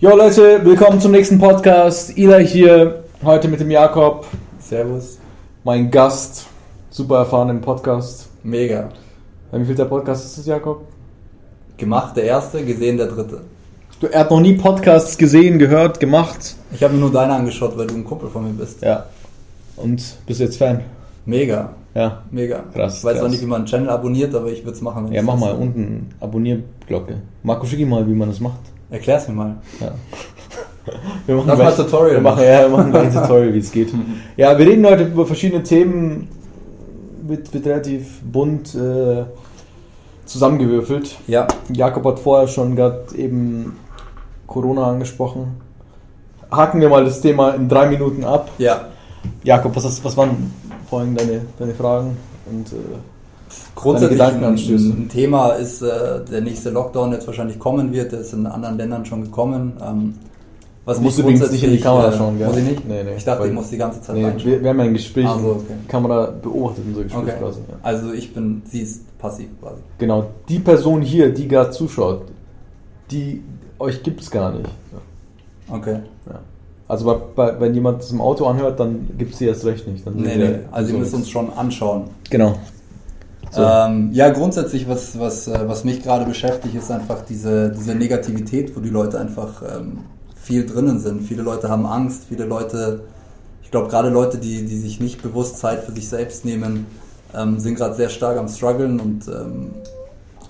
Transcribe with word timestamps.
Jo 0.00 0.16
Leute, 0.16 0.60
willkommen 0.64 1.00
zum 1.00 1.12
nächsten 1.12 1.38
Podcast. 1.38 2.16
Eli 2.16 2.46
hier, 2.46 3.04
heute 3.22 3.48
mit 3.48 3.60
dem 3.60 3.70
Jakob, 3.70 4.26
Servus. 4.58 5.18
mein 5.64 5.90
Gast, 5.90 6.46
super 6.90 7.18
erfahren 7.18 7.50
im 7.50 7.60
Podcast. 7.60 8.28
Mega. 8.42 8.88
Wie 9.52 9.64
viel 9.64 9.74
der 9.74 9.84
Podcast 9.84 10.24
ist 10.24 10.38
das, 10.38 10.46
Jakob? 10.46 10.82
Gemacht 11.76 12.16
der 12.16 12.24
erste, 12.24 12.64
gesehen 12.64 12.96
der 12.96 13.08
dritte. 13.08 13.42
Du, 14.00 14.06
er 14.06 14.20
hat 14.20 14.30
noch 14.30 14.40
nie 14.40 14.54
Podcasts 14.54 15.18
gesehen, 15.18 15.58
gehört, 15.58 16.00
gemacht. 16.00 16.54
Ich 16.72 16.82
habe 16.82 16.94
mir 16.94 17.00
nur 17.00 17.12
deine 17.12 17.34
angeschaut, 17.34 17.76
weil 17.76 17.86
du 17.86 17.94
ein 17.96 18.04
Kumpel 18.04 18.30
von 18.30 18.44
mir 18.44 18.54
bist. 18.54 18.80
Ja. 18.82 19.04
Und 19.76 20.16
bist 20.26 20.40
jetzt 20.40 20.56
Fan? 20.56 20.80
Mega. 21.26 21.74
Ja. 21.94 22.22
Mega. 22.30 22.64
Krass, 22.72 22.98
Ich 22.98 23.04
weiß 23.04 23.14
krass. 23.16 23.24
auch 23.26 23.28
nicht, 23.28 23.42
wie 23.42 23.46
man 23.46 23.58
einen 23.58 23.66
Channel 23.66 23.90
abonniert, 23.90 24.34
aber 24.34 24.46
ich 24.50 24.64
würde 24.64 24.76
es 24.76 24.80
machen. 24.80 25.12
Ja, 25.12 25.20
mach 25.20 25.36
mal 25.36 25.52
unten 25.54 26.08
Abonnierglocke. 26.20 27.16
Marco, 27.42 27.66
schick 27.66 27.80
ihm 27.80 27.90
mal, 27.90 28.06
wie 28.06 28.14
man 28.14 28.28
das 28.30 28.40
macht. 28.40 28.60
Erklär's 28.90 29.28
mir 29.28 29.34
mal. 29.34 29.56
Ja. 29.80 29.92
Wir 31.26 31.36
machen 31.36 31.48
Lass 31.48 31.58
gleich, 31.58 31.78
mal 31.78 31.84
Tutorial 31.84 32.16
Wir 32.16 32.20
machen, 32.22 32.42
ja, 32.42 32.62
wir 32.62 32.68
machen 32.68 32.90
gleich 32.90 33.16
ein 33.16 33.22
Tutorial, 33.22 33.54
wie 33.54 33.58
es 33.58 33.70
geht. 33.70 33.92
Ja, 34.36 34.58
wir 34.58 34.66
reden 34.66 34.84
heute 34.86 35.04
über 35.04 35.26
verschiedene 35.26 35.62
Themen. 35.62 36.28
Wird, 37.22 37.52
wird 37.52 37.66
relativ 37.66 38.20
bunt 38.22 38.74
äh, 38.74 39.24
zusammengewürfelt. 40.24 41.16
Ja. 41.28 41.46
Jakob 41.72 42.04
hat 42.06 42.18
vorher 42.18 42.48
schon 42.48 42.74
gerade 42.74 43.04
eben 43.14 43.76
Corona 44.46 44.88
angesprochen. 44.88 45.60
Haken 46.50 46.80
wir 46.80 46.88
mal 46.88 47.04
das 47.04 47.20
Thema 47.20 47.50
in 47.50 47.68
drei 47.68 47.88
Minuten 47.88 48.24
ab. 48.24 48.50
Ja. 48.58 48.88
Jakob, 49.44 49.76
was, 49.76 50.02
was 50.02 50.16
waren 50.16 50.52
vorhin 50.88 51.14
deine, 51.14 51.42
deine 51.58 51.74
Fragen? 51.74 52.16
Und, 52.50 52.72
äh, 52.72 52.76
Grundsätzlich 53.74 54.20
ein, 54.20 55.08
Thema 55.08 55.50
ist 55.50 55.82
äh, 55.82 56.24
der 56.30 56.40
nächste 56.40 56.70
Lockdown, 56.70 57.10
der 57.10 57.18
jetzt 57.18 57.26
wahrscheinlich 57.26 57.58
kommen 57.58 57.92
wird. 57.92 58.12
Der 58.12 58.20
ist 58.20 58.32
in 58.32 58.46
anderen 58.46 58.76
Ländern 58.76 59.04
schon 59.04 59.22
gekommen. 59.22 59.72
Ähm, 59.82 60.14
was 60.84 60.96
Du 60.96 61.02
musst 61.02 61.18
mich 61.18 61.26
übrigens 61.26 61.52
nicht 61.52 61.62
in 61.62 61.72
die 61.72 61.80
Kamera 61.80 62.08
äh, 62.08 62.16
schauen, 62.16 62.38
gell? 62.38 62.48
Muss 62.48 62.56
ich 62.56 62.64
nicht? 62.64 62.88
Nee, 62.88 63.04
nee, 63.04 63.14
ich 63.16 63.24
dachte, 63.24 63.46
ich 63.46 63.52
muss 63.52 63.68
die 63.68 63.76
ganze 63.76 64.00
Zeit 64.00 64.16
nee, 64.16 64.24
reinschauen. 64.24 64.62
wir, 64.62 64.70
haben 64.70 64.78
ja 64.78 64.84
ein 64.84 64.92
Gespräch. 64.94 65.26
Ah, 65.26 65.38
so, 65.38 65.48
okay. 65.50 65.74
Die 65.84 65.88
Kamera 65.88 66.32
beobachtet 66.42 66.84
unser 66.88 67.02
Gespräch 67.04 67.22
Okay. 67.22 67.38
quasi. 67.38 67.60
Ja. 67.68 67.74
Also 67.82 68.12
ich 68.12 68.32
bin, 68.32 68.62
sie 68.64 68.80
ist 68.80 69.18
passiv 69.18 69.48
quasi. 69.60 69.80
Genau, 69.98 70.26
die 70.48 70.58
Person 70.58 71.02
hier, 71.02 71.32
die 71.32 71.46
gerade 71.46 71.70
zuschaut, 71.70 72.22
die 73.10 73.42
euch 73.78 74.02
gibt 74.02 74.20
es 74.22 74.30
gar 74.30 74.52
nicht. 74.52 74.68
Okay. 75.68 76.00
Ja. 76.26 76.40
Also 76.88 77.04
bei, 77.04 77.14
bei, 77.36 77.60
wenn 77.60 77.74
jemand 77.74 78.00
das 78.00 78.10
im 78.10 78.20
Auto 78.20 78.46
anhört, 78.46 78.80
dann 78.80 79.10
gibt 79.16 79.34
es 79.34 79.38
sie 79.38 79.46
erst 79.46 79.64
recht 79.64 79.86
nicht. 79.86 80.04
Dann 80.06 80.16
Nee, 80.16 80.36
nee. 80.36 80.58
Also 80.72 80.92
ihr 80.92 80.98
müsst 80.98 81.14
uns 81.14 81.28
schon 81.28 81.52
anschauen. 81.52 82.04
Genau. 82.30 82.56
So. 83.50 83.62
Ähm, 83.62 84.10
ja, 84.12 84.30
grundsätzlich, 84.30 84.88
was, 84.88 85.18
was, 85.18 85.48
äh, 85.48 85.68
was 85.68 85.84
mich 85.84 86.02
gerade 86.02 86.24
beschäftigt, 86.24 86.74
ist 86.74 86.90
einfach 86.90 87.22
diese, 87.22 87.70
diese 87.70 87.94
Negativität, 87.94 88.76
wo 88.76 88.80
die 88.80 88.90
Leute 88.90 89.18
einfach 89.18 89.62
ähm, 89.62 89.98
viel 90.36 90.66
drinnen 90.66 91.00
sind. 91.00 91.22
Viele 91.22 91.42
Leute 91.42 91.68
haben 91.68 91.84
Angst, 91.84 92.24
viele 92.28 92.44
Leute, 92.44 93.02
ich 93.62 93.70
glaube 93.70 93.88
gerade 93.88 94.08
Leute, 94.08 94.38
die, 94.38 94.66
die 94.66 94.78
sich 94.78 95.00
nicht 95.00 95.20
bewusst 95.20 95.58
Zeit 95.58 95.82
für 95.82 95.92
sich 95.92 96.08
selbst 96.08 96.44
nehmen, 96.44 96.86
ähm, 97.34 97.58
sind 97.58 97.74
gerade 97.74 97.94
sehr 97.94 98.08
stark 98.08 98.38
am 98.38 98.48
struggeln 98.48 99.00
und 99.00 99.26
ähm, 99.26 99.70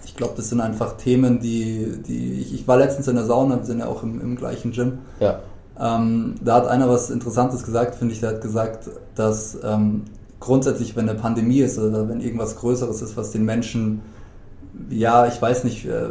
ich 0.05 0.14
glaube, 0.17 0.35
das 0.37 0.51
sind 0.51 0.61
einfach 0.61 0.98
Themen, 0.98 1.41
die, 1.41 2.03
die 2.07 2.41
ich, 2.41 2.55
ich 2.55 2.69
war 2.69 2.77
letztens 2.77 3.09
in 3.09 3.17
der 3.17 3.25
Sauna, 3.25 3.57
wir 3.59 3.64
sind 3.64 3.79
ja 3.79 3.87
auch 3.87 4.03
im, 4.03 4.20
im 4.20 4.37
gleichen 4.37 4.73
Gym. 4.73 4.98
ja. 5.20 5.41
Ähm, 5.81 6.35
da 6.42 6.57
hat 6.57 6.69
einer 6.69 6.91
was 6.91 7.09
Interessantes 7.09 7.62
gesagt, 7.62 7.95
finde 7.95 8.12
ich. 8.12 8.20
Der 8.20 8.31
hat 8.31 8.42
gesagt, 8.42 8.91
dass 9.14 9.57
ähm, 9.64 10.05
grundsätzlich, 10.41 10.96
wenn 10.96 11.08
eine 11.08 11.19
Pandemie 11.19 11.60
ist 11.60 11.78
oder 11.78 12.08
wenn 12.08 12.20
irgendwas 12.20 12.56
Größeres 12.56 13.02
ist, 13.02 13.16
was 13.16 13.30
den 13.30 13.44
Menschen, 13.44 14.00
ja, 14.88 15.27
ich 15.27 15.41
weiß 15.41 15.64
nicht, 15.64 15.86
äh, 15.86 16.10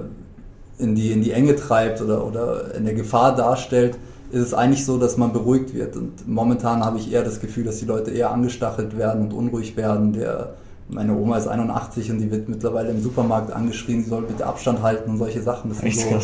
in 0.77 0.95
die, 0.95 1.11
in 1.11 1.21
die 1.21 1.31
Enge 1.31 1.55
treibt 1.55 2.01
oder, 2.01 2.25
oder 2.25 2.73
in 2.75 2.85
der 2.85 2.93
Gefahr 2.93 3.35
darstellt, 3.35 3.97
ist 4.31 4.41
es 4.41 4.53
eigentlich 4.53 4.85
so, 4.85 4.97
dass 4.97 5.17
man 5.17 5.33
beruhigt 5.33 5.73
wird. 5.73 5.95
Und 5.95 6.27
momentan 6.27 6.85
habe 6.85 6.99
ich 6.99 7.11
eher 7.11 7.23
das 7.23 7.39
Gefühl, 7.39 7.63
dass 7.65 7.77
die 7.77 7.85
Leute 7.85 8.11
eher 8.11 8.31
angestachelt 8.31 8.97
werden 8.97 9.23
und 9.23 9.33
unruhig 9.33 9.75
werden. 9.75 10.13
Der, 10.13 10.53
meine 10.87 11.15
Oma 11.15 11.37
ist 11.37 11.47
81 11.47 12.11
und 12.11 12.19
die 12.19 12.31
wird 12.31 12.47
mittlerweile 12.47 12.89
im 12.89 13.01
Supermarkt 13.01 13.51
angeschrien, 13.51 14.03
sie 14.03 14.09
soll 14.09 14.23
bitte 14.23 14.45
Abstand 14.45 14.81
halten 14.81 15.09
und 15.09 15.17
solche 15.17 15.41
Sachen. 15.41 15.69
Das 15.69 15.79
sind 15.79 15.95
so. 15.95 16.19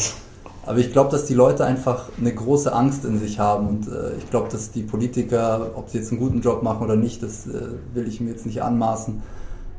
Aber 0.65 0.79
ich 0.79 0.91
glaube, 0.91 1.11
dass 1.11 1.25
die 1.25 1.35
Leute 1.35 1.65
einfach 1.65 2.09
eine 2.19 2.33
große 2.33 2.73
Angst 2.73 3.05
in 3.05 3.19
sich 3.19 3.39
haben 3.39 3.67
und 3.67 3.87
äh, 3.87 4.15
ich 4.17 4.29
glaube, 4.29 4.49
dass 4.49 4.71
die 4.71 4.81
Politiker, 4.81 5.71
ob 5.75 5.89
sie 5.89 5.99
jetzt 5.99 6.11
einen 6.11 6.19
guten 6.19 6.41
Job 6.41 6.63
machen 6.63 6.83
oder 6.83 6.95
nicht, 6.95 7.21
das 7.21 7.45
äh, 7.45 7.51
will 7.93 8.07
ich 8.07 8.19
mir 8.19 8.31
jetzt 8.31 8.45
nicht 8.45 8.63
anmaßen. 8.63 9.21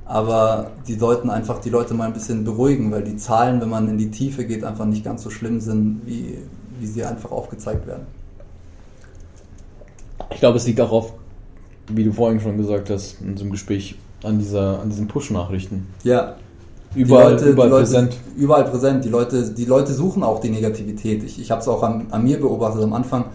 Aber 0.04 0.70
die 0.86 0.94
sollten 0.94 1.30
einfach 1.30 1.58
die 1.58 1.70
Leute 1.70 1.92
mal 1.94 2.04
ein 2.04 2.12
bisschen 2.12 2.44
beruhigen, 2.44 2.92
weil 2.92 3.02
die 3.02 3.16
Zahlen, 3.16 3.60
wenn 3.60 3.68
man 3.68 3.88
in 3.88 3.98
die 3.98 4.12
Tiefe 4.12 4.44
geht, 4.44 4.62
einfach 4.62 4.84
nicht 4.84 5.04
ganz 5.04 5.24
so 5.24 5.30
schlimm 5.30 5.60
sind, 5.60 6.02
wie, 6.06 6.38
wie 6.78 6.86
sie 6.86 7.04
einfach 7.04 7.32
aufgezeigt 7.32 7.88
werden. 7.88 8.06
Ich 10.30 10.38
glaube, 10.38 10.58
es 10.58 10.66
liegt 10.66 10.80
auch 10.80 10.92
auf, 10.92 11.12
wie 11.88 12.04
du 12.04 12.12
vorhin 12.12 12.40
schon 12.40 12.56
gesagt 12.56 12.90
hast, 12.90 13.20
in 13.20 13.30
unserem 13.30 13.50
Gespräch, 13.50 13.96
an, 14.22 14.38
dieser, 14.38 14.80
an 14.80 14.90
diesen 14.90 15.08
Push-Nachrichten. 15.08 15.88
Ja, 16.04 16.36
Überall, 16.94 17.32
Leute, 17.32 17.50
überall 17.50 17.68
Leute, 17.68 17.82
präsent. 17.82 18.16
Überall 18.36 18.64
präsent. 18.64 19.04
Die 19.04 19.08
Leute, 19.08 19.50
die 19.50 19.64
Leute 19.64 19.92
suchen 19.92 20.22
auch 20.22 20.40
die 20.40 20.50
Negativität. 20.50 21.22
Ich, 21.24 21.40
ich 21.40 21.50
habe 21.50 21.60
es 21.60 21.68
auch 21.68 21.82
an, 21.82 22.06
an 22.10 22.24
mir 22.24 22.40
beobachtet 22.40 22.82
am 22.82 22.92
Anfang. 22.92 23.26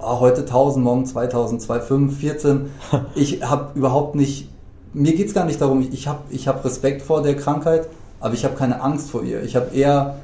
Oh, 0.00 0.20
heute 0.20 0.42
1000, 0.42 0.84
morgen 0.84 1.06
2000, 1.06 1.60
2005, 1.60 2.18
14. 2.18 2.70
Ich 3.16 3.42
habe 3.42 3.76
überhaupt 3.76 4.14
nicht, 4.14 4.48
mir 4.92 5.14
geht's 5.14 5.34
gar 5.34 5.44
nicht 5.44 5.60
darum, 5.60 5.86
ich 5.90 6.06
habe 6.06 6.20
ich 6.30 6.46
hab 6.46 6.64
Respekt 6.64 7.02
vor 7.02 7.22
der 7.22 7.36
Krankheit, 7.36 7.88
aber 8.20 8.34
ich 8.34 8.44
habe 8.44 8.54
keine 8.54 8.80
Angst 8.80 9.10
vor 9.10 9.24
ihr. 9.24 9.42
Ich 9.42 9.56
habe 9.56 9.74
eher, 9.74 10.16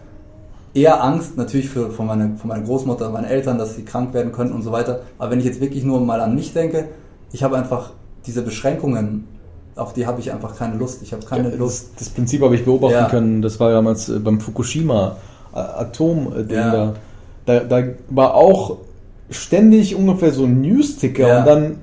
eher 0.75 1.03
Angst 1.03 1.37
natürlich 1.37 1.69
für, 1.69 1.91
vor, 1.91 2.05
meine, 2.05 2.37
vor 2.37 2.49
meiner 2.49 2.65
Großmutter, 2.65 3.11
meine 3.11 3.29
Eltern, 3.29 3.59
dass 3.59 3.75
sie 3.75 3.85
krank 3.85 4.15
werden 4.15 4.31
könnten 4.31 4.55
und 4.55 4.63
so 4.63 4.71
weiter. 4.71 5.01
Aber 5.19 5.33
wenn 5.33 5.41
ich 5.41 5.45
jetzt 5.45 5.61
wirklich 5.61 5.83
nur 5.83 6.01
mal 6.01 6.21
an 6.21 6.37
mich 6.37 6.53
denke, 6.53 6.89
ich 7.33 7.43
habe 7.43 7.57
einfach 7.57 7.91
diese 8.27 8.43
Beschränkungen, 8.43 9.27
auf 9.77 9.93
die 9.93 10.07
habe 10.07 10.21
ich 10.21 10.33
einfach 10.33 10.57
keine 10.57 10.77
Lust. 10.77 11.03
Ich 11.03 11.13
habe 11.13 11.25
keine 11.27 11.51
Ja, 11.51 11.57
Lust. 11.57 11.89
das, 11.97 12.05
das 12.07 12.09
Prinzip 12.11 12.43
habe 12.43 12.55
ich 12.55 12.65
beobachten 12.65 12.95
Ja. 12.95 13.09
können. 13.09 13.43
Das 13.43 13.59
war 13.61 13.71
damals 13.73 14.09
äh, 14.09 14.19
beim 14.19 14.41
Fukushima 14.41 15.17
äh, 15.55 15.59
Atom-Ding 15.59 16.57
Ja. 16.57 16.93
da. 17.47 17.61
da. 17.61 17.83
War 18.11 18.35
auch 18.35 18.79
ständig 19.31 19.97
ungefähr 19.97 20.33
so 20.33 20.45
ein 20.45 20.61
News-Ticker 20.61 21.41
und 21.41 21.47
dann 21.47 21.77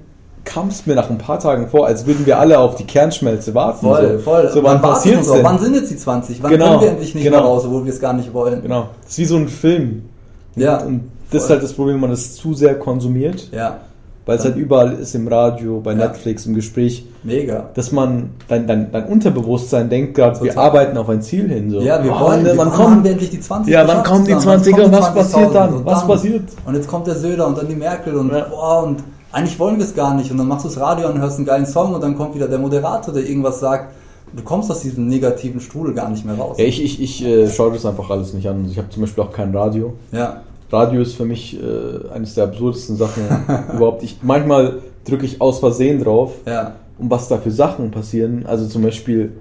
kam 0.43 0.69
es 0.69 0.85
mir 0.87 0.95
nach 0.95 1.09
ein 1.09 1.17
paar 1.19 1.39
Tagen 1.39 1.67
vor, 1.67 1.85
als 1.85 2.05
würden 2.07 2.25
wir 2.25 2.39
alle 2.39 2.57
auf 2.59 2.75
die 2.75 2.83
Kernschmelze 2.85 3.53
warten. 3.53 3.85
Voll, 3.85 4.13
so. 4.17 4.19
voll. 4.23 4.49
So, 4.51 4.63
wann 4.63 4.83
auch. 4.83 5.01
denn? 5.03 5.19
Wann 5.43 5.59
sind 5.59 5.75
jetzt 5.75 5.91
die 5.91 5.97
20? 5.97 6.41
Wann 6.41 6.51
Genau, 6.51 6.69
können 6.69 6.81
wir 6.81 6.89
endlich 6.89 7.13
nicht 7.13 7.23
genau. 7.23 7.37
mehr 7.37 7.45
raus, 7.45 7.63
obwohl 7.65 7.85
wir 7.85 7.93
es 7.93 7.99
gar 7.99 8.13
nicht 8.13 8.33
wollen? 8.33 8.61
Genau. 8.61 8.89
Das 9.03 9.11
ist 9.11 9.17
wie 9.19 9.25
so 9.25 9.35
ein 9.37 9.47
Film. 9.47 10.03
Ja. 10.55 10.77
Und 10.77 11.11
das 11.29 11.43
ist 11.43 11.49
halt 11.49 11.61
das 11.63 11.73
Problem, 11.73 11.95
wenn 11.95 12.01
man 12.01 12.09
das 12.09 12.35
zu 12.35 12.53
sehr 12.55 12.77
konsumiert, 12.79 13.49
Ja, 13.51 13.77
weil 14.25 14.37
es 14.37 14.45
halt 14.45 14.55
überall 14.55 14.93
ist 14.93 15.15
im 15.15 15.27
Radio, 15.27 15.79
bei 15.79 15.91
Ja. 15.91 15.97
Netflix, 16.07 16.45
im 16.45 16.53
Gespräch, 16.53 17.05
mega. 17.23 17.69
dass 17.73 17.91
man 17.91 18.29
dein, 18.47 18.67
dein, 18.67 18.91
dein 18.91 19.05
Unterbewusstsein 19.05 19.89
denkt 19.89 20.13
gerade, 20.15 20.39
wir 20.41 20.57
arbeiten 20.57 20.97
auf 20.97 21.09
ein 21.09 21.21
Ziel 21.21 21.47
hin. 21.49 21.69
So. 21.71 21.81
Ja, 21.81 22.03
wir 22.03 22.11
Oh, 22.15 22.19
wollen, 22.19 22.43
ne, 22.43 22.49
wir, 22.51 22.57
wann 22.57 22.71
kommen 22.71 23.03
wir 23.03 23.11
endlich 23.11 23.31
die 23.31 23.39
20 23.39 23.73
Ja, 23.73 23.87
wann 23.87 24.03
kommen 24.03 24.25
die 24.25 24.33
zusammen? 24.33 24.61
Wann 24.63 24.73
20er? 24.73 24.75
kommen 24.81 24.91
die 24.91 24.97
Was 24.97 25.13
passiert 25.13 25.49
20.000? 25.49 25.53
dann? 25.53 25.73
Und 25.73 25.85
Was 25.85 25.99
dann- 25.99 26.07
passiert? 26.07 26.43
Und 26.65 26.75
jetzt 26.75 26.87
kommt 26.87 27.07
der 27.07 27.15
Söder 27.15 27.47
und 27.47 27.57
dann 27.57 27.67
die 27.67 27.75
Merkel 27.75 28.15
und 28.15 28.31
Ja. 28.31 28.45
boah, 28.49 28.83
und 28.83 29.03
eigentlich 29.31 29.57
wollen 29.59 29.77
wir 29.77 29.85
es 29.85 29.95
gar 29.95 30.13
nicht. 30.13 30.29
Und 30.31 30.37
dann 30.37 30.47
machst 30.47 30.65
du 30.65 30.69
das 30.69 30.79
Radio 30.79 31.07
an, 31.07 31.19
hörst 31.19 31.37
einen 31.37 31.45
geilen 31.47 31.65
Song 31.65 31.93
und 31.95 32.01
dann 32.03 32.15
kommt 32.17 32.35
wieder 32.35 32.47
der 32.47 32.59
Moderator, 32.59 33.13
der 33.13 33.23
irgendwas 33.27 33.59
sagt. 33.59 33.93
Du 34.33 34.43
kommst 34.43 34.69
aus 34.71 34.79
diesem 34.81 35.07
negativen 35.09 35.59
Strudel 35.59 35.93
gar 35.93 36.09
nicht 36.09 36.25
mehr 36.25 36.35
raus. 36.35 36.57
Ja, 36.57 36.63
ich, 36.65 36.81
ich, 36.81 37.01
ich 37.01 37.25
äh, 37.25 37.49
schaue 37.49 37.73
das 37.73 37.85
einfach 37.85 38.09
alles 38.09 38.33
nicht 38.33 38.47
an. 38.47 38.65
Ich 38.69 38.77
habe 38.77 38.87
zum 38.89 39.01
Beispiel 39.01 39.23
auch 39.23 39.31
kein 39.33 39.53
Radio. 39.55 39.93
Ja, 40.13 40.37
Radio 40.71 41.01
ist 41.01 41.15
für 41.15 41.25
mich 41.25 41.59
äh, 41.61 42.13
eines 42.13 42.35
der 42.35 42.45
absurdesten 42.45 42.95
Sachen 42.97 43.23
überhaupt. 43.75 44.03
Ich, 44.03 44.17
manchmal 44.21 44.79
drücke 45.05 45.25
ich 45.25 45.41
aus 45.41 45.59
Versehen 45.59 46.03
drauf, 46.03 46.33
ja, 46.45 46.73
um 46.97 47.09
was 47.09 47.27
da 47.27 47.37
für 47.37 47.51
Sachen 47.51 47.91
passieren. 47.91 48.45
Also 48.47 48.67
zum 48.67 48.83
Beispiel 48.83 49.31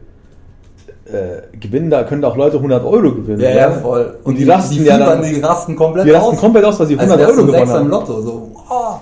äh, 1.07 1.57
gewinnen 1.59 1.91
da, 1.91 2.05
können 2.05 2.23
da 2.23 2.29
auch 2.29 2.37
Leute 2.37 2.57
100 2.57 2.85
Euro 2.85 3.13
gewinnen. 3.15 3.41
ja, 3.41 3.51
ja, 3.51 3.71
voll. 3.73 4.19
Und 4.25 4.39
die 4.39 4.45
rasten 4.49 4.85
ja 4.85 4.95
fiebern, 4.95 5.01
dann- 5.21 5.23
Die 5.35 5.41
rasten 5.41 5.77
komplett 5.77 6.07
Die 6.07 6.11
rasten 6.11 6.35
aus. 6.35 6.41
komplett 6.41 6.65
aus, 6.65 6.79
weil 6.81 6.87
sie 6.87 6.99
Als 6.99 7.11
100 7.11 7.19
wär's 7.29 7.37
Euro 7.39 7.47
gewonnen 7.47 7.63
im 7.63 7.69
haben. 7.71 7.89
Lotto. 7.89 8.22
So, 8.22 8.51
wow. 8.69 9.01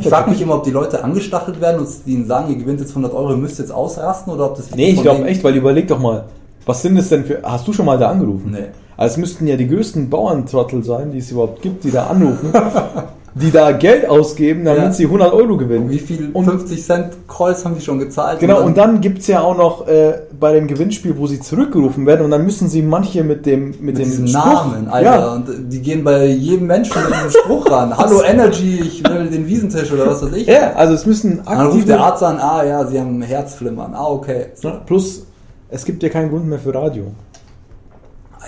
Ich 0.00 0.08
frage 0.08 0.30
mich 0.30 0.42
immer, 0.42 0.56
ob 0.56 0.64
die 0.64 0.72
Leute 0.72 1.02
angestachelt 1.04 1.60
werden 1.60 1.80
und 1.80 1.88
ihnen 2.04 2.26
sagen, 2.26 2.50
ihr 2.50 2.56
gewinnt 2.58 2.80
jetzt 2.80 2.90
100 2.90 3.14
Euro, 3.14 3.30
ihr 3.30 3.36
müsst 3.36 3.58
jetzt 3.60 3.70
ausrasten 3.70 4.32
oder 4.32 4.46
ob 4.46 4.56
das 4.56 4.74
Nee, 4.74 4.90
ich 4.90 5.02
glaube 5.02 5.24
echt, 5.26 5.42
weil 5.44 5.54
überleg 5.54 5.86
doch 5.86 6.00
mal, 6.00 6.24
was 6.66 6.82
sind 6.82 6.96
es 6.96 7.08
denn 7.08 7.24
für. 7.24 7.40
Hast 7.44 7.66
du 7.68 7.72
schon 7.72 7.86
mal 7.86 7.96
da 7.96 8.08
angerufen? 8.10 8.50
Nee. 8.50 8.66
Also 8.98 9.12
es 9.12 9.16
müssten 9.18 9.46
ja 9.46 9.56
die 9.56 9.68
größten 9.68 10.10
Bauerntrottel 10.10 10.82
sein, 10.82 11.12
die 11.12 11.18
es 11.18 11.30
überhaupt 11.30 11.62
gibt, 11.62 11.84
die 11.84 11.92
da 11.92 12.08
anrufen, 12.08 12.52
die 13.36 13.52
da 13.52 13.70
Geld 13.70 14.08
ausgeben, 14.08 14.64
damit 14.64 14.82
Ja. 14.82 14.92
sie 14.92 15.04
100 15.04 15.32
Euro 15.32 15.56
gewinnen. 15.56 15.88
Wie 15.88 16.00
viel? 16.00 16.30
Und- 16.32 16.46
50 16.46 16.82
Cent 16.84 17.06
Kreuz 17.28 17.64
haben 17.64 17.76
die 17.76 17.80
schon 17.80 18.00
gezahlt? 18.00 18.40
Genau, 18.40 18.60
und 18.64 18.76
dann 18.76 19.00
gibt 19.00 19.20
es 19.20 19.28
ja 19.28 19.40
auch 19.40 19.56
noch 19.56 19.86
äh, 19.86 20.14
bei 20.40 20.52
dem 20.52 20.66
Gewinnspiel, 20.66 21.16
wo 21.16 21.28
sie 21.28 21.38
zurückgerufen 21.40 22.06
werden 22.06 22.24
und 22.24 22.32
dann 22.32 22.44
müssen 22.44 22.68
sie 22.68 22.82
manche 22.82 23.22
mit 23.22 23.46
dem 23.46 23.66
mit, 23.66 23.82
mit 23.82 23.98
dem 23.98 24.26
Spruch, 24.26 24.32
Namen, 24.42 24.88
Alter. 24.88 25.10
Ja, 25.20 25.32
Und 25.34 25.46
die 25.72 25.80
gehen 25.80 26.02
bei 26.02 26.26
jedem 26.26 26.66
Menschen 26.66 27.00
mit 27.00 27.14
diesem 27.14 27.30
Spruch 27.42 27.70
ran. 27.70 27.94
Hallo 27.96 28.22
Energy, 28.22 28.80
ich 28.80 29.04
will 29.08 29.28
den 29.30 29.46
Wiesentisch 29.46 29.92
oder 29.92 30.08
was 30.08 30.22
weiß 30.24 30.32
ich. 30.32 30.48
ja, 30.48 30.72
also 30.72 30.94
es 30.94 31.06
müssen 31.06 31.40
Dann 31.46 31.66
ruft 31.68 31.86
der 31.86 32.00
Arzt 32.00 32.24
an, 32.24 32.40
ah 32.40 32.64
ja, 32.64 32.84
sie 32.84 32.98
haben 32.98 33.22
Herzflimmern. 33.22 33.94
Ah, 33.94 34.06
okay. 34.08 34.46
So. 34.54 34.72
Plus, 34.86 35.24
es 35.70 35.84
gibt 35.84 36.02
ja 36.02 36.08
keinen 36.08 36.30
Grund 36.30 36.46
mehr 36.48 36.58
für 36.58 36.74
Radio. 36.74 37.04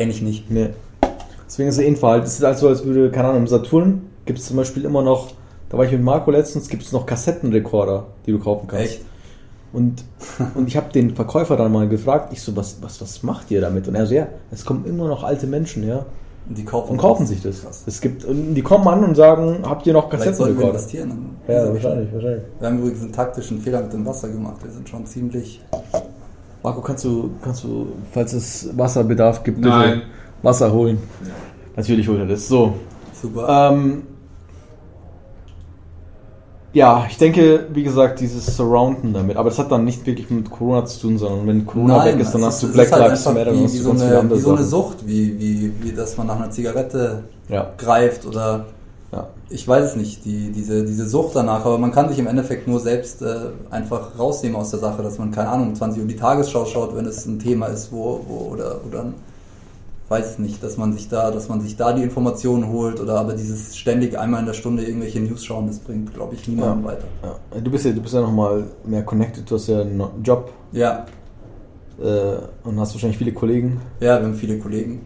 Eigentlich 0.00 0.23
nicht. 0.23 0.50
Nee. 0.50 0.70
Deswegen 1.47 1.69
ist 1.69 1.76
es 1.76 1.82
eh 1.82 1.87
ein 1.87 1.97
Verhalten. 1.97 2.26
Es 2.26 2.38
ist 2.38 2.44
halt 2.44 2.58
so, 2.58 2.69
als 2.69 2.85
würde, 2.85 3.11
keine 3.11 3.29
Ahnung, 3.29 3.43
im 3.43 3.47
Saturn 3.47 4.02
gibt 4.25 4.38
es 4.38 4.47
zum 4.47 4.56
Beispiel 4.56 4.85
immer 4.85 5.02
noch, 5.02 5.32
da 5.69 5.76
war 5.76 5.85
ich 5.85 5.93
mit 5.93 6.02
Marco 6.02 6.31
letztens, 6.31 6.69
gibt 6.69 6.82
es 6.82 6.93
noch 6.93 7.05
Kassettenrekorder, 7.05 8.06
die 8.26 8.32
du 8.32 8.38
kaufen 8.38 8.67
kannst. 8.67 8.85
Echt? 8.85 9.00
Und, 9.73 10.05
und 10.55 10.69
ich 10.69 10.76
habe 10.76 10.93
den 10.93 11.14
Verkäufer 11.14 11.56
dann 11.56 11.73
mal 11.73 11.88
gefragt, 11.88 12.32
ich 12.32 12.43
so, 12.43 12.56
was, 12.56 12.79
was, 12.81 13.00
was 13.00 13.23
macht 13.23 13.50
ihr 13.50 13.61
damit? 13.61 13.88
Und 13.88 13.94
er 13.94 14.06
so, 14.06 14.14
ja, 14.14 14.29
es 14.50 14.64
kommen 14.64 14.85
immer 14.87 15.06
noch 15.06 15.23
alte 15.23 15.47
Menschen, 15.47 15.87
ja, 15.87 16.06
Und 16.49 16.56
die 16.56 16.64
kaufen, 16.64 16.93
und 16.93 16.99
kaufen 16.99 17.26
sich 17.26 17.43
das. 17.43 17.62
Krass. 17.62 17.85
Es 17.87 18.00
gibt, 18.00 18.25
und 18.25 18.55
die 18.55 18.62
kommen 18.62 18.88
an 18.88 19.05
und 19.05 19.14
sagen, 19.14 19.58
habt 19.64 19.87
ihr 19.87 19.93
noch 19.93 20.08
Kassettenrekorder? 20.08 20.69
investieren. 20.70 21.37
in 21.47 21.55
Ja, 21.55 21.73
wahrscheinlich, 21.73 22.12
wahrscheinlich. 22.12 22.43
Wir 22.58 22.69
haben 22.69 22.79
übrigens 22.79 23.02
einen 23.02 23.12
taktischen 23.12 23.61
Fehler 23.61 23.82
mit 23.82 23.93
dem 23.93 24.06
Wasser 24.06 24.29
gemacht. 24.29 24.56
Wir 24.62 24.70
sind 24.70 24.88
schon 24.88 25.06
ziemlich. 25.06 25.61
Marco, 26.62 26.81
kannst 26.83 27.05
du, 27.05 27.31
kannst 27.43 27.65
du, 27.65 27.87
falls 28.12 28.33
es 28.33 28.77
Wasserbedarf 28.77 29.43
gibt, 29.43 29.59
bitte 29.59 29.71
Nein. 29.71 30.03
Wasser 30.43 30.73
holen? 30.73 30.99
Natürlich 31.77 32.07
holt 32.07 32.21
er 32.21 32.27
das. 32.27 32.49
So. 32.49 32.75
Super. 33.21 33.71
Ähm, 33.73 34.03
ja, 36.73 37.07
ich 37.09 37.17
denke, 37.17 37.67
wie 37.73 37.83
gesagt, 37.83 38.21
dieses 38.21 38.57
Surrounden 38.57 39.12
damit, 39.12 39.37
aber 39.37 39.49
das 39.49 39.59
hat 39.59 39.73
dann 39.73 39.85
nicht 39.85 40.07
wirklich 40.07 40.31
mit 40.31 40.51
Corona 40.51 40.85
zu 40.85 41.01
tun, 41.01 41.19
sondern 41.19 41.47
wenn 41.47 41.67
Corona 41.67 42.05
weg 42.05 42.21
ist, 42.21 42.33
dann 42.33 42.43
es 42.43 42.47
hast 42.47 42.62
du 42.62 42.73
Black 42.73 42.93
halt 42.93 43.09
Lives 43.09 43.25
Matter, 43.25 43.53
wie, 43.53 43.65
hast 43.65 43.75
wie, 43.75 43.79
du 43.79 43.83
so 43.83 43.89
ganz 43.91 44.03
viele 44.03 44.12
eine, 44.12 44.21
andere 44.21 44.39
wie 44.39 44.43
so 44.43 44.51
eine 44.51 44.59
Sachen. 44.59 44.71
Sucht, 44.71 45.07
wie, 45.07 45.41
wie, 45.41 45.73
wie 45.83 45.93
dass 45.93 46.17
man 46.17 46.29
nach 46.29 46.37
einer 46.37 46.51
Zigarette 46.51 47.25
Ja, 47.49 47.73
greift 47.77 48.25
oder 48.25 48.67
ja. 49.12 49.29
ich 49.49 49.67
weiß 49.67 49.91
es 49.91 49.97
nicht, 49.97 50.25
die, 50.25 50.53
diese, 50.53 50.85
diese 50.85 51.09
Sucht 51.09 51.35
danach, 51.35 51.65
aber 51.65 51.79
man 51.79 51.91
kann 51.93 52.09
sich 52.09 52.19
im 52.19 52.27
Endeffekt 52.27 52.69
nur 52.69 52.81
selbst 52.81 53.23
äh, 53.23 53.35
einfach 53.71 54.19
rausnehmen 54.19 54.57
aus 54.57 54.71
der 54.71 54.81
Sache, 54.81 55.03
dass 55.03 55.19
man, 55.19 55.31
keine 55.31 55.49
Ahnung, 55.49 55.69
um 55.69 55.75
20 55.75 56.03
Uhr 56.03 56.09
die 56.09 56.17
Tagesschau 56.17 56.65
schaut, 56.67 56.95
wenn 56.97 57.07
es 57.07 57.27
ein 57.27 57.39
Thema 57.39 57.67
ist, 57.67 57.91
wo, 57.93 58.21
wo 58.29 58.53
oder, 58.53 58.81
oder 58.87 59.07
weiß 60.09 60.33
es 60.33 60.39
nicht, 60.41 60.61
dass 60.62 60.77
man 60.77 60.93
sich 60.93 61.09
da, 61.09 61.31
dass 61.31 61.49
man 61.49 61.61
sich 61.61 61.77
da 61.77 61.93
die 61.93 62.03
Informationen 62.03 62.69
holt 62.69 62.99
oder 63.01 63.19
aber 63.21 63.33
dieses 63.35 63.77
ständig 63.77 64.19
einmal 64.19 64.41
in 64.41 64.47
der 64.47 64.55
Stunde 64.55 64.83
irgendwelche 64.85 65.21
News 65.21 65.45
schauen, 65.45 65.69
das 65.69 65.79
bringt, 65.79 66.12
glaube 66.12 66.35
ich, 66.35 66.49
niemanden 66.49 66.83
Ja. 66.85 66.89
weiter. 66.91 67.05
ja. 67.23 67.61
Du 67.61 67.71
bist 67.71 67.85
ja, 67.85 67.93
du 67.93 68.01
bist 68.01 68.15
ja 68.15 68.21
nochmal 68.21 68.65
mehr 68.85 69.05
connected, 69.05 69.49
du 69.49 69.55
hast 69.55 69.69
ja 69.69 69.83
einen 69.83 70.03
Job 70.25 70.51
Ja, 70.73 71.07
äh, 72.01 72.39
und 72.65 72.81
hast 72.81 72.95
wahrscheinlich 72.95 73.19
viele 73.19 73.33
Kollegen. 73.33 73.81
ja, 74.01 74.19
wir 74.19 74.27
haben 74.27 74.35
viele 74.35 74.59
Kollegen. 74.59 75.01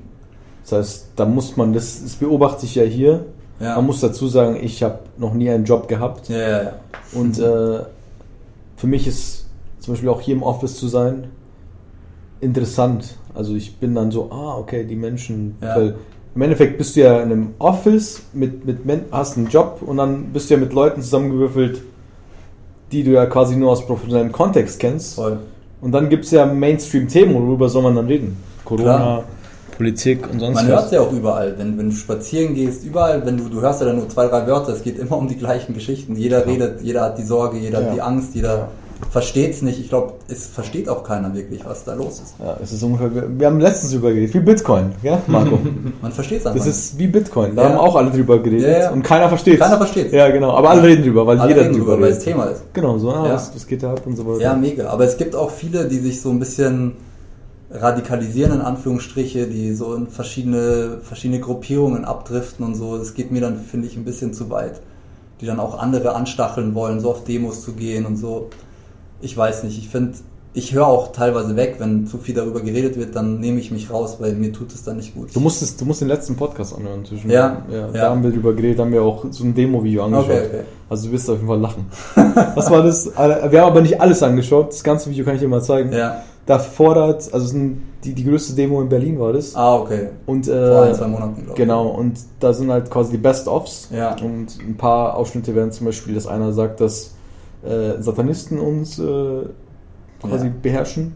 Das 0.62 0.72
heißt, 0.72 1.06
da 1.16 1.26
muss 1.26 1.56
man, 1.58 1.74
das, 1.74 2.02
das 2.02 2.14
beobachte 2.14 2.64
ich 2.64 2.74
ja 2.74 2.84
hier. 2.84 3.26
Ja, 3.60 3.76
Man 3.76 3.86
muss 3.86 4.00
dazu 4.00 4.26
sagen, 4.26 4.56
ich 4.60 4.82
habe 4.82 5.00
noch 5.16 5.34
nie 5.34 5.48
einen 5.50 5.64
Job 5.64 5.88
gehabt. 5.88 6.28
ja, 6.28 6.36
ja, 6.36 6.62
ja. 6.62 6.72
Und 7.12 7.38
äh, 7.38 7.80
für 8.76 8.86
mich 8.86 9.06
ist 9.06 9.46
zum 9.78 9.94
Beispiel 9.94 10.08
auch 10.08 10.20
hier 10.20 10.34
im 10.34 10.42
Office 10.42 10.76
zu 10.76 10.88
sein 10.88 11.28
interessant. 12.44 13.16
Also 13.34 13.54
ich 13.54 13.76
bin 13.76 13.94
dann 13.94 14.10
so, 14.10 14.30
ah, 14.30 14.56
okay, 14.58 14.84
die 14.84 14.96
Menschen. 14.96 15.56
Ja. 15.60 15.76
Weil 15.76 15.94
im 16.34 16.42
Endeffekt 16.42 16.78
bist 16.78 16.96
du 16.96 17.00
ja 17.00 17.20
in 17.20 17.32
einem 17.32 17.54
Office, 17.58 18.22
mit, 18.32 18.64
mit 18.64 19.02
hast 19.10 19.36
einen 19.36 19.48
Job 19.48 19.80
und 19.84 19.96
dann 19.96 20.32
bist 20.32 20.50
du 20.50 20.54
ja 20.54 20.60
mit 20.60 20.72
Leuten 20.72 21.00
zusammengewürfelt, 21.00 21.80
die 22.92 23.02
du 23.04 23.12
ja 23.12 23.26
quasi 23.26 23.56
nur 23.56 23.70
aus 23.70 23.86
professionellem 23.86 24.32
Kontext 24.32 24.78
kennst. 24.78 25.14
Voll. 25.14 25.38
Und 25.80 25.92
dann 25.92 26.08
gibt 26.08 26.24
es 26.24 26.30
ja 26.30 26.46
Mainstream-Themen, 26.46 27.34
worüber 27.34 27.68
soll 27.68 27.82
man 27.82 27.94
dann 27.94 28.06
reden? 28.06 28.36
Corona, 28.64 28.96
Klar. 28.96 29.24
Politik 29.76 30.20
und 30.30 30.40
sonst 30.40 30.54
Man 30.54 30.64
was. 30.66 30.72
hört 30.72 30.84
es 30.86 30.90
ja 30.92 31.00
auch 31.00 31.12
überall, 31.12 31.54
wenn, 31.58 31.76
wenn 31.78 31.90
du 31.90 31.96
spazieren 31.96 32.54
gehst, 32.54 32.84
überall, 32.84 33.24
wenn 33.26 33.36
du, 33.36 33.48
du 33.48 33.60
hörst 33.60 33.80
ja 33.80 33.86
dann 33.86 33.96
nur 33.96 34.08
zwei, 34.08 34.26
drei 34.28 34.46
Wörter, 34.46 34.72
es 34.72 34.82
geht 34.82 34.98
immer 34.98 35.16
um 35.18 35.28
die 35.28 35.36
gleichen 35.36 35.74
Geschichten. 35.74 36.16
Jeder 36.16 36.46
redet, 36.46 36.80
jeder 36.82 37.02
hat 37.02 37.18
die 37.18 37.24
Sorge, 37.24 37.58
jeder 37.58 37.80
Ja. 37.80 37.86
hat 37.88 37.94
die 37.94 38.00
Angst, 38.02 38.34
jeder 38.34 38.68
versteht 39.10 39.52
es 39.52 39.60
nicht. 39.62 39.78
Ich 39.80 39.88
glaube, 39.88 40.14
es 40.28 40.46
versteht 40.46 40.88
auch 40.88 41.02
keiner 41.04 41.34
wirklich, 41.34 41.64
was 41.64 41.84
da 41.84 41.94
los 41.94 42.20
ist. 42.20 42.34
Ja, 42.42 42.56
es 42.62 42.72
ist 42.72 42.82
ungefähr, 42.82 43.10
wir 43.36 43.46
haben 43.48 43.60
letztens 43.60 43.92
drüber 43.92 44.12
geredet, 44.12 44.32
wie 44.34 44.40
Bitcoin, 44.40 44.92
ja, 45.02 45.20
Marco? 45.26 45.58
Man 46.00 46.12
versteht 46.12 46.40
es 46.40 46.46
einfach 46.46 46.58
Das 46.64 46.68
ist 46.68 46.98
wie 46.98 47.06
Bitcoin, 47.08 47.54
da 47.54 47.62
Ja. 47.64 47.68
haben 47.70 47.78
auch 47.78 47.96
alle 47.96 48.10
drüber 48.10 48.38
geredet 48.38 48.62
Ja, 48.70 48.78
ja. 48.78 48.90
und 48.92 49.02
keiner 49.02 49.28
versteht 49.28 49.58
Keiner 49.60 49.76
versteht's. 49.76 50.12
Ja, 50.12 50.30
genau, 50.30 50.52
aber 50.52 50.70
alle 50.70 50.82
reden 50.84 51.02
drüber, 51.02 51.26
weil 51.26 51.38
Alle 51.38 51.50
jeder 51.50 51.62
reden 51.62 51.72
drüber 51.74 51.92
drüber, 51.92 52.02
weil 52.02 52.08
redet. 52.12 52.18
es 52.18 52.24
Thema 52.24 52.44
ist. 52.44 52.62
Genau, 52.72 52.98
so, 52.98 53.10
ah, 53.10 53.26
Ja. 53.26 53.34
was, 53.34 53.54
was 53.54 53.66
geht 53.66 53.82
da 53.82 53.90
ab 53.92 54.02
und 54.06 54.16
so 54.16 54.26
weiter. 54.26 54.40
Ja, 54.40 54.54
mega. 54.54 54.88
Aber 54.88 55.04
es 55.04 55.16
gibt 55.16 55.34
auch 55.36 55.50
viele, 55.50 55.86
die 55.86 55.98
sich 55.98 56.20
so 56.22 56.30
ein 56.30 56.38
bisschen 56.38 56.92
radikalisieren, 57.74 58.52
in 58.52 58.60
Anführungsstriche, 58.60 59.46
die 59.46 59.74
so 59.74 59.94
in 59.94 60.06
verschiedene, 60.06 60.98
verschiedene 61.02 61.40
Gruppierungen 61.40 62.04
abdriften 62.04 62.64
und 62.64 62.74
so. 62.76 62.96
Das 62.96 63.14
geht 63.14 63.30
mir 63.32 63.40
dann, 63.40 63.58
finde 63.58 63.88
ich, 63.88 63.96
ein 63.96 64.04
bisschen 64.04 64.32
zu 64.32 64.48
weit. 64.50 64.80
Die 65.40 65.46
dann 65.46 65.58
auch 65.58 65.78
andere 65.78 66.14
anstacheln 66.14 66.74
wollen, 66.74 67.00
so 67.00 67.10
auf 67.10 67.24
Demos 67.24 67.62
zu 67.62 67.72
gehen 67.72 68.06
und 68.06 68.16
so. 68.16 68.50
Ich 69.20 69.36
weiß 69.36 69.64
nicht. 69.64 69.76
Ich 69.78 69.88
finde, 69.88 70.14
ich 70.56 70.72
höre 70.72 70.86
auch 70.86 71.10
teilweise 71.10 71.56
weg, 71.56 71.76
wenn 71.78 72.06
zu 72.06 72.18
viel 72.18 72.36
darüber 72.36 72.60
geredet 72.60 72.96
wird, 72.96 73.16
dann 73.16 73.40
nehme 73.40 73.58
ich 73.58 73.72
mich 73.72 73.90
raus, 73.90 74.18
weil 74.20 74.34
mir 74.34 74.52
tut 74.52 74.72
es 74.72 74.84
dann 74.84 74.96
nicht 74.96 75.12
gut. 75.12 75.34
Du 75.34 75.40
musst, 75.40 75.60
es, 75.60 75.76
du 75.76 75.84
musst 75.84 76.00
den 76.00 76.08
letzten 76.08 76.36
Podcast 76.36 76.76
anhören. 76.76 77.04
Zwischen, 77.04 77.28
Ja, 77.28 77.62
ja, 77.68 77.76
ja. 77.76 77.86
Da 77.88 78.10
haben 78.10 78.22
wir 78.22 78.30
drüber 78.30 78.52
geredet, 78.52 78.78
haben 78.78 78.92
wir 78.92 79.02
auch 79.02 79.24
so 79.30 79.42
ein 79.42 79.52
Demo-Video 79.52 80.04
angeschaut. 80.04 80.30
Okay, 80.30 80.46
okay. 80.46 80.60
Also 80.88 81.08
du 81.08 81.12
wirst 81.14 81.28
auf 81.28 81.36
jeden 81.36 81.48
Fall 81.48 81.58
lachen. 81.58 81.86
Was 82.54 82.70
war 82.70 82.84
das? 82.84 83.06
Wir 83.06 83.60
haben 83.60 83.70
aber 83.70 83.80
nicht 83.80 84.00
alles 84.00 84.22
angeschaut. 84.22 84.68
Das 84.68 84.84
ganze 84.84 85.10
Video 85.10 85.24
kann 85.24 85.34
ich 85.34 85.40
dir 85.40 85.48
mal 85.48 85.62
zeigen. 85.62 85.92
Ja. 85.92 86.22
Da 86.46 86.58
fordert, 86.58 87.32
also 87.32 87.56
die, 88.04 88.12
die 88.12 88.24
größte 88.24 88.54
Demo 88.54 88.82
in 88.82 88.88
Berlin 88.90 89.18
war 89.18 89.32
das. 89.32 89.54
Ah, 89.56 89.76
okay. 89.76 90.08
Und, 90.26 90.44
Vor 90.46 90.54
äh, 90.54 90.88
ein, 90.90 90.94
zwei 90.94 91.06
Monaten, 91.06 91.34
glaube 91.36 91.50
ich. 91.50 91.54
Genau, 91.54 91.86
und 91.88 92.18
da 92.40 92.52
sind 92.52 92.70
halt 92.70 92.90
quasi 92.90 93.12
die 93.12 93.18
Best-ofs. 93.18 93.88
Ja. 93.90 94.14
Und 94.22 94.58
ein 94.60 94.76
paar 94.76 95.16
Ausschnitte 95.16 95.54
werden 95.54 95.72
zum 95.72 95.86
Beispiel, 95.86 96.14
dass 96.14 96.26
einer 96.26 96.52
sagt, 96.52 96.80
dass 96.80 97.14
äh, 97.64 98.00
Satanisten 98.02 98.58
uns 98.58 98.98
äh, 98.98 99.02
quasi 100.20 100.46
Ja. 100.46 100.52
beherrschen. 100.60 101.14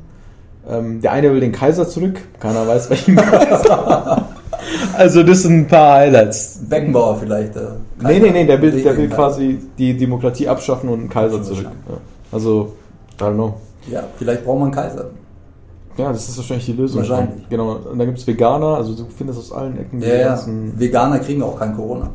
Ähm, 0.68 1.00
der 1.02 1.12
eine 1.12 1.32
will 1.32 1.40
den 1.40 1.52
Kaiser 1.52 1.86
zurück, 1.88 2.20
keiner 2.40 2.66
weiß 2.66 2.88
welchen 2.90 3.16
Kaiser. 3.16 4.26
also 4.96 5.22
das 5.22 5.42
sind 5.42 5.60
ein 5.60 5.66
paar 5.68 5.98
Highlights. 5.98 6.60
Beckenbauer 6.68 7.16
vielleicht. 7.18 7.54
Äh, 7.56 7.60
Nee, 8.02 8.18
nee, 8.20 8.30
nee, 8.30 8.46
der 8.46 8.62
will, 8.62 8.70
der 8.82 8.96
will 8.96 9.08
quasi 9.08 9.58
die 9.76 9.96
Demokratie 9.96 10.46
abschaffen 10.48 10.88
und 10.88 11.00
einen 11.00 11.08
Kaiser 11.08 11.42
zurück. 11.42 11.66
Ja. 11.66 11.96
Also, 12.30 12.72
I 13.20 13.24
don't 13.24 13.34
know. 13.34 13.54
Ja, 13.90 14.04
vielleicht 14.18 14.44
braucht 14.44 14.58
man 14.60 14.64
einen 14.66 14.74
Kaiser. 14.74 15.06
Ja, 15.98 16.12
das 16.12 16.28
ist 16.28 16.36
wahrscheinlich 16.38 16.66
die 16.66 16.72
Lösung. 16.72 17.00
Wahrscheinlich. 17.00 17.48
Genau. 17.50 17.72
Und 17.72 17.98
dann 17.98 18.06
gibt 18.06 18.18
es 18.18 18.26
Veganer, 18.26 18.76
also 18.76 18.94
du 18.94 19.04
findest 19.16 19.38
aus 19.40 19.52
allen 19.52 19.76
Ecken 19.78 20.00
die 20.00 20.06
Ja, 20.06 20.14
ja. 20.14 20.28
ganzen. 20.28 20.78
Veganer 20.78 21.18
kriegen 21.18 21.42
auch 21.42 21.58
kein 21.58 21.74
Corona. 21.76 22.08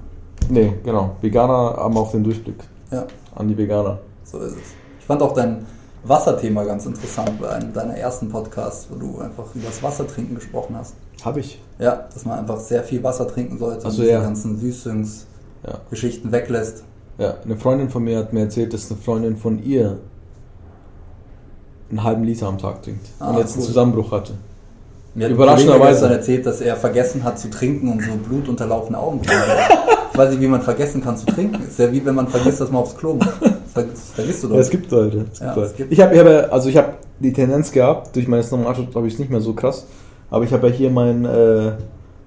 Nee, 0.49 0.73
genau. 0.83 1.15
Veganer 1.21 1.75
haben 1.77 1.95
auch 1.97 2.11
den 2.11 2.23
Durchblick 2.23 2.55
Ja, 2.91 3.05
an 3.35 3.47
die 3.47 3.57
Veganer. 3.57 3.99
so 4.23 4.39
ist 4.39 4.53
es. 4.53 4.57
Ich 4.99 5.05
fand 5.05 5.21
auch 5.21 5.33
dein 5.33 5.65
Wasserthema 6.05 6.63
ganz 6.63 6.85
interessant 6.85 7.39
bei 7.41 7.49
einem 7.49 7.71
deiner 7.73 7.95
ersten 7.95 8.29
Podcasts, 8.29 8.87
wo 8.89 8.95
du 8.95 9.19
einfach 9.19 9.45
über 9.53 9.65
das 9.67 9.81
Wassertrinken 9.83 10.35
gesprochen 10.35 10.75
hast. 10.77 10.95
Habe 11.23 11.39
ich. 11.41 11.61
Ja, 11.79 12.07
dass 12.13 12.25
man 12.25 12.39
einfach 12.39 12.59
sehr 12.59 12.83
viel 12.83 13.01
Wasser 13.03 13.27
trinken 13.27 13.57
sollte 13.57 13.85
Ach 13.85 13.91
so, 13.91 13.97
und 14.01 14.07
diese 14.07 14.11
ja. 14.11 14.21
ganzen 14.21 14.57
Süßungsgeschichten 14.59 16.29
Ja. 16.29 16.31
weglässt. 16.31 16.83
ja. 17.17 17.35
Eine 17.43 17.55
Freundin 17.57 17.89
von 17.89 18.03
mir 18.03 18.17
hat 18.17 18.33
mir 18.33 18.41
erzählt, 18.41 18.73
dass 18.73 18.89
eine 18.91 18.99
Freundin 18.99 19.37
von 19.37 19.61
ihr 19.63 19.97
einen 21.89 22.03
halben 22.03 22.23
Liter 22.23 22.47
am 22.47 22.57
Tag 22.57 22.81
trinkt 22.83 23.05
Ah, 23.19 23.29
und 23.31 23.37
jetzt 23.39 23.53
einen 23.53 23.61
cool. 23.61 23.67
Zusammenbruch 23.67 24.11
hatte. 24.11 24.33
Mir 25.15 25.25
hat 25.25 25.31
Überraschenderweise. 25.31 26.07
Erzählt, 26.09 26.45
dass 26.45 26.59
er 26.61 26.75
vergessen 26.75 27.23
hat 27.23 27.37
zu 27.37 27.49
trinken 27.49 27.91
und 27.91 28.01
so 28.01 28.11
blutunterlaufene 28.27 28.97
Augen. 28.97 29.21
Ich 30.11 30.17
weiß 30.17 30.31
nicht, 30.31 30.41
wie 30.41 30.47
man 30.47 30.61
vergessen 30.61 31.03
kann 31.03 31.17
zu 31.17 31.25
trinken. 31.27 31.61
Ist 31.67 31.77
ja 31.79 31.91
wie 31.91 32.03
wenn 32.05 32.15
man 32.15 32.27
vergisst, 32.27 32.61
dass 32.61 32.71
man 32.71 32.81
aufs 32.81 32.95
Klo 32.97 33.13
muss. 33.15 33.25
Das 33.41 33.51
ver- 33.73 33.85
vergisst 34.15 34.43
du 34.43 34.47
doch. 34.47 34.55
Ja, 34.55 34.61
es 34.61 34.69
gibt 34.69 34.91
Leute. 34.91 35.25
Es 35.31 35.39
Ja, 35.39 35.45
gibt 35.47 35.55
Leute. 35.57 35.67
es 35.71 35.75
gibt- 35.77 35.91
Ich 35.91 35.99
habe, 36.01 36.13
ich 36.13 36.19
habe, 36.19 36.49
also 36.51 36.69
ich 36.69 36.77
habe 36.77 36.93
die 37.19 37.31
Tendenz 37.33 37.71
gehabt, 37.71 38.15
durch 38.15 38.27
meine 38.27 38.41
Snowmarshow 38.43 38.85
habe 38.95 39.07
ich 39.07 39.13
es 39.13 39.19
nicht 39.19 39.29
mehr 39.31 39.41
so 39.41 39.53
krass, 39.53 39.85
aber 40.31 40.45
ich 40.45 40.51
habe 40.53 40.67
ja 40.67 40.73
hier 40.73 40.89
mein 40.89 41.25
äh, 41.25 41.71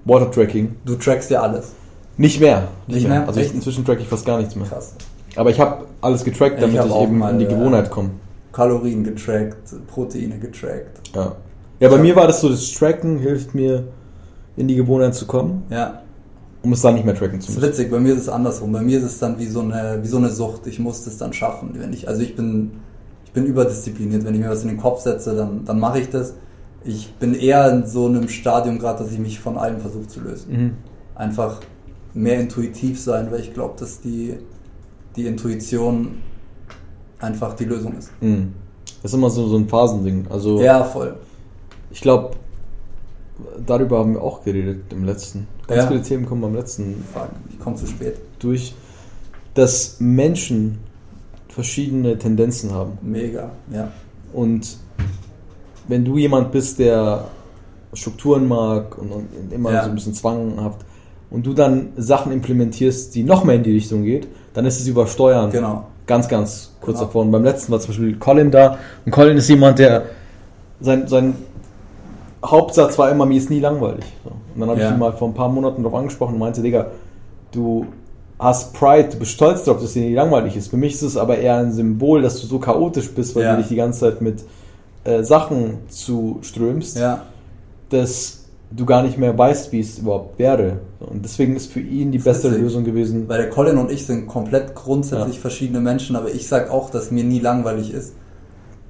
Water 0.05 0.31
Tracking. 0.31 0.75
Du 0.85 0.95
trackst 0.95 1.29
ja 1.29 1.41
alles. 1.41 1.71
Nicht 2.17 2.39
mehr. 2.39 2.67
Nicht 2.87 3.07
mehr? 3.07 3.27
Also 3.27 3.39
ich, 3.41 3.53
inzwischen 3.53 3.85
track 3.85 3.99
ich 3.99 4.07
fast 4.07 4.25
gar 4.25 4.37
nichts 4.37 4.55
mehr. 4.55 4.67
Krass. 4.67 4.93
Aber 5.35 5.49
ich 5.49 5.59
habe 5.59 5.83
alles 6.01 6.23
getrackt, 6.23 6.55
Ich 6.55 6.61
damit 6.61 6.79
hab 6.79 6.85
ich, 6.87 6.91
auch 6.91 7.03
eben 7.03 7.17
mal, 7.19 7.31
in 7.33 7.39
die 7.39 7.45
äh, 7.45 7.49
Gewohnheit 7.49 7.91
komme. 7.91 8.09
Kalorien 8.57 9.03
getrackt, 9.03 9.69
Proteine 9.85 10.39
getrackt. 10.39 11.15
Ja. 11.15 11.35
Ja, 11.79 11.89
bei 11.89 11.99
mir 11.99 12.15
war 12.15 12.25
das 12.25 12.41
so, 12.41 12.49
das 12.49 12.71
Tracken 12.71 13.19
hilft 13.19 13.53
mir, 13.53 13.83
in 14.55 14.67
die 14.67 14.75
Gewohnheit 14.75 15.13
zu 15.13 15.27
kommen, 15.27 15.61
Ja, 15.69 16.01
um 16.63 16.73
es 16.73 16.81
dann 16.81 16.95
nicht 16.95 17.05
mehr 17.05 17.13
tracken 17.13 17.39
zu 17.39 17.45
Das 17.45 17.55
ist 17.55 17.61
müssen. 17.61 17.71
witzig, 17.71 17.91
bei 17.91 17.99
mir 17.99 18.15
ist 18.15 18.21
es 18.21 18.29
andersrum. 18.29 18.71
Bei 18.71 18.81
mir 18.81 18.97
ist 18.97 19.03
es 19.03 19.19
dann 19.19 19.37
wie 19.37 19.45
so 19.45 19.59
eine, 19.59 19.99
wie 20.01 20.07
so 20.07 20.17
eine 20.17 20.31
Sucht. 20.31 20.65
Ich 20.65 20.79
muss 20.79 21.05
das 21.05 21.19
dann 21.19 21.33
schaffen. 21.33 21.69
Wenn 21.75 21.93
ich, 21.93 22.07
also 22.07 22.23
ich 22.23 22.35
bin, 22.35 22.71
ich 23.25 23.31
bin 23.31 23.45
überdiszipliniert. 23.45 24.25
Wenn 24.25 24.33
ich 24.33 24.39
mir 24.41 24.49
was 24.49 24.63
in 24.63 24.69
den 24.69 24.77
Kopf 24.79 25.01
setze, 25.01 25.35
dann, 25.35 25.63
dann 25.63 25.79
mache 25.79 25.99
ich 25.99 26.09
das. 26.09 26.33
Ich 26.83 27.13
bin 27.19 27.35
eher 27.35 27.71
in 27.71 27.85
so 27.85 28.07
einem 28.07 28.27
Stadium 28.27 28.79
gerade, 28.79 29.03
dass 29.03 29.13
ich 29.13 29.19
mich 29.19 29.39
von 29.39 29.55
allem 29.59 29.79
versuche 29.79 30.07
zu 30.07 30.21
lösen. 30.21 30.51
Mhm. 30.51 30.71
Einfach 31.13 31.59
mehr 32.15 32.39
intuitiv 32.39 32.99
sein, 32.99 33.27
weil 33.29 33.41
ich 33.41 33.53
glaube, 33.53 33.75
dass 33.79 34.01
die, 34.01 34.37
die 35.15 35.27
Intuition 35.27 36.23
einfach 37.19 37.53
die 37.55 37.65
Lösung 37.65 37.93
ist. 37.97 38.11
Mhm. 38.21 38.53
Das 39.01 39.11
ist 39.11 39.15
immer 39.17 39.29
so, 39.29 39.47
so 39.47 39.57
ein 39.57 39.67
Phasending. 39.67 40.25
Also 40.29 40.61
Ja, 40.61 40.83
voll. 40.83 41.15
ich 41.91 42.01
glaube, 42.01 42.31
darüber 43.65 43.99
haben 43.99 44.13
wir 44.13 44.21
auch 44.21 44.43
geredet 44.43 44.91
im 44.91 45.03
letzten. 45.03 45.47
Ganz 45.67 45.83
Ja. 45.83 45.87
viele 45.87 46.01
Themen 46.01 46.25
kommen 46.25 46.41
beim 46.41 46.55
letzten 46.55 47.03
Fuck, 47.13 47.29
ich 47.51 47.59
komme 47.59 47.75
zu 47.75 47.87
spät. 47.87 48.15
durch, 48.39 48.73
dass 49.53 49.97
Menschen 49.99 50.77
verschiedene 51.49 52.17
Tendenzen 52.17 52.71
haben. 52.71 52.97
Mega, 53.01 53.49
ja. 53.71 53.91
Und 54.33 54.77
wenn 55.87 56.05
du 56.05 56.17
jemand 56.17 56.51
bist, 56.51 56.77
der 56.79 57.25
Strukturen 57.93 58.47
mag 58.47 58.97
und, 58.97 59.11
und 59.11 59.51
immer 59.51 59.71
Ja. 59.71 59.83
so 59.83 59.89
ein 59.89 59.95
bisschen 59.95 60.13
zwanghaft 60.13 60.85
und 61.31 61.45
du 61.45 61.53
dann 61.53 61.89
Sachen 61.97 62.31
implementierst, 62.31 63.15
die 63.15 63.23
noch 63.23 63.43
mehr 63.43 63.55
in 63.55 63.63
die 63.63 63.71
Richtung 63.73 64.03
geht, 64.03 64.27
dann 64.53 64.65
ist 64.65 64.79
es 64.79 64.87
übersteuern. 64.87 65.49
Genau. 65.49 65.85
Ganz, 66.05 66.27
ganz 66.27 66.73
kurz 66.87 66.97
Genau. 66.97 67.07
davor. 67.07 67.21
Und 67.23 67.31
beim 67.31 67.43
letzten 67.43 67.71
war 67.71 67.79
zum 67.79 67.89
Beispiel 67.89 68.15
Colin 68.17 68.49
da. 68.51 68.77
Und 69.05 69.11
Colin 69.11 69.37
ist 69.37 69.47
jemand, 69.49 69.77
der 69.79 70.03
sein, 70.79 71.07
sein 71.07 71.35
Hauptsatz 72.43 72.97
war 72.97 73.11
immer, 73.11 73.25
mir 73.25 73.37
ist 73.37 73.49
nie 73.49 73.59
langweilig. 73.59 74.05
So. 74.23 74.31
Und 74.31 74.61
dann 74.61 74.69
habe 74.69 74.79
Ja. 74.79 74.87
ich 74.87 74.93
ihn 74.93 74.99
mal 74.99 75.11
vor 75.13 75.27
ein 75.27 75.33
paar 75.33 75.49
Monaten 75.49 75.83
darauf 75.83 75.99
angesprochen 75.99 76.33
und 76.33 76.39
meinte, 76.39 76.61
Digga, 76.61 76.87
du 77.51 77.85
hast 78.39 78.73
Pride, 78.73 79.09
du 79.09 79.17
bist 79.19 79.31
stolz 79.31 79.63
darauf, 79.63 79.81
dass 79.81 79.93
dir 79.93 80.03
nie 80.03 80.13
langweilig 80.13 80.55
ist. 80.55 80.67
Für 80.69 80.77
mich 80.77 80.93
ist 80.93 81.01
es 81.01 81.17
aber 81.17 81.37
eher 81.39 81.57
ein 81.57 81.71
Symbol, 81.71 82.21
dass 82.21 82.39
du 82.39 82.47
so 82.47 82.59
chaotisch 82.59 83.09
bist, 83.11 83.35
weil 83.35 83.43
Ja. 83.43 83.51
du 83.55 83.57
dich 83.61 83.67
die 83.69 83.75
ganze 83.75 83.99
Zeit 84.01 84.21
mit 84.21 84.43
äh, 85.03 85.23
Sachen 85.23 85.77
zuströmst, 85.89 86.97
Ja. 86.97 87.21
dass 87.89 88.36
du 88.71 88.85
gar 88.85 89.03
nicht 89.03 89.17
mehr 89.17 89.37
weißt, 89.37 89.71
wie 89.71 89.79
es 89.79 89.99
überhaupt 89.99 90.37
wäre. 90.39 90.79
Und 90.99 91.23
deswegen 91.23 91.55
ist 91.55 91.71
für 91.71 91.79
ihn 91.79 92.11
die 92.11 92.17
bessere 92.19 92.51
witzig. 92.51 92.63
Lösung 92.63 92.83
gewesen. 92.83 93.27
Weil 93.29 93.37
der 93.37 93.49
Colin 93.49 93.77
und 93.77 93.91
ich 93.91 94.05
sind 94.05 94.27
komplett 94.27 94.75
grundsätzlich 94.75 95.35
Ja. 95.35 95.41
verschiedene 95.41 95.79
Menschen, 95.79 96.15
aber 96.15 96.29
ich 96.33 96.47
sag 96.47 96.69
auch, 96.69 96.89
dass 96.89 97.11
mir 97.11 97.23
nie 97.23 97.39
langweilig 97.39 97.93
ist. 97.93 98.13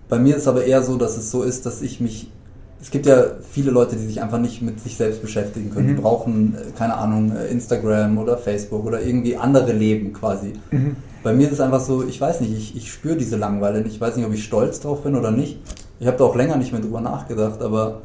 Bei 0.09 0.17
mir 0.17 0.35
ist 0.35 0.43
es 0.43 0.47
aber 0.47 0.63
eher 0.65 0.81
so, 0.83 0.97
dass 0.97 1.17
es 1.17 1.31
so 1.31 1.43
ist, 1.43 1.65
dass 1.65 1.81
ich 1.81 1.99
mich. 1.99 2.31
Es 2.79 2.91
gibt 2.91 3.07
ja 3.07 3.23
viele 3.51 3.71
Leute, 3.71 3.95
die 3.95 4.05
sich 4.05 4.21
einfach 4.21 4.39
nicht 4.39 4.61
mit 4.61 4.79
sich 4.79 4.95
selbst 4.95 5.21
beschäftigen 5.21 5.71
können. 5.71 5.87
Mhm. 5.91 5.95
Die 5.95 6.01
brauchen, 6.01 6.55
äh, 6.55 6.77
keine 6.77 6.93
Ahnung, 6.95 7.35
äh, 7.35 7.47
Instagram 7.47 8.17
oder 8.19 8.37
Facebook 8.37 8.85
oder 8.85 9.01
irgendwie 9.01 9.35
andere 9.35 9.73
Leben 9.73 10.13
quasi. 10.13 10.53
Mhm. 10.71 10.95
Bei 11.23 11.33
mir 11.33 11.47
ist 11.47 11.53
es 11.53 11.59
einfach 11.59 11.81
so, 11.81 12.03
ich 12.07 12.21
weiß 12.21 12.39
nicht, 12.41 12.53
ich, 12.55 12.77
ich 12.77 12.91
spüre 12.91 13.17
diese 13.17 13.35
Langeweile 13.35 13.81
nicht. 13.81 13.95
Ich 13.95 14.01
weiß 14.01 14.15
nicht, 14.15 14.25
ob 14.25 14.33
ich 14.33 14.43
stolz 14.43 14.79
drauf 14.79 15.01
bin 15.03 15.15
oder 15.15 15.31
nicht. 15.31 15.59
Ich 15.99 16.07
habe 16.07 16.17
da 16.17 16.23
auch 16.23 16.35
länger 16.35 16.55
nicht 16.55 16.71
mehr 16.71 16.79
drüber 16.81 17.01
nachgedacht, 17.01 17.61
aber 17.61 18.01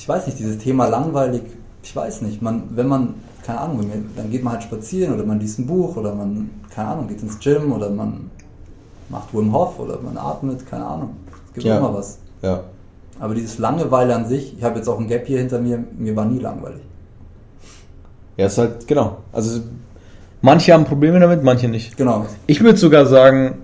ich 0.00 0.08
weiß 0.08 0.26
nicht, 0.26 0.38
dieses 0.38 0.56
Thema 0.56 0.86
langweilig, 0.86 1.42
ich 1.82 1.94
weiß 1.94 2.22
nicht. 2.22 2.40
Man, 2.40 2.62
wenn 2.74 2.88
man, 2.88 3.14
keine 3.44 3.60
Ahnung, 3.60 3.84
dann 4.16 4.30
geht 4.30 4.42
man 4.42 4.54
halt 4.54 4.62
spazieren 4.62 5.12
oder 5.14 5.24
man 5.26 5.38
liest 5.38 5.58
ein 5.58 5.66
Buch 5.66 5.94
oder 5.94 6.14
man, 6.14 6.48
keine 6.74 6.88
Ahnung, 6.88 7.06
geht 7.08 7.20
ins 7.22 7.38
Gym 7.38 7.70
oder 7.70 7.90
man 7.90 8.30
macht 9.10 9.34
Wim 9.34 9.52
Hof 9.52 9.78
oder 9.78 9.98
man 10.00 10.16
atmet, 10.16 10.66
keine 10.66 10.86
Ahnung. 10.86 11.10
Es 11.48 11.52
gibt 11.54 11.66
Ja. 11.66 11.76
immer 11.76 11.92
was. 11.92 12.18
Ja. 12.40 12.60
Aber 13.18 13.34
dieses 13.34 13.58
Langeweile 13.58 14.16
an 14.16 14.26
sich, 14.26 14.56
ich 14.56 14.64
habe 14.64 14.78
jetzt 14.78 14.88
auch 14.88 14.98
ein 14.98 15.06
Gap 15.06 15.26
hier 15.26 15.38
hinter 15.38 15.60
mir, 15.60 15.84
mir 15.98 16.16
war 16.16 16.24
nie 16.24 16.38
langweilig. 16.38 16.80
Ja, 18.38 18.46
ist 18.46 18.56
halt, 18.56 18.86
genau. 18.86 19.18
Also 19.32 19.60
manche 20.40 20.72
haben 20.72 20.86
Probleme 20.86 21.20
damit, 21.20 21.42
manche 21.42 21.68
nicht. 21.68 21.98
Genau. 21.98 22.24
Ich 22.46 22.62
würde 22.62 22.78
sogar 22.78 23.04
sagen, 23.04 23.58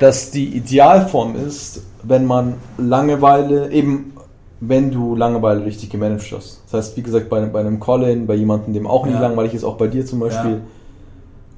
dass 0.00 0.32
die 0.32 0.56
Idealform 0.56 1.36
ist, 1.36 1.82
wenn 2.02 2.26
man 2.26 2.54
Langeweile, 2.78 3.70
eben 3.70 4.12
wenn 4.60 4.90
du 4.90 5.14
Langeweile 5.14 5.64
richtig 5.64 5.90
gemanagt 5.90 6.32
hast. 6.36 6.62
Das 6.66 6.74
heißt, 6.74 6.96
wie 6.96 7.02
gesagt, 7.02 7.28
bei, 7.28 7.38
einem- 7.38 7.52
bei 7.52 7.60
einem 7.60 7.78
Colin, 7.78 8.26
bei 8.26 8.34
jemandem, 8.34 8.74
dem 8.74 8.86
auch 8.86 9.06
nie 9.06 9.12
Ja. 9.12 9.20
langweilig 9.20 9.54
ist, 9.54 9.64
auch 9.64 9.76
bei 9.76 9.86
dir 9.86 10.04
zum 10.04 10.18
Beispiel, 10.20 10.50
Ja. 10.52 10.60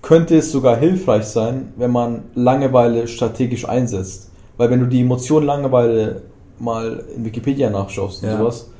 könnte 0.02 0.37
es 0.37 0.52
sogar 0.52 0.76
hilfreich 0.76 1.25
sein, 1.25 1.73
wenn 1.76 1.90
man 1.90 2.23
Langeweile 2.35 3.07
strategisch 3.09 3.69
einsetzt. 3.69 4.30
Weil 4.57 4.71
wenn 4.71 4.80
du 4.80 4.87
die 4.87 5.00
Emotion 5.00 5.45
Langeweile 5.45 6.23
mal 6.59 7.02
in 7.16 7.25
Wikipedia 7.25 7.71
nachschaust 7.71 8.23
und 8.23 8.28
Ja. 8.28 8.38
sowas, 8.38 8.71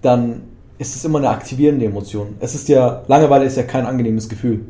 dann 0.00 0.42
ist 0.78 0.94
es 0.96 1.04
immer 1.04 1.18
eine 1.18 1.28
aktivierende 1.28 1.84
Emotion. 1.84 2.28
Es 2.40 2.54
ist 2.54 2.68
ja, 2.68 3.02
Langeweile 3.08 3.44
ist 3.44 3.56
ja 3.56 3.64
kein 3.64 3.84
angenehmes 3.84 4.28
Gefühl. 4.28 4.60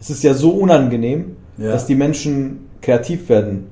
Es 0.00 0.10
ist 0.10 0.22
ja 0.24 0.34
so 0.34 0.50
unangenehm, 0.50 1.36
dass 1.58 1.86
die 1.86 1.94
Menschen 1.94 2.66
kreativ 2.80 3.28
werden. 3.28 3.66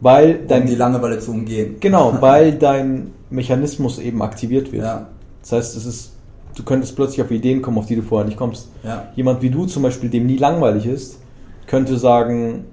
Weil 0.00 0.36
Um 0.42 0.48
dein, 0.48 0.66
die 0.66 0.74
Langeweile 0.74 1.18
zu 1.18 1.30
umgehen. 1.32 1.76
genau, 1.80 2.14
weil 2.20 2.52
dein 2.52 3.12
Mechanismus 3.30 3.98
eben 3.98 4.22
aktiviert 4.22 4.72
wird. 4.72 4.84
Ja, 4.84 5.06
Das 5.42 5.52
heißt, 5.52 5.76
es 5.76 5.86
ist, 5.86 6.12
du 6.56 6.62
könntest 6.62 6.96
plötzlich 6.96 7.22
auf 7.22 7.30
Ideen 7.30 7.60
kommen, 7.62 7.78
auf 7.78 7.86
die 7.86 7.96
du 7.96 8.02
vorher 8.02 8.26
nicht 8.26 8.38
kommst. 8.38 8.68
ja, 8.82 9.08
Jemand 9.16 9.42
wie 9.42 9.50
du 9.50 9.66
zum 9.66 9.82
Beispiel, 9.82 10.08
dem 10.10 10.26
nie 10.26 10.36
langweilig 10.38 10.86
ist, 10.86 11.18
könnte 11.66 11.96
sagen, 11.98 12.64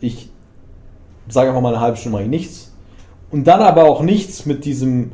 ich 0.00 0.28
sage 1.28 1.48
einfach 1.50 1.62
mal 1.62 1.72
eine 1.74 1.80
halbe 1.80 1.96
Stunde 1.96 2.14
mache 2.16 2.24
ich 2.24 2.30
nichts. 2.30 2.72
Und 3.30 3.46
dann 3.46 3.60
aber 3.62 3.84
auch 3.84 4.02
nichts 4.02 4.44
mit 4.44 4.64
diesem, 4.64 5.12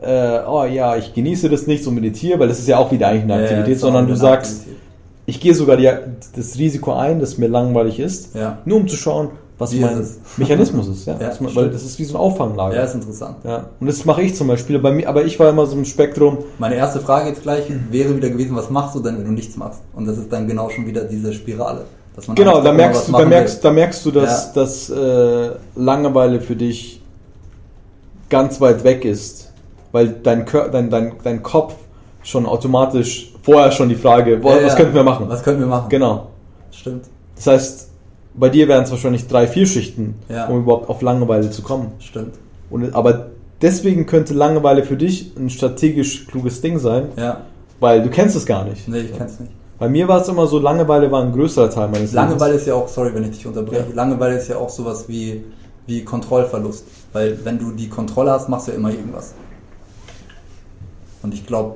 äh, 0.00 0.38
oh 0.46 0.64
ja, 0.64 0.96
ich 0.96 1.14
genieße 1.14 1.48
das 1.48 1.66
nicht, 1.66 1.82
so 1.82 1.90
meditiere, 1.90 2.38
weil 2.38 2.46
das 2.48 2.58
ist 2.60 2.68
ja 2.68 2.76
auch 2.78 2.92
wieder 2.92 3.08
eigentlich 3.08 3.22
eine 3.24 3.32
Ja, 3.32 3.38
ja, 3.40 3.44
Aktivität, 3.46 3.76
auch 3.78 3.80
sondern 3.80 4.06
du 4.06 4.14
sagst, 4.14 4.58
Aktivität. 4.60 4.82
ich 5.24 5.40
gehe 5.40 5.54
sogar 5.54 5.76
die, 5.78 5.90
das 6.36 6.58
Risiko 6.58 6.92
ein, 6.92 7.18
dass 7.18 7.38
mir 7.38 7.48
langweilig 7.48 7.98
ist, 7.98 8.36
Ja. 8.36 8.58
nur 8.66 8.76
um 8.78 8.86
zu 8.86 8.96
schauen, 8.96 9.30
was 9.58 9.72
Wie 9.72 9.80
mein 9.80 9.98
ist? 10.00 10.20
Mechanismus 10.38 10.86
ist. 10.88 11.06
Ja? 11.06 11.16
Ja, 11.18 11.32
stimmt. 11.32 11.56
weil 11.56 11.70
das 11.70 11.82
ist 11.82 11.98
wie 11.98 12.04
so 12.04 12.14
ein 12.14 12.20
Auffanglager. 12.20 12.76
Ja, 12.76 12.82
ist 12.82 12.94
interessant. 12.94 13.36
Ja, 13.44 13.64
und 13.80 13.86
das 13.86 14.04
mache 14.04 14.20
ich 14.22 14.34
zum 14.34 14.48
Beispiel. 14.48 14.78
Bei 14.78 14.90
mir, 14.92 15.08
aber 15.08 15.24
ich 15.24 15.38
war 15.40 15.48
immer 15.48 15.64
so 15.66 15.76
im 15.76 15.84
Spektrum. 15.86 16.38
Meine 16.58 16.74
erste 16.74 17.00
Frage 17.00 17.28
jetzt 17.30 17.42
gleich 17.42 17.64
wäre 17.90 18.14
wieder 18.14 18.28
gewesen, 18.28 18.54
was 18.54 18.68
machst 18.68 18.94
du 18.94 19.00
denn, 19.00 19.16
wenn 19.18 19.24
du 19.24 19.32
nichts 19.32 19.56
machst? 19.56 19.80
Und 19.94 20.06
das 20.06 20.18
ist 20.18 20.30
dann 20.30 20.46
genau 20.46 20.68
schon 20.68 20.86
wieder 20.86 21.04
diese 21.04 21.32
Spirale. 21.32 21.84
Dass 22.14 22.26
man 22.28 22.34
Genau, 22.36 22.60
da 22.60 22.72
merkst 22.72 23.08
du, 23.08 23.12
da 23.12 23.24
merkst, 23.24 23.56
will. 23.56 23.62
da 23.62 23.72
merkst 23.72 24.04
du, 24.06 24.10
dass, 24.10 24.46
Ja. 24.46 24.52
dass 24.62 24.90
äh, 24.90 25.50
Langeweile 25.74 26.40
für 26.40 26.56
dich 26.56 27.00
ganz 28.28 28.60
weit 28.60 28.84
weg 28.84 29.04
ist, 29.04 29.52
weil 29.92 30.08
dein, 30.22 30.44
Kör 30.44 30.68
dein, 30.68 30.90
dein, 30.90 31.12
dein 31.22 31.42
Kopf 31.42 31.74
schon 32.22 32.44
automatisch 32.46 33.32
vorher 33.42 33.70
schon 33.70 33.88
die 33.88 33.94
Frage, 33.94 34.36
boah, 34.38 34.56
Ja, 34.60 34.66
was 34.66 34.76
könnten 34.76 34.94
wir 34.94 35.04
machen? 35.04 35.26
Was 35.28 35.42
könnten 35.42 35.60
wir 35.60 35.66
machen? 35.68 35.88
Genau. 35.88 36.28
Stimmt, 36.72 37.06
Das 37.36 37.46
heißt, 37.46 37.88
bei 38.38 38.48
dir 38.48 38.68
wären 38.68 38.84
es 38.84 38.90
wahrscheinlich 38.90 39.26
drei, 39.26 39.46
vier 39.46 39.66
Schichten, 39.66 40.14
Ja. 40.28 40.46
um 40.48 40.60
überhaupt 40.60 40.88
auf 40.88 41.02
Langeweile 41.02 41.50
zu 41.50 41.62
kommen. 41.62 41.92
stimmt. 42.00 42.34
Und, 42.70 42.94
aber 42.94 43.26
deswegen 43.62 44.06
könnte 44.06 44.34
Langeweile 44.34 44.82
für 44.84 44.96
dich 44.96 45.32
ein 45.36 45.50
strategisch 45.50 46.26
kluges 46.26 46.60
Ding 46.60 46.78
sein, 46.78 47.08
Ja, 47.16 47.42
weil 47.80 48.02
du 48.02 48.10
kennst 48.10 48.36
es 48.36 48.44
gar 48.46 48.64
nicht. 48.64 48.86
nee, 48.88 49.00
ich 49.00 49.16
kenn's 49.16 49.38
nicht. 49.40 49.52
Bei 49.78 49.88
mir 49.88 50.08
war 50.08 50.22
es 50.22 50.28
immer 50.28 50.46
so, 50.46 50.58
Langeweile 50.58 51.10
war 51.10 51.22
ein 51.22 51.32
größerer 51.32 51.68
Teil 51.70 51.88
meines 51.88 52.12
Langeweile 52.12 52.54
ist 52.54 52.66
ja 52.66 52.74
auch, 52.74 52.88
sorry, 52.88 53.14
wenn 53.14 53.24
ich 53.24 53.30
dich 53.36 53.46
unterbreche, 53.46 53.86
Ja. 53.90 53.94
Langeweile 53.94 54.36
ist 54.38 54.48
ja 54.48 54.56
auch 54.56 54.70
sowas 54.70 55.04
wie, 55.06 55.44
wie 55.86 56.02
Kontrollverlust. 56.02 56.84
Weil 57.12 57.38
wenn 57.44 57.58
du 57.58 57.72
die 57.72 57.88
Kontrolle 57.88 58.30
hast, 58.32 58.48
machst 58.48 58.68
du 58.68 58.72
ja 58.72 58.78
immer 58.78 58.90
irgendwas. 58.90 59.34
Und 61.22 61.34
ich 61.34 61.46
glaube, 61.46 61.74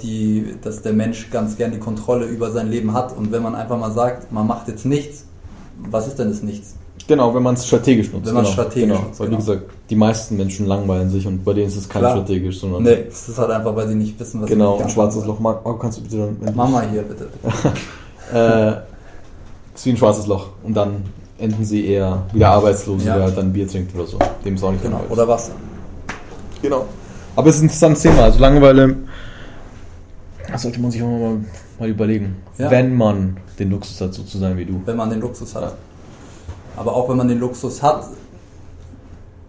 dass 0.62 0.82
der 0.82 0.92
Mensch 0.92 1.30
ganz 1.30 1.56
gern 1.56 1.72
die 1.72 1.78
Kontrolle 1.78 2.24
über 2.26 2.50
sein 2.50 2.70
Leben 2.70 2.94
hat. 2.94 3.16
Und 3.16 3.32
wenn 3.32 3.42
man 3.42 3.54
einfach 3.54 3.78
mal 3.78 3.92
sagt, 3.92 4.30
man 4.32 4.46
macht 4.46 4.68
jetzt 4.68 4.86
nichts, 4.86 5.24
was 5.90 6.06
ist 6.08 6.18
denn 6.18 6.28
das 6.28 6.42
Nichts? 6.42 6.74
Genau, 7.06 7.34
wenn 7.34 7.42
man 7.42 7.54
es 7.54 7.66
strategisch 7.66 8.12
nutzt. 8.12 8.26
Wenn 8.26 8.34
man's 8.34 8.50
genau, 8.50 8.62
strategisch 8.62 8.88
genau. 8.88 9.02
nutzt, 9.02 9.20
Weil 9.20 9.26
genau. 9.28 9.38
wie 9.38 9.42
gesagt, 9.44 9.62
die 9.88 9.96
meisten 9.96 10.36
Menschen 10.36 10.66
langweilen 10.66 11.10
sich 11.10 11.26
und 11.26 11.44
bei 11.44 11.54
denen 11.54 11.66
ist 11.66 11.76
es 11.76 11.88
kein 11.88 12.02
Klar. 12.02 12.12
strategisch, 12.12 12.60
sondern 12.60 12.82
Nee, 12.84 13.06
es 13.08 13.28
ist 13.28 13.38
halt 13.38 13.50
einfach, 13.50 13.74
weil 13.74 13.88
sie 13.88 13.94
nicht 13.96 14.20
wissen, 14.20 14.40
was 14.40 14.48
sie 14.48 14.54
genau, 14.54 14.78
ein 14.78 14.88
schwarzes 14.88 15.24
Loch. 15.24 15.40
Marco, 15.40 15.68
Marco, 15.68 15.78
kannst 15.80 15.98
du 15.98 16.02
bitte 16.02 16.16
dann. 16.18 16.54
Mach 16.54 16.68
mal 16.68 16.88
hier, 16.88 17.02
bitte. 17.02 17.28
Äh, 18.32 18.74
ist 19.74 19.86
wie 19.86 19.90
ein 19.90 19.96
schwarzes 19.96 20.28
Loch. 20.28 20.50
Und 20.62 20.74
dann 20.74 21.02
enden 21.38 21.64
sie 21.64 21.84
eher 21.84 22.22
wieder 22.32 22.50
arbeitslos, 22.50 23.04
Ja. 23.04 23.14
der 23.16 23.24
halt 23.24 23.36
dann 23.36 23.52
Bier 23.52 23.66
trinkt 23.66 23.92
oder 23.96 24.06
so. 24.06 24.18
Dem 24.44 24.54
ist 24.54 24.62
auch 24.62 24.70
nicht 24.70 24.84
Genau. 24.84 25.00
Oder 25.08 25.26
Wasser. 25.26 25.50
Genau. 26.62 26.84
Aber 27.34 27.48
es 27.48 27.56
ist 27.56 27.62
ein 27.62 27.64
interessantes 27.64 28.02
Thema. 28.02 28.22
Also 28.22 28.38
Langeweile, 28.38 28.94
das 30.52 30.62
sollte 30.62 30.80
man 30.80 30.90
sich 30.90 31.02
auch 31.02 31.06
mal, 31.06 31.38
mal 31.80 31.88
überlegen. 31.88 32.36
Ja. 32.58 32.70
Wenn 32.70 32.94
man 32.96 33.38
den 33.58 33.70
Luxus 33.70 34.00
hat, 34.00 34.14
so 34.14 34.22
zu 34.22 34.38
sein 34.38 34.56
wie 34.56 34.64
du. 34.66 34.80
wenn 34.84 34.96
man 34.96 35.10
den 35.10 35.20
Luxus 35.20 35.54
hat. 35.54 35.62
Ja. 35.62 35.72
Aber 36.76 36.94
auch 36.94 37.08
wenn 37.08 37.16
man 37.16 37.28
den 37.28 37.40
Luxus 37.40 37.82
hat, 37.82 38.04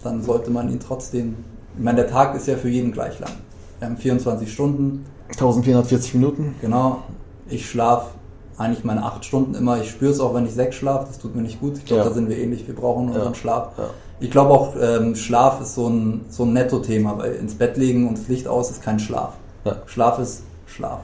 dann 0.03 0.23
sollte 0.23 0.49
man 0.51 0.69
ihn 0.71 0.79
trotzdem. 0.79 1.35
Ich 1.77 1.83
meine, 1.83 2.01
der 2.01 2.09
Tag 2.09 2.35
ist 2.35 2.47
ja 2.47 2.55
für 2.57 2.69
jeden 2.69 2.91
gleich 2.91 3.19
lang. 3.19 3.31
Wir 3.79 3.87
haben 3.87 3.97
24 3.97 4.51
Stunden, 4.51 5.05
1440 5.29 6.15
Minuten. 6.15 6.55
genau. 6.61 7.03
Ich 7.47 7.69
schlafe 7.69 8.11
eigentlich 8.57 8.83
meine 8.83 9.03
8 9.03 9.23
Stunden 9.25 9.55
immer. 9.55 9.81
Ich 9.81 9.89
spüre 9.89 10.11
es 10.11 10.19
auch, 10.19 10.33
wenn 10.33 10.45
ich 10.45 10.53
6 10.53 10.75
schlafe. 10.75 11.07
Das 11.07 11.19
tut 11.19 11.35
mir 11.35 11.41
nicht 11.41 11.59
gut. 11.59 11.77
Ich 11.77 11.85
glaube, 11.85 12.03
Ja. 12.03 12.09
da 12.09 12.13
sind 12.13 12.29
wir 12.29 12.37
ähnlich. 12.37 12.67
Wir 12.67 12.75
brauchen 12.75 13.07
unseren 13.07 13.29
Ja. 13.29 13.35
Schlaf. 13.35 13.69
Ja. 13.77 13.85
Ich 14.19 14.29
glaube 14.29 14.51
auch, 14.51 14.73
ähm, 14.79 15.15
Schlaf 15.15 15.61
ist 15.61 15.73
so 15.75 15.87
ein, 15.87 16.25
so 16.29 16.43
ein 16.43 16.53
Netto-Thema, 16.53 17.17
weil 17.17 17.33
ins 17.33 17.55
Bett 17.55 17.75
legen 17.77 18.07
und 18.07 18.17
das 18.19 18.27
Licht 18.27 18.47
aus 18.47 18.69
ist 18.69 18.83
kein 18.83 18.99
Schlaf. 18.99 19.33
Ja. 19.65 19.77
Schlaf 19.87 20.19
ist 20.19 20.43
Schlaf. 20.67 20.99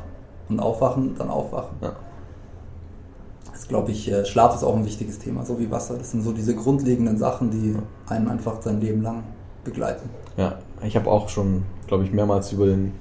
Und 0.50 0.60
aufwachen, 0.60 1.16
dann 1.18 1.30
aufwachen. 1.30 1.78
Ja. 1.82 1.94
Das 3.52 3.68
glaube 3.68 3.92
ich, 3.92 4.10
äh, 4.12 4.26
Schlaf 4.26 4.56
ist 4.56 4.64
auch 4.64 4.76
ein 4.76 4.86
wichtiges 4.86 5.20
Thema, 5.20 5.44
so 5.46 5.60
wie 5.60 5.70
Wasser. 5.72 5.96
Das 5.98 6.12
sind 6.12 6.24
so 6.24 6.32
diese 6.32 6.56
grundlegenden 6.56 7.18
Sachen, 7.18 7.50
die 7.50 7.76
einen 8.08 8.28
einfach 8.30 8.62
sein 8.62 8.80
Leben 8.80 9.02
lang 9.02 9.24
begleiten. 9.64 10.10
Ja, 10.38 10.56
ich 10.84 10.96
habe 10.96 11.10
auch 11.10 11.28
schon, 11.28 11.64
glaube 11.88 12.04
ich, 12.06 12.12
mehrmals 12.14 12.52
über 12.54 12.66
den, 12.68 12.94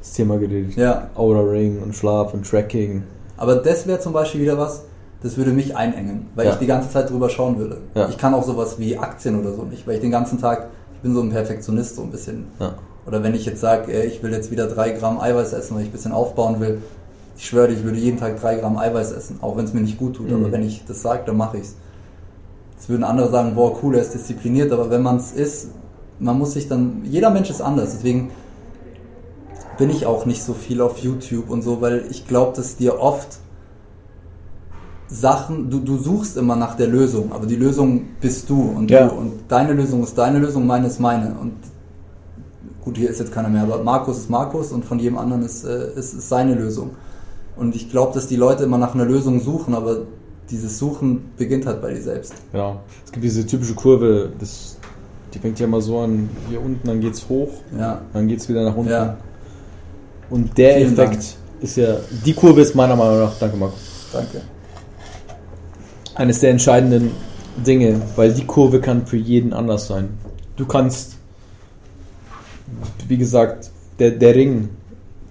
das 0.00 0.12
Thema 0.12 0.36
geredet. 0.38 0.76
Ja. 0.76 1.08
Aura 1.14 1.40
Ring 1.40 1.80
und 1.82 1.94
Schlaf 1.94 2.34
und 2.34 2.46
Tracking. 2.48 3.04
Aber 3.36 3.56
das 3.56 3.86
wäre 3.86 4.00
zum 4.00 4.12
Beispiel 4.12 4.42
wieder 4.42 4.58
was, 4.58 4.82
das 5.22 5.36
würde 5.36 5.52
mich 5.52 5.76
einengen, 5.76 6.26
weil 6.34 6.46
Ja. 6.46 6.52
ich 6.52 6.58
die 6.58 6.66
ganze 6.66 6.90
Zeit 6.90 7.08
drüber 7.08 7.30
schauen 7.30 7.56
würde. 7.58 7.78
Ja. 7.94 8.08
Ich 8.08 8.18
kann 8.18 8.34
auch 8.34 8.42
sowas 8.42 8.78
wie 8.78 8.98
Aktien 8.98 9.38
oder 9.40 9.54
so 9.54 9.62
nicht, 9.62 9.86
weil 9.86 9.94
ich 9.94 10.00
den 10.00 10.10
ganzen 10.10 10.38
Tag, 10.40 10.68
ich 10.94 11.00
bin 11.00 11.14
so 11.14 11.22
ein 11.22 11.30
Perfektionist 11.30 11.96
so 11.96 12.02
ein 12.02 12.10
bisschen. 12.10 12.46
Ja. 12.58 12.74
Oder 13.06 13.22
wenn 13.22 13.34
ich 13.34 13.46
jetzt 13.46 13.60
sage, 13.60 13.92
äh, 13.92 14.06
ich 14.06 14.22
will 14.22 14.32
jetzt 14.32 14.50
wieder 14.50 14.66
drei 14.66 14.90
Gramm 14.90 15.18
Eiweiß 15.20 15.52
essen, 15.52 15.74
weil 15.74 15.82
ich 15.82 15.88
ein 15.88 15.92
bisschen 15.92 16.12
aufbauen 16.12 16.60
will, 16.60 16.82
ich 17.36 17.46
schwöre, 17.46 17.68
dir, 17.68 17.74
ich 17.74 17.84
würde 17.84 17.98
jeden 17.98 18.18
Tag 18.18 18.40
drei 18.40 18.56
Gramm 18.56 18.76
Eiweiß 18.76 19.12
essen, 19.12 19.38
auch 19.40 19.56
wenn 19.56 19.64
es 19.64 19.72
mir 19.72 19.80
nicht 19.80 19.98
gut 19.98 20.16
tut. 20.16 20.28
Mhm. 20.28 20.36
Aber 20.36 20.52
wenn 20.52 20.62
ich 20.62 20.84
das 20.86 21.02
sage, 21.02 21.22
dann 21.24 21.36
mache 21.36 21.56
ich 21.56 21.64
es. 21.64 21.76
Jetzt 22.76 22.88
würden 22.88 23.04
andere 23.04 23.30
sagen, 23.30 23.54
boah, 23.54 23.78
cool, 23.82 23.94
er 23.94 24.02
ist 24.02 24.14
diszipliniert, 24.14 24.72
aber 24.72 24.90
wenn 24.90 25.02
man 25.02 25.16
es 25.16 25.32
ist, 25.32 25.68
man 26.18 26.38
muss 26.38 26.52
sich 26.52 26.68
dann, 26.68 27.02
jeder 27.04 27.30
Mensch 27.30 27.50
ist 27.50 27.62
anders, 27.62 27.92
deswegen 27.94 28.30
bin 29.78 29.88
ich 29.90 30.04
auch 30.04 30.26
nicht 30.26 30.42
so 30.42 30.52
viel 30.52 30.82
auf 30.82 30.98
YouTube 30.98 31.48
und 31.48 31.62
so, 31.62 31.80
weil 31.80 32.04
ich 32.10 32.26
glaube, 32.26 32.54
dass 32.56 32.76
dir 32.76 33.00
oft 33.00 33.38
Sachen, 35.08 35.70
du, 35.70 35.80
du 35.80 35.96
suchst 35.96 36.36
immer 36.36 36.56
nach 36.56 36.76
der 36.76 36.86
Lösung, 36.86 37.32
aber 37.32 37.46
die 37.46 37.56
Lösung 37.56 38.02
bist 38.20 38.48
du 38.48 38.60
und 38.62 38.90
Ja. 38.90 39.08
du 39.08 39.14
und 39.14 39.32
deine 39.48 39.72
Lösung 39.72 40.02
ist 40.02 40.16
deine 40.16 40.38
Lösung, 40.38 40.66
meine 40.66 40.86
ist 40.86 41.00
meine 41.00 41.34
und 41.40 41.54
gut, 42.84 42.96
hier 42.96 43.10
ist 43.10 43.18
jetzt 43.20 43.32
keiner 43.32 43.48
mehr, 43.48 43.62
aber 43.62 43.82
Markus 43.82 44.18
ist 44.18 44.30
Markus 44.30 44.72
und 44.72 44.84
von 44.84 44.98
jedem 44.98 45.18
anderen 45.18 45.42
ist, 45.42 45.64
äh, 45.64 45.88
ist, 45.94 46.14
ist 46.14 46.28
seine 46.28 46.54
Lösung. 46.54 46.90
Und 47.56 47.74
ich 47.76 47.90
glaube, 47.90 48.14
dass 48.14 48.26
die 48.26 48.36
Leute 48.36 48.64
immer 48.64 48.78
nach 48.78 48.94
einer 48.94 49.04
Lösung 49.04 49.40
suchen, 49.40 49.74
aber 49.74 49.98
dieses 50.50 50.78
Suchen 50.78 51.30
beginnt 51.36 51.66
halt 51.66 51.80
bei 51.82 51.92
dir 51.92 52.02
selbst. 52.02 52.32
Genau. 52.52 52.80
Es 53.04 53.12
gibt 53.12 53.22
diese 53.24 53.46
typische 53.46 53.74
Kurve, 53.74 54.30
das, 54.38 54.76
die 55.34 55.38
fängt 55.38 55.58
ja 55.60 55.66
immer 55.66 55.80
so 55.80 55.98
an, 56.00 56.28
hier 56.48 56.60
unten, 56.60 56.86
dann 56.86 57.00
geht's 57.00 57.28
hoch, 57.28 57.50
Ja, 57.78 58.00
dann 58.12 58.26
geht's 58.28 58.48
wieder 58.48 58.64
nach 58.64 58.74
unten. 58.76 58.90
ja, 58.90 59.16
Und 60.30 60.56
der 60.58 60.76
Vielen 60.76 60.92
Effekt 60.94 61.12
Dank. 61.14 61.62
ist 61.62 61.76
ja, 61.76 61.96
die 62.24 62.32
Kurve 62.34 62.62
ist 62.62 62.74
meiner 62.74 62.96
Meinung 62.96 63.18
nach, 63.20 63.32
danke 63.38 63.56
Marco, 63.56 63.74
danke. 64.12 64.40
eines 66.14 66.40
der 66.40 66.50
entscheidenden 66.50 67.10
Dinge, 67.66 68.00
weil 68.16 68.32
die 68.32 68.44
Kurve 68.46 68.80
kann 68.80 69.06
für 69.06 69.16
jeden 69.16 69.52
anders 69.52 69.86
sein. 69.86 70.08
Du 70.56 70.66
kannst, 70.66 71.16
wie 73.08 73.16
gesagt, 73.16 73.70
der, 73.98 74.12
der 74.12 74.34
Ring 74.34 74.68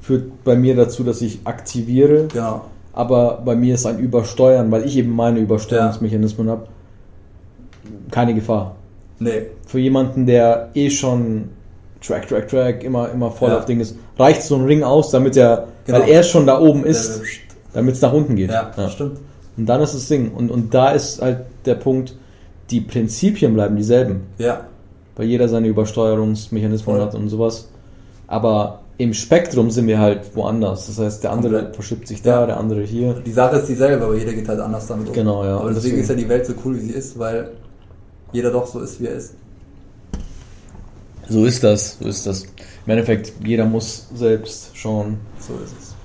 führt 0.02 0.44
bei 0.44 0.56
mir 0.56 0.76
dazu, 0.76 1.04
dass 1.04 1.22
ich 1.22 1.40
aktiviere, 1.44 2.28
Genau. 2.32 2.62
aber 2.94 3.42
bei 3.44 3.56
mir 3.56 3.76
ist 3.76 3.86
ein 3.86 4.00
Übersteuern, 4.00 4.72
weil 4.72 4.86
ich 4.86 4.98
eben 4.98 5.16
meine 5.16 5.40
Übersteuerungsmechanismen 5.40 6.50
habe, 6.50 6.68
keine 8.12 8.34
Gefahr. 8.34 8.76
Nee, 9.20 9.48
Für 9.68 9.80
jemanden, 9.80 10.26
der 10.26 10.70
eh 10.74 10.90
schon 10.90 11.50
Track, 12.02 12.28
Track, 12.30 12.48
Track, 12.48 12.84
immer, 12.84 13.10
immer 13.12 13.30
voll 13.32 13.50
Ja. 13.50 13.58
auf 13.58 13.66
Ding 13.66 13.80
ist, 13.82 13.96
reicht 14.18 14.42
so 14.44 14.56
ein 14.56 14.66
Ring 14.66 14.84
aus, 14.84 15.12
damit 15.12 15.36
er, 15.36 15.68
Genau. 15.86 16.00
weil 16.00 16.10
er 16.10 16.24
schon 16.24 16.48
da 16.48 16.60
oben 16.60 16.86
ist, 16.86 17.22
damit 17.74 17.96
es 17.96 18.02
nach 18.02 18.14
unten 18.14 18.36
geht. 18.36 18.50
ja, 18.50 18.72
Ja. 18.76 18.90
stimmt. 18.90 19.18
Und 19.58 19.66
dann 19.66 19.82
ist 19.82 19.94
das 19.94 20.08
Ding. 20.08 20.32
Und, 20.32 20.50
und 20.50 20.74
da 20.74 20.92
ist 20.92 21.22
halt 21.22 21.40
der 21.66 21.76
Punkt, 21.76 22.16
die 22.72 22.80
Prinzipien 22.82 23.54
bleiben 23.54 23.76
dieselben, 23.76 24.22
Ja, 24.38 24.62
weil 25.20 25.28
jeder 25.28 25.50
seine 25.50 25.68
Übersteuerungsmechanismen 25.68 26.96
Voll. 26.96 27.06
hat 27.06 27.14
und 27.14 27.28
sowas. 27.28 27.68
Aber 28.26 28.80
im 28.98 29.14
Spektrum 29.14 29.70
sind 29.70 29.86
wir 29.88 30.00
halt 30.00 30.34
woanders. 30.34 30.88
Das 30.88 30.98
heißt, 30.98 31.24
der 31.26 31.32
andere 31.34 31.56
Komplett. 31.56 31.76
verschippt 31.76 32.08
sich 32.08 32.22
da, 32.22 32.40
Ja. 32.42 32.46
der 32.46 32.58
andere 32.58 32.84
hier. 32.84 33.16
die 33.26 33.32
Sache 33.34 33.58
ist 33.58 33.68
dieselbe, 33.68 34.06
aber 34.06 34.16
jeder 34.16 34.32
geht 34.32 34.48
halt 34.48 34.62
anders 34.62 34.88
damit 34.88 35.10
um. 35.10 35.14
Genau, 35.14 35.44
ja. 35.44 35.58
Aber 35.58 35.74
deswegen, 35.74 35.98
deswegen- 35.98 36.02
ist 36.04 36.10
ja 36.10 36.16
die 36.16 36.30
Welt 36.30 36.46
so 36.46 36.54
cool, 36.64 36.76
wie 36.78 36.80
sie 36.86 36.92
ist, 36.94 37.20
weil 37.20 37.52
jeder 38.32 38.50
doch 38.52 38.66
so 38.66 38.80
ist, 38.80 39.02
wie 39.02 39.08
er 39.08 39.16
ist. 39.16 39.34
So 41.28 41.46
ist 41.46 41.64
das, 41.64 41.98
so 42.02 42.08
ist 42.08 42.26
das. 42.26 42.44
Im 42.86 42.92
Endeffekt, 42.92 43.34
jeder 43.46 43.66
muss 43.66 44.08
selbst 44.16 44.72
schauen, 44.74 45.18
So 45.40 45.54
ist 45.64 45.74
es. 45.80 45.96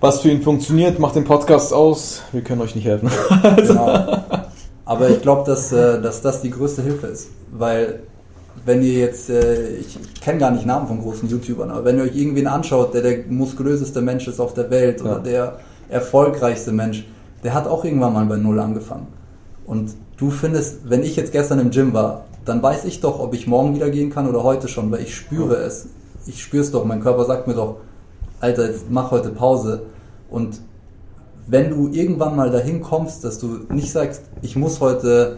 was 0.00 0.20
für 0.20 0.30
ihn 0.30 0.40
funktioniert. 0.42 0.98
Macht 0.98 1.16
den 1.16 1.24
Podcast 1.24 1.72
aus. 1.74 2.22
Wir 2.32 2.40
können 2.42 2.60
euch 2.62 2.74
nicht 2.74 2.86
helfen. 2.86 3.10
Genau. 3.56 4.22
Aber 4.86 5.08
ich 5.10 5.22
glaube, 5.22 5.44
dass, 5.50 5.72
äh, 5.72 6.00
dass 6.02 6.20
das 6.22 6.42
die 6.42 6.50
größte 6.50 6.82
Hilfe 6.82 7.06
ist. 7.06 7.28
Weil, 7.52 8.00
wenn 8.64 8.82
ihr 8.82 8.94
jetzt, 8.94 9.30
äh, 9.30 9.76
ich 9.76 9.98
kenne 10.20 10.38
gar 10.38 10.50
nicht 10.50 10.66
Namen 10.66 10.86
von 10.86 11.00
großen 11.00 11.28
YouTubern, 11.28 11.70
aber 11.70 11.84
wenn 11.84 11.98
ihr 11.98 12.04
euch 12.04 12.16
irgendwen 12.16 12.46
anschaut, 12.46 12.94
der 12.94 13.02
der 13.02 13.18
muskulöseste 13.28 14.00
Mensch 14.00 14.26
ist 14.26 14.40
auf 14.40 14.54
der 14.54 14.70
Welt 14.70 15.02
oder 15.02 15.16
Ja. 15.16 15.18
der 15.18 15.58
erfolgreichste 15.88 16.72
Mensch, 16.72 17.06
der 17.42 17.54
hat 17.54 17.66
auch 17.66 17.84
irgendwann 17.84 18.14
mal 18.14 18.24
bei 18.24 18.36
Null 18.36 18.58
angefangen. 18.58 19.06
Und 19.66 19.94
du 20.16 20.30
findest, 20.30 20.88
wenn 20.88 21.02
ich 21.02 21.16
jetzt 21.16 21.32
gestern 21.32 21.58
im 21.58 21.70
Gym 21.70 21.92
war, 21.92 22.24
dann 22.44 22.62
weiß 22.62 22.84
ich 22.84 23.00
doch, 23.00 23.20
ob 23.20 23.34
ich 23.34 23.46
morgen 23.46 23.74
wieder 23.74 23.90
gehen 23.90 24.10
kann 24.10 24.28
oder 24.28 24.42
heute 24.42 24.68
schon, 24.68 24.90
weil 24.90 25.00
ich 25.02 25.14
spüre 25.14 25.56
es. 25.56 25.86
Ich 26.26 26.42
spüre 26.42 26.62
es 26.62 26.70
doch. 26.70 26.84
Mein 26.84 27.02
Körper 27.02 27.24
sagt 27.24 27.46
mir 27.46 27.54
doch, 27.54 27.76
Alter, 28.40 28.66
jetzt 28.68 28.86
mach 28.90 29.10
heute 29.10 29.30
Pause. 29.30 29.82
Und 30.30 30.60
wenn 31.46 31.70
du 31.70 31.88
irgendwann 31.88 32.36
mal 32.36 32.50
dahin 32.50 32.82
kommst, 32.82 33.24
dass 33.24 33.38
du 33.38 33.60
nicht 33.70 33.92
sagst, 33.92 34.22
ich 34.42 34.56
muss 34.56 34.80
heute, 34.80 35.36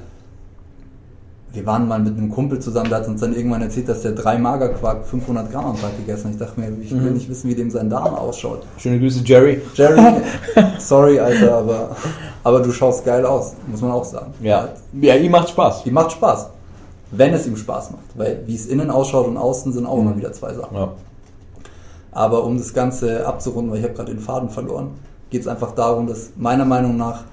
wir 1.57 1.65
waren 1.67 1.89
mal 1.89 1.99
mit 1.99 2.17
einem 2.17 2.31
Kumpel 2.31 2.59
zusammen, 2.61 2.91
der 2.91 2.99
hat 2.99 3.09
uns 3.09 3.21
dann 3.21 3.35
irgendwann 3.35 3.63
erzählt, 3.63 3.89
dass 3.89 4.03
der 4.03 4.13
drei 4.13 4.37
Magerquark 4.39 5.07
500 5.07 5.51
Gramm 5.51 5.67
am 5.67 5.81
Tag 5.81 5.97
gegessen 5.97 6.27
hat. 6.27 6.33
Ich 6.33 6.39
dachte 6.39 6.61
mir, 6.61 6.71
ich 6.83 6.91
will 6.93 7.01
Mhm. 7.01 7.15
nicht 7.15 7.29
wissen, 7.29 7.49
wie 7.49 7.55
dem 7.55 7.71
sein 7.71 7.89
Darm 7.91 8.15
ausschaut. 8.15 8.63
Schöne 8.77 8.99
Grüße, 9.01 9.23
Jerry. 9.25 9.63
Jerry, 9.75 10.01
sorry, 10.79 11.19
Alter, 11.19 11.57
aber, 11.57 11.97
aber 12.45 12.61
du 12.61 12.71
schaust 12.73 13.05
geil 13.05 13.25
aus, 13.25 13.55
muss 13.67 13.81
man 13.81 13.91
auch 13.91 14.05
sagen. 14.05 14.33
Ja, 14.41 14.69
ja 15.01 15.15
ihm 15.17 15.33
macht 15.33 15.49
Spaß. 15.49 15.83
Die 15.85 15.91
macht 15.91 16.13
Spaß. 16.13 16.49
Wenn 17.11 17.33
es 17.35 17.47
ihm 17.47 17.57
Spaß 17.57 17.93
macht. 17.93 18.05
Weil 18.15 18.43
wie 18.47 18.55
es 18.55 18.67
innen 18.67 18.91
ausschaut 18.91 19.27
und 19.27 19.37
außen 19.39 19.73
sind 19.73 19.87
auch 19.87 19.99
immer 19.99 20.17
wieder 20.17 20.33
zwei 20.33 20.53
Sachen. 20.53 20.77
Ja. 20.77 20.93
Aber 22.13 22.45
um 22.45 22.59
das 22.59 22.73
Ganze 22.75 23.27
abzurunden, 23.27 23.73
weil 23.73 23.79
ich 23.79 23.85
habe 23.85 23.95
gerade 23.95 24.13
den 24.13 24.21
Faden 24.21 24.49
verloren, 24.49 24.89
geht 25.31 25.43
es 25.43 25.49
einfach 25.49 25.73
darum, 25.75 26.07
dass 26.07 26.31
meiner 26.37 26.65
Meinung 26.65 26.97
nach 26.97 27.25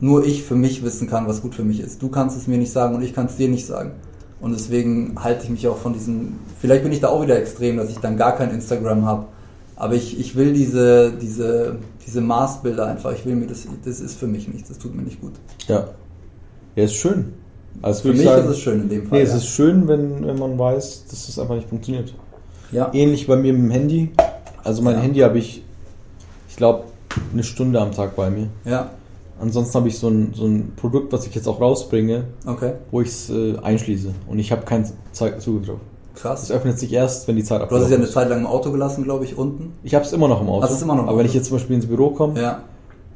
nur 0.00 0.24
ich 0.24 0.42
für 0.42 0.54
mich 0.54 0.84
wissen 0.84 1.08
kann, 1.08 1.26
was 1.26 1.42
gut 1.42 1.54
für 1.54 1.64
mich 1.64 1.80
ist. 1.80 2.02
Du 2.02 2.08
kannst 2.08 2.36
es 2.36 2.46
mir 2.46 2.58
nicht 2.58 2.72
sagen 2.72 2.94
und 2.94 3.02
ich 3.02 3.14
kann 3.14 3.26
es 3.26 3.36
dir 3.36 3.48
nicht 3.48 3.66
sagen. 3.66 3.92
Und 4.40 4.52
deswegen 4.52 5.16
halte 5.22 5.44
ich 5.44 5.50
mich 5.50 5.66
auch 5.66 5.78
von 5.78 5.92
diesen, 5.92 6.38
vielleicht 6.60 6.84
bin 6.84 6.92
ich 6.92 7.00
da 7.00 7.08
auch 7.08 7.22
wieder 7.22 7.36
extrem, 7.38 7.76
dass 7.76 7.90
ich 7.90 7.98
dann 7.98 8.16
gar 8.16 8.36
kein 8.36 8.50
Instagram 8.50 9.04
habe. 9.04 9.26
Aber 9.74 9.94
ich, 9.94 10.18
ich 10.18 10.36
will 10.36 10.52
diese, 10.52 11.12
diese, 11.12 11.76
diese 12.06 12.20
Maßbilder 12.20 12.86
einfach, 12.86 13.12
ich 13.12 13.24
will 13.26 13.34
mir 13.34 13.46
das, 13.46 13.66
das 13.84 14.00
ist 14.00 14.18
für 14.18 14.26
mich 14.28 14.46
nichts, 14.48 14.68
das 14.68 14.78
tut 14.78 14.94
mir 14.94 15.02
nicht 15.02 15.20
gut. 15.20 15.32
Ja. 15.66 15.88
Ja, 16.76 16.84
ist 16.84 16.94
schön. 16.94 17.32
Also 17.82 18.02
Für 18.02 18.08
mich 18.08 18.20
ich 18.20 18.24
sagen, 18.26 18.44
ist 18.44 18.50
es 18.50 18.58
schön 18.60 18.80
in 18.82 18.88
dem 18.88 19.06
Fall. 19.06 19.18
Nee, 19.18 19.24
es 19.24 19.30
ja. 19.30 19.36
ist 19.36 19.46
schön, 19.46 19.86
wenn, 19.88 20.24
wenn 20.26 20.38
man 20.38 20.58
weiß, 20.58 21.04
dass 21.10 21.28
es 21.28 21.38
einfach 21.38 21.54
nicht 21.56 21.68
funktioniert. 21.68 22.12
ja. 22.72 22.90
Ähnlich 22.92 23.26
bei 23.26 23.36
mir 23.36 23.52
mit 23.52 23.62
dem 23.62 23.70
Handy. 23.70 24.10
Also 24.64 24.82
mein 24.82 24.96
Ja. 24.96 25.00
Handy 25.02 25.20
habe 25.20 25.38
ich, 25.38 25.62
ich 26.48 26.56
glaube, 26.56 26.84
eine 27.32 27.42
Stunde 27.44 27.80
am 27.80 27.92
Tag 27.92 28.14
bei 28.16 28.30
mir. 28.30 28.48
ja, 28.64 28.90
Ansonsten 29.40 29.74
habe 29.76 29.88
ich 29.88 29.98
so 29.98 30.08
ein, 30.08 30.32
so 30.34 30.46
ein 30.46 30.72
Produkt, 30.76 31.12
was 31.12 31.26
ich 31.26 31.34
jetzt 31.34 31.46
auch 31.46 31.60
rausbringe, 31.60 32.24
okay, 32.46 32.72
wo 32.90 33.00
ich 33.00 33.08
es 33.08 33.30
äh, 33.30 33.56
einschließe. 33.62 34.10
Und 34.26 34.38
ich 34.38 34.50
habe 34.52 34.62
keinen 34.62 34.84
Zugriff 35.12 35.66
drauf. 35.66 35.78
Es 36.14 36.20
krass. 36.22 36.50
öffnet 36.50 36.78
sich 36.78 36.92
erst, 36.92 37.28
wenn 37.28 37.36
die 37.36 37.44
Zeit 37.44 37.60
Du 37.70 37.76
hast 37.76 37.84
es 37.84 37.90
ja 37.90 37.96
eine. 37.96 38.08
Zeit 38.10 38.28
lang 38.28 38.40
im 38.40 38.46
Auto 38.46 38.72
gelassen, 38.72 39.04
glaube 39.04 39.24
ich, 39.24 39.38
unten. 39.38 39.72
Ich 39.84 39.94
habe 39.94 40.04
es 40.04 40.12
immer 40.12 40.26
noch 40.26 40.40
im 40.40 40.48
Auto. 40.48 40.62
Hast 40.64 40.72
es 40.72 40.82
immer 40.82 40.94
noch 40.96 41.04
im 41.04 41.08
Aber 41.08 41.18
wenn 41.18 41.24
Auto? 41.26 41.28
ich 41.30 41.34
jetzt 41.34 41.46
zum 41.46 41.56
Beispiel 41.58 41.76
ins 41.76 41.86
Büro 41.86 42.10
komme, 42.10 42.40
Ja. 42.40 42.62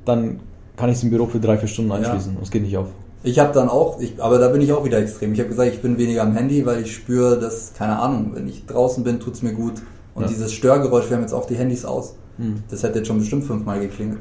dann 0.05 0.39
kann 0.77 0.89
ich 0.89 0.97
es 0.99 1.03
im 1.03 1.11
Büro 1.11 1.27
für 1.27 1.41
drei, 1.41 1.59
vier 1.59 1.67
Stunden 1.69 1.91
Ja. 1.91 1.97
einschließen. 1.97 2.37
Das 2.39 2.51
geht 2.53 2.63
nicht 2.63 2.77
auf. 2.77 2.87
Ich 3.25 3.39
habe 3.41 3.53
dann 3.53 3.69
auch, 3.69 4.01
ich, 4.01 4.23
aber 4.23 4.39
da 4.39 4.49
bin 4.49 4.61
ich 4.61 4.73
auch 4.73 4.85
wieder 4.85 4.99
extrem. 4.99 5.33
Ich 5.33 5.41
habe 5.41 5.49
gesagt, 5.49 5.73
ich 5.73 5.81
bin 5.83 5.99
weniger 5.99 6.23
am 6.23 6.35
Handy, 6.35 6.65
weil 6.67 6.83
ich 6.83 6.95
spüre, 6.95 7.39
dass, 7.41 7.73
keine 7.75 7.99
Ahnung, 7.99 8.31
wenn 8.35 8.49
ich 8.49 8.67
draußen 8.67 9.03
bin, 9.05 9.19
tut's 9.21 9.43
mir 9.43 9.53
gut. 9.53 9.75
Und 10.15 10.23
Ja. 10.23 10.29
dieses 10.29 10.53
Störgeräusch, 10.53 11.09
wir 11.09 11.17
haben 11.17 11.23
jetzt 11.23 11.33
auch 11.35 11.47
die 11.47 11.55
Handys 11.57 11.85
aus. 11.85 12.15
Hm. 12.39 12.63
Das 12.71 12.83
hätte 12.85 12.99
jetzt 12.99 13.09
schon 13.09 13.19
bestimmt 13.19 13.45
fünfmal 13.45 13.81
geklingelt. 13.81 14.21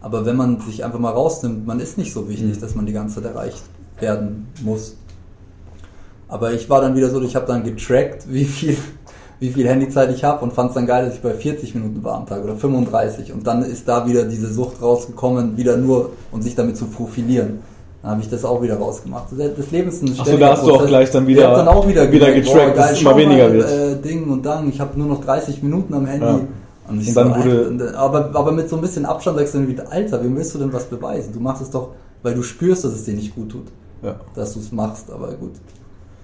Aber 0.00 0.24
wenn 0.24 0.36
man 0.36 0.60
sich 0.60 0.84
einfach 0.84 0.98
mal 0.98 1.10
rausnimmt, 1.12 1.66
man 1.66 1.78
ist 1.80 1.98
nicht 1.98 2.12
so 2.12 2.28
wichtig, 2.28 2.56
Mhm. 2.56 2.60
dass 2.60 2.74
man 2.74 2.86
die 2.86 2.92
ganze 2.92 3.16
Zeit 3.22 3.32
erreicht 3.34 3.62
werden 4.00 4.46
muss. 4.62 4.96
Aber 6.28 6.52
ich 6.52 6.70
war 6.70 6.80
dann 6.80 6.94
wieder 6.96 7.10
so, 7.10 7.20
ich 7.22 7.34
habe 7.36 7.46
dann 7.46 7.64
getrackt, 7.64 8.24
wie 8.32 8.44
viel, 8.44 8.76
wie 9.40 9.50
viel 9.50 9.68
Handyzeit 9.68 10.10
ich 10.14 10.22
habe 10.24 10.42
und 10.44 10.52
fand 10.52 10.70
es 10.70 10.74
dann 10.74 10.86
geil, 10.86 11.04
dass 11.06 11.14
ich 11.14 11.20
bei 11.20 11.34
40 11.34 11.74
Minuten 11.74 12.02
war 12.04 12.14
am 12.16 12.26
Tag 12.26 12.42
oder 12.44 12.54
35. 12.56 13.32
Und 13.32 13.46
dann 13.46 13.62
ist 13.62 13.86
da 13.88 14.06
wieder 14.06 14.24
diese 14.24 14.52
Sucht 14.52 14.80
rausgekommen, 14.80 15.56
wieder 15.56 15.76
nur 15.76 16.10
und 16.30 16.42
sich 16.42 16.54
damit 16.54 16.76
zu 16.76 16.86
profilieren. 16.86 17.58
Dann 18.02 18.12
habe 18.12 18.22
ich 18.22 18.30
das 18.30 18.44
auch 18.46 18.62
wieder 18.62 18.76
rausgemacht. 18.78 19.24
Das 19.36 19.70
Leben 19.70 19.88
ist 19.90 20.02
ein 20.02 20.14
Ach 20.18 20.24
so, 20.24 20.36
da 20.38 20.52
hast 20.52 20.64
du 20.66 20.72
auch 20.72 20.86
gleich 20.86 21.10
dann 21.10 21.26
wieder- 21.26 21.54
dann 21.54 21.68
auch 21.68 21.86
wieder, 21.86 22.10
wieder 22.10 22.26
gemerkt, 22.28 22.46
getrackt, 22.46 22.78
dass 22.78 22.92
es 22.92 23.00
immer 23.02 23.16
weniger 23.16 23.48
mal, 23.48 23.52
wird. 23.52 23.70
Äh, 23.70 23.96
Ding 24.00 24.30
und 24.30 24.46
Dang, 24.46 24.70
ich 24.70 24.80
habe 24.80 24.98
nur 24.98 25.08
noch 25.08 25.22
30 25.22 25.62
Minuten 25.62 25.92
am 25.92 26.06
Handy. 26.06 26.24
Ja. 26.24 26.40
Und, 26.90 26.98
Und 26.98 27.04
so, 27.04 27.14
dann 27.14 27.34
wurde- 27.36 27.66
Alter, 27.86 27.98
aber, 27.98 28.30
aber 28.34 28.52
mit 28.52 28.68
so 28.68 28.76
ein 28.76 28.82
bisschen 28.82 29.06
Abstand 29.06 29.38
sagst 29.38 29.54
du 29.54 29.58
dann 29.58 29.68
wieder, 29.68 29.90
Alter, 29.90 30.22
wem 30.22 30.36
willst 30.36 30.54
du 30.54 30.58
denn 30.58 30.72
was 30.72 30.84
beweisen? 30.86 31.32
Du 31.32 31.40
machst 31.40 31.62
es 31.62 31.70
doch, 31.70 31.90
weil 32.22 32.34
du 32.34 32.42
spürst, 32.42 32.84
dass 32.84 32.92
es 32.92 33.04
dir 33.04 33.14
nicht 33.14 33.34
gut 33.34 33.50
tut, 33.50 33.66
Ja. 34.02 34.16
dass 34.34 34.54
du 34.54 34.60
es 34.60 34.72
machst, 34.72 35.10
aber 35.10 35.32
gut. 35.34 35.52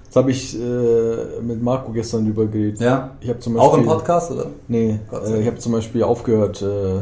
Das 0.09 0.17
habe 0.17 0.31
ich 0.31 0.59
äh, 0.59 1.41
mit 1.43 1.63
Marco 1.63 1.93
gestern 1.93 2.25
drüber 2.25 2.47
geredet. 2.47 2.81
Ja. 2.81 3.13
Ich 3.21 3.29
habe 3.29 3.39
zum 3.39 3.57
Auch 3.59 3.75
im 3.75 3.81
Beispiel- 3.81 3.95
Podcast, 3.97 4.31
oder? 4.33 4.47
Nee, 4.69 4.99
äh, 5.13 5.41
ich 5.41 5.47
habe 5.47 5.59
zum 5.59 5.73
Beispiel 5.73 6.03
aufgehört. 6.03 6.63
Äh, 6.63 6.99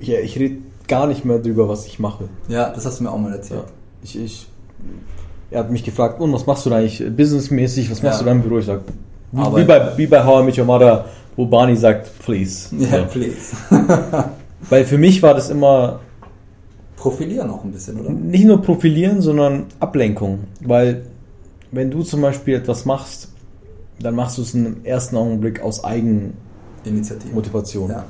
ja, 0.00 0.18
ich 0.20 0.38
rede 0.38 0.58
gar 0.86 1.06
nicht 1.06 1.24
mehr 1.24 1.38
drüber, 1.38 1.68
was 1.68 1.86
ich 1.86 1.98
mache. 1.98 2.24
Ja, 2.48 2.70
das 2.70 2.86
hast 2.86 3.00
du 3.00 3.04
mir 3.04 3.10
auch 3.10 3.18
mal 3.18 3.32
erzählt. 3.32 3.60
Ja. 3.60 3.66
Ich, 4.02 4.18
ich, 4.18 4.46
er 5.50 5.60
hat 5.60 5.70
mich 5.70 5.82
gefragt, 5.84 6.20
und 6.20 6.32
was 6.32 6.46
machst 6.46 6.66
du 6.66 6.70
da 6.70 6.76
eigentlich 6.76 7.02
businessmäßig? 7.16 7.90
Was 7.90 8.02
machst 8.02 8.20
Ja. 8.20 8.24
du 8.24 8.26
da 8.26 8.32
im 8.32 8.42
Büro? 8.42 8.58
Ich 8.58 8.66
sag, 8.66 8.80
wie, 9.32 9.40
Aber- 9.40 9.56
wie, 9.58 9.64
bei, 9.64 9.96
wie 9.96 10.06
bei 10.06 10.24
How 10.24 10.42
I 10.42 10.44
Met 10.46 10.58
Your 10.58 10.64
Mother, 10.64 11.04
wo 11.36 11.46
Barney 11.46 11.76
sagt, 11.76 12.10
please. 12.24 12.74
Ja, 12.76 13.00
So. 13.00 13.04
please. 13.06 13.54
Weil 14.70 14.84
für 14.84 14.98
mich 14.98 15.22
war 15.22 15.34
das 15.34 15.50
immer 15.50 16.00
Profilieren 16.96 17.48
auch 17.50 17.62
ein 17.62 17.70
bisschen, 17.70 18.00
oder? 18.00 18.10
nicht 18.10 18.44
nur 18.44 18.60
Profilieren, 18.60 19.20
sondern 19.22 19.66
Ablenkung. 19.78 20.40
Weil 20.60 21.02
wenn 21.70 21.90
du 21.92 22.02
zum 22.02 22.20
Beispiel 22.22 22.56
etwas 22.56 22.84
machst, 22.86 23.28
dann 24.00 24.14
machst 24.16 24.36
du 24.38 24.42
es 24.42 24.54
im 24.54 24.84
ersten 24.84 25.16
Augenblick 25.16 25.60
aus 25.62 25.82
Initiative. 26.84 27.24
Eigenmotivation. 27.26 27.90
Ja. 27.90 28.04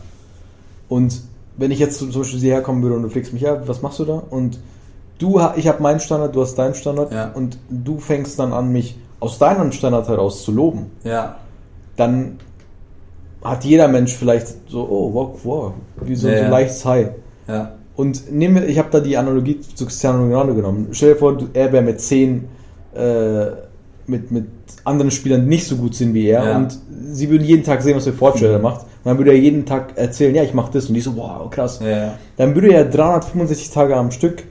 Und 0.88 1.20
wenn 1.58 1.70
ich 1.70 1.78
jetzt 1.80 1.98
zum 1.98 2.10
Beispiel 2.12 2.40
hierher 2.40 2.62
kommen 2.62 2.82
würde 2.82 2.96
und 2.96 3.02
du 3.02 3.08
fliegst 3.10 3.32
mich 3.34 3.42
ja, 3.42 3.66
was 3.68 3.82
machst 3.82 3.98
du 3.98 4.04
da? 4.06 4.22
Und 4.30 4.58
du, 5.18 5.38
ich 5.56 5.66
habe 5.68 5.82
meinen 5.82 6.00
Standard, 6.00 6.34
du 6.34 6.40
hast 6.40 6.54
deinen 6.54 6.74
Standard 6.74 7.12
Ja. 7.12 7.30
und 7.34 7.58
du 7.68 7.98
fängst 7.98 8.38
dann 8.38 8.52
an, 8.54 8.72
mich 8.72 8.96
aus 9.20 9.38
deinem 9.38 9.72
Standard 9.72 10.08
heraus 10.08 10.44
zu 10.44 10.52
loben. 10.52 10.90
Ja. 11.04 11.36
Dann 11.96 12.38
hat 13.42 13.64
jeder 13.64 13.88
Mensch 13.88 14.14
vielleicht 14.14 14.68
so, 14.68 14.86
oh, 14.88 15.12
wow, 15.12 15.40
wow, 15.44 15.72
wie 16.02 16.14
so, 16.14 16.28
Ja, 16.28 16.44
so 16.44 16.50
leichtes 16.50 16.84
High. 16.84 17.08
Ja. 17.46 17.72
Und 17.96 18.30
nehmen 18.30 18.56
wir, 18.56 18.68
ich 18.68 18.78
habe 18.78 18.88
da 18.90 19.00
die 19.00 19.16
Analogie 19.16 19.60
zu 19.60 19.84
Cristiano 19.84 20.22
Ronaldo 20.22 20.54
genommen. 20.54 20.88
Stell 20.92 21.14
dir 21.14 21.18
vor, 21.18 21.36
er 21.52 21.72
wäre 21.72 21.82
mit 21.82 22.00
zehn, 22.00 22.48
äh, 22.94 23.46
mit, 24.06 24.30
mit 24.30 24.46
anderen 24.84 25.10
Spielern, 25.10 25.46
nicht 25.46 25.66
so 25.66 25.76
gut 25.76 25.94
sind 25.94 26.14
wie 26.14 26.28
er. 26.28 26.44
Ja. 26.44 26.56
Und 26.56 26.78
sie 27.10 27.28
würden 27.28 27.44
jeden 27.44 27.64
Tag 27.64 27.82
sehen, 27.82 27.96
was 27.96 28.04
für 28.04 28.12
Fortschritte 28.12 28.52
er 28.52 28.58
macht. 28.60 28.82
Und 28.82 29.04
dann 29.04 29.18
würde 29.18 29.32
er 29.32 29.38
jeden 29.38 29.66
Tag 29.66 29.96
erzählen, 29.96 30.34
ja, 30.34 30.42
ich 30.44 30.54
mache 30.54 30.72
das. 30.72 30.86
Und 30.86 30.94
die 30.94 31.00
so, 31.00 31.16
wow, 31.16 31.50
krass. 31.50 31.80
Ja. 31.82 32.14
Dann 32.36 32.54
würde 32.54 32.72
er 32.72 32.84
365 32.84 33.70
Tage 33.70 33.96
am 33.96 34.12
Stück 34.12 34.44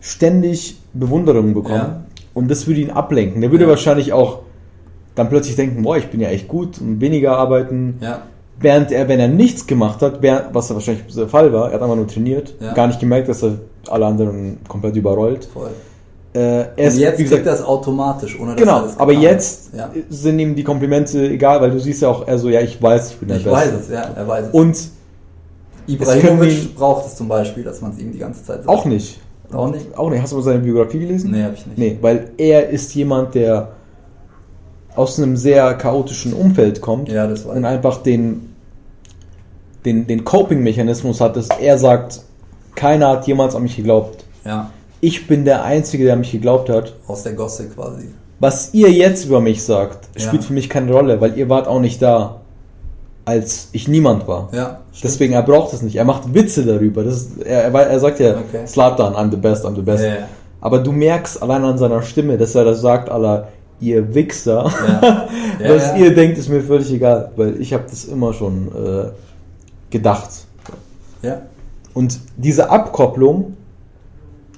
ständig 0.00 0.78
Bewunderung 0.92 1.54
bekommen. 1.54 1.74
Ja. 1.76 2.05
Und 2.36 2.50
das 2.50 2.66
würde 2.66 2.80
ihn 2.82 2.90
ablenken. 2.90 3.40
Der 3.40 3.50
würde 3.50 3.64
Ja. 3.64 3.70
wahrscheinlich 3.70 4.12
auch 4.12 4.40
dann 5.14 5.30
plötzlich 5.30 5.56
denken, 5.56 5.82
boah, 5.82 5.96
ich 5.96 6.08
bin 6.08 6.20
ja 6.20 6.28
echt 6.28 6.48
gut 6.48 6.78
und 6.82 7.00
weniger 7.00 7.38
arbeiten. 7.38 7.96
ja. 8.02 8.22
Während 8.58 8.90
er, 8.92 9.06
wenn 9.08 9.20
er 9.20 9.28
nichts 9.28 9.66
gemacht 9.66 10.00
hat, 10.02 10.20
was 10.52 10.72
wahrscheinlich 10.72 11.04
der 11.14 11.28
Fall 11.28 11.50
war, 11.52 11.68
er 11.68 11.74
hat 11.74 11.82
einfach 11.82 11.96
nur 11.96 12.06
trainiert, 12.06 12.54
Ja. 12.60 12.72
gar 12.74 12.86
nicht 12.88 13.00
gemerkt, 13.00 13.28
dass 13.28 13.42
er 13.42 13.52
alle 13.88 14.04
anderen 14.06 14.58
komplett 14.68 14.96
überrollt. 14.96 15.46
Voll. 15.52 15.70
Äh, 16.34 16.38
er 16.40 16.68
Und 16.68 16.78
ist, 16.78 16.98
jetzt 16.98 17.18
wie 17.18 17.24
kriegt 17.24 17.30
gesagt, 17.44 17.46
er 17.46 17.54
es 17.54 17.62
automatisch, 17.62 18.38
ohne 18.38 18.52
dass 18.52 18.60
genau, 18.60 18.76
er 18.80 18.82
das 18.84 18.98
aber 18.98 19.12
jetzt 19.14 19.70
Ja. 19.74 19.90
sind 20.10 20.38
ihm 20.38 20.54
die 20.54 20.64
Komplimente 20.64 21.26
egal, 21.28 21.60
weil 21.62 21.70
du 21.70 21.78
siehst 21.80 22.00
ja 22.02 22.08
auch, 22.08 22.26
er 22.28 22.38
so, 22.38 22.48
ja, 22.50 22.60
ich 22.60 22.82
weiß, 22.82 23.10
ich 23.12 23.16
bin 23.18 23.28
der 23.28 23.38
Ich 23.38 23.44
Beste. 23.44 23.58
weiß 23.58 23.72
es, 23.80 23.88
ja, 23.90 24.10
er 24.14 24.28
weiß 24.28 24.46
es. 24.48 24.52
Und 24.54 24.76
Ibrahimovic 25.86 26.74
braucht 26.74 27.06
es 27.06 27.16
zum 27.16 27.28
Beispiel, 27.28 27.62
dass 27.62 27.80
man 27.80 27.92
es 27.92 27.98
ihm 27.98 28.12
die 28.12 28.18
ganze 28.18 28.42
Zeit 28.44 28.64
sagt. 28.64 28.68
auch 28.68 28.84
nicht. 28.84 29.20
Auch 29.52 29.70
nicht? 29.70 29.96
Auch 29.96 30.10
nicht. 30.10 30.20
Hast 30.22 30.32
du 30.32 30.36
mal 30.36 30.42
seine 30.42 30.58
Biografie 30.60 30.98
gelesen? 31.00 31.30
Nee, 31.30 31.42
hab 31.44 31.54
ich 31.54 31.66
nicht. 31.66 31.78
Nee, 31.78 31.98
weil 32.00 32.30
er 32.36 32.68
ist 32.68 32.94
jemand, 32.94 33.34
der 33.34 33.68
aus 34.94 35.18
einem 35.20 35.36
sehr 35.36 35.74
chaotischen 35.74 36.32
Umfeld 36.32 36.80
kommt 36.80 37.08
Ja, 37.10 37.26
das 37.26 37.46
weiß 37.46 37.56
und 37.56 37.64
einfach 37.64 37.98
den, 38.02 38.54
den, 39.84 40.06
den 40.06 40.24
Coping-Mechanismus 40.24 41.20
hat, 41.20 41.36
dass 41.36 41.48
er 41.48 41.78
sagt, 41.78 42.22
keiner 42.74 43.08
hat 43.08 43.26
jemals 43.26 43.54
an 43.54 43.62
mich 43.62 43.76
geglaubt. 43.76 44.24
Ja, 44.44 44.70
Ich 45.00 45.26
bin 45.26 45.44
der 45.44 45.64
Einzige, 45.64 46.04
der 46.04 46.14
an 46.14 46.20
mich 46.20 46.32
geglaubt 46.32 46.68
hat. 46.70 46.94
aus 47.06 47.22
der 47.22 47.34
Gosse 47.34 47.68
quasi. 47.68 48.08
Was 48.40 48.74
ihr 48.74 48.90
jetzt 48.90 49.26
über 49.26 49.40
mich 49.40 49.62
sagt, 49.62 50.08
Ja. 50.16 50.26
spielt 50.26 50.44
für 50.44 50.52
mich 50.52 50.68
keine 50.68 50.92
Rolle, 50.92 51.20
weil 51.20 51.36
ihr 51.38 51.48
wart 51.48 51.68
auch 51.68 51.80
nicht 51.80 52.00
da, 52.02 52.40
als 53.26 53.68
ich 53.72 53.88
niemand 53.88 54.26
war. 54.28 54.48
Ja. 54.52 54.80
Deswegen, 55.02 55.34
er 55.34 55.42
braucht 55.42 55.74
es 55.74 55.82
nicht. 55.82 55.96
Er 55.96 56.04
macht 56.04 56.32
Witze 56.32 56.64
darüber. 56.64 57.04
Das 57.04 57.16
ist, 57.16 57.42
er, 57.42 57.74
er, 57.74 58.00
sagt 58.00 58.20
ja, 58.20 58.30
Okay. 58.30 58.66
Slatan, 58.66 59.14
I'm 59.14 59.30
the 59.30 59.36
best, 59.36 59.66
I'm 59.66 59.74
the 59.74 59.82
best. 59.82 60.04
Ja. 60.04 60.28
Aber 60.60 60.78
du 60.78 60.92
merkst 60.92 61.42
allein 61.42 61.64
an 61.64 61.76
seiner 61.76 62.02
Stimme, 62.02 62.38
dass 62.38 62.54
er 62.54 62.64
das 62.64 62.80
sagt, 62.80 63.10
aller 63.10 63.48
ihr 63.80 64.14
Wichser. 64.14 64.70
Ja. 65.02 65.28
Ja, 65.58 65.74
Was 65.74 65.86
ja. 65.86 65.96
ihr 65.96 66.14
denkt, 66.14 66.36
ist 66.36 66.50
mir 66.50 66.60
völlig 66.60 66.92
egal, 66.92 67.30
weil 67.36 67.58
ich 67.60 67.72
habe 67.72 67.84
das 67.88 68.04
immer 68.04 68.34
schon 68.34 68.68
äh, 68.68 69.08
gedacht. 69.88 70.28
Ja, 71.22 71.40
Und 71.94 72.20
diese 72.36 72.68
Abkopplung, 72.68 73.56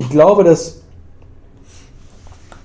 ich 0.01 0.11
glaube, 0.11 0.43
dass 0.43 0.81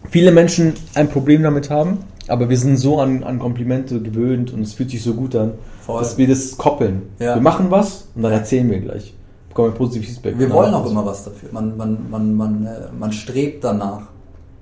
viele 0.10 0.32
Menschen 0.32 0.74
ein 0.96 1.10
Problem 1.10 1.44
damit 1.44 1.70
haben, 1.70 2.00
aber 2.28 2.50
wir 2.50 2.58
sind 2.58 2.78
so 2.78 3.00
an, 3.00 3.24
an 3.24 3.38
Komplimente 3.38 4.02
gewöhnt 4.02 4.52
und 4.52 4.62
es 4.64 4.74
fühlt 4.74 4.90
sich 4.90 5.04
so 5.04 5.14
gut 5.14 5.36
an, 5.36 5.52
Voll. 5.86 6.00
dass 6.00 6.18
wir 6.18 6.28
das 6.28 6.58
koppeln. 6.58 7.10
Ja. 7.20 7.36
Wir 7.36 7.42
machen 7.42 7.70
was 7.70 8.08
und 8.16 8.24
dann 8.24 8.32
erzählen 8.32 8.70
wir 8.70 8.80
gleich. 8.80 9.14
Bekommen 9.50 9.74
wir 9.74 9.78
positives 9.78 10.16
Feedback. 10.16 10.40
wir 10.40 10.50
wollen 10.52 10.74
auch 10.74 10.90
immer 10.90 11.06
was 11.06 11.26
dafür. 11.26 11.50
Man, 11.52 11.76
man, 11.78 12.10
man, 12.10 12.36
man, 12.36 12.66
äh, 12.66 12.70
man 12.98 13.12
strebt 13.12 13.64
danach. 13.64 14.04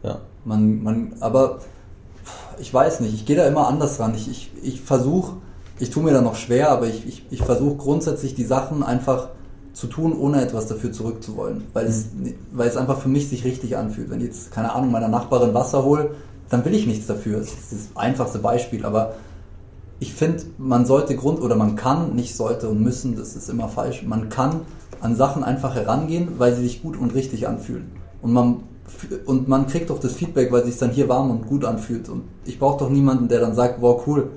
Ja. 0.04 0.20
Man, 0.46 0.82
man, 0.84 1.14
aber 1.20 1.60
ich 2.60 2.74
weiß 2.74 3.02
nicht, 3.02 3.14
ich 3.14 3.26
gehe 3.26 3.36
da 3.36 3.46
immer 3.46 3.68
anders 3.68 4.00
ran. 4.00 4.14
Ich, 4.16 4.30
ich, 4.30 4.52
ich 4.64 4.82
versuche, 4.82 5.38
ich 5.80 5.92
tue 5.92 6.04
mir 6.04 6.12
da 6.12 6.22
noch 6.22 6.36
schwer, 6.36 6.72
aber 6.72 6.88
ich, 6.88 7.08
ich, 7.08 7.26
ich 7.30 7.44
versuche 7.44 7.76
grundsätzlich 7.76 8.34
die 8.34 8.44
Sachen 8.44 8.84
einfach 8.84 9.30
zu 9.74 9.88
tun, 9.88 10.14
ohne 10.14 10.42
etwas 10.42 10.68
dafür 10.68 10.92
zurückzuwollen. 10.92 11.66
Weil 11.74 11.86
es, 11.86 12.08
weil 12.52 12.68
es 12.68 12.78
einfach 12.78 13.00
für 13.00 13.10
mich 13.10 13.30
sich 13.30 13.46
richtig 13.46 13.78
anfühlt. 13.78 14.10
Wenn 14.10 14.20
ich 14.20 14.28
jetzt, 14.28 14.52
keine 14.52 14.74
Ahnung, 14.74 14.92
meiner 14.92 15.08
Nachbarin 15.08 15.54
Wasser 15.54 15.84
hole, 15.84 16.12
dann 16.50 16.66
will 16.66 16.74
ich 16.74 16.88
nichts 16.88 17.08
dafür. 17.08 17.40
Das 17.40 17.50
ist 17.50 17.72
das 17.72 17.90
einfachste 17.96 18.40
Beispiel, 18.40 18.86
aber 18.86 19.14
ich 20.02 20.16
finde, 20.16 20.42
man 20.58 20.88
sollte 20.88 21.16
Grund 21.16 21.42
oder 21.42 21.56
man 21.56 21.76
kann, 21.76 22.16
nicht 22.16 22.36
sollte 22.36 22.68
und 22.68 22.82
müssen, 22.82 23.16
das 23.16 23.36
ist 23.36 23.50
immer 23.50 23.70
falsch, 23.70 24.02
man 24.04 24.30
kann 24.30 24.62
an 25.00 25.16
Sachen 25.16 25.44
einfach 25.44 25.76
herangehen, 25.76 26.40
weil 26.40 26.56
sie 26.56 26.64
sich 26.64 26.82
gut 26.82 26.98
und 26.98 27.14
richtig 27.14 27.48
anfühlen. 27.48 27.92
Und 28.24 28.34
man, 28.34 28.64
und 29.28 29.48
man 29.48 29.68
kriegt 29.68 29.92
doch 29.92 30.00
das 30.00 30.14
Feedback, 30.14 30.52
weil 30.52 30.62
es 30.62 30.66
sich 30.66 30.78
dann 30.80 30.90
hier 30.90 31.08
warm 31.08 31.30
und 31.30 31.46
gut 31.46 31.66
anfühlt. 31.66 32.10
Und 32.10 32.24
ich 32.46 32.58
brauche 32.58 32.80
doch 32.80 32.90
niemanden, 32.90 33.28
der 33.28 33.42
dann 33.42 33.54
sagt, 33.54 33.80
wow, 33.80 34.02
cool. 34.08 34.32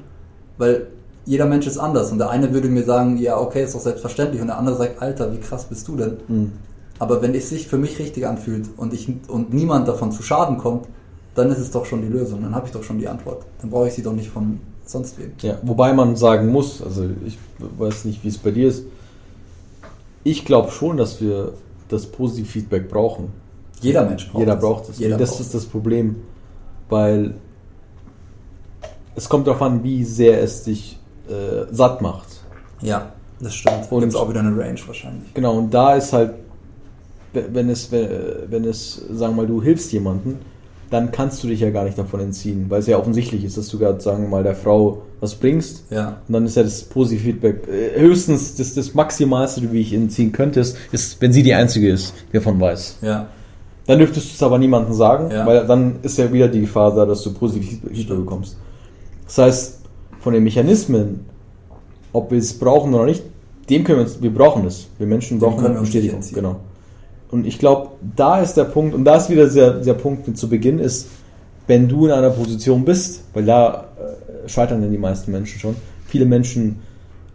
Weil 0.58 0.88
jeder 1.24 1.46
Mensch 1.46 1.66
ist 1.66 1.78
anders. 1.78 2.12
Und 2.12 2.18
der 2.18 2.28
eine 2.28 2.52
würde 2.52 2.68
mir 2.68 2.84
sagen, 2.84 3.16
ja, 3.16 3.38
okay, 3.38 3.64
ist 3.64 3.74
doch 3.74 3.80
selbstverständlich. 3.80 4.42
Und 4.42 4.48
der 4.48 4.58
andere 4.58 4.76
sagt, 4.76 5.00
Alter, 5.00 5.32
wie 5.32 5.38
krass 5.38 5.64
bist 5.64 5.88
du 5.88 5.96
denn? 5.96 6.18
Mhm. 6.28 6.52
Aber 6.98 7.22
wenn 7.22 7.34
es 7.34 7.48
sich 7.48 7.68
für 7.68 7.78
mich 7.78 7.98
richtig 7.98 8.26
anfühlt 8.26 8.68
und, 8.76 8.92
ich, 8.92 9.10
und 9.28 9.54
niemand 9.54 9.88
davon 9.88 10.12
zu 10.12 10.22
Schaden 10.22 10.58
kommt, 10.58 10.88
dann 11.34 11.50
ist 11.50 11.58
es 11.58 11.70
doch 11.70 11.86
schon 11.86 12.02
die 12.02 12.08
Lösung. 12.08 12.42
Dann 12.42 12.54
habe 12.54 12.66
ich 12.66 12.72
doch 12.72 12.82
schon 12.82 12.98
die 12.98 13.08
Antwort. 13.08 13.46
Dann 13.62 13.70
brauche 13.70 13.88
ich 13.88 13.94
sie 13.94 14.02
doch 14.02 14.12
nicht 14.12 14.28
von 14.28 14.60
sonst 14.84 15.18
wem. 15.18 15.32
Ja, 15.42 15.58
wobei 15.62 15.92
man 15.92 16.16
sagen 16.16 16.48
muss, 16.48 16.82
also 16.82 17.08
ich 17.26 17.38
weiß 17.58 18.04
nicht, 18.04 18.22
wie 18.24 18.28
es 18.28 18.38
bei 18.38 18.50
dir 18.50 18.68
ist. 18.68 18.84
Ich 20.22 20.44
glaube 20.44 20.70
schon, 20.70 20.96
dass 20.96 21.20
wir 21.20 21.52
das 21.88 22.06
positive 22.06 22.46
Feedback 22.46 22.88
brauchen. 22.88 23.28
Jeder 23.80 24.04
Mensch 24.06 24.28
braucht 24.30 24.40
Jeder 24.40 24.54
es. 24.54 24.60
braucht 24.60 24.88
es. 24.88 24.98
Jeder 24.98 25.16
das 25.18 25.30
braucht 25.30 25.40
ist 25.40 25.54
das 25.54 25.66
Problem, 25.66 26.16
weil 26.88 27.34
es 29.14 29.28
kommt 29.28 29.46
darauf 29.46 29.62
an, 29.62 29.82
wie 29.84 30.04
sehr 30.04 30.42
es 30.42 30.64
dich 30.64 30.98
äh, 31.28 31.66
satt 31.72 32.00
macht. 32.00 32.28
Ja, 32.80 33.12
das 33.40 33.54
stimmt. 33.54 33.90
Und- 33.90 34.00
gibt 34.00 34.16
auch 34.16 34.28
wieder 34.28 34.40
eine 34.40 34.56
Range 34.56 34.78
wahrscheinlich. 34.86 35.32
Genau, 35.34 35.58
und 35.58 35.72
da 35.72 35.94
ist 35.94 36.12
halt, 36.12 36.32
wenn 37.32 37.68
es, 37.68 37.90
wenn 37.92 38.64
es, 38.64 38.94
sagen 39.10 39.34
wir 39.36 39.42
mal, 39.42 39.46
du 39.46 39.62
hilfst 39.62 39.92
jemanden, 39.92 40.38
dann 40.94 41.10
kannst 41.10 41.42
du 41.42 41.48
dich 41.48 41.58
ja 41.58 41.70
gar 41.70 41.84
nicht 41.84 41.98
davon 41.98 42.20
entziehen, 42.20 42.66
weil 42.68 42.78
es 42.78 42.86
ja 42.86 42.96
offensichtlich 42.98 43.44
ist, 43.44 43.58
dass 43.58 43.68
du 43.68 43.78
gerade, 43.80 44.00
sagen 44.00 44.22
wir 44.22 44.28
mal, 44.28 44.44
der 44.44 44.54
Frau 44.54 45.02
was 45.20 45.34
bringst. 45.34 45.82
Ja. 45.90 46.18
Und 46.28 46.32
dann 46.34 46.46
ist 46.46 46.56
ja 46.56 46.62
das 46.62 46.84
positive 46.84 47.24
Feedback. 47.24 47.66
äh, 47.68 48.00
Höchstens 48.00 48.54
das, 48.54 48.74
das 48.74 48.94
Maximalste, 48.94 49.72
wie 49.72 49.80
ich 49.80 49.92
entziehen 49.92 50.30
könnte, 50.30 50.60
ist, 50.60 50.76
wenn 51.20 51.32
sie 51.32 51.42
die 51.42 51.52
Einzige 51.52 51.90
ist, 51.90 52.14
die 52.32 52.36
davon 52.36 52.60
weiß. 52.60 52.98
Ja. 53.02 53.26
Dann 53.86 53.98
dürftest 53.98 54.30
du 54.30 54.34
es 54.34 54.42
aber 54.42 54.58
niemandem 54.58 54.94
sagen, 54.94 55.30
Ja. 55.32 55.44
weil 55.44 55.66
dann 55.66 55.96
ist 56.02 56.16
ja 56.16 56.32
wieder 56.32 56.46
die 56.48 56.60
Gefahr 56.60 56.94
da, 56.94 57.04
dass 57.04 57.22
du 57.22 57.34
positives 57.34 57.80
Feedback 57.92 58.16
bekommst. 58.18 58.56
Das 59.26 59.38
heißt, 59.38 59.80
von 60.20 60.32
den 60.32 60.44
Mechanismen, 60.44 61.26
ob 62.12 62.30
wir 62.30 62.38
es 62.38 62.56
brauchen 62.56 62.94
oder 62.94 63.04
nicht, 63.06 63.24
dem 63.68 63.82
können 63.82 63.98
wir 63.98 64.04
uns, 64.04 64.22
wir 64.22 64.32
brauchen 64.32 64.64
es. 64.66 64.86
Wir 64.98 65.06
Menschen 65.06 65.38
brauchen 65.40 65.80
Bestätigung. 65.80 66.20
Genau. 66.32 66.56
Und 67.30 67.46
ich 67.46 67.58
glaube, 67.58 67.90
da 68.16 68.40
ist 68.40 68.54
der 68.54 68.64
Punkt, 68.64 68.94
und 68.94 69.04
da 69.04 69.16
ist 69.16 69.30
wieder 69.30 69.48
der, 69.48 69.80
der 69.80 69.94
Punkt 69.94 70.26
mit 70.26 70.38
zu 70.38 70.48
Beginn, 70.48 70.78
ist, 70.78 71.08
wenn 71.66 71.88
du 71.88 72.06
in 72.06 72.12
einer 72.12 72.30
Position 72.30 72.84
bist, 72.84 73.24
weil 73.32 73.44
da 73.44 73.88
äh, 73.98 74.48
scheitern 74.48 74.82
dann 74.82 74.90
die 74.90 74.98
meisten 74.98 75.32
Menschen 75.32 75.58
schon, 75.58 75.76
viele 76.06 76.26
Menschen 76.26 76.80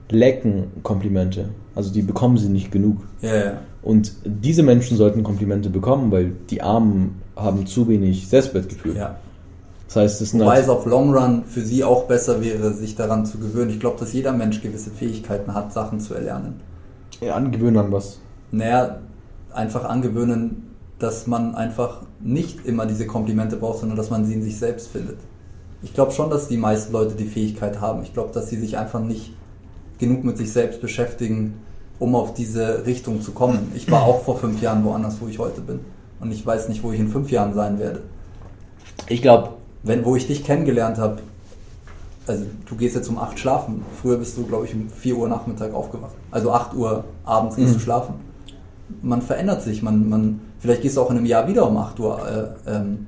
lecken 0.09 0.67
Komplimente. 0.83 1.49
Also 1.75 1.91
die 1.91 2.01
bekommen 2.01 2.37
sie 2.37 2.49
nicht 2.49 2.71
genug. 2.71 2.97
Ja, 3.21 3.35
ja. 3.35 3.53
Und 3.81 4.13
diese 4.25 4.63
Menschen 4.63 4.97
sollten 4.97 5.23
Komplimente 5.23 5.69
bekommen, 5.69 6.11
weil 6.11 6.33
die 6.49 6.61
Armen 6.61 7.21
haben 7.35 7.65
zu 7.65 7.87
wenig 7.87 8.27
Selbstwertgefühl. 8.27 8.95
ja. 8.95 9.15
Das 9.87 9.95
heißt, 9.95 10.21
es 10.21 10.35
Wobei 10.35 10.45
halt, 10.45 10.63
es 10.63 10.69
auf 10.69 10.85
Long 10.85 11.15
Run 11.15 11.45
für 11.45 11.61
sie 11.61 11.83
auch 11.83 12.03
besser 12.03 12.43
wäre, 12.43 12.73
sich 12.73 12.95
daran 12.95 13.25
zu 13.25 13.39
gewöhnen. 13.39 13.71
Ich 13.71 13.79
glaube, 13.79 13.99
dass 13.99 14.13
jeder 14.13 14.33
Mensch 14.33 14.61
gewisse 14.61 14.91
Fähigkeiten 14.91 15.55
hat, 15.55 15.73
Sachen 15.73 15.99
zu 15.99 16.13
erlernen. 16.13 16.59
ja, 17.21 17.33
angewöhnen 17.33 17.77
an 17.77 17.91
was. 17.91 18.19
Naja, 18.51 18.99
einfach 19.59 19.85
angewöhnen, 19.85 20.75
dass 20.97 21.27
man 21.27 21.55
einfach 21.55 22.01
nicht 22.19 22.65
immer 22.65 22.85
diese 22.85 23.05
Komplimente 23.07 23.55
braucht, 23.57 23.79
sondern 23.79 23.97
dass 23.97 24.09
man 24.09 24.25
sie 24.25 24.33
in 24.33 24.41
sich 24.43 24.57
selbst 24.57 24.87
findet. 24.89 25.17
Ich 25.81 25.93
glaube 25.93 26.11
schon, 26.11 26.29
dass 26.29 26.47
die 26.47 26.57
meisten 26.57 26.91
Leute 26.91 27.15
die 27.15 27.25
Fähigkeit 27.25 27.79
haben. 27.79 28.03
Ich 28.03 28.13
glaube, 28.13 28.31
dass 28.33 28.49
sie 28.49 28.57
sich 28.57 28.77
einfach 28.77 28.99
nicht 28.99 29.33
genug 29.97 30.23
mit 30.25 30.37
sich 30.37 30.51
selbst 30.51 30.81
beschäftigen, 30.81 31.53
um 31.99 32.15
auf 32.15 32.33
diese 32.33 32.85
Richtung 32.85 33.21
zu 33.21 33.31
kommen. 33.31 33.71
Ich 33.75 33.89
war 33.91 34.03
auch 34.03 34.23
vor 34.23 34.37
fünf 34.37 34.61
Jahren 34.61 34.83
woanders, 34.83 35.17
wo 35.21 35.27
ich 35.27 35.39
heute 35.39 35.61
bin. 35.61 35.79
Und 36.19 36.31
ich 36.31 36.45
weiß 36.45 36.67
nicht, 36.67 36.83
wo 36.83 36.91
ich 36.91 36.99
in 36.99 37.07
fünf 37.09 37.31
Jahren 37.31 37.53
sein 37.53 37.79
werde. 37.79 38.01
Ich 39.07 39.21
glaube, 39.21 39.51
Wenn, 39.83 40.03
wo 40.03 40.17
ich 40.17 40.27
dich 40.27 40.43
kennengelernt 40.43 40.97
habe, 40.97 41.19
also 42.27 42.43
du 42.67 42.75
gehst 42.75 42.95
jetzt 42.95 43.07
um 43.07 43.17
8 43.17 43.39
schlafen. 43.39 43.83
Früher 44.01 44.17
bist 44.17 44.37
du, 44.37 44.45
glaube 44.45 44.65
ich, 44.65 44.73
um 44.75 44.89
4 44.89 45.15
Uhr 45.17 45.29
Nachmittag 45.29 45.73
aufgewacht. 45.73 46.11
Also 46.31 46.51
8 46.51 46.73
Uhr 46.75 47.05
abends 47.23 47.55
gehst 47.55 47.69
Mhm. 47.69 47.73
du 47.75 47.79
schlafen. 47.79 48.13
Man 49.01 49.21
verändert 49.21 49.61
sich. 49.61 49.81
Man, 49.81 50.09
man, 50.09 50.41
vielleicht 50.59 50.81
gehst 50.81 50.97
du 50.97 51.01
auch 51.01 51.11
in 51.11 51.17
einem 51.17 51.25
Jahr 51.25 51.47
wieder 51.47 51.67
um 51.67 51.77
8 51.77 51.99
Uhr 51.99 52.55
äh, 52.65 52.71
ähm, 52.71 53.07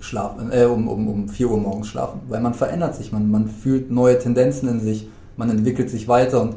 schlafen, 0.00 0.50
äh, 0.52 0.64
um, 0.64 0.88
um, 0.88 1.08
um 1.08 1.28
4 1.28 1.50
Uhr 1.50 1.58
morgens 1.58 1.88
schlafen. 1.88 2.20
Weil 2.28 2.40
man 2.40 2.54
verändert 2.54 2.94
sich. 2.94 3.12
Man, 3.12 3.30
man 3.30 3.48
fühlt 3.48 3.90
neue 3.90 4.18
Tendenzen 4.18 4.68
in 4.68 4.80
sich. 4.80 5.08
Man 5.36 5.50
entwickelt 5.50 5.90
sich 5.90 6.08
weiter. 6.08 6.42
Und 6.42 6.56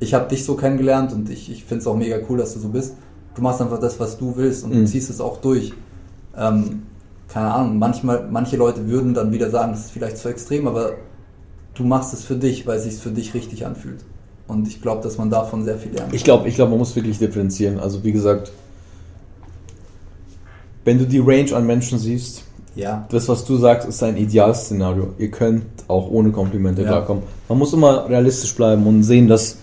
ich 0.00 0.14
habe 0.14 0.28
dich 0.28 0.44
so 0.44 0.56
kennengelernt 0.56 1.12
und 1.12 1.30
ich, 1.30 1.50
ich 1.50 1.64
finde 1.64 1.82
es 1.82 1.86
auch 1.86 1.96
mega 1.96 2.18
cool, 2.28 2.38
dass 2.38 2.54
du 2.54 2.60
so 2.60 2.68
bist. 2.68 2.94
Du 3.34 3.42
machst 3.42 3.60
einfach 3.60 3.78
das, 3.80 3.98
was 4.00 4.18
du 4.18 4.36
willst 4.36 4.64
und 4.64 4.70
Mhm. 4.70 4.80
du 4.80 4.84
ziehst 4.86 5.10
es 5.10 5.20
auch 5.20 5.38
durch. 5.40 5.72
Ähm, 6.36 6.82
keine 7.28 7.52
Ahnung, 7.52 7.78
manchmal, 7.78 8.28
manche 8.30 8.56
Leute 8.56 8.88
würden 8.88 9.14
dann 9.14 9.32
wieder 9.32 9.50
sagen, 9.50 9.72
das 9.72 9.86
ist 9.86 9.90
vielleicht 9.90 10.18
zu 10.18 10.28
extrem, 10.28 10.68
aber 10.68 10.92
du 11.74 11.84
machst 11.84 12.12
es 12.14 12.24
für 12.24 12.36
dich, 12.36 12.66
weil 12.66 12.76
es 12.78 12.84
sich 12.84 12.96
für 12.96 13.10
dich 13.10 13.34
richtig 13.34 13.66
anfühlt. 13.66 14.04
Und 14.46 14.68
ich 14.68 14.80
glaube, 14.82 15.02
dass 15.02 15.16
man 15.16 15.30
davon 15.30 15.64
sehr 15.64 15.78
viel 15.78 15.92
lernt. 15.92 16.12
Ich 16.14 16.22
glaube, 16.24 16.48
ich 16.48 16.54
glaub, 16.54 16.68
man 16.68 16.78
muss 16.78 16.94
wirklich 16.94 17.18
differenzieren. 17.18 17.80
Also 17.80 18.04
wie 18.04 18.12
gesagt, 18.12 18.50
wenn 20.84 20.98
du 20.98 21.06
die 21.06 21.18
Range 21.20 21.54
an 21.54 21.66
Menschen 21.66 21.98
siehst, 21.98 22.42
ja. 22.76 23.06
das, 23.10 23.28
was 23.28 23.44
du 23.44 23.56
sagst, 23.56 23.88
ist 23.88 24.02
ein 24.02 24.16
Idealszenario. 24.16 25.14
Ihr 25.18 25.30
könnt 25.30 25.64
auch 25.88 26.10
ohne 26.10 26.30
Komplimente 26.30 26.82
Ja. 26.82 26.88
klarkommen. 26.88 27.22
Man 27.48 27.58
muss 27.58 27.72
immer 27.72 28.08
realistisch 28.08 28.54
bleiben 28.54 28.86
und 28.86 29.02
sehen, 29.02 29.28
dass 29.28 29.58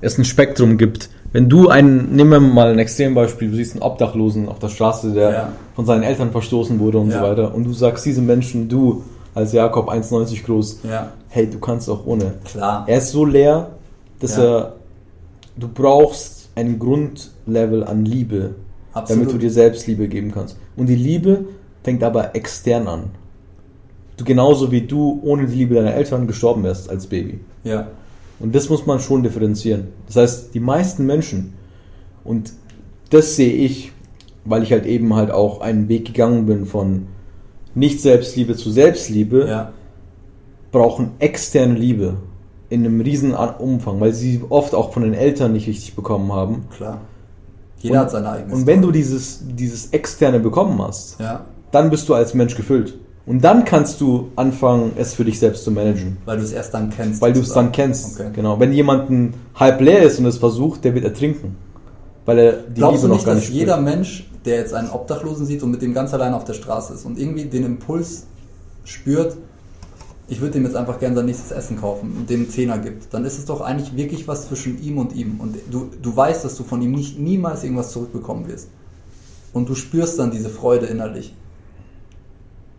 es 0.00 0.18
ein 0.18 0.24
Spektrum 0.24 0.76
gibt. 0.76 1.08
Wenn 1.32 1.48
du 1.48 1.68
einen, 1.68 2.14
nehmen 2.16 2.30
wir 2.30 2.40
mal 2.40 2.72
ein 2.72 2.78
Extrembeispiel, 2.78 3.50
du 3.50 3.56
siehst 3.56 3.72
einen 3.74 3.82
Obdachlosen 3.82 4.48
auf 4.48 4.58
der 4.58 4.68
Straße, 4.68 5.12
der 5.12 5.30
Ja. 5.30 5.52
von 5.74 5.84
seinen 5.86 6.02
Eltern 6.02 6.30
verstoßen 6.32 6.78
wurde 6.80 6.98
und 6.98 7.10
Ja. 7.10 7.18
so 7.20 7.24
weiter, 7.24 7.54
und 7.54 7.64
du 7.64 7.72
sagst 7.72 8.04
diesem 8.06 8.26
Menschen, 8.26 8.68
du 8.68 9.02
als 9.34 9.52
Jakob 9.52 9.88
1,90 9.88 10.44
groß, 10.44 10.80
Ja, 10.88 11.10
hey, 11.28 11.48
du 11.48 11.58
kannst 11.58 11.90
auch 11.90 12.06
ohne. 12.06 12.32
klar. 12.44 12.84
Er 12.88 12.98
ist 12.98 13.10
so 13.10 13.24
leer, 13.24 13.70
dass 14.20 14.36
Ja. 14.36 14.44
er, 14.44 14.76
du 15.56 15.68
brauchst 15.68 16.50
ein 16.54 16.78
Grundlevel 16.78 17.84
an 17.84 18.04
Liebe, 18.04 18.54
Absolut. 18.92 19.22
damit 19.22 19.34
du 19.34 19.38
dir 19.38 19.50
selbst 19.50 19.86
Liebe 19.86 20.08
geben 20.08 20.32
kannst. 20.32 20.56
Und 20.76 20.86
die 20.88 20.96
Liebe 20.96 21.44
fängt 21.82 22.02
aber 22.02 22.34
extern 22.34 22.88
an. 22.88 23.04
Du 24.16 24.24
genauso 24.24 24.72
wie 24.72 24.80
du 24.80 25.20
ohne 25.22 25.46
die 25.46 25.54
Liebe 25.56 25.74
deiner 25.74 25.94
Eltern 25.94 26.26
gestorben 26.26 26.62
wärst 26.62 26.88
als 26.88 27.06
Baby. 27.06 27.40
Ja, 27.64 27.88
Und 28.40 28.54
das 28.54 28.68
muss 28.68 28.86
man 28.86 29.00
schon 29.00 29.22
differenzieren. 29.22 29.88
Das 30.06 30.16
heißt, 30.16 30.54
die 30.54 30.60
meisten 30.60 31.04
Menschen, 31.06 31.54
und 32.24 32.52
das 33.10 33.36
sehe 33.36 33.52
ich, 33.52 33.92
weil 34.44 34.62
ich 34.62 34.72
halt 34.72 34.86
eben 34.86 35.14
halt 35.14 35.30
auch 35.30 35.60
einen 35.60 35.88
Weg 35.88 36.06
gegangen 36.06 36.46
bin 36.46 36.66
von 36.66 37.06
nicht 37.74 38.00
Selbstliebe 38.00 38.56
zu 38.56 38.70
Selbstliebe, 38.70 39.46
ja, 39.48 39.72
brauchen 40.72 41.10
externe 41.18 41.74
Liebe 41.74 42.14
in 42.68 42.84
einem 42.84 43.00
riesen 43.00 43.34
An- 43.34 43.56
Umfang, 43.58 44.00
weil 44.00 44.12
sie 44.12 44.42
oft 44.48 44.74
auch 44.74 44.92
von 44.92 45.02
den 45.02 45.14
Eltern 45.14 45.52
nicht 45.52 45.66
richtig 45.68 45.94
bekommen 45.94 46.32
haben. 46.32 46.64
klar. 46.76 47.00
Jeder 47.78 47.96
und, 47.96 48.00
hat 48.00 48.10
seine 48.10 48.30
eigene 48.30 48.54
Und 48.54 48.66
wenn 48.66 48.80
du 48.82 48.90
dieses, 48.90 49.40
dieses 49.46 49.90
externe 49.90 50.40
bekommen 50.40 50.80
hast, 50.82 51.20
Ja, 51.20 51.44
dann 51.72 51.90
bist 51.90 52.08
du 52.08 52.14
als 52.14 52.32
Mensch 52.34 52.56
gefüllt. 52.56 52.98
Und 53.26 53.42
dann 53.44 53.64
kannst 53.64 54.00
du 54.00 54.28
anfangen, 54.36 54.92
es 54.96 55.14
für 55.14 55.24
dich 55.24 55.38
selbst 55.38 55.64
zu 55.64 55.70
managen. 55.70 56.16
weil 56.24 56.38
du 56.38 56.44
es 56.44 56.52
erst 56.52 56.72
dann 56.74 56.90
kennst. 56.90 57.20
Weil 57.20 57.32
du 57.32 57.40
es 57.40 57.52
dann 57.52 57.72
kennst. 57.72 58.18
Okay. 58.18 58.30
Genau. 58.32 58.58
Wenn 58.58 58.72
jemand 58.72 59.10
ein 59.10 59.34
halb 59.56 59.80
leer 59.80 60.02
ist 60.02 60.18
und 60.18 60.26
es 60.26 60.38
versucht, 60.38 60.84
der 60.84 60.94
wird 60.94 61.04
ertrinken. 61.04 61.56
Weil 62.24 62.38
er 62.38 62.52
die 62.54 62.74
Glaubst 62.74 63.02
Liebe 63.02 63.02
du 63.02 63.08
noch 63.08 63.14
nicht, 63.16 63.26
gar 63.26 63.34
dass 63.34 63.44
nicht 63.44 63.52
jeder 63.52 63.74
spürt. 63.74 63.84
Mensch, 63.84 64.30
der 64.44 64.56
jetzt 64.58 64.72
einen 64.74 64.90
Obdachlosen 64.90 65.44
sieht 65.44 65.62
und 65.62 65.70
mit 65.72 65.82
dem 65.82 65.92
ganz 65.92 66.14
allein 66.14 66.32
auf 66.34 66.44
der 66.44 66.54
Straße 66.54 66.94
ist 66.94 67.04
und 67.04 67.18
irgendwie 67.18 67.44
den 67.44 67.64
Impuls 67.64 68.26
spürt, 68.84 69.36
ich 70.28 70.40
würde 70.40 70.54
dem 70.54 70.64
jetzt 70.64 70.74
einfach 70.74 70.98
gerne 70.98 71.14
sein 71.14 71.26
nächstes 71.26 71.52
Essen 71.52 71.80
kaufen 71.80 72.14
und 72.16 72.30
dem 72.30 72.40
einen 72.40 72.50
Zehner 72.50 72.78
gibt, 72.78 73.14
dann 73.14 73.24
ist 73.24 73.38
es 73.38 73.44
doch 73.44 73.60
eigentlich 73.60 73.96
wirklich 73.96 74.26
was 74.26 74.48
zwischen 74.48 74.82
ihm 74.82 74.98
und 74.98 75.14
ihm. 75.14 75.38
Und 75.38 75.56
du, 75.70 75.90
du 76.02 76.16
weißt, 76.16 76.44
dass 76.44 76.56
du 76.56 76.64
von 76.64 76.82
ihm 76.82 76.92
nicht, 76.92 77.18
niemals 77.18 77.62
irgendwas 77.62 77.92
zurückbekommen 77.92 78.48
wirst. 78.48 78.68
Und 79.52 79.68
du 79.68 79.74
spürst 79.74 80.18
dann 80.18 80.32
diese 80.32 80.48
Freude 80.48 80.86
innerlich. 80.86 81.34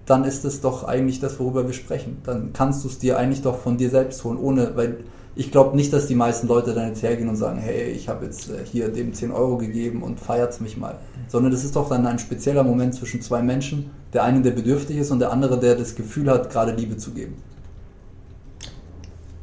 Dann 0.06 0.26
ist 0.26 0.46
es 0.46 0.62
doch 0.62 0.84
eigentlich 0.84 1.20
das, 1.20 1.40
worüber 1.40 1.66
wir 1.66 1.74
sprechen. 1.74 2.18
Dann 2.24 2.52
kannst 2.54 2.84
du 2.84 2.90
es 2.90 3.00
dir 3.00 3.18
eigentlich 3.18 3.42
doch 3.42 3.60
von 3.60 3.78
dir 3.78 3.90
selbst 3.90 4.24
holen, 4.24 4.38
ohne, 4.38 4.76
weil 4.76 4.98
ich 5.38 5.52
glaube 5.52 5.76
nicht, 5.76 5.94
dass 5.94 6.08
die 6.08 6.16
meisten 6.16 6.48
Leute 6.48 6.74
dann 6.74 6.88
jetzt 6.88 7.04
hergehen 7.04 7.30
und 7.30 7.36
sagen, 7.36 7.60
hey, 7.60 7.92
ich 7.92 8.10
habe 8.10 8.26
jetzt 8.26 8.50
äh, 8.50 8.66
hier 8.66 8.90
dem 8.90 9.14
10 9.14 9.32
Euro 9.32 9.58
gegeben 9.58 10.02
und 10.02 10.20
feiert's 10.20 10.60
mich 10.60 10.78
mal. 10.78 10.96
Sondern 11.28 11.52
das 11.52 11.64
ist 11.64 11.76
doch 11.76 11.88
dann 11.90 12.08
ein 12.08 12.18
spezieller 12.18 12.64
Moment 12.64 12.96
zwischen 12.96 13.22
zwei 13.22 13.42
Menschen, 13.44 13.92
der 14.14 14.24
eine, 14.24 14.42
der 14.42 14.52
bedürftig 14.52 14.98
ist 14.98 15.12
und 15.12 15.20
der 15.20 15.32
andere, 15.32 15.60
der 15.60 15.76
das 15.76 15.96
Gefühl 15.96 16.30
hat, 16.32 16.50
gerade 16.50 16.72
Liebe 16.74 16.98
zu 16.98 17.12
geben. 17.12 17.36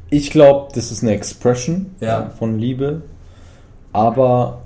Ich 0.09 0.31
glaube, 0.31 0.71
das 0.75 0.91
ist 0.91 1.01
eine 1.01 1.13
Expression 1.13 1.87
Ja. 2.01 2.29
von 2.37 2.59
Liebe. 2.59 3.01
Aber 3.93 4.61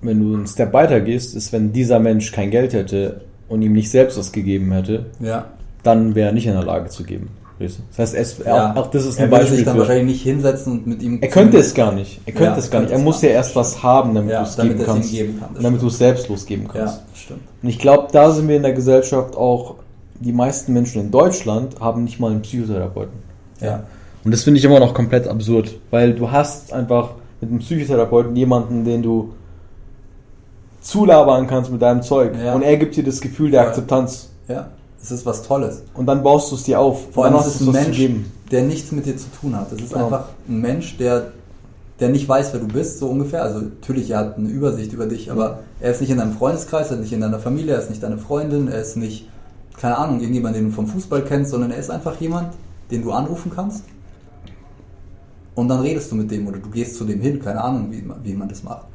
wenn 0.00 0.20
du 0.20 0.34
einen 0.36 0.46
Step 0.46 0.72
weiter 0.72 1.00
gehst, 1.00 1.34
ist, 1.34 1.52
wenn 1.52 1.72
dieser 1.72 1.98
Mensch 1.98 2.30
kein 2.30 2.50
Geld 2.50 2.72
hätte 2.72 3.22
und 3.48 3.62
ihm 3.62 3.72
nicht 3.72 3.90
selbst 3.90 4.16
was 4.16 4.30
gegeben 4.30 4.70
hätte, 4.72 5.06
Ja. 5.20 5.46
dann 5.82 6.14
wäre 6.14 6.28
er 6.28 6.32
nicht 6.32 6.46
in 6.46 6.52
der 6.52 6.64
Lage 6.64 6.88
zu 6.88 7.02
geben. 7.02 7.28
Das 7.58 7.78
heißt, 7.98 8.14
es, 8.14 8.38
ja. 8.44 8.72
auch, 8.72 8.76
auch 8.76 8.86
das 8.90 9.04
ist 9.06 9.16
er 9.18 9.24
ein 9.26 9.30
würde 9.30 9.40
Beispiel 9.42 9.56
sich 9.58 9.64
dann 9.64 9.74
für. 9.74 9.80
wahrscheinlich 9.80 10.06
nicht 10.06 10.22
hinsetzen 10.22 10.72
und 10.72 10.86
mit 10.86 11.02
ihm. 11.02 11.18
Er 11.22 11.28
könnte 11.28 11.58
es 11.58 11.72
gar 11.74 11.92
nicht. 11.92 12.20
Er 12.26 12.32
könnte 12.32 12.52
Ja, 12.52 12.56
es 12.58 12.70
gar 12.70 12.80
nicht. 12.80 12.90
Er 12.90 12.98
muss 12.98 13.22
ja 13.22 13.28
erst 13.30 13.54
was 13.54 13.82
haben, 13.82 14.14
damit 14.14 14.32
Ja, 14.32 14.42
du 14.42 14.48
es 14.48 14.56
geben 14.56 14.80
er 14.80 14.86
kannst. 14.86 15.10
geben 15.12 15.40
kann, 15.40 15.62
damit 15.62 15.80
du 15.80 15.86
es 15.86 15.98
selbstlos 15.98 16.46
geben 16.46 16.66
kannst. 16.66 16.96
Ja, 16.98 17.02
stimmt. 17.14 17.40
Und 17.62 17.68
ich 17.68 17.78
glaube, 17.78 18.08
da 18.12 18.30
sind 18.32 18.48
wir 18.48 18.56
in 18.56 18.62
der 18.62 18.72
Gesellschaft 18.72 19.36
auch, 19.36 19.76
die 20.20 20.32
meisten 20.32 20.72
Menschen 20.72 21.00
in 21.00 21.10
Deutschland 21.10 21.80
haben 21.80 22.04
nicht 22.04 22.18
mal 22.18 22.30
einen 22.32 22.42
Psychotherapeuten. 22.42 23.18
Ja. 23.60 23.84
Und 24.24 24.30
das 24.32 24.42
finde 24.42 24.58
ich 24.58 24.64
immer 24.64 24.80
noch 24.80 24.94
komplett 24.94 25.28
absurd, 25.28 25.74
weil 25.90 26.14
du 26.14 26.30
hast 26.30 26.72
einfach 26.72 27.10
mit 27.40 27.50
einem 27.50 27.60
Psychotherapeuten 27.60 28.34
jemanden, 28.34 28.84
den 28.84 29.02
du 29.02 29.32
zulabern 30.80 31.46
kannst 31.46 31.70
mit 31.70 31.80
deinem 31.82 32.02
Zeug. 32.02 32.32
Ja. 32.42 32.54
Und 32.54 32.62
er 32.62 32.76
gibt 32.76 32.96
dir 32.96 33.04
das 33.04 33.20
Gefühl 33.20 33.50
der. 33.50 33.62
Akzeptanz. 33.62 34.30
Ja. 34.48 34.68
Es 35.04 35.10
ist 35.10 35.26
was 35.26 35.42
Tolles. 35.42 35.82
Und 35.92 36.06
dann 36.06 36.22
baust 36.22 36.50
du 36.50 36.54
es 36.56 36.62
dir 36.62 36.80
auf. 36.80 37.12
Vor 37.12 37.26
allem 37.26 37.36
ist 37.36 37.46
es 37.46 37.60
ein 37.60 37.72
Mensch, 37.72 38.08
der 38.50 38.62
nichts 38.62 38.90
mit 38.90 39.04
dir 39.04 39.14
zu 39.18 39.26
tun 39.38 39.54
hat. 39.54 39.70
Das 39.70 39.78
ist 39.78 39.92
Genau. 39.92 40.06
einfach 40.06 40.28
ein 40.48 40.60
Mensch, 40.62 40.96
der, 40.96 41.26
der 42.00 42.08
nicht 42.08 42.26
weiß, 42.26 42.54
wer 42.54 42.60
du 42.60 42.68
bist, 42.68 43.00
so 43.00 43.08
ungefähr. 43.08 43.42
Also 43.42 43.60
natürlich, 43.60 44.08
er 44.10 44.18
hat 44.20 44.38
eine 44.38 44.48
Übersicht 44.48 44.94
über 44.94 45.04
dich, 45.04 45.30
aber 45.30 45.58
er 45.78 45.90
ist 45.90 46.00
nicht 46.00 46.08
in 46.08 46.16
deinem 46.16 46.32
Freundeskreis, 46.32 46.88
er 46.90 46.94
ist 46.96 47.02
nicht 47.02 47.12
in 47.12 47.20
deiner 47.20 47.38
Familie, 47.38 47.74
er 47.74 47.80
ist 47.80 47.90
nicht 47.90 48.02
deine 48.02 48.16
Freundin, 48.16 48.68
er 48.68 48.80
ist 48.80 48.96
nicht, 48.96 49.28
keine 49.78 49.98
Ahnung, 49.98 50.20
irgendjemand, 50.20 50.56
den 50.56 50.64
du 50.66 50.70
vom 50.70 50.86
Fußball 50.86 51.22
kennst, 51.22 51.50
sondern 51.50 51.70
er 51.70 51.76
ist 51.78 51.90
einfach 51.90 52.18
jemand, 52.18 52.54
den 52.90 53.02
du 53.02 53.12
anrufen 53.12 53.52
kannst. 53.54 53.84
Und 55.54 55.68
dann 55.68 55.80
redest 55.80 56.10
du 56.10 56.16
mit 56.16 56.30
dem 56.30 56.46
oder 56.48 56.58
du 56.58 56.70
gehst 56.70 56.96
zu 56.96 57.04
dem 57.04 57.20
hin, 57.20 57.40
keine 57.42 57.62
Ahnung, 57.62 57.88
wie, 57.90 58.00
man- 58.00 58.24
wie 58.24 58.32
man 58.32 58.48
das 58.48 58.62
macht. 58.62 58.86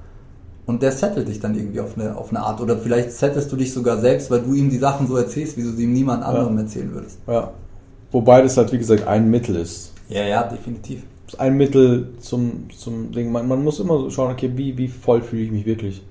Und 0.69 0.83
der 0.83 0.91
settelt 0.91 1.27
dich 1.27 1.39
dann 1.39 1.55
irgendwie 1.55 1.79
auf 1.79 1.97
eine, 1.97 2.15
auf 2.15 2.29
eine 2.29 2.41
Art. 2.41 2.61
Oder 2.61 2.77
vielleicht 2.77 3.11
settelst 3.11 3.51
du 3.51 3.55
dich 3.55 3.73
sogar 3.73 3.97
selbst, 3.97 4.29
weil 4.29 4.41
du 4.41 4.53
ihm 4.53 4.69
die 4.69 4.77
Sachen 4.77 5.07
so 5.07 5.15
erzählst, 5.17 5.57
wie 5.57 5.63
du 5.63 5.71
sie 5.71 5.85
ihm 5.85 5.93
niemand 5.93 6.21
anderem 6.23 6.59
erzählen 6.59 6.93
würdest. 6.93 7.17
Ja. 7.25 7.49
Wobei 8.11 8.43
das 8.43 8.55
halt, 8.55 8.71
wie 8.71 8.77
gesagt, 8.77 9.07
ein 9.07 9.31
Mittel 9.31 9.55
ist. 9.55 9.93
Ja, 10.09 10.21
ja, 10.21 10.43
definitiv. 10.43 11.01
Das 11.25 11.33
ist 11.33 11.39
ein 11.39 11.57
Mittel 11.57 12.09
zum, 12.19 12.67
zum 12.77 13.11
Ding. 13.11 13.31
Man, 13.31 13.47
man 13.47 13.63
muss 13.63 13.79
immer 13.79 13.97
so 13.97 14.11
schauen, 14.11 14.31
okay, 14.31 14.51
wie, 14.55 14.77
wie 14.77 14.87
voll 14.89 15.23
fühle 15.23 15.41
ich 15.41 15.51
mich 15.51 15.65
wirklich. 15.65 16.03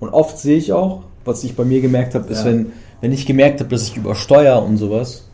Und 0.00 0.08
oft 0.08 0.38
sehe 0.38 0.56
ich 0.56 0.72
auch, 0.72 1.02
was 1.26 1.44
ich 1.44 1.54
bei 1.54 1.66
mir 1.66 1.82
gemerkt 1.82 2.14
habe, 2.14 2.26
ist, 2.32 2.38
Ja. 2.40 2.52
wenn, 2.52 2.72
wenn 3.02 3.12
ich 3.12 3.26
gemerkt 3.26 3.60
habe, 3.60 3.68
dass 3.68 3.82
ich 3.82 3.98
übersteuere 3.98 4.62
und 4.64 4.78
sowas, 4.78 5.28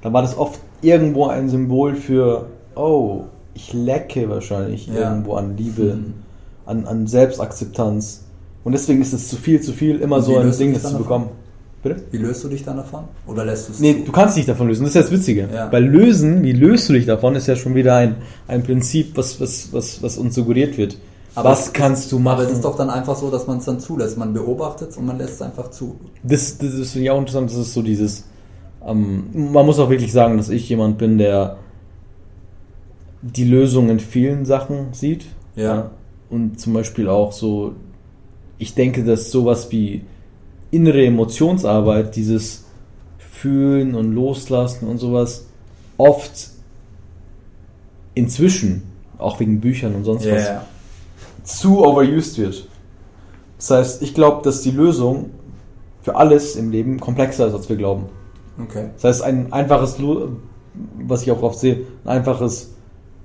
dann 0.00 0.12
war 0.12 0.22
das 0.22 0.38
oft 0.38 0.60
irgendwo 0.80 1.26
ein 1.26 1.48
Symbol 1.48 1.96
für, 1.96 2.46
oh, 2.76 3.22
ich 3.54 3.72
lecke 3.72 4.28
wahrscheinlich 4.28 4.86
Ja. 4.86 5.10
irgendwo 5.10 5.34
an 5.34 5.56
Liebe, 5.56 5.94
Mhm. 5.96 6.14
An, 6.72 6.84
an 6.86 7.06
Selbstakzeptanz. 7.06 8.24
Und 8.64 8.72
deswegen 8.72 9.00
ist 9.02 9.12
es 9.12 9.28
zu 9.28 9.36
viel, 9.36 9.60
zu 9.60 9.72
viel, 9.72 10.00
immer 10.00 10.20
so 10.22 10.36
ein 10.38 10.50
Ding, 10.56 10.72
das 10.72 10.82
zu 10.82 10.88
davon? 10.88 11.02
bekommen. 11.02 11.28
Bitte? 11.82 11.96
Wie 12.12 12.18
löst 12.18 12.44
du 12.44 12.48
dich 12.48 12.64
dann 12.64 12.76
davon? 12.76 13.04
Oder 13.26 13.44
lässt 13.44 13.68
du 13.68 13.72
es 13.72 13.80
Nee, 13.80 13.94
zu? 13.98 14.04
du 14.04 14.12
kannst 14.12 14.36
dich 14.36 14.46
davon 14.46 14.68
lösen. 14.68 14.82
Das 14.84 14.90
ist 14.90 14.94
ja 14.94 15.02
das 15.02 15.10
Witzige. 15.10 15.48
Ja. 15.52 15.70
Weil 15.72 15.84
lösen, 15.84 16.42
wie 16.44 16.52
löst 16.52 16.88
du 16.88 16.92
dich 16.92 17.06
davon, 17.06 17.34
ist 17.34 17.48
ja 17.48 17.56
schon 17.56 17.74
wieder 17.74 17.96
ein, 17.96 18.14
ein 18.46 18.62
Prinzip, 18.62 19.16
was, 19.16 19.40
was, 19.40 19.72
was, 19.72 20.00
was 20.02 20.16
uns 20.16 20.34
suggeriert 20.36 20.78
wird. 20.78 20.96
Aber 21.34 21.50
was 21.50 21.66
es- 21.66 21.72
kannst 21.72 22.12
du 22.12 22.16
Aber 22.16 22.24
machen? 22.36 22.44
es 22.46 22.52
ist 22.52 22.64
doch 22.64 22.76
dann 22.76 22.88
einfach 22.88 23.16
so, 23.16 23.30
dass 23.30 23.48
man 23.48 23.58
es 23.58 23.64
dann 23.64 23.80
zulässt. 23.80 24.16
Man 24.16 24.32
beobachtet 24.32 24.90
es 24.90 24.96
und 24.96 25.06
man 25.06 25.18
lässt 25.18 25.34
es 25.34 25.42
einfach 25.42 25.70
zu. 25.72 25.96
das, 26.22 26.56
das 26.58 26.72
ist 26.74 26.92
finde 26.92 27.06
ich 27.06 27.10
auch 27.10 27.18
interessant. 27.18 27.50
Das 27.50 27.56
ist 27.56 27.74
so 27.74 27.82
dieses. 27.82 28.24
Ähm, 28.86 29.24
man 29.32 29.66
muss 29.66 29.78
auch 29.80 29.90
wirklich 29.90 30.12
sagen, 30.12 30.36
dass 30.36 30.50
ich 30.50 30.68
jemand 30.68 30.98
bin, 30.98 31.18
der 31.18 31.56
die 33.22 33.44
Lösung 33.44 33.88
in 33.88 33.98
vielen 34.00 34.44
Sachen 34.44 34.88
sieht. 34.92 35.24
Ja. 35.56 35.90
Und 36.32 36.58
zum 36.58 36.72
Beispiel 36.72 37.08
auch 37.08 37.30
so. 37.30 37.74
Ich 38.56 38.74
denke, 38.74 39.04
dass 39.04 39.30
sowas 39.30 39.70
wie 39.70 40.00
innere 40.70 41.04
Emotionsarbeit, 41.04 42.16
dieses 42.16 42.64
Fühlen 43.18 43.94
und 43.94 44.14
Loslassen 44.14 44.88
und 44.88 44.96
sowas, 44.96 45.46
oft 45.98 46.48
inzwischen, 48.14 48.84
auch 49.18 49.40
wegen 49.40 49.60
Büchern 49.60 49.94
und 49.94 50.04
sonst 50.04 50.26
was, 50.30 50.50
zu 51.44 51.84
overused 51.84 52.38
wird. 52.38 52.66
Das 53.58 53.70
heißt, 53.70 54.02
ich 54.02 54.14
glaube, 54.14 54.42
dass 54.42 54.62
die 54.62 54.70
Lösung 54.70 55.30
für 56.00 56.16
alles 56.16 56.56
im 56.56 56.70
Leben 56.70 56.98
komplexer 56.98 57.48
ist, 57.48 57.54
als 57.54 57.68
wir 57.68 57.76
glauben. 57.76 58.06
Okay. 58.62 58.88
Das 58.94 59.04
heißt, 59.04 59.22
ein 59.22 59.52
einfaches, 59.52 59.98
was 61.06 61.22
ich 61.22 61.30
auch 61.30 61.42
oft 61.42 61.58
sehe, 61.58 61.82
ein 62.04 62.18
einfaches 62.18 62.72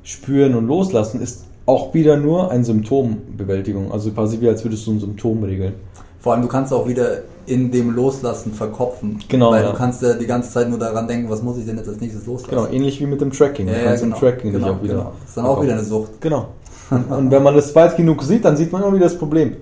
Spüren 0.03 0.55
und 0.55 0.67
Loslassen 0.67 1.21
ist 1.21 1.46
auch 1.67 1.93
wieder 1.93 2.17
nur 2.17 2.49
ein 2.49 2.63
Symptombewältigung. 2.63 3.91
Also 3.91 4.09
quasi 4.11 4.41
wie 4.41 4.47
als 4.47 4.63
würdest 4.63 4.87
du 4.87 4.93
ein 4.93 4.99
Symptom 4.99 5.43
regeln. 5.43 5.73
Vor 6.19 6.33
allem, 6.33 6.41
du 6.41 6.47
kannst 6.47 6.73
auch 6.73 6.87
wieder 6.87 7.19
in 7.45 7.71
dem 7.71 7.91
Loslassen 7.91 8.53
verkopfen. 8.53 9.19
Genau, 9.27 9.51
Weil 9.51 9.63
ja. 9.63 9.71
du 9.71 9.77
kannst 9.77 10.01
ja 10.01 10.13
die 10.13 10.25
ganze 10.25 10.51
Zeit 10.51 10.69
nur 10.69 10.79
daran 10.79 11.07
denken, 11.07 11.29
was 11.29 11.43
muss 11.43 11.57
ich 11.57 11.65
denn 11.65 11.77
jetzt 11.77 11.87
als 11.87 11.99
nächstes 11.99 12.25
loslassen. 12.25 12.55
Genau, 12.55 12.67
ähnlich 12.67 12.99
wie 12.99 13.05
mit 13.05 13.21
dem 13.21 13.31
Tracking. 13.31 13.67
Ja, 13.67 13.73
du 13.73 13.79
ja, 13.79 13.85
kannst 13.85 14.03
genau. 14.03 14.15
im 14.15 14.21
Tracking 14.21 14.51
genau, 14.51 14.71
auch 14.71 14.83
wieder. 14.83 14.93
Genau. 14.95 15.11
Das 15.19 15.29
ist 15.29 15.37
dann 15.37 15.45
auch 15.45 15.61
wieder 15.61 15.73
eine 15.73 15.83
Sucht. 15.83 16.21
Genau. 16.21 16.47
Und, 16.89 17.31
wenn 17.31 17.43
man 17.43 17.55
das 17.55 17.75
weit 17.75 17.97
genug 17.97 18.23
sieht, 18.23 18.45
dann 18.45 18.55
sieht 18.57 18.71
man 18.71 18.81
immer 18.81 18.93
wieder 18.93 19.05
das 19.05 19.17
Problem. 19.17 19.57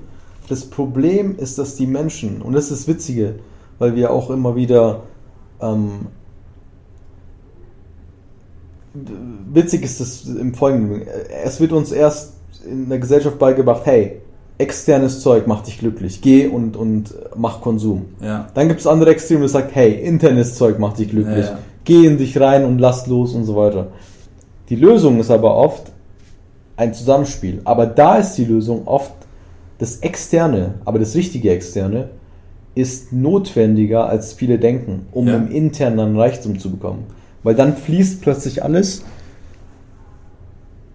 Das 0.47 0.63
Problem 0.63 1.35
ist, 1.37 1.57
dass 1.57 1.75
die 1.75 1.87
Menschen, 1.87 2.41
und 2.41 2.53
das 2.53 2.65
ist 2.65 2.81
das 2.81 2.87
Witzige, 2.87 3.35
weil 3.79 3.95
wir 3.95 4.11
auch 4.11 4.29
immer 4.29 4.55
wieder 4.55 5.01
ähm, 5.59 6.07
witzig 9.53 9.83
ist 9.83 9.99
es 9.99 10.25
im 10.27 10.53
Folgenden. 10.53 11.01
Es 11.43 11.59
wird 11.59 11.71
uns 11.71 11.91
erst 11.91 12.33
in 12.69 12.89
der 12.89 12.99
Gesellschaft 12.99 13.37
beigebracht, 13.37 13.81
hey, 13.85 14.21
externes 14.57 15.19
Zeug 15.21 15.47
macht 15.47 15.67
dich 15.67 15.79
glücklich. 15.79 16.21
Geh 16.21 16.47
und, 16.47 16.77
und 16.77 17.13
mach 17.35 17.61
Konsum. 17.61 18.05
Ja. 18.21 18.47
Dann 18.53 18.67
gibt 18.67 18.79
es 18.79 18.87
andere 18.87 19.11
Extreme, 19.11 19.41
das 19.43 19.51
sagt, 19.51 19.75
hey, 19.75 19.93
internes 19.93 20.55
Zeug 20.55 20.79
macht 20.79 20.99
dich 20.99 21.09
glücklich. 21.09 21.45
Ja, 21.45 21.51
ja. 21.51 21.59
Geh 21.83 22.05
in 22.05 22.17
dich 22.17 22.39
rein 22.39 22.65
und 22.65 22.79
lass 22.79 23.07
los 23.07 23.33
und 23.35 23.43
so 23.43 23.55
weiter. 23.55 23.87
Die 24.69 24.75
Lösung 24.75 25.19
ist 25.19 25.29
aber 25.29 25.55
oft 25.55 25.91
ein 26.77 26.93
Zusammenspiel. 26.93 27.61
Aber 27.65 27.85
da 27.85 28.17
ist 28.17 28.33
die 28.35 28.45
Lösung 28.45 28.87
oft 28.87 29.13
das 29.77 29.97
Externe, 29.97 30.75
aber 30.85 30.99
das 30.99 31.15
richtige 31.15 31.51
Externe 31.51 32.09
ist 32.75 33.13
notwendiger, 33.13 34.07
als 34.07 34.33
viele 34.33 34.57
denken, 34.57 35.05
um 35.11 35.27
Ja. 35.27 35.35
im 35.35 35.51
internen 35.51 36.17
Reichtum 36.17 36.59
zu 36.59 36.71
bekommen. 36.71 37.03
Weil 37.45 37.53
dann 37.53 37.77
fließt 37.77 38.21
plötzlich 38.21 38.63
alles 38.63 39.03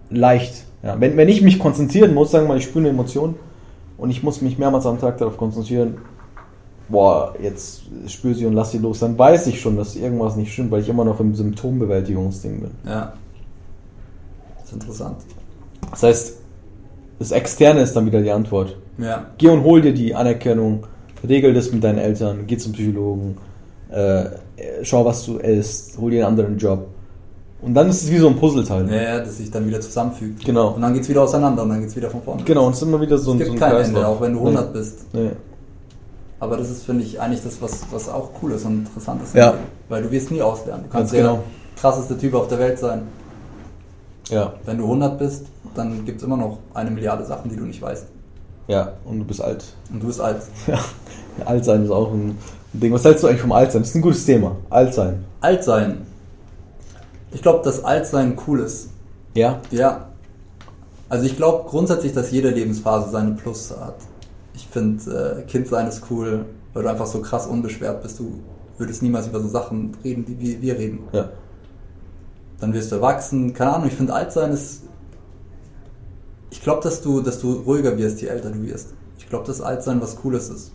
leicht. 0.09 0.65
Ja, 0.83 0.99
wenn, 0.99 1.15
wenn 1.15 1.29
ich 1.29 1.41
mich 1.41 1.59
konzentrieren 1.59 2.13
muss, 2.13 2.31
sagen 2.31 2.43
wir 2.43 2.49
mal, 2.49 2.57
ich 2.57 2.65
spüre 2.65 2.79
eine 2.79 2.89
Emotion 2.89 3.35
und 3.97 4.09
ich 4.09 4.21
muss 4.21 4.41
mich 4.41 4.57
mehrmals 4.57 4.85
am 4.85 4.99
Tag 4.99 5.17
darauf 5.17 5.37
konzentrieren, 5.37 5.99
boah, 6.89 7.35
jetzt 7.41 7.83
spüre 8.07 8.33
sie 8.33 8.45
und 8.45 8.53
lass 8.53 8.71
sie 8.71 8.79
los, 8.79 8.99
dann 8.99 9.17
weiß 9.17 9.47
ich 9.47 9.61
schon, 9.61 9.77
dass 9.77 9.95
irgendwas 9.95 10.35
nicht 10.35 10.51
stimmt, 10.51 10.71
weil 10.71 10.81
ich 10.81 10.89
immer 10.89 11.05
noch 11.05 11.21
im 11.21 11.33
Symptombewältigungsding 11.35 12.59
bin. 12.59 12.71
Ja. 12.85 13.13
Das 14.57 14.65
ist 14.65 14.73
interessant. 14.73 15.17
Das 15.89 16.03
heißt, 16.03 16.37
das 17.19 17.31
Externe 17.31 17.79
ist 17.79 17.95
dann 17.95 18.05
wieder 18.07 18.21
die 18.21 18.31
Antwort. 18.31 18.75
Ja. 18.97 19.27
Geh 19.37 19.47
und 19.47 19.63
hol 19.63 19.79
dir 19.79 19.93
die 19.93 20.13
Anerkennung, 20.15 20.85
regel 21.25 21.53
das 21.53 21.71
mit 21.71 21.81
deinen 21.81 21.97
Eltern, 21.97 22.45
geh 22.45 22.57
zum 22.57 22.73
Psychologen, 22.73 23.37
äh, 23.91 24.25
schau, 24.83 25.05
was 25.05 25.25
du 25.25 25.37
isst, 25.37 25.97
hol 25.97 26.11
dir 26.11 26.25
einen 26.25 26.37
anderen 26.39 26.57
Job. 26.57 26.87
Und 27.61 27.73
dann 27.75 27.89
ist 27.89 28.03
es 28.03 28.11
wie 28.11 28.17
so 28.17 28.27
ein 28.27 28.35
Puzzleteil. 28.37 28.89
Ja, 28.89 29.01
ja, 29.01 29.19
das 29.19 29.37
sich 29.37 29.51
dann 29.51 29.67
wieder 29.67 29.79
zusammenfügt. 29.81 30.43
Genau. 30.43 30.69
Und 30.69 30.81
dann 30.81 30.93
geht's 30.93 31.07
wieder 31.09 31.21
auseinander 31.21 31.61
und 31.63 31.69
dann 31.69 31.81
geht's 31.81 31.95
wieder 31.95 32.09
von 32.09 32.21
vorne. 32.23 32.43
Genau, 32.43 32.65
und 32.65 32.71
es 32.71 32.81
ist 32.81 32.87
immer 32.87 32.99
wieder 32.99 33.17
so 33.19 33.31
Es 33.31 33.35
ein, 33.35 33.37
gibt 33.37 33.59
so 33.59 33.65
ein 33.65 33.71
kein. 33.71 33.85
Ende, 33.85 34.07
auch 34.07 34.19
wenn 34.19 34.33
du 34.33 34.39
100 34.39 34.73
bist. 34.73 35.05
Nee. 35.13 35.29
Aber 36.39 36.57
das 36.57 36.71
ist, 36.71 36.83
finde 36.85 37.03
ich, 37.03 37.21
eigentlich 37.21 37.43
das, 37.43 37.61
was, 37.61 37.85
was 37.91 38.09
auch 38.09 38.31
cool 38.41 38.53
ist 38.53 38.65
und 38.65 38.79
interessant 38.79 39.21
ist. 39.21 39.35
Ja. 39.35 39.53
Weil 39.89 40.01
du 40.01 40.09
wirst 40.09 40.31
nie 40.31 40.41
auslernen. 40.41 40.85
Du 40.85 40.89
kannst 40.89 41.11
Ganz 41.13 41.23
der 41.23 41.33
genau. 41.33 41.43
krasseste 41.79 42.17
Typ 42.17 42.33
auf 42.33 42.47
der 42.47 42.57
Welt 42.57 42.79
sein. 42.79 43.03
Ja, 44.29 44.53
Wenn 44.65 44.77
du 44.77 44.85
100 44.85 45.19
bist, 45.19 45.45
dann 45.75 46.03
gibt's 46.05 46.23
immer 46.23 46.37
noch 46.37 46.57
eine 46.73 46.89
Milliarde 46.89 47.25
Sachen, 47.25 47.49
die 47.51 47.57
du 47.57 47.63
nicht 47.65 47.81
weißt. 47.81 48.07
ja, 48.69 48.93
und 49.05 49.19
du 49.19 49.25
bist 49.25 49.41
alt. 49.41 49.65
Und 49.91 50.01
du 50.01 50.07
bist 50.07 50.19
alt. 50.21 50.41
Ja, 50.67 51.45
Altsein 51.45 51.85
ist 51.85 51.91
auch 51.91 52.11
ein 52.11 52.37
Ding. 52.73 52.93
Was 52.93 53.03
hältst 53.03 53.23
du 53.23 53.27
eigentlich 53.27 53.41
vom 53.41 53.51
Altsein? 53.51 53.81
Das 53.81 53.89
ist 53.89 53.95
ein 53.95 54.01
gutes 54.01 54.25
Thema. 54.25 54.55
Altsein. 54.69 55.25
Alt 55.41 55.63
sein. 55.63 56.05
Ich 57.31 57.41
glaube, 57.41 57.63
dass 57.63 57.83
Altsein 57.83 58.37
cool 58.47 58.61
ist. 58.61 58.89
Ja? 59.33 59.61
Ja. 59.71 60.07
Also 61.09 61.25
ich 61.25 61.35
glaube 61.35 61.69
grundsätzlich, 61.69 62.13
dass 62.13 62.31
jede 62.31 62.49
Lebensphase 62.49 63.11
seine 63.11 63.31
Plus 63.31 63.71
hat. 63.71 63.95
Ich 64.53 64.67
finde, 64.67 65.39
äh, 65.39 65.49
Kind 65.49 65.67
sein 65.67 65.87
ist 65.87 66.03
cool, 66.09 66.45
weil 66.73 66.83
du 66.83 66.89
einfach 66.89 67.05
so 67.05 67.21
krass 67.21 67.47
unbeschwert 67.47 68.01
bist. 68.01 68.19
Du 68.19 68.39
würdest 68.77 69.01
niemals 69.01 69.27
über 69.27 69.39
so 69.39 69.47
Sachen 69.47 69.95
reden, 70.03 70.25
wie 70.27 70.39
wir, 70.39 70.61
wir 70.61 70.77
reden. 70.77 70.99
Ja. 71.11 71.29
Dann 72.59 72.73
wirst 72.73 72.91
du 72.91 72.95
erwachsen. 72.95 73.53
Keine 73.53 73.73
Ahnung, 73.75 73.87
ich 73.87 73.93
finde 73.93 74.13
alt 74.13 74.31
sein 74.31 74.51
ist. 74.51 74.83
Ich 76.49 76.61
glaube, 76.61 76.81
dass 76.83 77.01
du, 77.01 77.21
dass 77.21 77.39
du 77.39 77.53
ruhiger 77.53 77.97
wirst, 77.97 78.21
je 78.21 78.27
älter 78.27 78.51
du 78.51 78.61
wirst. 78.63 78.93
Ich 79.17 79.27
glaube, 79.27 79.47
dass 79.47 79.61
alt 79.61 79.83
sein 79.83 80.01
was 80.01 80.15
Cooles 80.17 80.49
ist. 80.49 80.71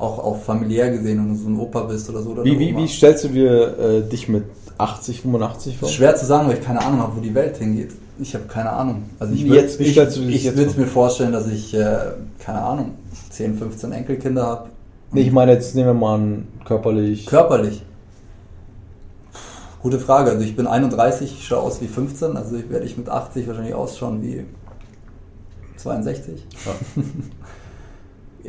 Auch, 0.00 0.18
auch 0.18 0.38
familiär 0.42 0.90
gesehen, 0.90 1.18
wenn 1.18 1.28
du 1.28 1.34
so 1.34 1.48
ein 1.48 1.58
Opa 1.60 1.82
bist 1.82 2.08
oder 2.08 2.22
so. 2.22 2.30
Oder 2.30 2.42
Wie, 2.44 2.58
wie, 2.58 2.74
wie 2.74 2.88
stellst 2.88 3.22
du 3.24 3.28
dir 3.28 3.78
äh, 3.78 4.00
dich 4.08 4.28
mit 4.28 4.44
80, 4.78 5.20
85 5.20 5.76
vor? 5.76 5.88
schwer 5.90 6.16
zu 6.16 6.24
sagen, 6.24 6.48
weil 6.48 6.56
ich 6.56 6.64
keine 6.64 6.80
Ahnung 6.82 7.00
habe, 7.00 7.16
wo 7.16 7.20
die 7.20 7.34
Welt 7.34 7.58
hingeht. 7.58 7.90
Ich 8.18 8.34
habe 8.34 8.44
keine 8.46 8.70
Ahnung. 8.70 9.02
Also 9.18 9.34
ich 9.34 9.44
würd- 9.44 9.78
wie 9.78 9.84
ich, 9.84 10.46
ich 10.46 10.56
würde 10.56 10.70
vor? 10.70 10.80
mir 10.80 10.86
vorstellen, 10.86 11.32
dass 11.32 11.46
ich, 11.48 11.74
äh, 11.74 11.98
keine 12.38 12.62
Ahnung, 12.62 12.92
10, 13.28 13.58
15 13.58 13.92
Enkelkinder 13.92 14.46
habe. 14.46 14.68
Nee, 15.12 15.20
ich 15.22 15.32
meine, 15.32 15.52
jetzt 15.52 15.74
nehmen 15.74 15.88
wir 15.88 15.94
mal 15.94 16.14
an, 16.14 16.48
körperlich. 16.64 17.26
Körperlich. 17.26 17.82
Gute 19.82 19.98
Frage. 19.98 20.30
Also 20.30 20.42
ich 20.44 20.56
bin 20.56 20.66
31, 20.66 21.30
ich 21.32 21.46
schaue 21.46 21.60
aus 21.60 21.80
wie 21.82 21.88
15, 21.88 22.36
also 22.38 22.56
ich 22.56 22.70
werde 22.70 22.86
ich 22.86 22.96
mit 22.96 23.08
80 23.10 23.46
wahrscheinlich 23.48 23.74
ausschauen 23.74 24.22
wie 24.22 24.44
62. 25.76 26.46
Ja. 26.64 27.02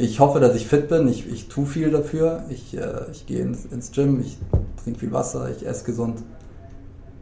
Ich 0.01 0.19
hoffe, 0.19 0.39
dass 0.39 0.55
ich 0.55 0.65
fit 0.65 0.87
bin. 0.89 1.07
Ich, 1.07 1.31
ich 1.31 1.47
tue 1.47 1.65
viel 1.67 1.91
dafür. 1.91 2.43
Ich, 2.49 2.75
äh, 2.75 3.03
ich 3.11 3.27
gehe 3.27 3.41
ins, 3.41 3.65
ins 3.65 3.91
Gym, 3.91 4.19
ich 4.21 4.37
trinke 4.83 4.99
viel 4.99 5.11
Wasser, 5.11 5.49
ich 5.55 5.65
esse 5.67 5.83
gesund. 5.85 6.23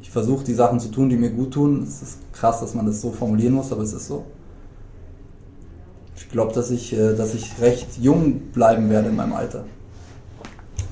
Ich 0.01 0.09
versuche 0.09 0.45
die 0.45 0.53
Sachen 0.53 0.79
zu 0.79 0.87
tun, 0.89 1.09
die 1.09 1.17
mir 1.17 1.29
gut 1.29 1.51
tun. 1.53 1.83
Es 1.83 2.01
ist 2.01 2.17
krass, 2.31 2.61
dass 2.61 2.73
man 2.73 2.85
das 2.85 3.01
so 3.01 3.11
formulieren 3.11 3.53
muss, 3.53 3.73
aber 3.73 3.83
es 3.83 3.91
ist 3.91 4.07
so. 4.07 4.23
Ich 6.15 6.29
glaube, 6.29 6.53
dass 6.53 6.71
ich, 6.71 6.93
äh, 6.93 7.15
dass 7.15 7.33
ich 7.33 7.59
recht 7.59 7.87
jung 7.99 8.39
bleiben 8.53 8.89
werde 8.89 9.09
in 9.09 9.17
meinem 9.17 9.33
Alter. 9.33 9.65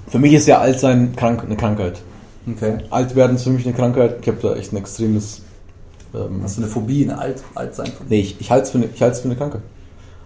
Für 0.10 0.20
mich 0.20 0.34
ist 0.34 0.46
ja 0.48 0.60
Altsein 0.60 1.16
krank, 1.16 1.44
eine 1.44 1.56
Krankheit. 1.56 2.02
Okay. 2.50 2.80
Alt 2.90 3.16
werden 3.16 3.38
ist 3.38 3.44
für 3.44 3.50
mich 3.52 3.66
eine 3.66 3.76
Krankheit. 3.76 4.18
Ich 4.22 4.28
habe 4.28 4.40
da 4.42 4.56
echt 4.56 4.74
ein 4.74 4.78
extremes. 4.78 5.42
Ähm, 6.14 6.42
Hast 6.44 6.58
du 6.58 6.64
eine 6.64 6.70
Phobie, 6.72 7.04
eine 7.06 7.18
Alt, 7.18 7.44
Altsein? 7.56 7.92
nee, 8.10 8.20
ich, 8.22 8.42
ich 8.42 8.52
halte 8.52 8.66
es 8.66 8.72
für, 8.72 8.78
eine- 8.78 8.88
ich 8.88 8.98
für 9.00 9.24
eine 9.26 9.36
Krankheit. 9.38 9.62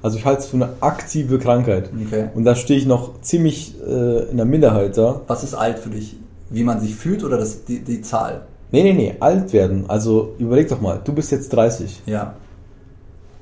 Also 0.01 0.17
ich 0.17 0.25
halte 0.25 0.41
es 0.41 0.47
für 0.47 0.57
eine 0.57 0.69
aktive 0.79 1.39
Krankheit. 1.39 1.89
Okay. 2.07 2.29
Und 2.33 2.43
da 2.43 2.55
stehe 2.55 2.79
ich 2.79 2.85
noch 2.85 3.21
ziemlich 3.21 3.75
äh, 3.81 4.29
in 4.29 4.37
der 4.37 4.45
Minderheit 4.45 4.97
da. 4.97 5.21
Was 5.27 5.43
ist 5.43 5.53
alt 5.53 5.79
für 5.79 5.89
dich? 5.89 6.17
Wie 6.49 6.63
man 6.63 6.81
sich 6.81 6.95
fühlt 6.95 7.23
oder 7.23 7.37
das, 7.37 7.65
die, 7.65 7.79
die 7.79 8.01
Zahl? 8.01 8.41
Nee, 8.71 8.83
nee, 8.83 8.93
nee, 8.93 9.15
alt 9.19 9.53
werden. 9.53 9.85
Also 9.87 10.33
überleg 10.39 10.69
doch 10.69 10.81
mal, 10.81 10.99
du 11.03 11.13
bist 11.13 11.31
jetzt 11.31 11.53
30. 11.53 12.01
Ja. 12.05 12.35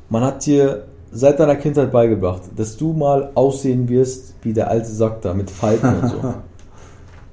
Man 0.10 0.24
hat 0.24 0.46
dir 0.46 0.84
seit 1.12 1.40
deiner 1.40 1.56
Kindheit 1.56 1.92
beigebracht, 1.92 2.42
dass 2.56 2.78
du 2.78 2.94
mal 2.94 3.32
aussehen 3.36 3.90
wirst 3.90 4.36
wie 4.42 4.54
der 4.54 4.70
alte 4.70 4.90
Sack 4.90 5.22
da 5.22 5.34
mit 5.34 5.50
Falten 5.50 5.88
und 6.02 6.10
so. 6.10 6.34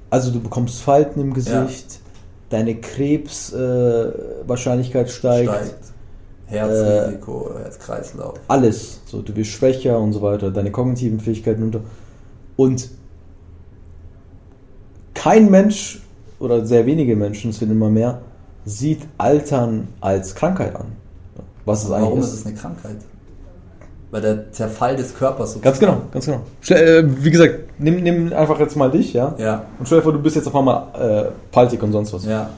Also 0.09 0.31
du 0.31 0.39
bekommst 0.39 0.81
Falten 0.81 1.19
im 1.19 1.33
Gesicht, 1.33 1.99
deine 2.49 2.75
Krebswahrscheinlichkeit 2.75 5.07
äh, 5.07 5.09
steigt, 5.09 5.49
Steigt. 5.49 5.75
Herzrisiko, 6.47 7.51
Herzkreislauf. 7.61 8.39
alles. 8.47 9.01
So, 9.05 9.21
du 9.21 9.35
wirst 9.35 9.51
schwächer 9.51 9.99
und 9.99 10.13
so 10.13 10.21
weiter, 10.21 10.49
deine 10.51 10.71
kognitiven 10.71 11.19
Fähigkeiten 11.19 11.63
unter. 11.63 11.81
Und 12.55 12.89
kein 15.13 15.51
Mensch 15.51 16.01
oder 16.39 16.65
sehr 16.65 16.85
wenige 16.85 17.15
Menschen, 17.15 17.49
es 17.49 17.59
wird 17.61 17.71
immer 17.71 17.89
mehr, 17.89 18.21
sieht 18.65 19.01
Altern 19.17 19.87
als 20.01 20.35
Krankheit 20.35 20.75
an. 20.75 20.87
Was 21.65 21.83
es 21.83 21.89
Warum 21.89 22.13
eigentlich 22.13 22.25
ist 22.25 22.33
es 22.33 22.45
eine 22.45 22.55
Krankheit? 22.55 22.97
Weil 24.09 24.21
der 24.21 24.51
Zerfall 24.53 24.95
des 24.95 25.13
Körpers 25.13 25.53
so. 25.53 25.59
Ganz 25.59 25.79
genau, 25.79 26.01
ganz 26.11 26.25
genau. 26.25 26.39
Äh, 26.69 27.03
wie 27.05 27.29
gesagt, 27.29 27.55
nimm, 27.77 28.01
nimm 28.03 28.31
einfach 28.31 28.57
jetzt 28.59 28.77
mal 28.77 28.89
dich, 28.89 29.11
ja? 29.11 29.35
Ja, 29.37 29.65
Und 29.79 29.85
stell 29.85 29.97
dir 29.97 30.03
vor, 30.03 30.13
du 30.13 30.19
bist 30.19 30.37
jetzt 30.37 30.47
auf 30.47 30.55
einmal 30.55 30.87
äh, 30.97 31.31
paltig 31.51 31.83
und 31.83 31.91
sonst 31.91 32.13
was. 32.13 32.25
ja. 32.25 32.49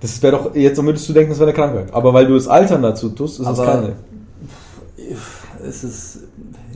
Das 0.00 0.22
wäre 0.22 0.36
doch, 0.36 0.54
jetzt 0.54 0.82
würdest 0.82 1.08
du 1.08 1.12
denken, 1.12 1.30
das 1.30 1.38
wäre 1.38 1.50
eine 1.50 1.56
Krankheit. 1.58 1.94
Aber 1.94 2.12
weil 2.12 2.26
du 2.26 2.34
das 2.34 2.46
Altern 2.48 2.82
dazu 2.82 3.08
tust, 3.10 3.40
ist 3.40 3.46
es 3.46 3.58
Aber- 3.58 3.64
keine. 3.72 3.92
Es 5.66 5.84
ist. 5.84 6.18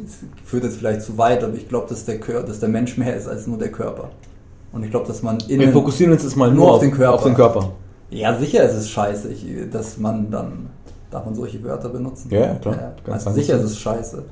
Es 0.07 0.25
führt 0.45 0.65
jetzt 0.65 0.79
vielleicht 0.79 1.03
zu 1.03 1.19
weit, 1.19 1.45
aber 1.45 1.55
ich 1.55 1.69
glaube, 1.69 1.87
dass 1.89 2.05
der 2.07 2.19
Kör 2.19 2.43
dass 2.43 2.61
der 2.61 2.69
Mensch 2.71 2.97
mehr 2.97 3.15
ist 3.15 3.29
als 3.29 3.47
nur 3.47 3.59
der 3.59 3.71
Körper. 3.71 4.09
Und 4.73 4.83
ich 4.85 4.91
glaube, 4.91 5.07
dass 5.07 5.23
man 5.23 5.39
Wir 5.47 5.61
innen. 5.61 5.73
fokussieren 5.73 6.13
uns 6.13 6.23
jetzt 6.23 6.37
mal 6.37 6.49
nur 6.49 6.67
nur, 6.67 6.75
auf 6.75 6.81
den 6.81 6.91
Körper. 6.93 7.15
Auf 7.15 7.23
den 7.25 7.35
Körper. 7.35 7.73
Ja, 8.11 8.39
sicher 8.39 8.63
ist 8.63 8.75
es 8.75 8.89
scheiße, 8.89 9.29
ich, 9.31 9.45
dass 9.71 9.99
man 9.99 10.31
dann. 10.31 10.71
Darf 11.11 11.25
man 11.25 11.35
solche 11.35 11.63
Wörter 11.65 11.89
benutzen? 11.91 12.29
Ja, 12.31 12.41
ja, 12.41 12.55
klar. 12.55 12.95
Ganz 13.05 13.27
also 13.27 13.39
sicher 13.39 13.57
ist 13.57 13.65
es 13.65 13.79
scheiße. 13.79 14.23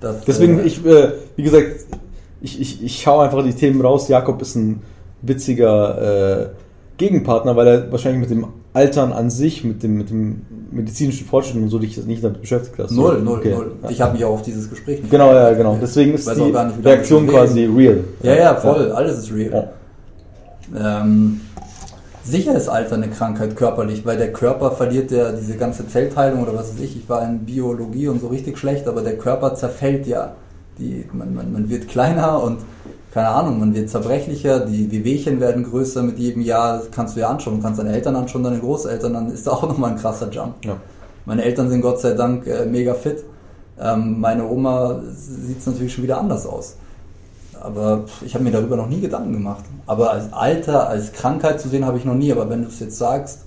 Dass, 0.00 0.24
Deswegen, 0.24 0.60
äh, 0.60 0.62
ich, 0.62 0.84
äh, 0.84 1.12
wie 1.36 1.42
gesagt, 1.42 1.66
ich, 2.40 2.60
ich, 2.60 2.82
ich 2.84 3.02
schaue 3.02 3.24
einfach 3.24 3.42
die 3.44 3.52
Themen 3.54 3.80
raus. 3.80 4.08
Jakob 4.08 4.40
ist 4.42 4.54
ein 4.56 4.82
witziger 5.22 6.42
äh, 6.42 6.48
Gegenpartner, 6.98 7.56
weil 7.56 7.66
er 7.66 7.92
wahrscheinlich 7.92 8.20
mit 8.20 8.30
dem 8.30 8.46
Altern 8.74 9.12
an 9.12 9.30
sich, 9.30 9.64
mit 9.64 9.82
dem, 9.82 9.96
mit 9.96 10.10
dem 10.10 10.42
medizinischen 10.70 11.26
Fortschritt 11.26 11.56
und 11.56 11.68
so 11.68 11.78
dich 11.78 11.96
nicht 12.04 12.22
damit 12.22 12.40
beschäftigt 12.40 12.78
hast. 12.78 12.90
Null, 12.90 13.22
null, 13.22 13.38
Okay. 13.38 13.54
null. 13.54 13.72
Ja. 13.84 13.90
Ich 13.90 14.00
habe 14.00 14.12
mich 14.12 14.24
auch 14.24 14.34
auf 14.34 14.42
dieses 14.42 14.68
Gespräch 14.68 15.00
nicht 15.00 15.10
Genau, 15.10 15.32
ja, 15.32 15.52
genau. 15.54 15.78
Deswegen 15.80 16.12
ist 16.14 16.28
die 16.28 16.40
nicht, 16.42 16.84
Reaktion 16.84 17.26
quasi 17.26 17.64
real. 17.64 18.04
Ja, 18.22 18.34
ja, 18.34 18.54
voll. 18.56 18.92
Alles 18.92 19.18
ist 19.18 19.32
real. 19.32 19.70
Ja. 20.74 21.00
Ähm, 21.02 21.40
sicher 22.24 22.54
ist 22.56 22.68
Alter 22.68 22.96
eine 22.96 23.08
Krankheit 23.08 23.56
körperlich, 23.56 24.04
weil 24.04 24.18
der 24.18 24.32
Körper 24.32 24.72
verliert 24.72 25.10
ja 25.10 25.32
diese 25.32 25.56
ganze 25.56 25.86
Zellteilung 25.88 26.42
oder 26.42 26.54
was 26.54 26.74
weiß 26.74 26.80
ich. 26.82 26.96
Ich 26.96 27.08
war 27.08 27.24
in 27.24 27.40
Biologie 27.40 28.08
und 28.08 28.20
so 28.20 28.26
richtig 28.28 28.58
schlecht, 28.58 28.86
aber 28.86 29.02
der 29.02 29.16
Körper 29.16 29.54
zerfällt 29.54 30.06
ja. 30.06 30.32
Die, 30.78 31.04
man, 31.12 31.34
man, 31.34 31.52
man 31.52 31.68
wird 31.70 31.88
kleiner 31.88 32.40
und 32.42 32.58
keine 33.12 33.28
Ahnung, 33.28 33.58
man 33.58 33.74
wird 33.74 33.88
zerbrechlicher, 33.88 34.60
die 34.60 34.90
Wehwehchen 34.90 35.40
werden 35.40 35.64
größer 35.64 36.02
mit 36.02 36.18
jedem 36.18 36.42
Jahr. 36.42 36.78
Das 36.78 36.90
kannst 36.90 37.16
du 37.16 37.20
ja 37.20 37.28
anschauen. 37.28 37.56
Du 37.56 37.62
kannst 37.62 37.80
deine 37.80 37.92
Eltern 37.92 38.16
anschauen, 38.16 38.42
deine 38.42 38.58
Großeltern, 38.58 39.14
dann 39.14 39.32
ist 39.32 39.46
da 39.46 39.52
auch 39.52 39.62
nochmal 39.62 39.92
ein 39.92 39.98
krasser 39.98 40.30
Jump. 40.30 40.64
Ja. 40.64 40.76
Meine 41.24 41.42
Eltern 41.44 41.70
sind 41.70 41.80
Gott 41.80 42.00
sei 42.00 42.12
Dank 42.12 42.46
äh, 42.46 42.66
mega 42.66 42.94
fit. 42.94 43.24
Ähm, 43.80 44.20
meine 44.20 44.46
Oma 44.46 45.00
sieht 45.10 45.60
es 45.60 45.66
natürlich 45.66 45.94
schon 45.94 46.04
wieder 46.04 46.18
anders 46.18 46.46
aus. 46.46 46.76
Aber 47.60 48.04
ich 48.24 48.34
habe 48.34 48.44
mir 48.44 48.50
darüber 48.52 48.76
noch 48.76 48.88
nie 48.88 49.00
Gedanken 49.00 49.32
gemacht. 49.32 49.64
Aber 49.86 50.10
als 50.12 50.32
Alter, 50.32 50.88
als 50.88 51.12
Krankheit 51.12 51.60
zu 51.60 51.68
sehen, 51.68 51.84
habe 51.86 51.98
ich 51.98 52.04
noch 52.04 52.14
nie. 52.14 52.30
Aber 52.30 52.48
wenn 52.50 52.62
du 52.62 52.68
es 52.68 52.78
jetzt 52.80 52.98
sagst, 52.98 53.40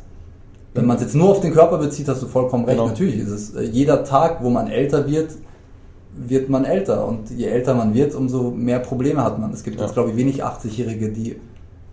Wenn 0.74 0.86
man 0.86 0.96
es 0.96 1.04
jetzt 1.04 1.16
nur 1.16 1.30
auf 1.30 1.42
den 1.42 1.54
Körper 1.54 1.78
bezieht, 1.78 2.08
hast 2.08 2.22
du 2.22 2.28
vollkommen 2.28 2.64
recht. 2.66 2.78
Genau. 2.78 2.90
Natürlich 2.90 3.18
ist 3.20 3.30
es 3.30 3.56
äh, 3.56 3.64
jeder 3.64 4.04
Tag, 4.04 4.42
wo 4.42 4.50
man 4.50 4.68
älter 4.68 5.06
wird, 5.08 5.32
wird 6.16 6.50
man 6.50 6.66
älter. 6.66 7.08
Und 7.08 7.30
je 7.32 7.46
älter 7.48 7.74
man 7.74 7.94
wird, 7.94 8.14
umso 8.16 8.52
mehr 8.52 8.80
Probleme 8.80 9.24
hat 9.24 9.40
man. 9.40 9.52
Es 9.54 9.64
gibt 9.64 9.78
Ja. 9.80 9.86
jetzt, 9.86 9.94
glaube 9.94 10.12
ich, 10.12 10.16
wenig 10.18 10.44
80-Jährige, 10.44 11.10
die, 11.10 11.38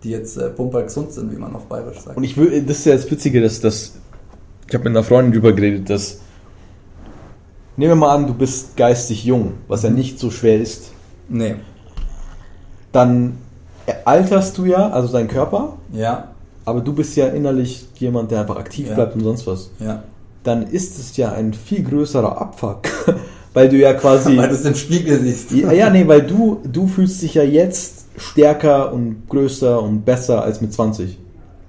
die 0.03 0.09
jetzt 0.11 0.37
äh, 0.37 0.49
pumper 0.49 0.83
gesund 0.83 1.11
sind, 1.11 1.31
wie 1.31 1.37
man 1.37 1.55
auf 1.55 1.65
Bayerisch 1.65 1.99
sagt. 1.99 2.17
Und 2.17 2.23
ich 2.23 2.35
will, 2.37 2.61
das 2.63 2.79
ist 2.79 2.85
ja 2.85 2.93
das 2.95 3.09
Witzige, 3.09 3.41
dass 3.41 3.59
das, 3.61 3.93
ich 4.67 4.73
habe 4.73 4.83
mit 4.85 4.91
einer 4.97 5.03
Freundin 5.03 5.33
drüber 5.33 5.53
geredet, 5.53 5.89
dass, 5.89 6.19
nehmen 7.77 7.91
wir 7.91 7.95
mal 7.95 8.15
an, 8.15 8.27
du 8.27 8.33
bist 8.33 8.75
geistig 8.77 9.23
jung, 9.25 9.53
was 9.67 9.83
ja 9.83 9.89
nicht 9.89 10.19
so 10.19 10.29
schwer 10.31 10.59
ist, 10.59 10.91
nee. 11.29 11.55
dann 12.91 13.37
alterst 14.05 14.57
du 14.57 14.65
ja, 14.65 14.89
also 14.89 15.11
dein 15.11 15.27
Körper, 15.27 15.73
Ja, 15.91 16.31
aber 16.65 16.81
du 16.81 16.93
bist 16.93 17.15
ja 17.15 17.27
innerlich 17.27 17.87
jemand, 17.95 18.29
der 18.31 18.41
einfach 18.41 18.57
aktiv 18.57 18.87
Ja. 18.89 18.95
bleibt 18.95 19.15
und 19.15 19.21
sonst 19.23 19.47
was. 19.47 19.69
ja. 19.79 20.03
Dann 20.43 20.63
ist 20.67 20.97
es 20.99 21.17
ja 21.17 21.33
ein 21.33 21.53
viel 21.53 21.83
größerer 21.83 22.39
Abfuck, 22.39 22.83
weil 23.53 23.69
du 23.69 23.77
ja 23.77 23.93
quasi... 23.93 24.37
Weil 24.37 24.49
du 24.49 24.55
es 24.55 24.65
im 24.65 24.75
Spiegel 24.75 25.19
siehst. 25.19 25.51
Ja, 25.51 25.71
ja, 25.71 25.89
nee, 25.89 26.07
weil 26.07 26.21
du, 26.21 26.59
du 26.71 26.87
fühlst 26.87 27.21
dich 27.21 27.33
ja 27.33 27.43
jetzt 27.43 28.05
stärker 28.17 28.91
und 28.93 29.27
größer 29.29 29.81
und 29.81 30.05
besser 30.05 30.43
als 30.43 30.61
mit 30.61 30.73
20. 30.73 31.17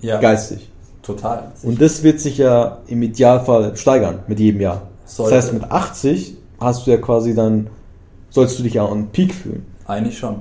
Ja, 0.01 0.19
Geistig. 0.21 0.69
total. 1.03 1.53
Und 1.63 1.81
das 1.81 2.03
wird 2.03 2.21
sich 2.21 2.39
ja 2.39 2.79
im 2.87 3.03
Idealfall 3.03 3.77
steigern 3.77 4.21
mit 4.27 4.41
jedem 4.41 4.61
Jahr. 4.63 4.83
Sollte. 5.05 5.35
Das 5.35 5.45
heißt, 5.47 5.55
mit 5.55 5.71
80 5.71 6.37
hast 6.61 6.87
du 6.87 6.91
ja 6.91 6.97
quasi 6.99 7.35
dann, 7.35 7.69
sollst 8.31 8.59
du 8.59 8.63
dich 8.63 8.75
ja 8.75 8.85
on 8.85 9.09
Peak 9.09 9.35
fühlen. 9.35 9.65
Eigentlich 9.87 10.19
schon. 10.19 10.37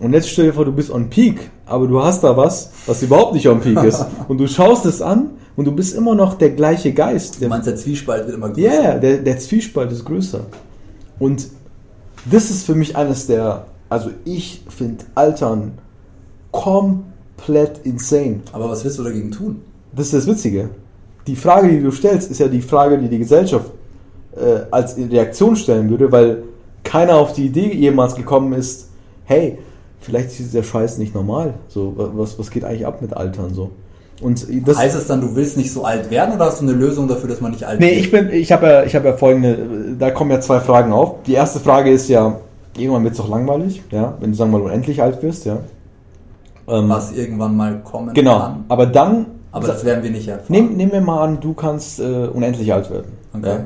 Und 0.00 0.12
jetzt 0.12 0.28
stell 0.30 0.46
dir 0.46 0.52
vor, 0.52 0.64
du 0.64 0.72
bist 0.72 0.90
on 0.90 1.10
Peak, 1.10 1.50
aber 1.66 1.86
du 1.86 2.02
hast 2.02 2.22
da 2.22 2.36
was, 2.36 2.70
was 2.86 3.02
überhaupt 3.02 3.34
nicht 3.34 3.48
on 3.48 3.60
Peak 3.60 3.82
ist. 3.82 4.04
Und 4.28 4.38
du 4.38 4.46
schaust 4.46 4.86
es 4.86 5.02
an 5.02 5.30
und 5.56 5.64
du 5.64 5.72
bist 5.72 5.96
immer 5.96 6.14
noch 6.14 6.34
der 6.34 6.50
gleiche 6.50 6.92
Geist. 6.92 7.34
Du 7.36 7.40
Der, 7.40 7.48
meinst, 7.48 7.66
der 7.66 7.74
Zwiespalt 7.74 8.26
wird 8.26 8.36
immer 8.36 8.48
größer. 8.50 8.60
ja, 8.60 8.80
yeah, 8.80 8.94
der, 8.98 9.16
der 9.18 9.38
Zwiespalt 9.40 9.90
ist 9.90 10.04
größer. 10.04 10.40
Und 11.18 11.48
das 12.30 12.50
ist 12.50 12.66
für 12.66 12.74
mich 12.74 12.96
eines 12.96 13.26
der, 13.26 13.66
also 13.88 14.10
ich 14.24 14.62
finde 14.68 15.04
Altern 15.14 15.72
komplett 16.50 17.80
insane. 17.84 18.40
Aber 18.52 18.68
was 18.70 18.84
willst 18.84 18.98
du 18.98 19.04
dagegen 19.04 19.30
tun? 19.30 19.62
Das 19.92 20.06
ist 20.06 20.14
das 20.14 20.26
Witzige. 20.26 20.70
Die 21.26 21.36
Frage, 21.36 21.68
die 21.68 21.80
du 21.80 21.90
stellst, 21.90 22.30
ist 22.30 22.38
ja 22.38 22.48
die 22.48 22.62
Frage, 22.62 22.98
die 22.98 23.08
die 23.08 23.18
Gesellschaft 23.18 23.70
äh, 24.36 24.60
als 24.70 24.96
Reaktion 24.96 25.56
stellen 25.56 25.90
würde, 25.90 26.10
weil 26.10 26.44
keiner 26.84 27.16
auf 27.16 27.32
die 27.32 27.46
Idee 27.46 27.74
jemals 27.74 28.14
gekommen 28.14 28.52
ist, 28.52 28.88
hey, 29.24 29.58
vielleicht 30.00 30.28
ist 30.28 30.38
dieser 30.38 30.62
Scheiß 30.62 30.98
nicht 30.98 31.14
normal. 31.14 31.54
So, 31.68 31.94
was, 31.96 32.38
was 32.38 32.50
geht 32.50 32.64
eigentlich 32.64 32.86
ab 32.86 33.02
mit 33.02 33.14
Altern 33.14 33.52
so? 33.54 33.70
Und 34.20 34.46
das, 34.66 34.76
heißt 34.78 34.96
es 34.96 35.06
dann, 35.06 35.20
du 35.20 35.36
willst 35.36 35.56
nicht 35.56 35.72
so 35.72 35.84
alt 35.84 36.10
werden 36.10 36.34
oder 36.34 36.46
hast 36.46 36.60
du 36.60 36.64
eine 36.64 36.72
Lösung 36.72 37.06
dafür, 37.06 37.28
dass 37.30 37.40
man 37.40 37.52
nicht 37.52 37.64
alt 37.64 37.78
Nee, 37.78 37.90
wird? 37.90 38.00
ich 38.00 38.10
bin, 38.10 38.30
ich 38.30 38.50
habe 38.50 38.66
ja, 38.66 38.82
ich 38.82 38.96
habe 38.96 39.06
ja 39.08 39.16
folgende, 39.16 39.56
da 39.96 40.10
kommen 40.10 40.30
ja 40.32 40.40
zwei 40.40 40.58
Fragen 40.58 40.90
auf. 40.92 41.22
Die 41.24 41.34
erste 41.34 41.60
Frage 41.60 41.90
ist 41.92 42.08
ja, 42.08 42.36
irgendwann 42.76 43.04
wird 43.04 43.12
es 43.12 43.18
doch 43.18 43.28
langweilig, 43.28 43.80
ja, 43.92 44.14
wenn 44.18 44.32
du 44.32 44.36
sagen 44.36 44.50
wir 44.50 44.58
mal 44.58 44.64
unendlich 44.64 45.00
alt 45.00 45.22
wirst, 45.22 45.44
ja. 45.46 45.58
Ähm, 46.66 46.88
Was 46.88 47.12
irgendwann 47.12 47.56
mal 47.56 47.78
kommen 47.84 48.12
genau, 48.12 48.38
kann. 48.40 48.64
aber 48.68 48.86
dann, 48.86 49.26
Aber 49.52 49.66
das 49.68 49.84
werden 49.84 50.02
wir 50.02 50.10
nicht 50.10 50.26
erfahren. 50.26 50.46
nehm, 50.48 50.76
nehmen 50.76 50.92
wir 50.92 51.00
mal 51.00 51.22
an, 51.24 51.38
du 51.40 51.54
kannst 51.54 52.00
äh, 52.00 52.26
unendlich 52.26 52.72
alt 52.72 52.90
werden. 52.90 53.12
Okay. 53.34 53.48
Ja? 53.48 53.60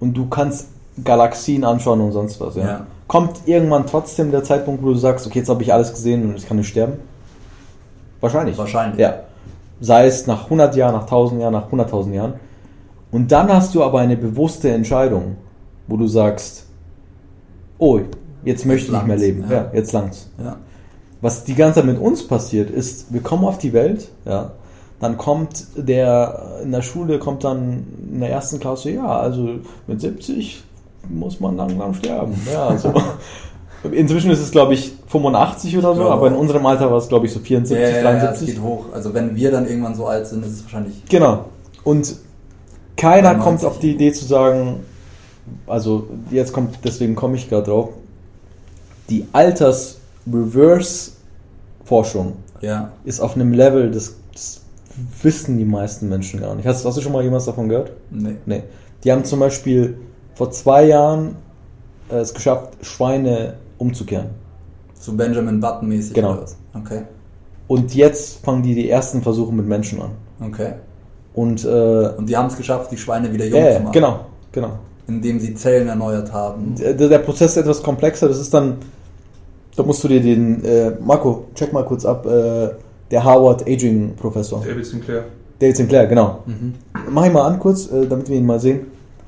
Und 0.00 0.16
du 0.16 0.26
kannst 0.28 0.68
Galaxien 1.04 1.64
anschauen 1.64 2.00
und 2.00 2.12
sonst 2.12 2.40
was, 2.40 2.54
ja. 2.54 2.62
Ja. 2.64 2.86
Kommt 3.08 3.40
irgendwann 3.46 3.86
trotzdem 3.86 4.30
der 4.30 4.44
Zeitpunkt, 4.44 4.82
wo 4.84 4.88
du 4.90 4.94
sagst, 4.94 5.26
okay, 5.26 5.40
jetzt 5.40 5.48
habe 5.48 5.62
ich 5.62 5.72
alles 5.72 5.90
gesehen 5.92 6.28
und 6.28 6.36
ich 6.36 6.46
kann 6.46 6.58
nicht 6.58 6.68
sterben? 6.68 6.94
Wahrscheinlich. 8.20 8.56
Wahrscheinlich. 8.56 9.00
Ja. 9.00 9.20
Sei 9.80 10.06
es 10.06 10.26
nach 10.26 10.44
100 10.44 10.74
Jahren, 10.76 10.94
nach 10.94 11.02
1000 11.02 11.40
Jahren, 11.40 11.52
nach 11.52 11.70
100.000 11.70 12.12
Jahren. 12.12 12.34
Und 13.10 13.32
dann 13.32 13.48
hast 13.52 13.74
du 13.74 13.82
aber 13.82 14.00
eine 14.00 14.16
bewusste 14.16 14.70
Entscheidung, 14.70 15.36
wo 15.86 15.96
du 15.96 16.06
sagst, 16.06 16.66
oh, 17.78 18.00
jetzt 18.44 18.66
möchte 18.66 18.86
ich 18.86 18.92
nicht 18.92 19.06
mehr 19.06 19.16
leben. 19.16 19.44
ja. 19.48 19.56
Ja, 19.56 19.70
jetzt 19.72 19.92
langt's. 19.92 20.30
Ja. 20.42 20.56
Was 21.20 21.44
die 21.44 21.54
ganze 21.54 21.80
Zeit 21.80 21.86
mit 21.86 21.98
uns 21.98 22.26
passiert, 22.26 22.70
ist, 22.70 23.12
wir 23.12 23.22
kommen 23.22 23.44
auf 23.44 23.58
die 23.58 23.72
Welt, 23.72 24.08
ja, 24.24 24.52
dann 25.00 25.16
kommt 25.16 25.66
der 25.76 26.60
in 26.62 26.72
der 26.72 26.82
Schule, 26.82 27.18
kommt 27.18 27.44
dann 27.44 27.86
in 28.12 28.20
der 28.20 28.30
ersten 28.30 28.60
Klasse, 28.60 28.90
ja, 28.90 29.06
also 29.06 29.48
mit 29.86 30.00
70 30.00 30.62
muss 31.08 31.40
man 31.40 31.56
langsam 31.56 31.94
sterben. 31.94 32.34
Ja, 32.52 32.76
so. 32.76 32.92
Inzwischen 33.92 34.30
ist 34.30 34.40
es, 34.40 34.50
glaube 34.50 34.74
ich, 34.74 34.92
85 35.06 35.78
oder 35.78 35.94
so, 35.94 36.02
Ja. 36.02 36.08
aber 36.08 36.26
in 36.28 36.34
unserem 36.34 36.66
Alter 36.66 36.90
war 36.90 36.98
es, 36.98 37.08
glaube 37.08 37.26
ich, 37.26 37.32
so 37.32 37.38
74, 37.38 37.76
Ja, 37.76 37.82
ja, 37.82 37.88
ja, 37.90 37.96
es 37.98 38.02
73. 38.20 38.46
geht 38.48 38.60
hoch. 38.62 38.86
Also 38.92 39.14
wenn 39.14 39.36
wir 39.36 39.50
dann 39.52 39.68
irgendwann 39.68 39.94
so 39.94 40.06
alt 40.06 40.26
sind, 40.26 40.44
ist 40.44 40.52
es 40.52 40.62
wahrscheinlich. 40.64 41.04
Genau. 41.08 41.44
Und 41.84 42.16
keiner 42.96 43.34
93. 43.34 43.44
kommt 43.44 43.64
auf 43.64 43.78
die 43.78 43.92
Idee 43.92 44.12
zu 44.12 44.24
sagen, 44.24 44.80
also 45.66 46.08
jetzt 46.30 46.52
kommt, 46.52 46.78
deswegen 46.84 47.14
komme 47.14 47.36
ich 47.36 47.48
gerade 47.48 47.70
drauf, 47.70 47.90
die 49.08 49.26
Alters-Reverse-Forschung 49.32 52.32
Ja. 52.60 52.90
ist 53.04 53.20
auf 53.20 53.34
einem 53.36 53.52
Level, 53.52 53.90
das, 53.90 54.16
das 54.32 54.60
wissen 55.22 55.58
die 55.58 55.64
meisten 55.64 56.08
Menschen 56.08 56.40
gar 56.40 56.54
nicht. 56.54 56.66
Hast, 56.66 56.84
hast 56.84 56.96
du 56.96 57.00
schon 57.00 57.12
mal 57.12 57.22
jemals 57.22 57.44
davon 57.44 57.68
gehört? 57.68 57.92
Nee. 58.10 58.36
Nee. 58.46 58.62
Die 59.04 59.12
haben 59.12 59.24
zum 59.24 59.40
Beispiel 59.40 59.96
vor 60.34 60.50
zwei 60.50 60.84
Jahren 60.86 61.36
äh, 62.10 62.16
es 62.16 62.34
geschafft, 62.34 62.70
Schweine 62.82 63.54
umzukehren. 63.78 64.26
So 64.94 65.12
Benjamin 65.12 65.60
Button 65.60 65.88
mäßig 65.88 66.14
Genau. 66.14 66.32
oder 66.32 66.42
was? 66.42 66.56
Okay. 66.74 67.02
Und 67.68 67.94
jetzt 67.94 68.44
fangen 68.44 68.62
die 68.62 68.74
die 68.74 68.88
ersten 68.90 69.22
Versuche 69.22 69.52
mit 69.52 69.66
Menschen 69.66 70.00
an. 70.02 70.10
Okay. 70.40 70.72
Und 71.34 71.64
äh, 71.64 72.08
Und 72.16 72.28
die 72.28 72.36
haben 72.36 72.46
es 72.46 72.56
geschafft, 72.56 72.90
die 72.90 72.96
Schweine 72.96 73.32
wieder 73.32 73.44
jung 73.46 73.60
ja, 73.60 73.76
zu 73.76 73.82
machen. 73.82 73.92
genau, 73.92 74.20
genau. 74.52 74.70
Indem 75.06 75.38
sie 75.40 75.54
Zellen 75.54 75.88
erneuert 75.88 76.32
haben. 76.32 76.74
Der, 76.76 76.94
der 76.94 77.18
Prozess 77.18 77.52
ist 77.52 77.58
etwas 77.58 77.82
komplexer. 77.82 78.28
Das 78.28 78.38
ist 78.38 78.52
dann, 78.52 78.76
da 79.76 79.82
musst 79.82 80.02
du 80.04 80.08
dir 80.08 80.20
den, 80.20 80.64
äh, 80.64 80.92
Marco, 81.00 81.44
check 81.54 81.72
mal 81.72 81.84
kurz 81.84 82.04
ab, 82.04 82.26
äh, 82.26 82.70
der 83.10 83.24
Harvard 83.24 83.62
Aging 83.66 84.14
Professor. 84.16 84.62
David 84.66 84.84
Sinclair. 84.84 85.24
David 85.60 85.76
Sinclair, 85.76 86.06
genau. 86.06 86.40
Mhm. 86.46 86.74
Mach 87.10 87.24
ihn 87.26 87.32
mal 87.32 87.46
an 87.46 87.58
kurz, 87.58 87.90
äh, 87.90 88.06
damit 88.06 88.28
wir 88.28 88.36
ihn 88.36 88.46
mal 88.46 88.60
sehen. 88.60 88.80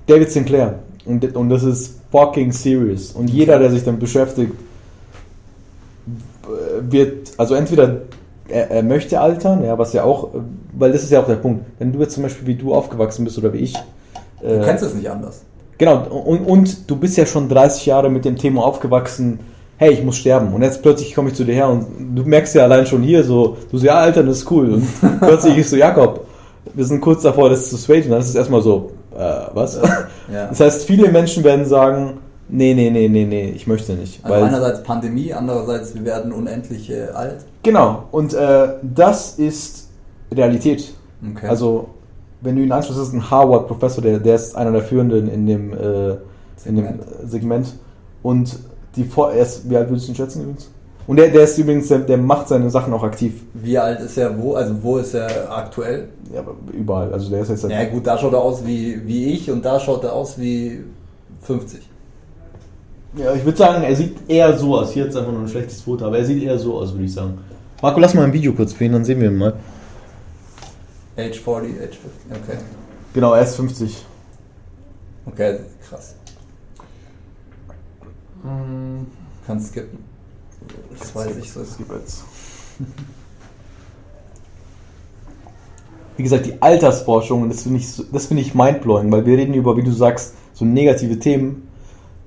David 0.06 0.30
Sinclair. 0.30 0.80
Und, 1.06 1.34
und 1.36 1.48
das 1.48 1.62
ist 1.62 1.99
fucking 2.10 2.52
serious. 2.52 3.12
Und 3.12 3.30
jeder, 3.30 3.58
der 3.58 3.70
sich 3.70 3.84
damit 3.84 4.00
beschäftigt, 4.00 4.52
wird, 6.80 7.32
also 7.36 7.54
entweder 7.54 8.02
er, 8.48 8.70
er 8.70 8.82
möchte 8.82 9.20
altern, 9.20 9.64
ja, 9.64 9.78
was 9.78 9.92
ja 9.92 10.04
auch, 10.04 10.28
weil 10.72 10.92
das 10.92 11.02
ist 11.02 11.10
ja 11.10 11.20
auch 11.20 11.26
der 11.26 11.36
Punkt. 11.36 11.64
Wenn 11.78 11.92
du 11.92 12.00
jetzt 12.00 12.14
zum 12.14 12.22
Beispiel 12.22 12.46
wie 12.46 12.54
du 12.54 12.74
aufgewachsen 12.74 13.24
bist 13.24 13.38
oder 13.38 13.52
wie 13.52 13.58
ich. 13.58 13.74
Du 14.40 14.46
äh, 14.46 14.64
kennst 14.64 14.84
es 14.84 14.94
nicht 14.94 15.10
anders. 15.10 15.42
Genau, 15.78 16.02
und, 16.08 16.44
und 16.44 16.90
du 16.90 16.96
bist 16.96 17.16
ja 17.16 17.24
schon 17.24 17.48
30 17.48 17.86
Jahre 17.86 18.10
mit 18.10 18.24
dem 18.24 18.36
Thema 18.36 18.64
aufgewachsen, 18.64 19.40
hey, 19.78 19.92
ich 19.92 20.04
muss 20.04 20.18
sterben. 20.18 20.52
Und 20.52 20.62
jetzt 20.62 20.82
plötzlich 20.82 21.14
komme 21.14 21.30
ich 21.30 21.34
zu 21.34 21.44
dir 21.44 21.54
her 21.54 21.68
und 21.70 22.14
du 22.14 22.22
merkst 22.24 22.54
ja 22.54 22.64
allein 22.64 22.84
schon 22.84 23.02
hier 23.02 23.24
so, 23.24 23.56
du 23.70 23.78
so, 23.78 23.86
ja, 23.86 23.94
Alter, 23.94 24.22
das 24.22 24.38
ist 24.38 24.50
cool. 24.50 24.74
Und 24.74 24.86
plötzlich 25.20 25.56
ist 25.56 25.70
so, 25.70 25.76
Jakob, 25.76 26.26
wir 26.74 26.84
sind 26.84 27.00
kurz 27.00 27.22
davor, 27.22 27.48
das 27.48 27.70
zu 27.70 27.78
switchen. 27.78 28.10
Dann 28.10 28.20
ist 28.20 28.28
es 28.28 28.34
erstmal 28.34 28.60
so, 28.60 28.90
äh, 29.20 29.54
was? 29.54 29.80
Ja. 30.32 30.46
Das 30.46 30.60
heißt, 30.60 30.84
viele 30.84 31.10
Menschen 31.10 31.42
werden 31.42 31.64
sagen, 31.66 32.18
nee, 32.48 32.72
nee, 32.74 32.90
nee, 32.90 33.08
nee, 33.08 33.24
nee, 33.24 33.50
ich 33.50 33.66
möchte 33.66 33.94
nicht. 33.94 34.24
Also 34.24 34.34
Weil, 34.34 34.44
einerseits 34.44 34.82
Pandemie, 34.82 35.32
andererseits 35.32 35.94
wir 35.94 36.04
werden 36.04 36.32
unendlich 36.32 36.90
äh, 36.90 37.08
alt. 37.08 37.44
genau, 37.62 38.04
und 38.12 38.32
äh, 38.34 38.68
das 38.82 39.38
ist 39.38 39.88
Realität. 40.32 40.94
Okay. 41.34 41.48
Also, 41.48 41.88
wenn 42.40 42.56
du 42.56 42.62
ihn 42.62 42.72
anschaust, 42.72 42.98
das 42.98 43.08
ist 43.08 43.14
ein 43.14 43.30
Harvard-Professor, 43.30 44.02
der, 44.02 44.18
der 44.18 44.36
ist 44.36 44.56
einer 44.56 44.72
der 44.72 44.82
führenden 44.82 45.28
in 45.28 45.46
dem, 45.46 45.72
äh, 45.72 46.16
in 46.64 46.76
dem 46.76 47.00
Segment. 47.24 47.74
Und 48.22 48.58
die 48.96 49.04
Vor 49.04 49.32
er 49.32 49.42
ist, 49.42 49.68
wie 49.68 49.76
alt 49.76 49.88
würdest 49.88 50.08
du 50.08 50.12
ihn 50.12 50.16
schätzen 50.16 50.42
übrigens? 50.42 50.70
Und 51.10 51.16
der, 51.16 51.26
der 51.26 51.42
ist 51.42 51.58
übrigens, 51.58 51.88
der, 51.88 51.98
der 51.98 52.18
macht 52.18 52.46
seine 52.46 52.70
Sachen 52.70 52.94
auch 52.94 53.02
aktiv. 53.02 53.42
Wie 53.52 53.76
alt 53.76 53.98
ist 53.98 54.16
er 54.16 54.40
wo? 54.40 54.54
Also 54.54 54.80
wo 54.80 54.96
ist 54.98 55.12
er 55.12 55.50
aktuell? 55.50 56.08
Ja, 56.32 56.38
aber 56.38 56.54
überall. 56.72 57.12
Also 57.12 57.28
der 57.30 57.40
ist 57.40 57.48
jetzt 57.48 57.68
Ja 57.68 57.82
gut, 57.86 58.06
da 58.06 58.16
schaut 58.16 58.32
er 58.32 58.38
aus 58.38 58.64
wie, 58.64 59.04
wie 59.08 59.32
ich 59.32 59.50
und 59.50 59.64
da 59.64 59.80
schaut 59.80 60.04
er 60.04 60.12
aus 60.12 60.38
wie 60.38 60.84
50. 61.42 61.80
Ja, 63.16 63.34
ich 63.34 63.44
würde 63.44 63.58
sagen, 63.58 63.82
er 63.82 63.96
sieht 63.96 64.18
eher 64.30 64.56
so 64.56 64.78
aus. 64.78 64.92
Hier 64.92 65.06
ist 65.06 65.16
einfach 65.16 65.32
nur 65.32 65.40
ein 65.40 65.48
schlechtes 65.48 65.82
Foto, 65.82 66.06
aber 66.06 66.18
er 66.18 66.24
sieht 66.24 66.44
eher 66.44 66.56
so 66.60 66.76
aus, 66.76 66.92
würde 66.92 67.06
ich 67.06 67.12
sagen. 67.12 67.38
Marco, 67.82 67.98
lass 67.98 68.14
mal 68.14 68.22
ein 68.22 68.32
Video 68.32 68.52
kurz 68.52 68.80
ihn, 68.80 68.92
dann 68.92 69.04
sehen 69.04 69.20
wir 69.20 69.30
ihn 69.30 69.36
mal. 69.36 69.54
Age 71.16 71.40
40, 71.40 71.72
Age 71.72 71.98
50. 71.98 72.00
Okay. 72.30 72.58
Genau, 73.14 73.34
er 73.34 73.42
ist 73.42 73.56
50. 73.56 74.06
Okay, 75.26 75.58
krass. 75.88 76.14
Hm, 78.44 79.08
kannst 79.44 79.72
skippen. 79.72 80.09
Das 80.98 81.14
weiß 81.14 81.36
ich 81.38 81.52
so. 81.52 81.60
Das 81.60 81.76
gibt 81.76 81.90
jetzt. 81.90 82.24
Wie 86.16 86.22
gesagt, 86.22 86.46
die 86.46 86.60
Altersforschung, 86.60 87.48
das 87.48 87.62
finde 87.62 87.78
ich, 87.78 87.86
das 88.12 88.26
finde 88.26 88.42
ich 88.42 88.54
mindblowing, 88.54 89.10
weil 89.10 89.24
wir 89.24 89.38
reden 89.38 89.54
über, 89.54 89.76
wie 89.76 89.82
du 89.82 89.92
sagst, 89.92 90.34
so 90.52 90.64
negative 90.64 91.18
Themen. 91.18 91.68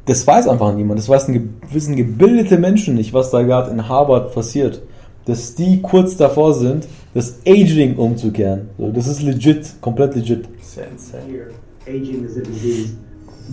Das 0.06 0.26
weiß 0.26 0.48
einfach 0.48 0.74
niemand. 0.74 1.00
Das 1.00 1.08
weiß 1.08 1.28
ein 1.30 1.62
wissen 1.72 1.96
gebildete 1.96 2.58
Menschen 2.58 2.96
nicht, 2.96 3.14
was 3.14 3.30
da 3.30 3.44
gerade 3.44 3.72
in 3.72 3.88
Harvard 3.88 4.34
passiert. 4.34 4.82
dass 5.26 5.56
die 5.56 5.82
kurz 5.82 6.18
davor 6.18 6.54
sind, 6.54 6.88
das 7.14 7.40
Aging 7.48 7.96
umzukehren. 7.96 8.70
So, 8.78 8.92
das 8.92 9.08
ist 9.08 9.22
legit, 9.22 9.76
komplett 9.82 10.16
legit. 10.16 10.48
Sehr 10.62 10.90
insane. 10.90 11.48
aging 11.86 12.24
is 12.26 12.38
a 12.38 12.42
disease. 12.42 12.96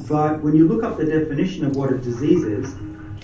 But 0.08 0.42
when 0.42 0.54
you 0.54 0.68
look 0.68 0.84
up 0.84 0.98
the 0.98 1.04
definition 1.04 1.66
of 1.66 1.76
what 1.76 1.90
a 1.90 1.98
disease 1.98 2.44
is, 2.44 2.68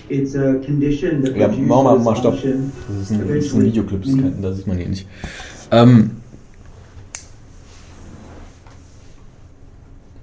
it's 0.08 0.34
a 0.34 0.54
condition 0.64 1.22
that 1.22 1.36
Ja, 1.36 1.48
machen 1.48 1.66
wir 1.68 1.82
mal, 1.82 1.98
mal 1.98 2.16
Stopp. 2.16 2.34
Das 2.34 2.44
ist 2.44 3.10
ein, 3.10 3.28
das 3.28 3.44
ist 3.46 3.54
ein 3.54 3.62
Videoclip, 3.62 4.02
das 4.04 4.10
kann, 4.12 4.34
da 4.42 4.52
sieht 4.52 4.66
man 4.66 4.78
ihn 4.78 4.90
nicht. 4.90 5.06
Ähm, 5.70 6.10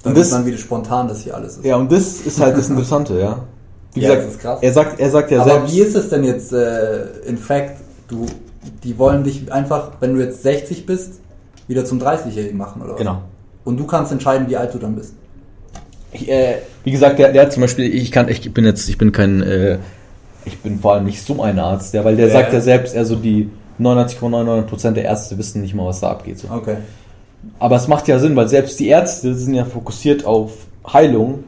Dann 0.04 0.16
das- 0.16 0.30
sieht 0.30 0.34
man, 0.40 0.46
wie 0.46 0.58
spontan 0.58 1.08
das 1.08 1.22
hier 1.22 1.36
alles 1.36 1.58
ist. 1.58 1.66
ja, 1.66 1.78
und 1.78 1.92
das 1.92 2.22
ist 2.22 2.40
halt 2.42 2.58
das 2.58 2.70
Interessante, 2.70 3.20
ja. 3.20 3.40
Wie 3.94 4.00
Ja, 4.02 4.10
gesagt, 4.16 4.26
das 4.28 4.34
ist 4.36 4.42
krass. 4.42 4.60
er 4.62 4.74
sagt, 4.74 5.00
er 5.00 5.10
sagt 5.12 5.32
ja 5.32 5.42
Aber 5.42 5.52
selbst. 5.52 5.74
wie 5.74 5.80
ist 5.80 5.96
es 5.96 6.10
denn 6.10 6.24
jetzt 6.24 6.52
äh, 6.52 7.06
in 7.26 7.38
fact? 7.38 7.78
Du, 8.08 8.26
die 8.84 8.98
wollen 8.98 9.24
dich 9.24 9.52
einfach, 9.52 9.92
wenn 10.02 10.14
du 10.16 10.22
jetzt 10.22 10.44
60 10.44 10.86
bist, 10.86 11.20
wieder 11.68 11.86
zum 11.86 12.00
30-Jährigen 12.02 12.58
machen, 12.58 12.82
oder 12.82 12.92
was? 12.94 12.98
Genau. 12.98 13.22
Und 13.64 13.78
du 13.80 13.86
kannst 13.86 14.12
entscheiden, 14.12 14.48
wie 14.50 14.58
alt 14.58 14.74
du 14.74 14.78
dann 14.78 14.96
bist. 14.96 15.14
Ich, 16.14 16.30
äh, 16.30 16.56
wie 16.84 16.92
gesagt, 16.92 17.20
der, 17.20 17.32
der 17.32 17.44
hat 17.44 17.54
zum 17.54 17.62
Beispiel, 17.62 17.94
ich 17.94 18.12
kann, 18.12 18.30
ich 18.30 18.54
bin 18.54 18.66
jetzt, 18.66 18.88
ich 18.90 18.98
bin 18.98 19.12
kein, 19.12 19.42
äh, 19.42 19.78
ich 20.46 20.60
bin 20.60 20.80
vor 20.80 20.94
allem 20.94 21.06
nicht 21.06 21.26
so 21.26 21.42
ein 21.42 21.58
Arzt, 21.60 21.94
ja, 21.94 22.04
weil 22.06 22.16
der 22.16 22.28
Ja, 22.28 22.34
sagt 22.34 22.54
ja. 22.54 22.62
selbst, 22.62 22.96
also 22.96 23.16
die 23.16 23.50
99,99% 23.80 24.92
der 24.92 25.06
Ärzte 25.06 25.38
wissen 25.38 25.62
nicht 25.62 25.74
mal, 25.74 25.86
was 25.86 26.00
da 26.02 26.10
abgeht. 26.12 26.40
So. 26.40 26.48
Okay. 26.50 26.78
Aber 27.60 27.76
es 27.76 27.88
macht 27.88 28.08
ja 28.08 28.20
Sinn, 28.20 28.36
weil 28.36 28.48
selbst 28.48 28.80
die 28.80 28.88
Ärzte 28.88 29.34
sind 29.36 29.54
ja 29.54 29.66
fokussiert 29.66 30.26
auf 30.26 30.52
Heilung, 30.92 31.44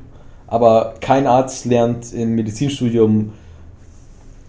aber 0.48 0.96
kein 1.02 1.28
Arzt 1.28 1.66
lernt 1.66 2.14
im 2.14 2.36
Medizinstudium 2.36 3.34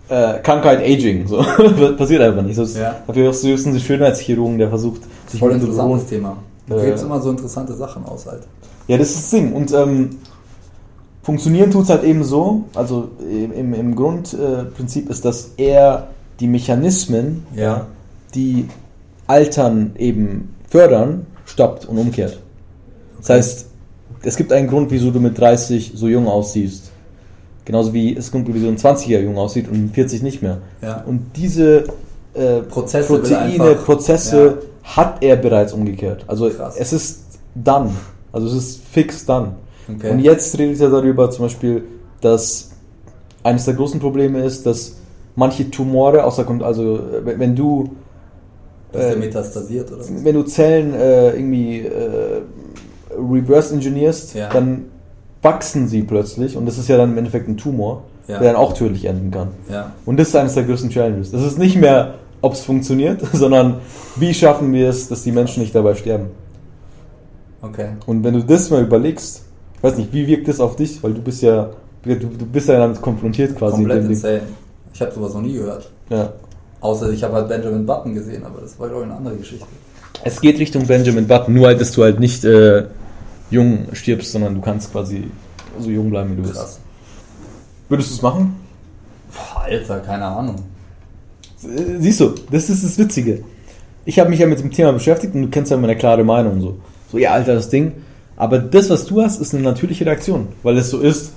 äh, 0.09 0.39
Krankheit 0.43 0.81
Aging. 0.81 1.27
So. 1.27 1.39
Passiert 1.97 2.23
einfach 2.23 2.43
nicht. 2.43 2.57
So 2.57 2.62
ist, 2.62 2.77
Ja. 2.77 2.97
Dafür 3.07 3.31
ist 3.31 3.45
es 3.45 3.67
ein 3.67 3.79
Schönheitschirurgen, 3.79 4.59
der 4.59 4.69
versucht, 4.69 5.03
sich 5.27 5.41
Voll 5.41 5.53
interessantes 5.53 6.07
Thema. 6.07 6.37
Du 6.69 6.77
Äh, 6.77 6.87
gibst 6.87 7.05
immer 7.05 7.21
so 7.21 7.31
interessante 7.31 7.75
Sachen 7.75 8.05
aus, 8.05 8.27
halt. 8.27 8.43
Ja, 8.89 8.99
das 8.99 9.11
ist 9.11 9.16
das 9.16 9.30
Ding. 9.30 9.53
Und 9.53 9.72
ähm, 9.72 10.11
funktionieren 11.22 11.70
tut 11.70 11.84
es 11.84 11.91
halt 11.91 12.05
eben 12.05 12.22
so, 12.24 12.64
also 12.74 13.09
im, 13.20 13.74
im, 13.74 13.95
Grundprinzip 13.97 15.09
äh, 15.09 15.12
ist, 15.12 15.24
dass 15.24 15.53
er 15.57 16.09
die 16.41 16.47
Mechanismen, 16.47 17.47
Ja. 17.55 17.87
die 18.34 18.68
Altern 19.26 19.93
eben 19.99 20.55
fördern, 20.68 21.26
stoppt 21.47 21.87
und 21.87 21.99
umkehrt. 21.99 22.39
Das 23.18 23.30
heißt, 23.30 23.66
es 24.22 24.37
gibt 24.37 24.53
einen 24.53 24.68
Grund, 24.68 24.91
wieso 24.91 25.11
du 25.11 25.20
mit 25.20 25.39
30 25.39 25.93
so 25.95 26.09
jung 26.09 26.28
aussiehst. 26.28 26.91
Genauso 27.64 27.93
wie 27.93 28.16
es 28.16 28.30
kommt, 28.30 28.47
wieso 28.53 28.68
ein 28.68 28.76
20er 28.76 29.20
jung 29.20 29.37
aussieht 29.39 29.68
und 29.68 29.82
mit 29.87 29.95
40 29.95 30.22
nicht 30.22 30.43
mehr. 30.43 30.59
Ja. 30.82 31.03
Und 31.07 31.32
diese 31.34 31.84
äh, 32.34 32.61
Prozesse 32.68 33.09
Proteine, 33.09 33.64
einfach- 33.64 33.84
Prozesse 33.84 34.59
hat 34.84 35.22
er 35.22 35.37
bereits 35.37 35.72
umgekehrt. 35.72 36.24
Also 36.28 36.49
Krass. 36.51 36.76
es 36.78 36.93
ist 36.93 37.20
done. 37.57 37.91
Also 38.37 38.49
es 38.49 38.55
ist 38.55 38.82
fix 38.93 39.24
done. 39.24 39.53
Okay. 39.89 40.11
Und 40.11 40.18
jetzt 40.18 40.59
redet 40.59 40.78
er 40.80 40.91
darüber 40.91 41.30
zum 41.30 41.47
Beispiel, 41.47 41.84
dass 42.20 42.70
eines 43.43 43.64
der 43.64 43.72
großen 43.74 43.99
Probleme 43.99 44.45
ist, 44.45 44.66
dass 44.66 44.97
manche 45.37 45.70
Tumore 45.70 46.22
außer 46.22 46.47
also 46.61 47.01
wenn 47.24 47.57
du 47.57 47.91
äh, 48.93 49.16
metastasiert, 49.16 49.91
oder? 49.91 50.01
was? 50.01 50.11
wenn 50.24 50.34
du 50.34 50.43
Zellen 50.43 50.93
äh, 50.93 51.30
irgendwie 51.30 51.80
äh, 51.80 52.43
reverse 53.16 53.74
engineerst, 53.74 54.34
Ja. 54.34 54.51
dann 54.51 54.84
wachsen 55.41 55.89
sie 55.89 56.03
plötzlich 56.03 56.59
und 56.59 56.66
das 56.66 56.76
ist 56.76 56.89
ja 56.89 56.99
dann 56.99 57.12
im 57.12 57.18
Endeffekt 57.18 57.49
ein 57.49 57.57
Tumor, 57.57 58.03
Ja. 58.28 58.39
der 58.39 58.53
dann 58.53 58.57
auch 58.57 58.74
tödlich 58.74 59.07
enden 59.07 59.30
kann. 59.30 59.49
Ja. 59.70 59.93
Und 60.05 60.18
das 60.18 60.28
ist 60.28 60.37
eines 60.37 60.55
der 60.55 60.64
größten 60.64 60.91
Challenges. 60.91 61.30
Das 61.30 61.43
ist 61.43 61.59
nicht 61.59 61.76
mehr, 61.76 62.16
ob 62.43 62.53
es 62.53 62.61
funktioniert, 62.61 63.22
sondern 63.32 63.78
wie 64.16 64.34
schaffen 64.34 64.72
wir 64.74 64.91
es, 64.91 65.09
dass 65.09 65.22
die 65.22 65.32
Menschen 65.32 65.62
nicht 65.62 65.74
dabei 65.74 65.95
sterben. 65.95 66.26
Okay. 67.69 67.89
Und 68.07 68.25
wenn 68.25 68.35
du 68.35 68.43
das 68.43 68.71
mal 68.71 68.83
überlegst, 68.83 69.43
ich 69.77 69.83
weiß 69.83 69.97
nicht, 69.99 70.12
wie 70.12 70.27
wirkt 70.27 70.49
das 70.49 70.61
auf 70.61 70.77
dich? 70.77 71.03
Weil 71.03 71.14
du 71.14 71.23
bist 71.23 71.43
ja, 71.43 71.71
du, 72.05 72.14
du 72.14 72.47
bist 72.47 72.69
ja 72.69 72.79
damit 72.79 73.01
konfrontiert 73.01 73.57
quasi. 73.57 73.77
Komplett 73.77 73.99
in 73.99 74.03
dem 74.05 74.09
Ding. 74.09 74.17
insane. 74.17 74.43
Ich 74.93 75.01
habe 75.01 75.12
sowas 75.12 75.35
noch 75.35 75.43
nie 75.43 75.55
gehört. 75.55 75.91
Ja. 76.09 76.33
Außer 76.81 77.11
ich 77.11 77.23
habe 77.23 77.35
halt 77.35 77.49
Benjamin 77.49 77.85
Button 77.85 78.14
gesehen, 78.14 78.45
aber 78.45 78.61
das 78.61 78.79
war 78.79 78.91
ich 78.91 79.03
eine 79.03 79.14
andere 79.14 79.37
Geschichte. 79.37 79.67
Es 80.25 80.41
geht 80.41 80.59
Richtung 80.59 80.87
Benjamin 80.87 81.27
Button, 81.27 81.55
nur 81.55 81.67
halt, 81.67 81.81
dass 81.81 81.93
du 81.93 82.03
halt 82.03 82.21
nicht 82.21 82.45
äh, 82.45 82.85
jung 83.51 83.87
stirbst, 83.93 84.33
sondern 84.33 84.55
du 84.55 84.61
kannst 84.61 84.93
quasi 84.93 85.25
so 85.79 85.91
jung 85.91 86.11
bleiben, 86.11 86.33
wie 86.33 86.37
du 86.37 86.43
bist. 86.43 86.55
Krass. 86.55 86.81
Würdest 87.89 88.11
du 88.11 88.14
es 88.14 88.23
machen? 88.23 88.57
Boah, 89.33 89.62
Alter, 89.62 90.01
keine 90.01 90.25
Ahnung. 90.25 90.57
Siehst 91.99 92.21
du, 92.21 92.35
das 92.51 92.71
ist 92.71 92.85
das 92.85 92.99
Witzige. 92.99 93.43
Ich 94.05 94.19
habe 94.19 94.31
mich 94.31 94.39
ja 94.39 94.47
mit 94.47 94.61
dem 94.61 94.71
Thema 94.71 94.93
beschäftigt 94.93 95.35
und 95.35 95.43
du 95.43 95.49
kennst 95.49 95.71
ja 95.71 95.77
meine 95.77 95.97
klare 95.97 96.25
Meinung 96.25 96.61
so. 96.61 96.79
So, 97.11 97.19
ja, 97.19 97.33
Alter, 97.33 97.55
das 97.55 97.69
Ding. 97.69 97.93
Aber 98.37 98.59
das, 98.59 98.91
was 98.91 99.07
du 99.07 99.23
hast, 99.23 99.41
ist 99.41 99.55
eine 99.55 99.63
natürliche 99.63 100.05
Reaktion, 100.05 100.49
weil 100.63 100.77
es 100.77 100.91
so 100.91 101.01
ist. 101.01 101.33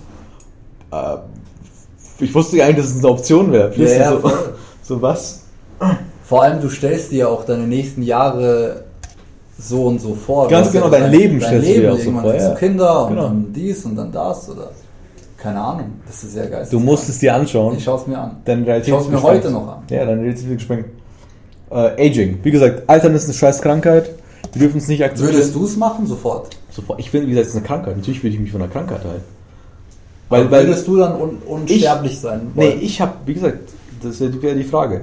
Äh, 0.92 1.18
ich 2.20 2.34
wusste 2.36 2.58
gar 2.58 2.68
nicht, 2.68 2.80
dass 2.80 2.88
es 2.88 2.98
eine 3.00 3.08
Option 3.08 3.52
wäre. 3.52 3.74
Ja, 3.76 3.88
ja, 3.88 4.12
so, 4.12 4.32
so 4.84 5.02
was? 5.02 5.44
Vor 6.26 6.44
allem, 6.44 6.62
du 6.62 6.70
stellst 6.70 7.12
dir 7.12 7.20
ja 7.20 7.28
auch 7.28 7.46
deine 7.46 7.66
nächsten 7.66 8.04
Jahre 8.04 8.84
so 9.58 9.84
und 9.86 10.00
so 10.02 10.16
vor. 10.16 10.46
Du 10.46 10.52
Ganz 10.52 10.68
ja 10.68 10.74
genau, 10.74 10.90
dein 10.90 11.12
Leben 11.12 11.40
dein 11.40 11.48
stellst 11.48 11.68
du 11.68 11.72
Leben. 11.72 11.82
dir 11.84 11.94
auch 11.94 12.00
so 12.00 12.12
vor, 12.12 12.36
ja. 12.36 12.50
du 12.50 12.56
Kinder 12.56 13.04
und 13.04 13.10
Genau. 13.10 13.24
dann 13.24 13.54
dies 13.54 13.86
und 13.86 13.96
dann 13.96 14.12
das 14.12 14.50
oder 14.50 14.72
keine 15.38 15.62
Ahnung. 15.62 15.92
Das 16.06 16.24
ist 16.24 16.34
sehr 16.34 16.48
geil. 16.48 16.68
Du 16.70 16.80
musst 16.80 17.08
es 17.08 17.20
dir 17.20 17.34
anschauen. 17.34 17.78
Ich 17.78 17.84
schaue 17.84 18.00
es 18.00 18.08
mir 18.08 18.18
an. 18.18 18.38
Realität 18.46 18.88
Ich 18.88 18.90
schaue 18.90 19.02
es 19.02 19.08
mir 19.08 19.22
heute 19.24 19.50
noch 19.52 19.68
an. 19.68 19.84
Ja, 19.90 20.04
Realität 20.04 20.44
ist 20.44 20.50
gesprengt. 20.50 20.86
Äh, 21.72 22.08
Aging. 22.08 22.40
Wie 22.44 22.52
gesagt, 22.52 22.84
Altern 22.88 23.16
ist 23.16 23.26
eine 23.26 23.34
scheiß 23.34 23.62
Krankheit. 23.62 24.10
Wir 24.54 24.62
dürfen 24.62 24.78
es 24.78 24.88
nicht 24.88 25.04
akzeptieren. 25.04 25.36
Würdest 25.36 25.56
du 25.56 25.66
es 25.66 25.78
machen 25.78 26.08
sofort? 26.08 26.50
Sofort. 26.72 27.00
Ich 27.00 27.12
finde, 27.12 27.28
wie 27.28 27.32
gesagt, 27.32 27.48
es 27.48 27.54
ist 27.54 27.58
eine 27.58 27.68
Krankheit. 27.68 27.98
Natürlich 27.98 28.24
würde 28.24 28.36
ich 28.36 28.42
mich 28.42 28.52
von 28.52 28.62
einer 28.62 28.72
Krankheit 28.72 29.04
halten. 29.04 29.24
Weil, 30.30 30.46
Weil, 30.46 30.52
weil, 30.52 30.68
würdest 30.68 30.88
du 30.88 30.98
dann 30.98 31.20
un 31.20 31.38
unsterblich 31.46 32.20
sein 32.20 32.52
nee, 32.54 32.70
wollen? 32.70 32.82
ich 32.82 33.02
habe, 33.02 33.14
wie 33.26 33.34
gesagt, 33.34 33.70
das 34.04 34.20
wäre 34.20 34.56
die 34.56 34.64
Frage. 34.64 35.02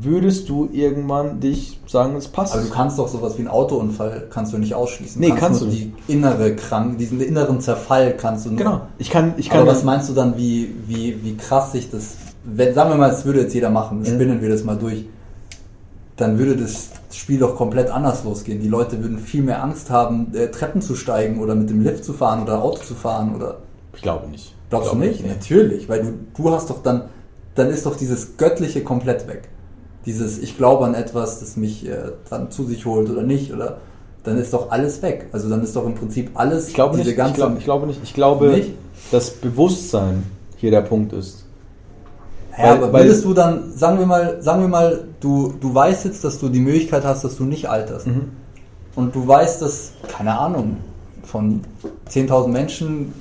Würdest 0.00 0.48
du 0.48 0.68
irgendwann 0.72 1.40
dich 1.40 1.80
sagen, 1.86 2.14
es 2.16 2.28
passt? 2.28 2.54
Aber 2.54 2.62
du 2.62 2.70
kannst 2.70 2.98
doch 2.98 3.08
sowas 3.08 3.34
wie 3.36 3.40
einen 3.40 3.48
Autounfall 3.48 4.26
kannst 4.30 4.52
du 4.52 4.58
nicht 4.58 4.74
ausschließen. 4.74 5.20
Nee, 5.20 5.30
kannst 5.30 5.62
nur 5.62 5.70
du 5.70 5.76
Die 5.76 5.92
innere 6.06 6.54
Krank, 6.54 6.98
diesen 6.98 7.20
inneren 7.20 7.60
Zerfall 7.60 8.14
kannst 8.16 8.46
du 8.46 8.50
nur. 8.50 8.58
genau. 8.58 8.80
Ich 8.98 9.10
kann, 9.10 9.34
ich 9.38 9.48
kann. 9.48 9.62
Aber 9.62 9.70
was 9.70 9.84
meinst 9.84 10.08
du 10.08 10.14
dann, 10.14 10.36
wie, 10.36 10.74
wie, 10.86 11.22
wie 11.24 11.36
krass 11.36 11.72
sich 11.72 11.90
das, 11.90 12.16
wenn, 12.44 12.74
sagen 12.74 12.90
wir 12.90 12.96
mal, 12.96 13.10
es 13.10 13.24
würde 13.24 13.40
jetzt 13.40 13.54
jeder 13.54 13.70
machen, 13.70 14.04
spinnen 14.04 14.40
wir 14.40 14.48
das 14.50 14.62
mal 14.62 14.76
durch, 14.76 15.04
dann 16.18 16.38
würde 16.38 16.56
das 16.56 16.90
Spiel 17.12 17.38
doch 17.38 17.56
komplett 17.56 17.90
anders 17.90 18.24
losgehen. 18.24 18.60
Die 18.60 18.68
Leute 18.68 19.00
würden 19.02 19.18
viel 19.18 19.42
mehr 19.42 19.62
Angst 19.62 19.88
haben, 19.88 20.34
äh, 20.34 20.48
Treppen 20.50 20.82
zu 20.82 20.94
steigen 20.94 21.40
oder 21.40 21.54
mit 21.54 21.70
dem 21.70 21.80
Lift 21.80 22.04
zu 22.04 22.12
fahren 22.12 22.42
oder 22.42 22.62
Auto 22.62 22.82
zu 22.82 22.94
fahren 22.94 23.34
oder. 23.34 23.58
ich 23.94 24.02
glaube 24.02 24.28
nicht. 24.28 24.54
Glaubst 24.68 24.90
Glaube 24.90 25.04
du 25.04 25.10
nicht? 25.10 25.22
nee. 25.22 25.28
Natürlich, 25.28 25.88
weil 25.88 26.02
du, 26.02 26.12
du 26.36 26.50
hast 26.50 26.68
doch 26.68 26.82
dann, 26.82 27.04
dann 27.54 27.70
ist 27.70 27.86
doch 27.86 27.96
dieses 27.96 28.36
Göttliche 28.36 28.82
komplett 28.84 29.26
weg. 29.26 29.48
Dieses, 30.04 30.38
ich 30.38 30.58
glaube 30.58 30.84
an 30.84 30.94
etwas, 30.94 31.40
das 31.40 31.56
mich 31.56 31.88
äh, 31.88 32.12
dann 32.28 32.50
zu 32.50 32.64
sich 32.64 32.84
holt 32.84 33.08
oder 33.08 33.22
nicht, 33.22 33.52
oder 33.52 33.78
dann 34.24 34.36
ist 34.38 34.52
doch 34.52 34.70
alles 34.70 35.00
weg. 35.02 35.28
Also 35.32 35.48
dann 35.48 35.62
ist 35.62 35.74
doch 35.74 35.86
im 35.86 35.94
Prinzip 35.94 36.32
alles 36.34 36.68
Ich 36.68 36.74
glaube 36.74 36.96
diese 36.96 37.08
nicht. 37.08 37.12
Ich, 37.12 37.16
ganze. 37.16 37.34
glaub, 37.36 37.56
ich 37.58 37.64
glaube 37.64 37.86
nicht. 37.86 38.00
Ich 38.02 38.12
glaube, 38.14 38.48
Nicht? 38.48 38.72
dass 39.10 39.30
Bewusstsein 39.30 40.24
hier 40.56 40.70
der 40.70 40.82
Punkt 40.82 41.12
ist. 41.12 41.44
Ja, 42.58 42.64
Weil- 42.64 42.76
aber 42.84 42.92
würdest 42.92 43.24
du 43.24 43.34
dann, 43.34 43.72
sagen 43.72 43.98
wir 43.98 44.06
mal, 44.06 44.42
sagen 44.42 44.62
wir 44.62 44.68
mal, 44.68 45.04
du, 45.20 45.54
du 45.60 45.72
weißt 45.74 46.04
jetzt, 46.04 46.24
dass 46.24 46.38
du 46.38 46.48
die 46.48 46.60
Möglichkeit 46.60 47.04
hast, 47.04 47.22
dass 47.24 47.36
du 47.36 47.44
nicht 47.44 47.68
alterst. 47.70 48.06
Mhm. 48.08 48.32
Und 48.96 49.14
du 49.14 49.26
weißt, 49.26 49.62
dass, 49.62 49.92
keine 50.08 50.36
Ahnung, 50.38 50.78
von 51.22 51.60
10.000 52.10 52.48
Menschen 52.48 53.12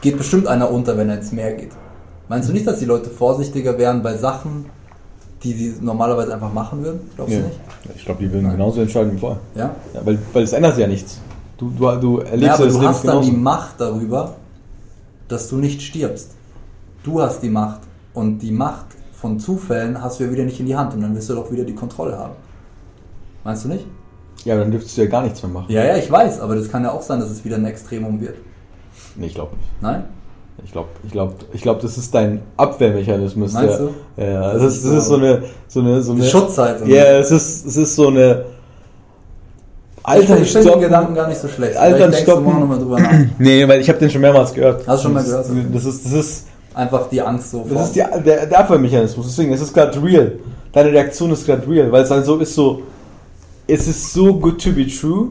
geht 0.00 0.18
bestimmt 0.18 0.46
einer 0.48 0.70
unter, 0.70 0.96
wenn 0.96 1.08
er 1.08 1.18
ins 1.18 1.30
Meer 1.32 1.52
geht. 1.52 1.70
Meinst 2.28 2.48
du 2.48 2.52
nicht, 2.52 2.66
dass 2.66 2.80
die 2.80 2.84
Leute 2.84 3.10
vorsichtiger 3.10 3.78
wären 3.78 4.02
bei 4.02 4.16
Sachen, 4.16 4.66
die 5.44 5.52
sie 5.52 5.74
normalerweise 5.80 6.34
einfach 6.34 6.52
machen 6.52 6.82
würden? 6.82 7.00
Glaubst 7.14 7.32
Nee. 7.34 7.40
du 7.40 7.46
nicht? 7.46 7.60
Ich 7.94 8.04
glaube, 8.04 8.24
die 8.24 8.32
würden 8.32 8.42
Nein. 8.48 8.56
genauso 8.56 8.80
entscheiden 8.80 9.12
wie 9.14 9.18
vorher. 9.18 9.38
Ja? 9.54 9.70
Ja, 9.94 10.00
weil, 10.04 10.18
weil 10.32 10.42
es 10.42 10.52
ändert 10.52 10.74
sich 10.74 10.82
ja 10.82 10.88
nichts. 10.88 11.20
Du, 11.58 11.70
du, 11.70 11.86
du 11.96 12.18
erlebst 12.18 12.42
Ja, 12.42 12.54
aber 12.54 12.64
das 12.64 12.72
du 12.74 12.80
Leben 12.80 12.88
hast 12.90 13.04
dann 13.04 13.10
genauso. 13.12 13.30
die 13.30 13.36
Macht 13.36 13.74
darüber, 13.80 14.34
dass 15.28 15.48
du 15.48 15.56
nicht 15.56 15.80
stirbst. 15.82 16.32
Du 17.04 17.20
hast 17.22 17.40
die 17.42 17.48
Macht. 17.50 17.80
Und 18.16 18.38
die 18.38 18.50
Macht 18.50 18.86
von 19.12 19.38
Zufällen 19.38 20.02
hast 20.02 20.18
du 20.18 20.24
ja 20.24 20.32
wieder 20.32 20.44
nicht 20.44 20.58
in 20.58 20.64
die 20.64 20.74
Hand. 20.74 20.94
Und 20.94 21.02
dann 21.02 21.14
wirst 21.14 21.28
du 21.28 21.34
doch 21.34 21.52
wieder 21.52 21.64
die 21.64 21.74
Kontrolle 21.74 22.16
haben. 22.16 22.32
Meinst 23.44 23.64
du 23.64 23.68
nicht? 23.68 23.86
Ja, 24.46 24.54
aber 24.54 24.62
dann 24.62 24.70
dürftest 24.70 24.96
du 24.96 25.02
ja 25.02 25.08
gar 25.08 25.22
nichts 25.22 25.42
mehr 25.42 25.52
machen. 25.52 25.66
Ja, 25.68 25.84
ja, 25.84 25.96
ich 25.98 26.10
weiß. 26.10 26.40
Aber 26.40 26.56
das 26.56 26.70
kann 26.70 26.82
ja 26.82 26.92
auch 26.92 27.02
sein, 27.02 27.20
dass 27.20 27.28
es 27.28 27.44
wieder 27.44 27.56
ein 27.56 27.66
Extremum 27.66 28.18
wird. 28.18 28.36
Nee, 29.16 29.26
ich 29.26 29.34
glaube 29.34 29.54
nicht. 29.56 29.68
Nein? 29.82 30.04
Ich 30.64 30.72
glaube, 30.72 30.88
ich 31.04 31.12
glaube, 31.12 31.34
ich 31.52 31.60
glaube, 31.60 31.82
das 31.82 31.98
ist 31.98 32.14
dein 32.14 32.40
Abwehrmechanismus. 32.56 33.52
Meinst 33.52 33.78
der, 33.78 33.86
du? 33.86 33.94
Ja, 34.16 34.24
ja. 34.24 34.52
Das 34.54 34.62
Das, 34.62 34.76
ist 34.76 34.84
das 34.86 34.92
ist 34.92 35.08
so 35.08 35.16
eine, 35.16 35.42
so 35.68 35.80
eine, 35.80 36.02
so 36.02 36.12
eine. 36.12 36.24
Schutzhaltung. 36.24 36.88
Ja, 36.88 37.04
es 37.18 37.30
ist, 37.30 37.66
es 37.66 37.76
ist 37.76 37.96
so 37.96 38.08
eine. 38.08 38.46
Altern 40.04 40.22
ich 40.22 40.52
finde 40.52 40.62
den 40.62 40.62
stoppen. 40.62 40.80
Gedanken 40.80 41.14
gar 41.14 41.28
nicht 41.28 41.40
so 41.40 41.48
schlecht. 41.48 41.76
Altern 41.76 42.10
denkst 42.12 42.24
du 42.24 42.30
stoppen. 42.30 42.44
morgen 42.44 42.60
nochmal 42.60 42.78
drüber 42.78 42.98
nach. 42.98 43.12
Nee, 43.38 43.68
weil 43.68 43.80
ich 43.82 43.88
habe 43.90 43.98
den 43.98 44.08
schon 44.08 44.22
mehrmals 44.22 44.54
gehört. 44.54 44.86
Hast 44.86 45.00
du 45.00 45.08
schon 45.08 45.12
mal 45.12 45.22
das, 45.22 45.48
gehört? 45.48 45.74
Das 45.74 45.84
ist, 45.84 46.06
das 46.06 46.12
ist 46.12 46.46
Einfach 46.76 47.08
die 47.08 47.22
Angst 47.22 47.52
so. 47.52 47.66
Das 47.68 47.86
ist 47.86 47.96
die, 47.96 48.04
der, 48.22 48.44
der 48.44 48.60
Abwehrmechanismus. 48.60 49.26
Deswegen, 49.26 49.50
es 49.50 49.62
ist 49.62 49.72
gerade 49.72 50.00
real. 50.02 50.38
Deine 50.72 50.92
Reaktion 50.92 51.30
ist 51.30 51.46
gerade 51.46 51.66
real, 51.66 51.90
weil 51.90 52.02
es 52.02 52.10
dann 52.10 52.22
so 52.22 52.36
ist 52.36 52.54
so, 52.54 52.82
es 53.66 53.88
ist 53.88 54.12
so 54.12 54.38
good 54.38 54.62
to 54.62 54.72
be 54.72 54.86
true. 54.86 55.30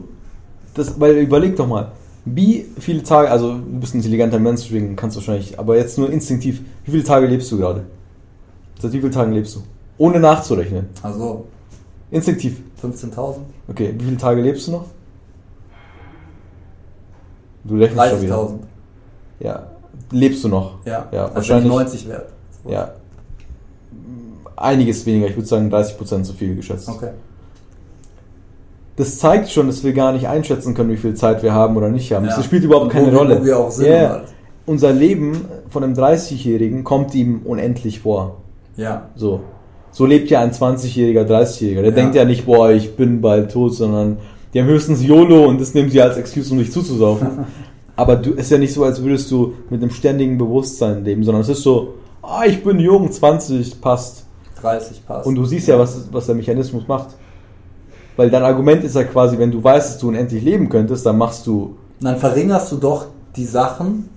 Das, 0.74 0.98
weil 1.00 1.14
überleg 1.18 1.54
doch 1.54 1.68
mal, 1.68 1.92
wie 2.24 2.66
viele 2.80 3.04
Tage, 3.04 3.30
also 3.30 3.52
du 3.54 3.78
bist 3.80 3.94
ein 3.94 3.98
intelligenter 3.98 4.40
Mensch, 4.40 4.62
deswegen 4.64 4.96
kannst 4.96 5.16
du 5.16 5.20
wahrscheinlich, 5.20 5.56
aber 5.56 5.76
jetzt 5.76 5.96
nur 5.96 6.10
instinktiv, 6.10 6.62
wie 6.84 6.90
viele 6.90 7.04
Tage 7.04 7.26
lebst 7.26 7.50
du 7.52 7.58
gerade? 7.58 7.84
Seit 8.80 8.92
wie 8.92 8.98
vielen 8.98 9.12
Tagen 9.12 9.32
lebst 9.32 9.54
du? 9.54 9.60
Ohne 9.98 10.18
nachzurechnen. 10.18 10.88
Also 11.02 11.46
Instinktiv. 12.10 12.60
15.000? 12.82 13.36
Okay, 13.68 13.94
wie 13.96 14.04
viele 14.04 14.16
Tage 14.16 14.40
lebst 14.40 14.66
du 14.66 14.72
noch? 14.72 14.84
Du 17.64 17.76
rechnest 17.78 18.10
schon 18.10 18.22
wieder. 18.22 18.36
30.000. 18.36 18.54
Ja. 19.40 19.66
Lebst 20.10 20.44
du 20.44 20.48
noch? 20.48 20.74
Ja, 20.84 21.06
Ja, 21.12 21.24
also 21.24 21.34
wahrscheinlich. 21.36 21.68
90 21.68 22.08
wert. 22.08 22.26
Ja. 22.68 22.90
Einiges 24.56 25.04
weniger, 25.04 25.26
ich 25.28 25.36
würde 25.36 25.46
sagen 25.48 25.70
30% 25.72 26.22
zu 26.22 26.32
viel 26.32 26.54
geschätzt. 26.56 26.88
Okay. 26.88 27.10
Das 28.96 29.18
zeigt 29.18 29.50
schon, 29.50 29.66
dass 29.66 29.84
wir 29.84 29.92
gar 29.92 30.12
nicht 30.12 30.26
einschätzen 30.26 30.72
können, 30.72 30.90
wie 30.90 30.96
viel 30.96 31.14
Zeit 31.14 31.42
wir 31.42 31.52
haben 31.52 31.76
oder 31.76 31.90
nicht 31.90 32.10
haben. 32.12 32.24
Ja. 32.26 32.34
Das 32.36 32.44
spielt 32.46 32.64
überhaupt 32.64 32.90
keine 32.90 33.12
wo 33.12 33.18
Rolle. 33.18 33.40
wo 33.40 33.44
wir 33.44 33.58
auch 33.58 33.70
sind 33.70 33.86
Yeah. 33.86 34.14
alles. 34.14 34.30
Unser 34.64 34.92
Leben 34.92 35.44
von 35.68 35.84
einem 35.84 35.92
30-Jährigen 35.94 36.82
kommt 36.82 37.14
ihm 37.14 37.42
unendlich 37.44 38.00
vor. 38.00 38.38
Ja. 38.76 39.08
So. 39.14 39.40
So 39.92 40.06
lebt 40.06 40.30
ja 40.30 40.40
ein 40.40 40.50
20-Jähriger, 40.52 41.24
30-Jähriger. 41.24 41.82
Der 41.82 41.90
Ja. 41.90 41.90
denkt 41.90 42.14
ja 42.14 42.24
nicht, 42.24 42.46
boah, 42.46 42.70
ich 42.70 42.96
bin 42.96 43.20
bald 43.20 43.52
tot, 43.52 43.74
sondern 43.74 44.16
die 44.54 44.60
haben 44.60 44.66
höchstens 44.68 45.02
YOLO 45.04 45.44
und 45.46 45.60
das 45.60 45.74
nehmen 45.74 45.90
sie 45.90 46.00
als 46.00 46.16
Excuse, 46.16 46.50
um 46.52 46.58
dich 46.58 46.72
zuzusaufen. 46.72 47.28
Aber 47.96 48.16
du 48.16 48.32
ist 48.32 48.50
ja 48.50 48.58
nicht 48.58 48.74
so, 48.74 48.84
als 48.84 49.02
würdest 49.02 49.30
du 49.30 49.54
mit 49.70 49.82
einem 49.82 49.90
ständigen 49.90 50.36
Bewusstsein 50.36 51.02
leben, 51.04 51.24
sondern 51.24 51.42
es 51.42 51.48
ist 51.48 51.62
so, 51.62 51.94
ah, 52.22 52.44
ich 52.46 52.62
bin 52.62 52.78
jung, 52.78 53.10
20, 53.10 53.80
passt. 53.80 54.24
30 54.60 55.06
passt. 55.06 55.26
Und 55.26 55.34
du 55.34 55.44
siehst 55.44 55.68
ja, 55.68 55.78
was, 55.78 56.12
was 56.12 56.26
der 56.26 56.34
Mechanismus 56.34 56.86
macht. 56.86 57.08
Weil 58.16 58.30
dein 58.30 58.42
Argument 58.42 58.82
ist 58.84 58.96
ja 58.96 59.04
quasi, 59.04 59.38
wenn 59.38 59.50
du 59.50 59.62
weißt, 59.62 59.94
dass 59.94 59.98
du 59.98 60.08
unendlich 60.08 60.42
leben 60.42 60.68
könntest, 60.68 61.04
dann 61.04 61.18
machst 61.18 61.46
du. 61.46 61.76
Dann 62.00 62.16
verringerst 62.16 62.72
du 62.72 62.76
doch 62.76 63.06
die 63.36 63.44
Sachen, 63.44 64.08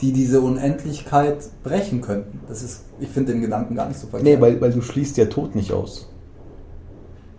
die 0.00 0.12
diese 0.12 0.40
Unendlichkeit 0.40 1.38
brechen 1.62 2.00
könnten. 2.00 2.40
Das 2.48 2.62
ist, 2.62 2.82
ich 3.00 3.08
finde 3.08 3.32
den 3.32 3.42
Gedanken 3.42 3.74
gar 3.74 3.88
nicht 3.88 3.98
so 3.98 4.06
verkehrt. 4.06 4.34
Nee, 4.34 4.40
weil, 4.40 4.60
weil 4.60 4.72
du 4.72 4.82
schließt 4.82 5.16
ja 5.16 5.26
Tod 5.26 5.54
nicht 5.54 5.72
aus. 5.72 6.08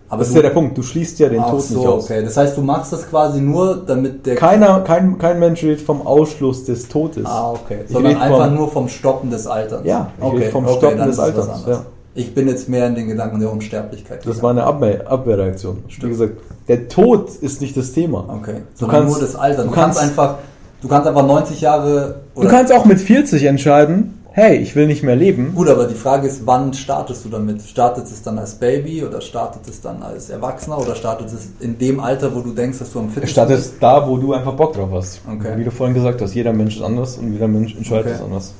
Aber 0.07 0.19
Das 0.19 0.29
ist 0.29 0.35
ja 0.35 0.43
der 0.43 0.51
Punkt, 0.51 0.77
du 0.77 0.83
schließt 0.83 1.17
ja 1.19 1.29
den 1.29 1.41
Ach 1.41 1.49
Tod 1.49 1.61
so, 1.63 1.77
nicht 1.79 1.87
aus. 1.87 2.03
okay. 2.05 2.23
Das 2.23 2.37
heißt, 2.37 2.55
du 2.55 2.61
machst 2.61 2.93
das 2.93 3.09
quasi 3.09 3.41
nur, 3.41 3.83
damit 3.85 4.25
der... 4.25 4.35
Keiner, 4.35 4.81
kein, 4.81 5.17
kein 5.17 5.39
Mensch 5.39 5.63
redet 5.63 5.81
vom 5.81 6.05
Ausschluss 6.05 6.63
des 6.63 6.87
Todes. 6.87 7.25
Ah, 7.25 7.51
okay. 7.51 7.79
Ich 7.87 7.91
Sondern 7.91 8.17
einfach 8.17 8.45
vom- 8.45 8.55
nur 8.55 8.71
vom 8.71 8.87
Stoppen 8.87 9.31
des 9.31 9.47
Alterns. 9.47 9.85
Ja, 9.85 10.11
ich 10.17 10.23
okay. 10.23 10.49
vom 10.51 10.65
okay, 10.65 10.77
Stoppen 10.77 11.07
des 11.07 11.19
Alterns, 11.19 11.63
ja. 11.67 11.85
Ich 12.13 12.33
bin 12.33 12.47
jetzt 12.47 12.69
mehr 12.69 12.87
in 12.87 12.95
den 12.95 13.07
Gedanken 13.07 13.39
der 13.39 13.51
Unsterblichkeit. 13.51 14.25
Das 14.25 14.41
war 14.41 14.51
eine 14.51 14.63
Abwehr, 14.63 15.09
Abwehrreaktion. 15.11 15.83
Wie 15.99 16.07
gesagt, 16.07 16.33
der 16.67 16.87
Tod 16.87 17.29
ist 17.41 17.59
nicht 17.59 17.75
das 17.75 17.91
Thema. 17.91 18.25
Okay. 18.39 18.61
Du 18.79 18.87
kannst, 18.87 19.11
nur 19.11 19.19
das 19.19 19.35
Alter. 19.35 19.63
Du, 19.63 19.69
du 19.69 19.75
kannst, 19.75 19.99
kannst, 19.99 20.11
einfach, 20.11 20.35
du 20.81 20.87
kannst 20.87 21.07
einfach 21.07 21.25
90 21.25 21.61
Jahre... 21.61 22.21
du 22.35 22.47
kannst 22.47 22.71
auch 22.71 22.85
mit 22.85 23.01
40 23.01 23.43
entscheiden, 23.43 24.21
hey, 24.35 24.57
ich 24.57 24.75
will 24.75 24.85
nicht 24.85 25.01
mehr 25.01 25.15
leben. 25.15 25.55
Gut, 25.55 25.69
aber 25.69 25.87
die 25.87 25.95
Frage 25.95 26.27
ist, 26.27 26.45
wann 26.45 26.73
startest 26.73 27.23
du 27.23 27.29
damit? 27.29 27.61
Startet 27.61 28.03
es 28.03 28.21
dann 28.21 28.37
als 28.37 28.55
Baby 28.55 29.01
oder 29.05 29.21
startet 29.21 29.65
es 29.69 29.79
dann 29.79 30.03
als 30.03 30.29
Erwachsener 30.29 30.77
oder 30.77 30.93
startet 30.93 31.27
es 31.27 31.47
in 31.61 31.77
dem 31.77 32.01
Alter, 32.01 32.35
wo 32.35 32.41
du 32.41 32.51
denkst, 32.51 32.79
dass 32.79 32.91
du 32.91 32.99
am 32.99 33.07
Es 33.07 33.13
fittesten 33.13 33.31
startet 33.31 33.71
da, 33.79 34.05
wo 34.05 34.17
du 34.17 34.33
einfach 34.33 34.53
Bock 34.53 34.73
drauf 34.73 34.89
hast. 34.91 35.21
Okay. 35.25 35.57
Wie 35.57 35.63
du 35.63 35.71
vorhin 35.71 35.93
gesagt 35.93 36.21
hast, 36.21 36.35
jeder 36.35 36.51
Mensch 36.51 36.75
ist 36.75 36.81
anders 36.81 37.17
und 37.17 37.31
jeder 37.31 37.47
Mensch 37.47 37.75
entscheidet 37.75 38.07
Okay. 38.07 38.15
es 38.15 38.21
anders. 38.21 38.53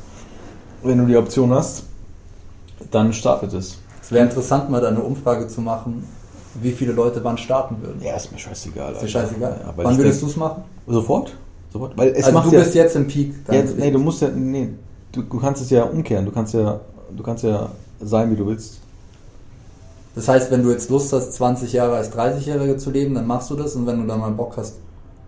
Wenn 0.82 0.98
du 0.98 1.06
die 1.08 1.18
Option 1.18 1.54
hast, 1.54 1.84
dann 2.92 3.12
startet 3.12 3.52
es. 3.52 3.78
Es 4.02 4.14
wäre 4.14 4.24
interessant, 4.24 4.70
mal 4.70 4.80
da 4.80 4.88
eine 4.88 5.02
Umfrage 5.02 5.46
zu 5.50 5.60
machen, 5.60 6.08
wie 6.62 6.72
viele 6.72 6.94
Leute 6.94 7.22
wann 7.22 7.38
starten 7.38 7.76
würden. 7.82 8.02
Ja, 8.02 8.16
ist 8.16 8.32
mir 8.32 8.38
scheißegal. 8.38 8.94
Ist 8.94 9.02
dir 9.02 9.08
scheißegal? 9.10 9.60
Ja, 9.62 9.74
wann 9.76 9.98
würdest 9.98 10.22
du 10.22 10.28
es 10.28 10.38
machen? 10.38 10.64
Sofort? 10.88 11.34
Sofort? 11.74 11.98
Weil 11.98 12.14
es 12.16 12.24
also 12.28 12.32
macht 12.32 12.48
du 12.48 12.56
ja, 12.56 12.60
bist 12.60 12.76
jetzt 12.76 12.96
im 12.96 13.08
Peak. 13.08 13.34
Jetzt, 13.52 13.78
nee, 13.78 13.92
du 13.92 14.00
musst 14.00 14.22
ja, 14.22 14.30
nee, 14.30 14.70
du, 15.16 15.22
du 15.24 15.40
kannst 15.40 15.62
es 15.62 15.70
ja 15.70 15.84
umkehren. 15.84 16.26
Du 16.26 16.32
kannst 16.32 16.54
ja, 16.54 16.80
du 17.16 17.24
kannst 17.24 17.44
ja 17.44 17.70
sein, 18.02 18.32
wie 18.32 18.36
du 18.36 18.46
willst. 18.48 18.80
Das 20.16 20.28
heißt, 20.28 20.52
wenn 20.52 20.64
du 20.64 20.72
jetzt 20.72 20.90
Lust 20.90 21.12
hast, 21.12 21.34
20 21.34 21.74
Jahre 21.74 21.98
als 21.98 22.12
30-Jähriger 22.14 22.78
zu 22.78 22.92
leben, 22.92 23.16
dann 23.16 23.28
machst 23.28 23.50
du 23.50 23.56
das 23.56 23.76
und 23.76 23.86
wenn 23.86 24.02
du 24.02 24.08
dann 24.08 24.20
mal 24.20 24.32
Bock 24.32 24.56
hast. 24.58 24.76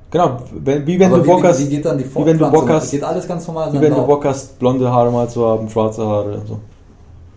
Genau, 0.09 0.38
wenn, 0.63 0.88
wie 0.88 0.97
wenn 0.97 1.07
Aber 1.07 1.17
du 1.17 1.23
wie, 1.23 1.27
Bock 1.27 1.43
hast, 1.43 1.59
wie 1.59 1.67
geht 1.67 1.85
dann 1.85 1.97
die 1.97 2.05
wie 2.05 2.25
wenn 2.25 2.38
du? 2.38 2.49
Bock 2.49 2.69
hast, 2.69 2.91
Geht 2.91 3.03
alles 3.03 3.27
ganz 3.27 3.45
normal 3.45 3.73
wie 3.73 3.81
wenn 3.81 3.93
du. 3.93 4.05
Bock 4.05 4.23
hast, 4.23 4.57
blonde 4.57 4.89
Haare 4.89 5.11
mal 5.11 5.29
zu 5.29 5.45
haben, 5.45 5.69
schwarze 5.69 6.05
Haare. 6.05 6.41
So. 6.47 6.59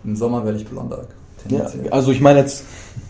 Im 0.05 0.15
Sommer 0.15 0.45
werde 0.45 0.57
ich 0.57 0.65
blonder. 0.65 1.01
Ja, 1.49 1.65
also 1.89 2.11
ich 2.11 2.21
meine 2.21 2.39
jetzt, 2.39 2.63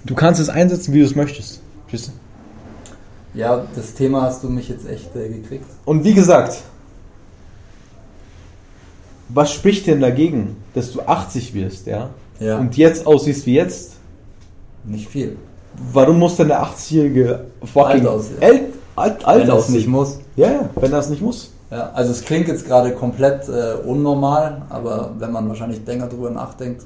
du 0.05 0.15
kannst 0.15 0.41
es 0.41 0.49
einsetzen, 0.49 0.93
wie 0.93 0.99
du 0.99 1.05
es 1.05 1.15
möchtest. 1.15 1.61
Verstehst 1.87 2.13
du? 2.13 3.37
Ja, 3.37 3.63
das 3.75 3.93
Thema 3.93 4.23
hast 4.23 4.43
du 4.43 4.49
mich 4.49 4.69
jetzt 4.69 4.89
echt 4.89 5.15
äh, 5.15 5.29
gekriegt. 5.29 5.65
Und 5.85 6.03
wie 6.03 6.13
gesagt, 6.13 6.63
was 9.33 9.51
spricht 9.53 9.87
denn 9.87 10.01
dagegen, 10.01 10.57
dass 10.73 10.91
du 10.91 11.01
80 11.01 11.53
wirst, 11.53 11.87
ja? 11.87 12.09
Ja. 12.39 12.57
Und 12.57 12.75
jetzt 12.77 13.05
aussiehst 13.05 13.45
wie 13.45 13.55
jetzt? 13.55 13.93
Nicht 14.83 15.07
viel. 15.09 15.37
Warum 15.93 16.19
muss 16.19 16.35
denn 16.37 16.47
der 16.49 16.63
80-jährige 16.63 17.45
fucking 17.63 17.85
Alt 17.85 18.07
aussehen. 18.07 18.37
alt, 18.41 18.61
alt, 18.95 19.25
alt 19.25 19.39
wenn 19.41 19.47
das 19.47 19.57
aussehen? 19.57 19.75
nicht 19.75 19.87
muss. 19.87 20.19
Ja, 20.35 20.69
wenn 20.75 20.91
er 20.91 20.99
es 20.99 21.09
nicht 21.09 21.21
muss. 21.21 21.51
Ja, 21.69 21.91
also 21.93 22.11
es 22.11 22.21
klingt 22.23 22.47
jetzt 22.49 22.65
gerade 22.65 22.91
komplett 22.91 23.47
äh, 23.47 23.75
unnormal, 23.87 24.63
aber 24.69 25.11
wenn 25.19 25.31
man 25.31 25.47
wahrscheinlich 25.47 25.79
länger 25.85 26.07
drüber 26.07 26.29
nachdenkt. 26.29 26.83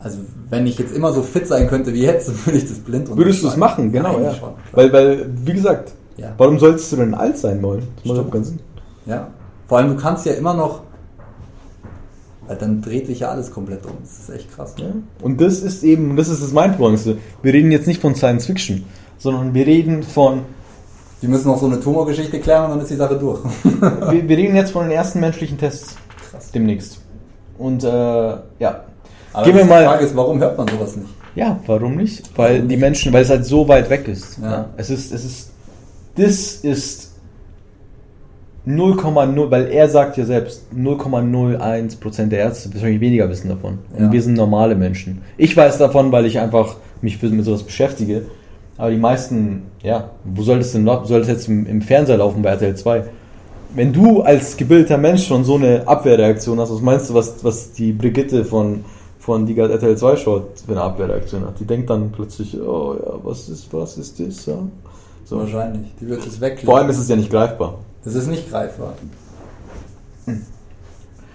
Also 0.00 0.18
wenn 0.50 0.66
ich 0.66 0.78
jetzt 0.78 0.92
immer 0.96 1.12
so 1.12 1.22
fit 1.22 1.46
sein 1.46 1.68
könnte 1.68 1.92
wie 1.94 2.02
jetzt, 2.02 2.28
dann 2.28 2.36
würde 2.46 2.58
ich 2.58 2.66
das 2.68 2.78
blind 2.78 3.14
Würdest 3.16 3.42
du 3.42 3.48
es 3.48 3.56
machen, 3.56 3.92
genau, 3.92 4.18
ja. 4.20 4.34
schon. 4.34 4.50
Weil, 4.72 4.92
weil, 4.92 5.26
wie 5.44 5.52
gesagt, 5.52 5.92
Ja. 6.16 6.32
warum 6.38 6.58
solltest 6.58 6.90
du 6.92 6.96
denn 6.96 7.14
alt 7.14 7.38
sein 7.38 7.62
wollen? 7.62 7.80
Das 7.80 7.86
macht 7.86 8.00
Stimmt. 8.00 8.10
überhaupt 8.14 8.32
keinen 8.32 8.44
Sinn. 8.44 8.58
Ja. 9.06 9.28
Vor 9.72 9.78
allem, 9.78 9.96
du 9.96 10.02
kannst 10.02 10.26
ja 10.26 10.34
immer 10.34 10.52
noch. 10.52 10.82
Weil 12.46 12.58
dann 12.58 12.82
dreht 12.82 13.06
sich 13.06 13.20
ja 13.20 13.30
alles 13.30 13.50
komplett 13.50 13.86
um. 13.86 13.92
Das 14.02 14.18
ist 14.18 14.28
echt 14.28 14.54
krass. 14.54 14.74
Ja. 14.76 14.88
Und 15.22 15.40
das 15.40 15.60
ist 15.60 15.82
eben, 15.82 16.14
das 16.14 16.28
ist 16.28 16.42
das 16.42 16.52
Mindblowingste. 16.52 17.16
Wir 17.40 17.54
reden 17.54 17.72
jetzt 17.72 17.86
nicht 17.86 17.98
von 17.98 18.14
Science 18.14 18.44
Fiction, 18.44 18.84
sondern 19.16 19.54
wir 19.54 19.66
reden 19.66 20.02
von, 20.02 20.42
Die 21.22 21.26
müssen 21.26 21.48
noch 21.48 21.58
so 21.58 21.64
eine 21.64 21.80
Tumorgeschichte 21.80 22.38
klären 22.38 22.64
und 22.64 22.70
dann 22.72 22.80
ist 22.80 22.90
die 22.90 22.96
Sache 22.96 23.16
durch. 23.16 23.40
wir, 24.10 24.28
wir 24.28 24.36
reden 24.36 24.54
jetzt 24.56 24.72
von 24.72 24.82
den 24.82 24.92
ersten 24.92 25.20
menschlichen 25.20 25.56
Tests 25.56 25.96
krass. 26.30 26.50
demnächst. 26.50 27.00
Und 27.56 27.82
äh, 27.82 27.88
ja. 27.88 28.84
Aber 29.32 29.44
Gehen 29.46 29.54
wir 29.56 29.62
die 29.62 29.68
mal- 29.70 29.86
Frage 29.86 30.04
ist, 30.04 30.14
warum 30.14 30.38
hört 30.38 30.58
man 30.58 30.68
sowas 30.68 30.96
nicht? 30.96 31.08
Ja, 31.34 31.58
warum 31.66 31.96
nicht? 31.96 32.30
Weil 32.36 32.60
die? 32.60 32.76
Menschen, 32.76 33.10
weil 33.10 33.22
es 33.22 33.30
halt 33.30 33.46
so 33.46 33.66
weit 33.68 33.88
weg 33.88 34.06
ist. 34.06 34.36
Ja. 34.42 34.66
Es 34.76 34.90
ist, 34.90 35.14
es 35.14 35.24
ist, 35.24 35.50
das 36.16 36.56
ist 36.56 37.11
0,0, 38.66 39.50
weil 39.50 39.68
er 39.72 39.88
sagt 39.88 40.16
ja 40.16 40.24
selbst, 40.24 40.66
0,01% 40.74 42.26
der 42.28 42.38
Ärzte 42.40 42.72
wahrscheinlich 42.72 43.00
weniger 43.00 43.28
wissen 43.28 43.48
davon. 43.48 43.78
Und 43.96 44.04
Ja. 44.04 44.12
wir 44.12 44.22
sind 44.22 44.34
normale 44.34 44.76
Menschen. 44.76 45.22
Ich 45.36 45.56
weiß 45.56 45.78
davon, 45.78 46.12
weil 46.12 46.26
ich 46.26 46.38
einfach 46.38 46.76
mich 47.00 47.20
mit 47.20 47.44
sowas 47.44 47.64
beschäftige. 47.64 48.22
Aber 48.78 48.90
die 48.90 48.96
meisten, 48.96 49.64
ja, 49.82 50.10
wo 50.24 50.42
soll 50.42 50.58
das 50.58 50.72
denn 50.72 50.84
laufen? 50.84 51.06
Soll 51.06 51.20
das 51.20 51.28
jetzt 51.28 51.48
im, 51.48 51.66
im 51.66 51.82
Fernseher 51.82 52.18
laufen 52.18 52.42
bei 52.42 52.50
RTL 52.50 52.76
2? 52.76 53.04
Wenn 53.74 53.92
du 53.92 54.22
als 54.22 54.56
gebildeter 54.56 54.98
Mensch 54.98 55.26
schon 55.26 55.44
so 55.44 55.56
eine 55.56 55.86
Abwehrreaktion 55.86 56.60
hast, 56.60 56.72
was 56.72 56.80
meinst 56.80 57.10
du, 57.10 57.14
was, 57.14 57.42
was 57.42 57.72
die 57.72 57.92
Brigitte 57.92 58.44
von, 58.44 58.84
von 59.18 59.46
die 59.46 59.54
gerade 59.54 59.72
RTL 59.74 59.96
2 59.96 60.16
schaut, 60.16 60.42
für 60.64 60.72
eine 60.72 60.82
Abwehrreaktion 60.82 61.44
hat? 61.44 61.58
Die 61.58 61.64
denkt 61.64 61.90
dann 61.90 62.12
plötzlich, 62.12 62.60
oh 62.60 62.94
ja, 62.94 63.14
was 63.24 63.48
ist, 63.48 63.72
was 63.72 63.98
ist 63.98 64.20
das? 64.20 64.46
Ja? 64.46 64.54
So. 65.24 65.38
Wahrscheinlich. 65.38 65.90
Die 66.00 66.08
wird 66.08 66.26
es 66.26 66.40
wegklicken. 66.40 66.66
Vor 66.66 66.78
allem 66.78 66.90
ist 66.90 66.98
es 66.98 67.08
ja 67.08 67.16
nicht 67.16 67.30
greifbar. 67.30 67.78
Das 68.04 68.14
ist 68.14 68.26
nicht 68.28 68.50
greifbar. 68.50 68.94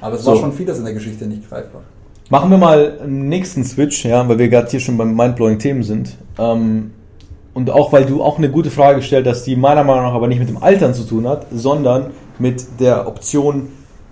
Aber 0.02 0.16
es 0.16 0.24
So. 0.24 0.32
war 0.32 0.38
schon 0.38 0.54
vieles 0.54 0.78
in 0.78 0.86
der 0.86 0.94
Geschichte 0.94 1.26
nicht 1.26 1.50
greifbar. 1.50 1.82
Machen 2.30 2.52
wir 2.52 2.58
mal 2.58 3.00
einen 3.02 3.30
nächsten 3.30 3.64
Switch, 3.64 4.04
ja, 4.06 4.28
weil 4.28 4.38
wir 4.38 4.50
gerade 4.50 4.70
hier 4.70 4.80
schon 4.80 4.98
beim 4.98 5.16
mindblowing 5.16 5.60
Themen 5.60 5.84
sind. 5.84 6.18
Ähm, 6.38 6.92
und 7.54 7.70
auch 7.72 7.92
weil 7.94 8.06
du 8.06 8.22
auch 8.22 8.38
eine 8.38 8.52
gute 8.52 8.70
Frage 8.70 8.98
gestellt 8.98 9.26
hast, 9.28 9.44
die 9.44 9.56
meiner 9.56 9.84
Meinung 9.84 10.04
nach 10.04 10.14
aber 10.14 10.28
nicht 10.28 10.40
mit 10.40 10.50
dem 10.50 10.62
Altern 10.62 10.94
zu 10.94 11.04
tun 11.04 11.28
hat, 11.28 11.48
sondern 11.52 12.12
mit 12.38 12.66
der 12.80 13.08
Option, 13.08 13.70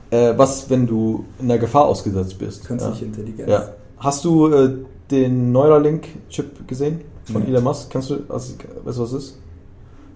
äh, 0.10 0.34
was, 0.38 0.70
wenn 0.70 0.88
du 0.88 1.26
in 1.40 1.50
der 1.50 1.60
Gefahr 1.60 1.86
ausgesetzt 1.86 2.40
bist. 2.40 2.66
Künstliche 2.66 3.02
ja. 3.02 3.08
Intelligenz. 3.08 3.50
Ja. 3.50 3.70
Hast 3.98 4.24
du 4.26 4.48
äh, 4.48 4.70
den 5.12 5.52
Neuralink-Chip 5.52 6.68
gesehen 6.68 7.02
von 7.32 7.44
Nee. 7.44 7.50
Elon 7.50 7.66
Musk? 7.66 7.90
Kannst 7.92 8.10
du, 8.10 8.16
also, 8.30 8.54
weißt 8.84 8.98
du, 8.98 9.02
was 9.02 9.12
das 9.12 9.14
ist? 9.14 9.38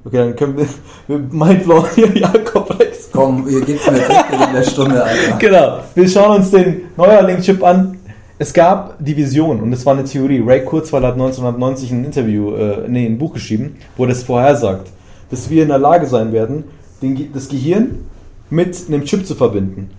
Okay, 0.05 0.17
dann 0.17 0.35
können 0.35 0.57
wir, 0.57 0.67
wir 1.07 1.17
mindblown 1.17 1.85
hier 1.95 2.07
Jakob 2.17 2.79
rechts. 2.79 3.09
Komm, 3.11 3.47
ihr 3.49 3.61
gebt 3.61 3.91
mir 3.91 3.97
jetzt 3.97 4.47
in 4.47 4.53
der 4.53 4.63
Stunde, 4.63 5.03
Alter. 5.03 5.37
Genau. 5.37 5.79
Wir 5.93 6.07
schauen 6.07 6.37
uns 6.37 6.51
den 6.51 6.83
Neuralink-Chip 6.95 7.63
an. 7.63 7.97
Es 8.37 8.53
gab 8.53 8.95
die 8.99 9.17
Vision 9.17 9.59
und 9.59 9.73
es 9.73 9.85
war 9.85 9.93
eine 9.93 10.05
Theorie. 10.05 10.41
Ray 10.45 10.63
Kurzweil 10.63 11.03
hat 11.03 11.13
1990 11.13 11.91
ein 11.91 12.05
Interview, 12.05 12.55
äh, 12.55 12.87
nee, 12.87 13.05
ein 13.05 13.17
Buch 13.17 13.33
geschrieben, 13.33 13.75
wo 13.97 14.05
er 14.05 14.09
das 14.09 14.23
vorhersagt, 14.23 14.89
dass 15.29 15.49
wir 15.49 15.63
in 15.63 15.67
der 15.67 15.77
Lage 15.77 16.05
sein 16.05 16.31
werden, 16.31 16.63
den, 17.01 17.33
das 17.33 17.49
Gehirn 17.49 18.05
mit 18.49 18.77
einem 18.87 19.03
Chip 19.03 19.27
zu 19.27 19.35
verbinden 19.35 19.89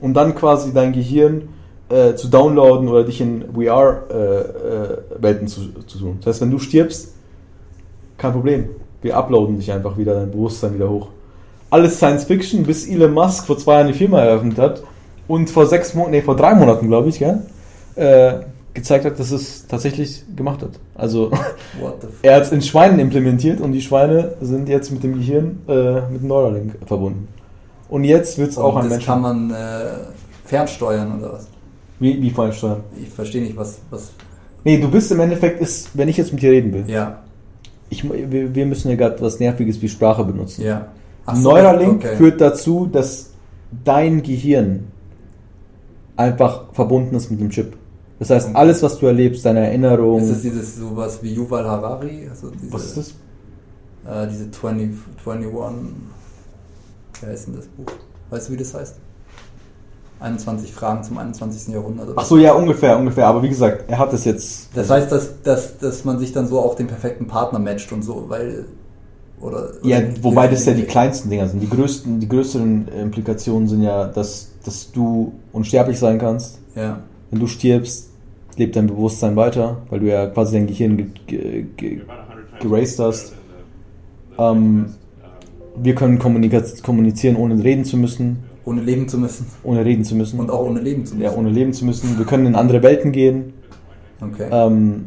und 0.00 0.12
dann 0.12 0.34
quasi 0.34 0.74
dein 0.74 0.92
Gehirn 0.92 1.48
äh, 1.88 2.14
zu 2.14 2.28
downloaden 2.28 2.88
oder 2.88 3.04
dich 3.04 3.20
in 3.20 3.44
VR-Welten 3.54 5.22
äh, 5.22 5.44
äh, 5.44 5.46
zu, 5.46 5.72
zu 5.86 5.98
tun. 5.98 6.18
Das 6.20 6.34
heißt, 6.34 6.42
wenn 6.42 6.50
du 6.50 6.58
stirbst, 6.58 7.14
kein 8.18 8.32
Problem. 8.32 8.68
Wir 9.02 9.16
uploaden 9.16 9.58
dich 9.58 9.70
einfach 9.72 9.96
wieder, 9.96 10.14
dein 10.14 10.30
Bewusstsein 10.30 10.74
wieder 10.74 10.88
hoch. 10.88 11.08
Alles 11.70 11.96
Science 11.96 12.24
Fiction, 12.24 12.64
bis 12.64 12.88
Elon 12.88 13.12
Musk 13.12 13.46
vor 13.46 13.58
zwei 13.58 13.74
Jahren 13.74 13.88
die 13.88 13.94
Firma 13.94 14.20
eröffnet 14.20 14.58
hat 14.58 14.82
und 15.28 15.50
vor 15.50 15.66
sechs 15.66 15.94
Monaten, 15.94 16.12
nee, 16.12 16.22
vor 16.22 16.36
drei 16.36 16.54
Monaten, 16.54 16.88
glaube 16.88 17.08
ich, 17.08 17.18
gell, 17.18 17.40
äh, 17.96 18.34
gezeigt 18.74 19.04
hat, 19.04 19.18
dass 19.18 19.30
es 19.30 19.66
tatsächlich 19.66 20.22
gemacht 20.36 20.62
hat. 20.62 20.72
Also 20.94 21.30
er 22.22 22.36
hat 22.36 22.44
es 22.44 22.52
in 22.52 22.62
Schweinen 22.62 22.98
implementiert 22.98 23.60
und 23.60 23.72
die 23.72 23.82
Schweine 23.82 24.34
sind 24.40 24.68
jetzt 24.68 24.92
mit 24.92 25.02
dem 25.02 25.14
Gehirn 25.14 25.62
äh, 25.68 26.02
mit 26.10 26.22
dem 26.22 26.28
Neuralink 26.28 26.78
verbunden. 26.86 27.28
Und 27.88 28.04
jetzt 28.04 28.38
wird 28.38 28.50
es 28.50 28.58
auch 28.58 28.76
ein 28.76 28.88
Mensch. 28.88 29.06
Kann 29.06 29.20
man 29.22 29.50
äh, 29.50 29.54
fernsteuern 30.44 31.18
oder 31.18 31.34
was? 31.34 31.48
Wie, 31.98 32.20
wie 32.20 32.30
fernsteuern? 32.30 32.82
Ich 33.00 33.08
verstehe 33.08 33.42
nicht, 33.42 33.56
was, 33.56 33.78
was. 33.90 34.12
Nee, 34.64 34.78
du 34.78 34.90
bist 34.90 35.10
im 35.12 35.20
Endeffekt, 35.20 35.60
ist, 35.60 35.90
wenn 35.94 36.08
ich 36.08 36.16
jetzt 36.16 36.32
mit 36.32 36.42
dir 36.42 36.50
reden 36.50 36.72
will. 36.72 36.84
Ja. 36.88 37.20
Ich, 37.88 38.04
wir, 38.04 38.66
müssen 38.66 38.90
ja 38.90 38.96
gerade 38.96 39.20
was 39.20 39.38
Nerviges 39.38 39.80
wie 39.80 39.88
Sprache 39.88 40.24
benutzen. 40.24 40.62
Ja. 40.64 40.88
So, 41.32 41.50
Neuralink 41.50 42.04
okay. 42.04 42.16
führt 42.16 42.40
dazu, 42.40 42.86
dass 42.86 43.30
dein 43.84 44.22
Gehirn 44.22 44.84
einfach 46.16 46.72
verbunden 46.72 47.14
ist 47.16 47.30
mit 47.30 47.40
dem 47.40 47.50
Chip. 47.50 47.76
Das 48.18 48.30
heißt, 48.30 48.48
okay. 48.48 48.56
alles, 48.56 48.82
was 48.82 48.98
du 48.98 49.06
erlebst, 49.06 49.44
deine 49.44 49.66
Erinnerung. 49.66 50.20
Ist 50.20 50.30
das 50.30 50.42
dieses 50.42 50.76
sowas 50.76 51.18
wie 51.22 51.34
Yuval 51.34 51.64
Harari? 51.64 52.28
Also 52.28 52.50
diese, 52.50 52.72
was 52.72 52.86
ist 52.86 52.96
das? 52.96 54.24
Äh, 54.24 54.28
diese 54.30 54.50
20, 54.50 54.90
21. 55.24 55.52
Wer 57.20 57.30
heißt 57.30 57.48
denn 57.48 57.56
das 57.56 57.66
Buch? 57.66 57.92
Weißt 58.30 58.48
du, 58.48 58.52
wie 58.52 58.56
das 58.56 58.74
heißt? 58.74 58.96
21 60.20 60.72
Fragen 60.72 61.02
zum 61.04 61.18
21. 61.18 61.74
Jahrhundert. 61.74 62.08
Ach 62.16 62.24
so, 62.24 62.38
ja, 62.38 62.54
ungefähr, 62.54 62.98
ungefähr. 62.98 63.26
Aber 63.26 63.42
wie 63.42 63.48
gesagt, 63.48 63.84
er 63.88 63.98
hat 63.98 64.12
es 64.12 64.24
jetzt. 64.24 64.70
Das 64.74 64.88
heißt, 64.88 65.12
dass, 65.12 65.42
dass, 65.42 65.78
dass 65.78 66.04
man 66.04 66.18
sich 66.18 66.32
dann 66.32 66.46
so 66.46 66.60
auch 66.60 66.74
den 66.74 66.86
perfekten 66.86 67.26
Partner 67.26 67.58
matcht 67.58 67.92
und 67.92 68.02
so, 68.02 68.24
weil. 68.28 68.64
Oder, 69.38 69.74
oder 69.82 69.86
ja, 69.86 70.00
wobei 70.22 70.48
das 70.48 70.64
ja 70.64 70.72
die 70.72 70.84
kleinsten 70.84 71.28
Dinger 71.28 71.46
sind. 71.46 71.60
Die 71.60 71.68
größten, 71.68 72.20
die 72.20 72.28
größeren 72.28 72.88
Implikationen 72.88 73.68
sind 73.68 73.82
ja, 73.82 74.06
dass, 74.06 74.52
dass 74.64 74.90
du 74.92 75.32
unsterblich 75.52 75.98
sein 75.98 76.18
kannst. 76.18 76.58
Ja. 76.74 77.00
Wenn 77.30 77.40
du 77.40 77.46
stirbst, 77.46 78.08
lebt 78.56 78.76
dein 78.76 78.86
Bewusstsein 78.86 79.36
weiter, 79.36 79.76
weil 79.90 80.00
du 80.00 80.06
ja 80.06 80.26
quasi 80.28 80.54
dein 80.54 80.66
Gehirn 80.66 80.96
ge 80.96 81.06
ge 81.26 81.66
ge 81.76 82.00
geraced 82.60 82.98
hast. 82.98 83.34
Ähm, 84.38 84.86
wir 85.76 85.94
können 85.94 86.18
kommunizieren, 86.18 87.36
ohne 87.36 87.62
reden 87.62 87.84
zu 87.84 87.98
müssen. 87.98 88.45
Ohne 88.66 88.82
leben 88.82 89.08
zu 89.08 89.16
müssen. 89.16 89.46
Ohne 89.62 89.84
reden 89.84 90.04
zu 90.04 90.16
müssen. 90.16 90.40
Und 90.40 90.50
auch 90.50 90.60
ohne 90.60 90.80
leben 90.80 91.06
zu 91.06 91.14
müssen. 91.14 91.24
Ja, 91.24 91.32
ohne 91.34 91.50
leben 91.50 91.72
zu 91.72 91.84
müssen. 91.84 92.18
Wir 92.18 92.26
können 92.26 92.46
in 92.46 92.56
andere 92.56 92.82
Welten 92.82 93.12
gehen. 93.12 93.54
Okay. 94.20 94.48
Ähm, 94.50 95.06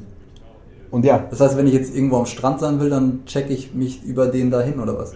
und 0.91 1.05
ja. 1.05 1.28
Das 1.30 1.41
heißt, 1.41 1.57
wenn 1.57 1.68
ich 1.68 1.74
jetzt 1.74 1.93
irgendwo 1.93 2.18
am 2.18 2.26
Strand 2.26 2.62
sein 2.62 2.80
will, 2.80 2.89
dann 2.89 3.26
checke 3.26 3.53
ich 3.53 3.74
mich 3.74 4.01
über 4.03 4.28
den 4.28 4.49
dahin 4.49 4.80
oder 4.80 4.97
was? 4.97 5.14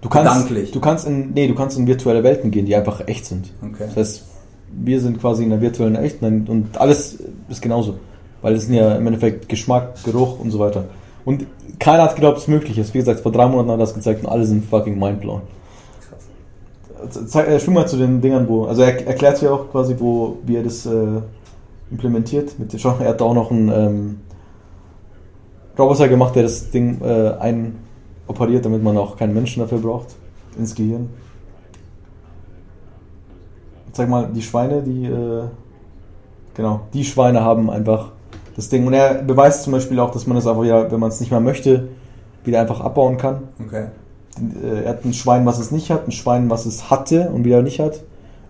Du 0.00 0.08
kannst, 0.08 0.32
Gedanklich. 0.32 0.70
Du 0.70 0.80
kannst 0.80 1.06
in, 1.06 1.32
nee, 1.34 1.46
du 1.46 1.54
kannst 1.54 1.78
in 1.78 1.86
virtuelle 1.86 2.24
Welten 2.24 2.50
gehen, 2.50 2.64
die 2.64 2.74
einfach 2.74 3.06
echt 3.06 3.26
sind. 3.26 3.52
Okay. 3.62 3.84
Das 3.88 3.96
heißt, 3.96 4.24
wir 4.72 5.00
sind 5.00 5.20
quasi 5.20 5.44
in 5.44 5.50
der 5.50 5.60
virtuellen 5.60 5.96
Echten 5.96 6.48
und 6.48 6.80
alles 6.80 7.18
ist 7.50 7.60
genauso. 7.60 7.98
Weil 8.40 8.54
es 8.54 8.64
sind 8.64 8.74
ja 8.74 8.96
im 8.96 9.06
Endeffekt 9.06 9.50
Geschmack, 9.50 10.02
Geruch 10.04 10.40
und 10.40 10.50
so 10.50 10.58
weiter. 10.58 10.84
Und 11.26 11.44
keiner 11.78 12.04
hat 12.04 12.14
geglaubt, 12.14 12.38
es 12.38 12.48
möglich 12.48 12.78
ist. 12.78 12.94
Wie 12.94 12.98
gesagt, 12.98 13.20
vor 13.20 13.32
drei 13.32 13.46
Monaten 13.46 13.68
hat 13.68 13.76
er 13.76 13.80
das 13.80 13.94
gezeigt 13.94 14.24
und 14.24 14.30
alle 14.30 14.46
sind 14.46 14.64
fucking 14.64 14.98
mindblown. 14.98 15.42
Äh, 17.02 17.60
schwimm 17.60 17.74
mal 17.74 17.86
zu 17.86 17.96
den 17.96 18.20
Dingern, 18.20 18.48
wo. 18.48 18.64
Also 18.64 18.82
er 18.82 19.06
erklärt 19.06 19.40
ja 19.42 19.52
auch 19.52 19.70
quasi, 19.70 19.96
wo, 19.98 20.38
wie 20.44 20.56
er 20.56 20.62
das 20.62 20.86
äh, 20.86 21.20
implementiert. 21.90 22.58
Mit, 22.58 22.72
er 22.74 22.98
hat 23.08 23.22
auch 23.22 23.34
noch 23.34 23.50
einen 23.50 23.68
ähm, 23.68 24.20
Roboter 25.78 26.08
gemacht, 26.08 26.34
der 26.34 26.44
das 26.44 26.70
Ding 26.70 27.00
äh, 27.02 27.32
einoperiert, 27.38 28.64
damit 28.64 28.82
man 28.82 28.96
auch 28.96 29.16
keinen 29.16 29.34
Menschen 29.34 29.60
dafür 29.60 29.78
braucht. 29.78 30.14
Ins 30.58 30.74
Gehirn. 30.74 31.08
Zeig 33.92 34.08
mal, 34.08 34.28
die 34.32 34.42
Schweine, 34.42 34.82
die. 34.82 35.06
Äh, 35.06 35.44
genau, 36.54 36.80
die 36.92 37.04
Schweine 37.04 37.40
haben 37.42 37.70
einfach 37.70 38.12
das 38.56 38.68
Ding. 38.68 38.86
Und 38.86 38.92
er 38.92 39.14
beweist 39.14 39.62
zum 39.62 39.72
Beispiel 39.72 39.98
auch, 40.00 40.10
dass 40.10 40.26
man 40.26 40.36
das 40.36 40.46
einfach 40.46 40.64
ja, 40.64 40.90
wenn 40.90 41.00
man 41.00 41.08
es 41.10 41.20
nicht 41.20 41.30
mehr 41.30 41.40
möchte, 41.40 41.88
wieder 42.44 42.60
einfach 42.60 42.80
abbauen 42.80 43.16
kann. 43.16 43.48
Okay. 43.64 43.86
Äh, 44.62 44.84
er 44.84 44.90
hat 44.90 45.04
ein 45.04 45.12
Schwein, 45.12 45.46
was 45.46 45.58
es 45.58 45.70
nicht 45.70 45.90
hat, 45.90 46.06
ein 46.06 46.12
Schwein, 46.12 46.50
was 46.50 46.66
es 46.66 46.90
hatte 46.90 47.30
und 47.30 47.44
wieder 47.44 47.62
nicht 47.62 47.80
hat, 47.80 48.02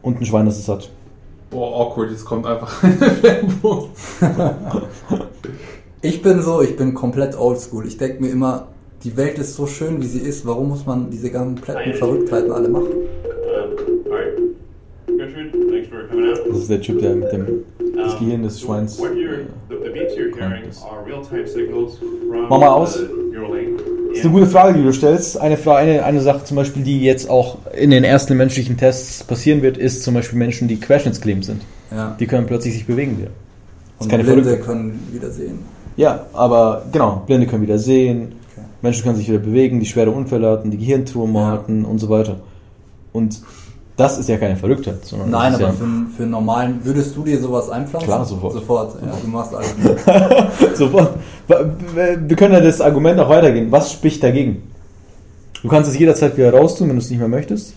und 0.02 0.20
ein 0.20 0.26
Schwein, 0.26 0.46
das 0.46 0.58
es 0.58 0.68
hat. 0.68 0.90
Boah, 1.50 1.80
awkward, 1.80 2.10
jetzt 2.10 2.24
kommt 2.24 2.46
einfach 2.46 2.82
ich 6.02 6.22
bin 6.22 6.42
so, 6.42 6.62
ich 6.62 6.76
bin 6.76 6.94
komplett 6.94 7.38
oldschool. 7.38 7.86
Ich 7.86 7.98
denke 7.98 8.22
mir 8.22 8.30
immer, 8.30 8.68
die 9.04 9.16
Welt 9.16 9.38
ist 9.38 9.54
so 9.54 9.66
schön, 9.66 10.00
wie 10.00 10.06
sie 10.06 10.20
ist. 10.20 10.46
Warum 10.46 10.68
muss 10.68 10.86
man 10.86 11.10
diese 11.10 11.30
kompletten 11.30 11.94
Verrücktheiten 11.94 12.52
alle 12.52 12.68
machen? 12.68 12.88
Das 16.48 16.58
ist 16.58 16.70
der 16.70 16.80
Typ, 16.80 17.00
der 17.00 17.14
mit 17.14 17.32
dem 17.32 17.64
das 17.96 18.18
Gehirn 18.18 18.42
des 18.42 18.60
Schweins. 18.60 18.98
Äh, 18.98 19.02
Mach 22.48 22.58
mal 22.58 22.68
aus. 22.68 22.94
Das 22.94 24.18
ist 24.18 24.24
eine 24.24 24.32
gute 24.32 24.46
Frage, 24.46 24.78
die 24.78 24.82
du 24.82 24.92
stellst. 24.92 25.40
Eine, 25.40 25.56
Frage, 25.56 25.78
eine, 25.78 26.04
eine 26.04 26.20
Sache 26.20 26.44
zum 26.44 26.56
Beispiel, 26.56 26.82
die 26.82 27.00
jetzt 27.00 27.30
auch 27.30 27.58
in 27.76 27.90
den 27.90 28.02
ersten 28.04 28.36
menschlichen 28.36 28.76
Tests 28.76 29.22
passieren 29.22 29.62
wird, 29.62 29.78
ist 29.78 30.02
zum 30.02 30.14
Beispiel 30.14 30.38
Menschen, 30.38 30.66
die 30.66 30.80
querschnittsgelähmt 30.80 31.44
sind. 31.44 31.62
Ja. 31.90 32.16
Die 32.18 32.26
können 32.26 32.46
plötzlich 32.46 32.74
sich 32.74 32.86
bewegen 32.86 33.18
wieder. 33.18 33.30
Das 33.98 34.06
Und 34.06 34.10
keine 34.10 34.24
Blinde 34.24 34.42
Verrückte. 34.42 34.66
können 34.66 35.08
wieder 35.12 35.30
sehen. 35.30 35.60
Ja, 35.96 36.26
aber 36.32 36.86
genau, 36.92 37.22
Blinde 37.26 37.46
können 37.46 37.62
wieder 37.62 37.78
sehen, 37.78 38.32
okay. 38.52 38.66
Menschen 38.82 39.04
können 39.04 39.16
sich 39.16 39.28
wieder 39.28 39.38
bewegen, 39.38 39.80
die 39.80 39.86
schwere 39.86 40.10
Unfälle 40.10 40.48
hatten, 40.48 40.70
die 40.70 40.78
Gehirntumor 40.78 41.42
ja. 41.42 41.52
hatten 41.52 41.84
und 41.84 41.98
so 41.98 42.08
weiter. 42.08 42.36
Und 43.12 43.40
das 44.00 44.18
ist 44.18 44.28
ja 44.30 44.38
keine 44.38 44.56
Verrücktheit. 44.56 45.04
Sondern 45.04 45.30
Nein, 45.30 45.54
aber 45.54 45.64
ja 45.64 45.72
für, 45.72 45.84
für 46.16 46.22
einen 46.22 46.30
normalen, 46.30 46.80
würdest 46.82 47.14
du 47.14 47.22
dir 47.22 47.38
sowas 47.38 47.68
einpflanzen? 47.68 48.08
Klar, 48.08 48.24
sofort. 48.24 48.54
Sofort, 48.54 48.94
ja, 49.02 49.12
du 49.22 49.28
machst 49.28 49.54
alles. 49.54 49.74
sofort. 50.78 51.10
Wir 51.46 52.36
können 52.36 52.54
ja 52.54 52.60
das 52.60 52.80
Argument 52.80 53.20
auch 53.20 53.28
weitergehen. 53.28 53.70
Was 53.70 53.92
spricht 53.92 54.22
dagegen? 54.22 54.62
Du 55.62 55.68
kannst 55.68 55.90
es 55.90 55.98
jederzeit 55.98 56.34
wieder 56.38 56.52
raustun, 56.52 56.88
wenn 56.88 56.96
du 56.96 57.02
es 57.02 57.10
nicht 57.10 57.18
mehr 57.18 57.28
möchtest. 57.28 57.74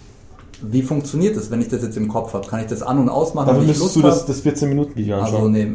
Wie 0.61 0.82
funktioniert 0.82 1.36
das, 1.36 1.51
wenn 1.51 1.59
ich 1.59 1.67
das 1.67 1.84
jetzt 1.84 1.97
im 1.97 2.07
Kopf 2.07 2.34
habe? 2.34 2.47
Kann 2.47 2.61
ich 2.61 2.67
das 2.67 2.82
an- 2.82 2.99
und 2.99 3.09
ausmachen? 3.09 3.47
Dafür 3.47 3.63
müsstest 3.63 3.97
du 3.97 4.01
das, 4.01 4.26
das 4.26 4.45
14-Minuten-Video 4.45 5.17
anschauen. 5.17 5.36
Also 5.36 5.49
nee, 5.49 5.67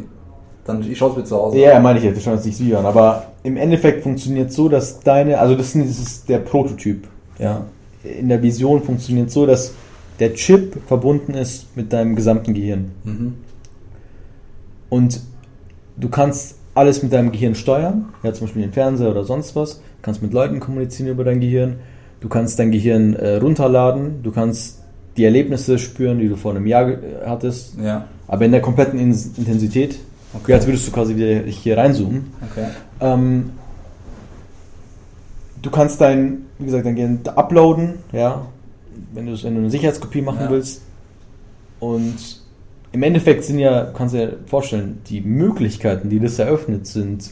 dann 0.64 0.82
ich 0.82 0.96
schaue 0.96 1.10
es 1.10 1.16
mir 1.18 1.24
zu 1.24 1.36
Hause 1.36 1.58
Ja, 1.58 1.78
meine 1.78 1.98
ich 1.98 2.06
jetzt, 2.06 2.14
wir 2.14 2.22
schauen 2.22 2.34
uns 2.34 2.46
nicht 2.46 2.58
Video 2.58 2.78
an. 2.78 2.86
Aber 2.86 3.24
im 3.42 3.58
Endeffekt 3.58 4.02
funktioniert 4.02 4.48
es 4.48 4.56
so, 4.56 4.70
dass 4.70 5.00
deine, 5.00 5.38
also 5.38 5.54
das 5.54 5.74
ist 5.74 6.26
der 6.30 6.38
Prototyp. 6.38 7.06
Ja. 7.38 7.66
In 8.02 8.30
der 8.30 8.40
Vision 8.42 8.82
funktioniert 8.82 9.28
es 9.28 9.34
so, 9.34 9.44
dass 9.44 9.72
der 10.18 10.34
Chip 10.34 10.76
verbunden 10.86 11.34
ist 11.34 11.76
mit 11.76 11.92
deinem 11.92 12.16
gesamten 12.16 12.54
Gehirn. 12.54 12.92
Mhm. 13.04 13.34
Und 14.88 15.20
du 15.96 16.08
kannst 16.08 16.56
alles 16.74 17.02
mit 17.02 17.12
deinem 17.12 17.32
Gehirn 17.32 17.54
steuern, 17.54 18.06
ja, 18.22 18.32
zum 18.32 18.46
Beispiel 18.46 18.62
den 18.62 18.72
Fernseher 18.72 19.10
oder 19.10 19.24
sonst 19.24 19.56
was. 19.56 19.76
Du 19.76 20.02
kannst 20.02 20.22
mit 20.22 20.32
Leuten 20.32 20.60
kommunizieren 20.60 21.10
über 21.10 21.24
dein 21.24 21.40
Gehirn. 21.40 21.76
Du 22.20 22.28
kannst 22.28 22.58
dein 22.58 22.70
Gehirn 22.70 23.14
äh, 23.14 23.36
runterladen. 23.36 24.22
Du 24.22 24.30
kannst 24.30 24.82
die 25.16 25.24
Erlebnisse 25.24 25.78
spüren, 25.78 26.18
die 26.18 26.28
du 26.28 26.36
vor 26.36 26.52
einem 26.52 26.66
Jahr 26.66 26.92
hattest. 27.26 27.76
Ja. 27.82 28.06
Aber 28.28 28.44
in 28.44 28.52
der 28.52 28.60
kompletten 28.60 28.98
in 28.98 29.10
Intensität. 29.10 29.98
Okay. 30.34 30.54
Als 30.54 30.66
würdest 30.66 30.86
du 30.86 30.92
quasi 30.92 31.16
wieder 31.16 31.40
hier 31.50 31.76
reinzoomen. 31.76 32.32
Okay. 32.50 32.66
Ähm, 33.00 33.50
du 35.62 35.70
kannst 35.70 36.00
dein, 36.00 36.42
wie 36.58 36.66
gesagt, 36.66 36.86
dein 36.86 36.94
Gehirn 36.94 37.20
uploaden, 37.34 37.94
ja, 38.12 38.46
wenn 39.12 39.26
du, 39.26 39.42
wenn 39.42 39.54
du 39.54 39.60
eine 39.60 39.70
Sicherheitskopie 39.70 40.22
machen 40.22 40.42
ja. 40.42 40.50
willst. 40.50 40.82
Und 41.80 42.42
im 42.92 43.02
Endeffekt 43.02 43.44
sind 43.44 43.58
ja, 43.58 43.84
kannst 43.84 44.14
du 44.14 44.18
dir 44.18 44.38
vorstellen, 44.46 45.00
die 45.08 45.20
Möglichkeiten, 45.20 46.08
die 46.08 46.20
das 46.20 46.38
eröffnet, 46.38 46.86
sind 46.86 47.30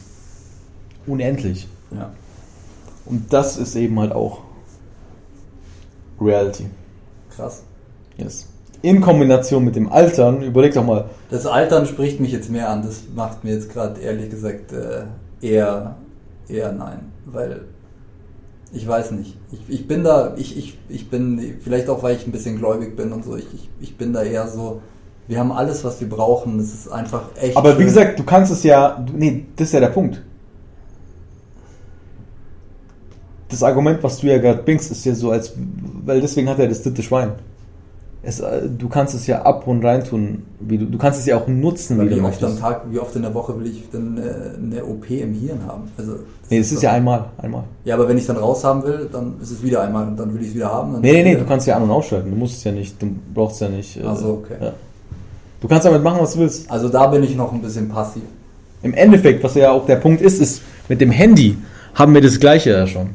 unendlich. 1.05 1.67
Ja. 1.91 2.11
Und 3.05 3.31
das 3.33 3.57
ist 3.57 3.75
eben 3.75 3.99
halt 3.99 4.11
auch 4.11 4.41
Reality. 6.19 6.67
Krass. 7.35 7.63
Yes. 8.17 8.47
In 8.81 9.01
Kombination 9.01 9.65
mit 9.65 9.75
dem 9.75 9.91
Altern, 9.91 10.41
überleg 10.41 10.73
doch 10.73 10.85
mal. 10.85 11.09
Das 11.29 11.45
Altern 11.45 11.85
spricht 11.85 12.19
mich 12.19 12.31
jetzt 12.31 12.49
mehr 12.49 12.69
an. 12.69 12.83
Das 12.83 13.03
macht 13.15 13.43
mir 13.43 13.53
jetzt 13.53 13.71
gerade 13.71 13.99
ehrlich 14.01 14.29
gesagt 14.29 14.71
äh, 14.71 15.03
eher, 15.41 15.95
eher 16.47 16.71
nein. 16.71 17.11
Weil 17.25 17.61
ich 18.77 18.87
weiß 18.87 19.11
nicht. 19.11 19.35
Ich, 19.51 19.59
ich 19.67 19.87
bin 19.87 20.03
da, 20.03 20.35
ich, 20.37 20.57
ich, 20.57 20.77
ich 20.87 21.09
bin, 21.09 21.57
vielleicht 21.61 21.89
auch 21.89 22.03
weil 22.03 22.15
ich 22.15 22.25
ein 22.25 22.31
bisschen 22.31 22.57
gläubig 22.57 22.95
bin 22.95 23.11
und 23.11 23.25
so, 23.25 23.35
ich, 23.35 23.47
ich, 23.53 23.69
ich 23.81 23.97
bin 23.97 24.13
da 24.13 24.23
eher 24.23 24.47
so, 24.47 24.81
wir 25.27 25.39
haben 25.39 25.51
alles, 25.51 25.83
was 25.83 25.99
wir 25.99 26.07
brauchen. 26.07 26.59
Es 26.59 26.73
ist 26.73 26.87
einfach 26.87 27.23
echt. 27.41 27.57
Aber 27.57 27.71
schön. 27.71 27.79
wie 27.79 27.83
gesagt, 27.85 28.19
du 28.19 28.23
kannst 28.23 28.51
es 28.51 28.63
ja, 28.63 29.05
nee, 29.13 29.45
das 29.55 29.67
ist 29.67 29.73
ja 29.73 29.79
der 29.81 29.87
Punkt. 29.87 30.21
Das 33.49 33.63
Argument, 33.63 34.01
was 34.03 34.19
du 34.19 34.27
ja 34.27 34.37
gerade 34.37 34.61
bringst, 34.63 34.91
ist 34.91 35.05
ja 35.05 35.15
so, 35.15 35.31
als, 35.31 35.53
weil 36.05 36.21
deswegen 36.21 36.49
hat 36.49 36.59
er 36.59 36.67
das 36.67 36.83
dritte 36.83 37.01
Schwein. 37.01 37.33
Es, 38.23 38.39
äh, 38.39 38.67
du 38.67 38.89
kannst 38.89 39.13
es 39.15 39.27
ja 39.27 39.43
ab 39.43 39.67
und 39.67 39.85
rein 39.85 40.03
tun, 40.03 40.43
wie 40.59 40.77
du, 40.77 40.85
du 40.85 40.97
kannst 40.97 41.19
es 41.19 41.25
ja 41.27 41.37
auch 41.37 41.47
nutzen, 41.47 41.99
wie 42.01 42.09
Wie 42.09 42.15
du 42.15 42.25
oft 42.25 42.43
am. 42.43 42.59
Tag, 42.59 42.81
wie 42.91 42.99
oft 42.99 43.15
in 43.15 43.21
der 43.21 43.33
Woche 43.33 43.57
will 43.59 43.67
ich 43.67 43.89
denn 43.91 44.17
äh, 44.17 44.57
eine 44.75 44.83
OP 44.85 45.09
im 45.09 45.33
Hirn 45.33 45.59
haben? 45.65 45.83
Also, 45.97 46.13
Nee, 46.49 46.57
es 46.59 46.71
ist 46.71 46.77
doch- 46.77 46.83
ja 46.83 46.91
einmal, 46.93 47.25
einmal. 47.37 47.63
Ja, 47.85 47.95
aber 47.95 48.07
wenn 48.09 48.17
ich 48.17 48.25
dann 48.25 48.37
raus 48.37 48.63
haben 48.63 48.83
will, 48.83 49.07
dann 49.11 49.35
ist 49.41 49.51
es 49.51 49.61
wieder 49.63 49.81
einmal 49.81 50.07
und 50.07 50.17
dann 50.17 50.33
will 50.33 50.41
ich 50.41 50.49
es 50.49 50.55
wieder 50.55 50.71
haben. 50.71 50.93
Dann 50.93 51.01
Nee, 51.01 51.11
nee, 51.11 51.19
ist 51.19 51.25
nee, 51.25 51.33
es 51.33 51.39
du 51.39 51.45
kannst 51.45 51.67
ja 51.67 51.75
an- 51.77 51.83
und 51.83 51.91
ausschalten. 51.91 52.31
Du 52.31 52.35
musst 52.37 52.57
es 52.57 52.63
ja 52.63 52.71
nicht, 52.71 53.01
du 53.01 53.07
brauchst 53.33 53.61
ja 53.61 53.69
nicht. 53.69 53.97
äh, 53.97 54.01
Ach 54.05 54.17
so, 54.17 54.43
okay. 54.43 54.55
Ja. 54.61 54.71
Du 55.61 55.67
kannst 55.67 55.85
damit 55.85 56.03
machen, 56.03 56.19
was 56.21 56.33
du 56.33 56.39
willst. 56.39 56.69
Also 56.69 56.89
da 56.89 57.07
bin 57.07 57.23
ich 57.23 57.35
noch 57.35 57.51
ein 57.53 57.61
bisschen 57.61 57.87
passiv. 57.89 58.23
Im 58.83 58.93
Endeffekt, 58.93 59.43
was 59.43 59.55
ja 59.55 59.71
auch 59.71 59.85
der 59.85 59.95
Punkt 59.97 60.21
ist, 60.21 60.39
ist, 60.41 60.61
mit 60.89 61.01
dem 61.01 61.11
Handy 61.11 61.57
haben 61.95 62.13
wir 62.13 62.21
das 62.21 62.39
Gleiche 62.39 62.71
ja 62.71 62.85
schon. 62.87 63.09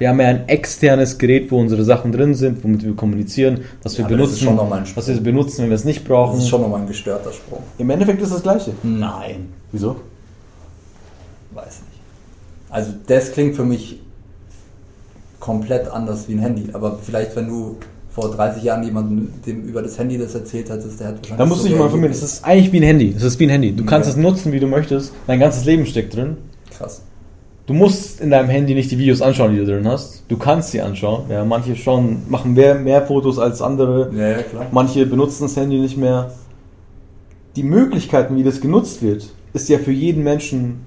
Wir 0.00 0.08
haben 0.08 0.18
ja 0.20 0.28
ein 0.28 0.48
externes 0.48 1.18
Gerät, 1.18 1.50
wo 1.50 1.58
unsere 1.60 1.84
Sachen 1.84 2.10
drin 2.10 2.34
sind, 2.34 2.64
womit 2.64 2.82
wir 2.84 2.94
kommunizieren, 2.96 3.60
was 3.82 3.98
wir 3.98 4.04
Ja, 4.04 4.08
das 4.08 4.38
benutzen, 4.40 4.58
was 4.96 5.08
wir 5.08 5.20
benutzen, 5.20 5.62
wenn 5.62 5.68
wir 5.68 5.74
es 5.76 5.84
nicht 5.84 6.00
Das 6.00 6.08
brauchen. 6.08 6.38
ist 6.38 6.48
schon 6.48 6.62
nochmal 6.62 6.80
ein 6.80 6.86
gestörter 6.86 7.30
Sprung. 7.32 7.62
Im 7.76 7.90
Endeffekt 7.90 8.22
ist 8.22 8.32
das 8.32 8.42
Gleiche. 8.42 8.72
Nein, 8.82 9.48
Wieso? 9.72 9.96
weiß 11.52 11.64
nicht. 11.66 12.00
Also 12.70 12.92
das 13.06 13.32
klingt 13.32 13.54
für 13.56 13.64
mich 13.64 14.00
komplett 15.38 15.88
anders 15.88 16.28
wie 16.28 16.32
ein 16.34 16.38
Handy. 16.38 16.70
Aber 16.72 16.98
vielleicht, 17.02 17.36
wenn 17.36 17.48
du 17.48 17.76
vor 18.10 18.30
30 18.30 18.62
Jahren 18.62 18.82
jemandem 18.82 19.28
dem 19.46 19.64
über 19.64 19.82
das 19.82 19.98
Handy 19.98 20.16
das 20.18 20.34
erzählt 20.34 20.70
hättest, 20.70 20.98
der 21.00 21.08
hat 21.08 21.16
wahrscheinlich... 21.18 21.38
Da 21.38 21.46
musst 21.46 21.64
du 21.64 21.68
dich 21.68 21.76
mal 21.76 21.84
informieren. 21.84 22.12
Das 22.12 22.22
ist 22.22 22.44
eigentlich 22.44 22.72
wie 22.72 22.78
ein 22.78 22.84
Handy. 22.84 23.12
Das 23.14 23.22
ist 23.24 23.38
wie 23.38 23.44
ein 23.44 23.50
Handy. 23.50 23.72
Du 23.72 23.84
kannst 23.84 24.08
Ja. 24.08 24.14
es 24.14 24.16
nutzen, 24.20 24.50
wie 24.52 24.60
du 24.60 24.66
möchtest. 24.66 25.12
Dein 25.26 25.40
ganzes 25.40 25.64
Leben 25.66 25.84
steckt 25.86 26.16
drin. 26.16 26.36
Krass. 26.70 27.02
Du 27.70 27.76
musst 27.76 28.20
in 28.20 28.30
deinem 28.30 28.48
Handy 28.48 28.74
nicht 28.74 28.90
die 28.90 28.98
Videos 28.98 29.22
anschauen, 29.22 29.52
die 29.52 29.58
du 29.58 29.64
drin 29.64 29.86
hast. 29.86 30.24
Du 30.26 30.36
kannst 30.36 30.72
sie 30.72 30.80
anschauen. 30.80 31.26
Ja, 31.30 31.44
manche 31.44 31.76
schauen, 31.76 32.22
machen 32.28 32.54
mehr, 32.54 32.74
mehr 32.74 33.06
Fotos 33.06 33.38
als 33.38 33.62
andere. 33.62 34.10
Ja, 34.12 34.28
ja, 34.28 34.42
klar. 34.42 34.66
Manche 34.72 35.06
benutzen 35.06 35.44
das 35.44 35.56
Handy 35.56 35.78
nicht 35.78 35.96
mehr. 35.96 36.32
Die 37.54 37.62
Möglichkeiten, 37.62 38.34
wie 38.34 38.42
das 38.42 38.60
genutzt 38.60 39.02
wird, 39.02 39.30
ist 39.52 39.68
ja 39.68 39.78
für 39.78 39.92
jeden 39.92 40.24
Menschen 40.24 40.80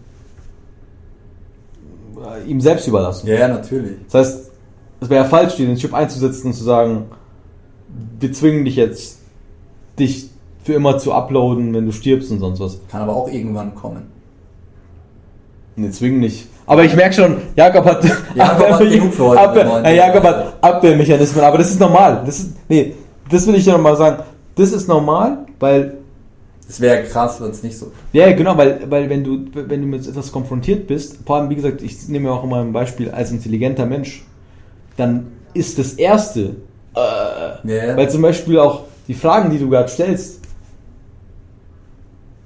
äh, 2.18 2.46
ihm 2.50 2.60
selbst 2.60 2.86
überlassen. 2.86 3.28
Ja, 3.28 3.36
ja, 3.36 3.48
natürlich. 3.48 4.00
Das 4.12 4.16
heißt, 4.16 4.52
es 5.00 5.10
wäre 5.10 5.24
ja 5.24 5.30
falsch, 5.30 5.56
dir 5.56 5.68
den 5.68 5.78
Chip 5.78 5.94
einzusetzen 5.94 6.48
und 6.48 6.54
zu 6.54 6.66
sagen, 6.66 7.06
wir 8.20 8.34
zwingen 8.34 8.66
dich 8.66 8.76
jetzt, 8.76 9.20
dich 9.98 10.32
für 10.66 10.74
immer 10.74 10.98
zu 10.98 11.14
uploaden, 11.14 11.74
wenn 11.74 11.86
du 11.86 11.94
stirbst 11.94 12.30
und 12.30 12.40
sonst 12.40 12.60
was. 12.60 12.78
Kann 12.90 13.04
aber 13.04 13.16
auch 13.16 13.32
irgendwann 13.32 13.74
kommen. 13.74 14.08
Ne, 15.78 15.90
zwingen 15.90 16.20
nicht. 16.20 16.50
Aber 16.66 16.84
ich 16.84 16.95
merke 16.95 17.14
schon, 17.14 17.38
Jakob 17.55 17.86
hat, 17.86 18.03
Jakob 18.36 18.70
hat 18.72 18.80
genug 18.80 19.14
für 19.14 19.24
heute 19.26 19.41
Abwehr, 19.41 19.64
mit 19.66 19.74
neun 19.74 19.84
ja, 19.86 19.91
Jakob 19.91 20.24
Jahren. 20.24 20.38
hat 20.38 20.53
Abwehrmechanismen, 20.61 21.43
aber 21.43 21.57
das 21.57 21.72
ist 21.72 21.80
normal. 21.80 22.22
Das 22.26 22.39
ist, 22.39 22.55
nee, 22.70 22.95
das 23.30 23.45
will 23.47 23.55
ich 23.55 23.66
ja 23.66 23.74
nochmal 23.74 23.95
sagen. 23.95 24.24
Das 24.55 24.72
ist 24.72 24.88
normal, 24.88 25.39
weil 25.59 25.97
Es 26.68 26.80
wäre 26.80 27.03
krass, 27.03 27.41
wenn 27.41 27.51
es 27.51 27.64
nicht 27.64 27.78
so... 27.78 27.91
Ja, 28.14 28.28
ja, 28.28 28.36
genau, 28.36 28.57
weil, 28.57 28.80
weil 28.89 29.09
wenn 29.09 29.24
du 29.24 29.45
wenn 29.53 29.82
du 29.82 29.88
mit 29.88 30.07
etwas 30.07 30.32
konfrontiert 30.32 30.88
bist, 30.88 31.18
vor 31.26 31.38
allem 31.38 31.49
wie 31.49 31.55
gesagt, 31.55 31.82
ich 31.82 32.07
nehme 32.07 32.30
ja 32.30 32.36
auch 32.36 32.43
immer 32.43 32.61
ein 32.61 32.72
Beispiel 32.72 33.11
als 33.11 33.32
intelligenter 33.32 33.86
Mensch, 33.86 34.24
dann 34.95 35.28
ist 35.53 35.78
das 35.80 35.93
erste, 35.93 36.55
äh, 36.95 36.99
ja. 37.66 37.97
weil 37.97 38.09
zum 38.09 38.22
Beispiel 38.22 38.59
auch 38.59 38.84
die 39.07 39.14
Fragen, 39.14 39.49
die 39.51 39.59
du 39.59 39.70
gerade 39.70 39.89
stellst, 39.89 40.39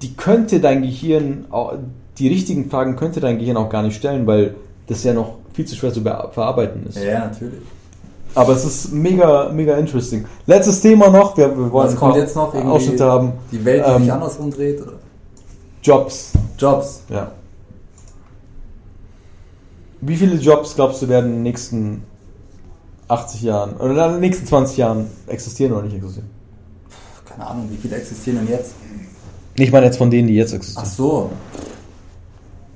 die 0.02 0.14
könnte 0.14 0.60
dein 0.60 0.82
Gehirn, 0.82 1.46
auch, 1.50 1.74
die 2.18 2.28
richtigen 2.28 2.68
Fragen 2.70 2.96
könnte 2.96 3.20
dein 3.20 3.38
Gehirn 3.38 3.56
auch 3.56 3.68
gar 3.68 3.82
nicht 3.82 3.96
stellen, 3.96 4.26
weil 4.26 4.54
das 4.86 5.04
ja 5.04 5.12
noch 5.12 5.34
viel 5.52 5.64
zu 5.64 5.76
schwer 5.76 5.92
zu 5.92 6.00
verarbeiten 6.02 6.86
ist. 6.86 6.98
Ja, 6.98 7.26
natürlich. 7.26 7.60
Aber 8.34 8.52
es 8.52 8.64
ist 8.64 8.92
mega, 8.92 9.50
mega 9.50 9.76
interesting. 9.76 10.24
Letztes 10.46 10.80
Thema 10.80 11.08
noch, 11.10 11.36
wir, 11.36 11.48
wir 11.56 11.72
wollen 11.72 11.88
Was 11.88 11.96
kommt 11.96 12.16
jetzt 12.16 12.36
noch? 12.36 12.54
Ausschnitte 12.54 13.04
haben. 13.04 13.32
Die 13.50 13.64
Welt, 13.64 13.84
die 13.86 13.90
Ähm, 13.90 14.02
sich 14.02 14.12
andersrum 14.12 14.50
dreht? 14.50 14.80
Oder? 14.82 14.92
Jobs. 15.82 16.32
Jobs. 16.58 17.02
Ja. 17.08 17.32
Wie 20.00 20.16
viele 20.16 20.36
Jobs 20.36 20.74
glaubst 20.74 21.02
du 21.02 21.08
werden 21.08 21.26
in 21.30 21.34
den 21.36 21.42
nächsten 21.42 22.02
80 23.08 23.42
Jahren 23.42 23.72
oder 23.76 24.06
in 24.06 24.12
den 24.12 24.20
nächsten 24.20 24.46
20 24.46 24.76
Jahren 24.76 25.06
existieren 25.26 25.72
oder 25.72 25.82
nicht 25.82 25.96
existieren? 25.96 26.30
Keine 27.24 27.46
Ahnung, 27.46 27.68
wie 27.70 27.76
viele 27.76 27.96
existieren 27.96 28.38
denn 28.46 28.48
jetzt? 28.56 28.72
Ich 29.56 29.72
meine 29.72 29.86
jetzt 29.86 29.98
von 29.98 30.10
denen, 30.10 30.28
die 30.28 30.34
jetzt 30.34 30.52
Ach 30.52 30.56
existieren. 30.56 30.86
so. 30.88 31.30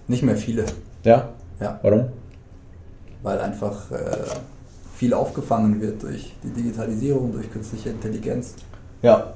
Nicht 0.08 0.22
mehr 0.22 0.36
viele. 0.36 0.64
Ja? 1.04 1.28
Ja. 1.60 1.78
Warum? 1.82 2.08
Weil 3.22 3.40
einfach 3.40 3.90
äh, 3.90 4.16
viel 4.96 5.14
aufgefangen 5.14 5.80
wird 5.80 6.02
durch 6.02 6.32
die 6.42 6.50
Digitalisierung, 6.50 7.32
durch 7.32 7.50
künstliche 7.50 7.90
Intelligenz. 7.90 8.54
Ja. 9.02 9.32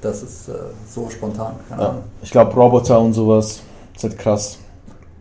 Das 0.00 0.22
ist 0.22 0.48
äh, 0.48 0.54
so 0.88 1.08
spontan. 1.10 1.54
Keine 1.68 1.82
ja. 1.82 1.88
Ahnung. 1.90 2.04
Ich 2.22 2.30
glaube 2.30 2.52
Roboter 2.54 3.00
und 3.00 3.12
sowas. 3.12 3.62
Das 3.94 4.04
ist 4.04 4.10
halt 4.10 4.18
krass. 4.18 4.58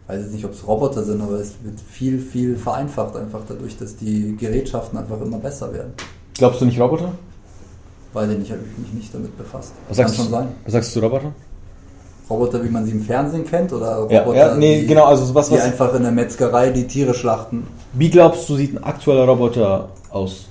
weiß 0.08 0.22
jetzt 0.24 0.34
nicht, 0.34 0.46
ob 0.46 0.54
es 0.54 0.68
Roboter 0.68 1.04
sind, 1.04 1.22
aber 1.22 1.36
es 1.36 1.54
wird 1.64 1.80
viel, 1.80 2.20
viel 2.20 2.58
vereinfacht, 2.58 3.16
einfach 3.16 3.42
dadurch, 3.48 3.78
dass 3.78 3.96
die 3.96 4.36
Gerätschaften 4.38 4.98
einfach 4.98 5.22
immer 5.22 5.38
besser 5.38 5.74
werden. 5.74 5.94
Glaubst 6.34 6.62
du 6.62 6.66
nicht 6.66 6.80
Roboter? 6.80 7.12
Weiß 8.14 8.30
ich 8.30 8.40
nicht, 8.40 8.52
habe 8.52 8.62
ich 8.62 8.78
mich 8.78 8.94
nicht 8.94 9.14
damit 9.14 9.38
befasst. 9.38 9.74
Was 9.88 9.98
Kann 9.98 10.08
sagst, 10.08 10.16
schon 10.18 10.26
du, 10.26 10.32
sein. 10.32 10.48
was 10.66 10.74
sagst 10.74 10.96
du 10.96 11.00
Roboter? 11.00 11.34
Roboter, 12.32 12.64
wie 12.64 12.70
man 12.70 12.86
sie 12.86 12.92
im 12.92 13.02
Fernsehen 13.02 13.46
kennt, 13.46 13.72
oder 13.74 13.98
Roboter, 13.98 14.36
Ja, 14.36 14.48
ja, 14.50 14.56
nee, 14.56 14.82
die, 14.82 14.88
genau, 14.88 15.06
also 15.06 15.26
sowas, 15.26 15.50
die 15.50 15.56
was- 15.56 15.62
einfach 15.64 15.94
in 15.96 16.04
der 16.04 16.12
Metzgerei 16.12 16.70
die 16.72 16.88
Tiere 16.88 17.14
schlachten. 17.14 17.68
Wie 17.94 18.10
glaubst 18.10 18.48
du, 18.50 18.56
sieht 18.56 18.74
ein 18.76 18.84
aktueller 18.84 19.26
Roboter 19.28 19.90
aus? 20.10 20.48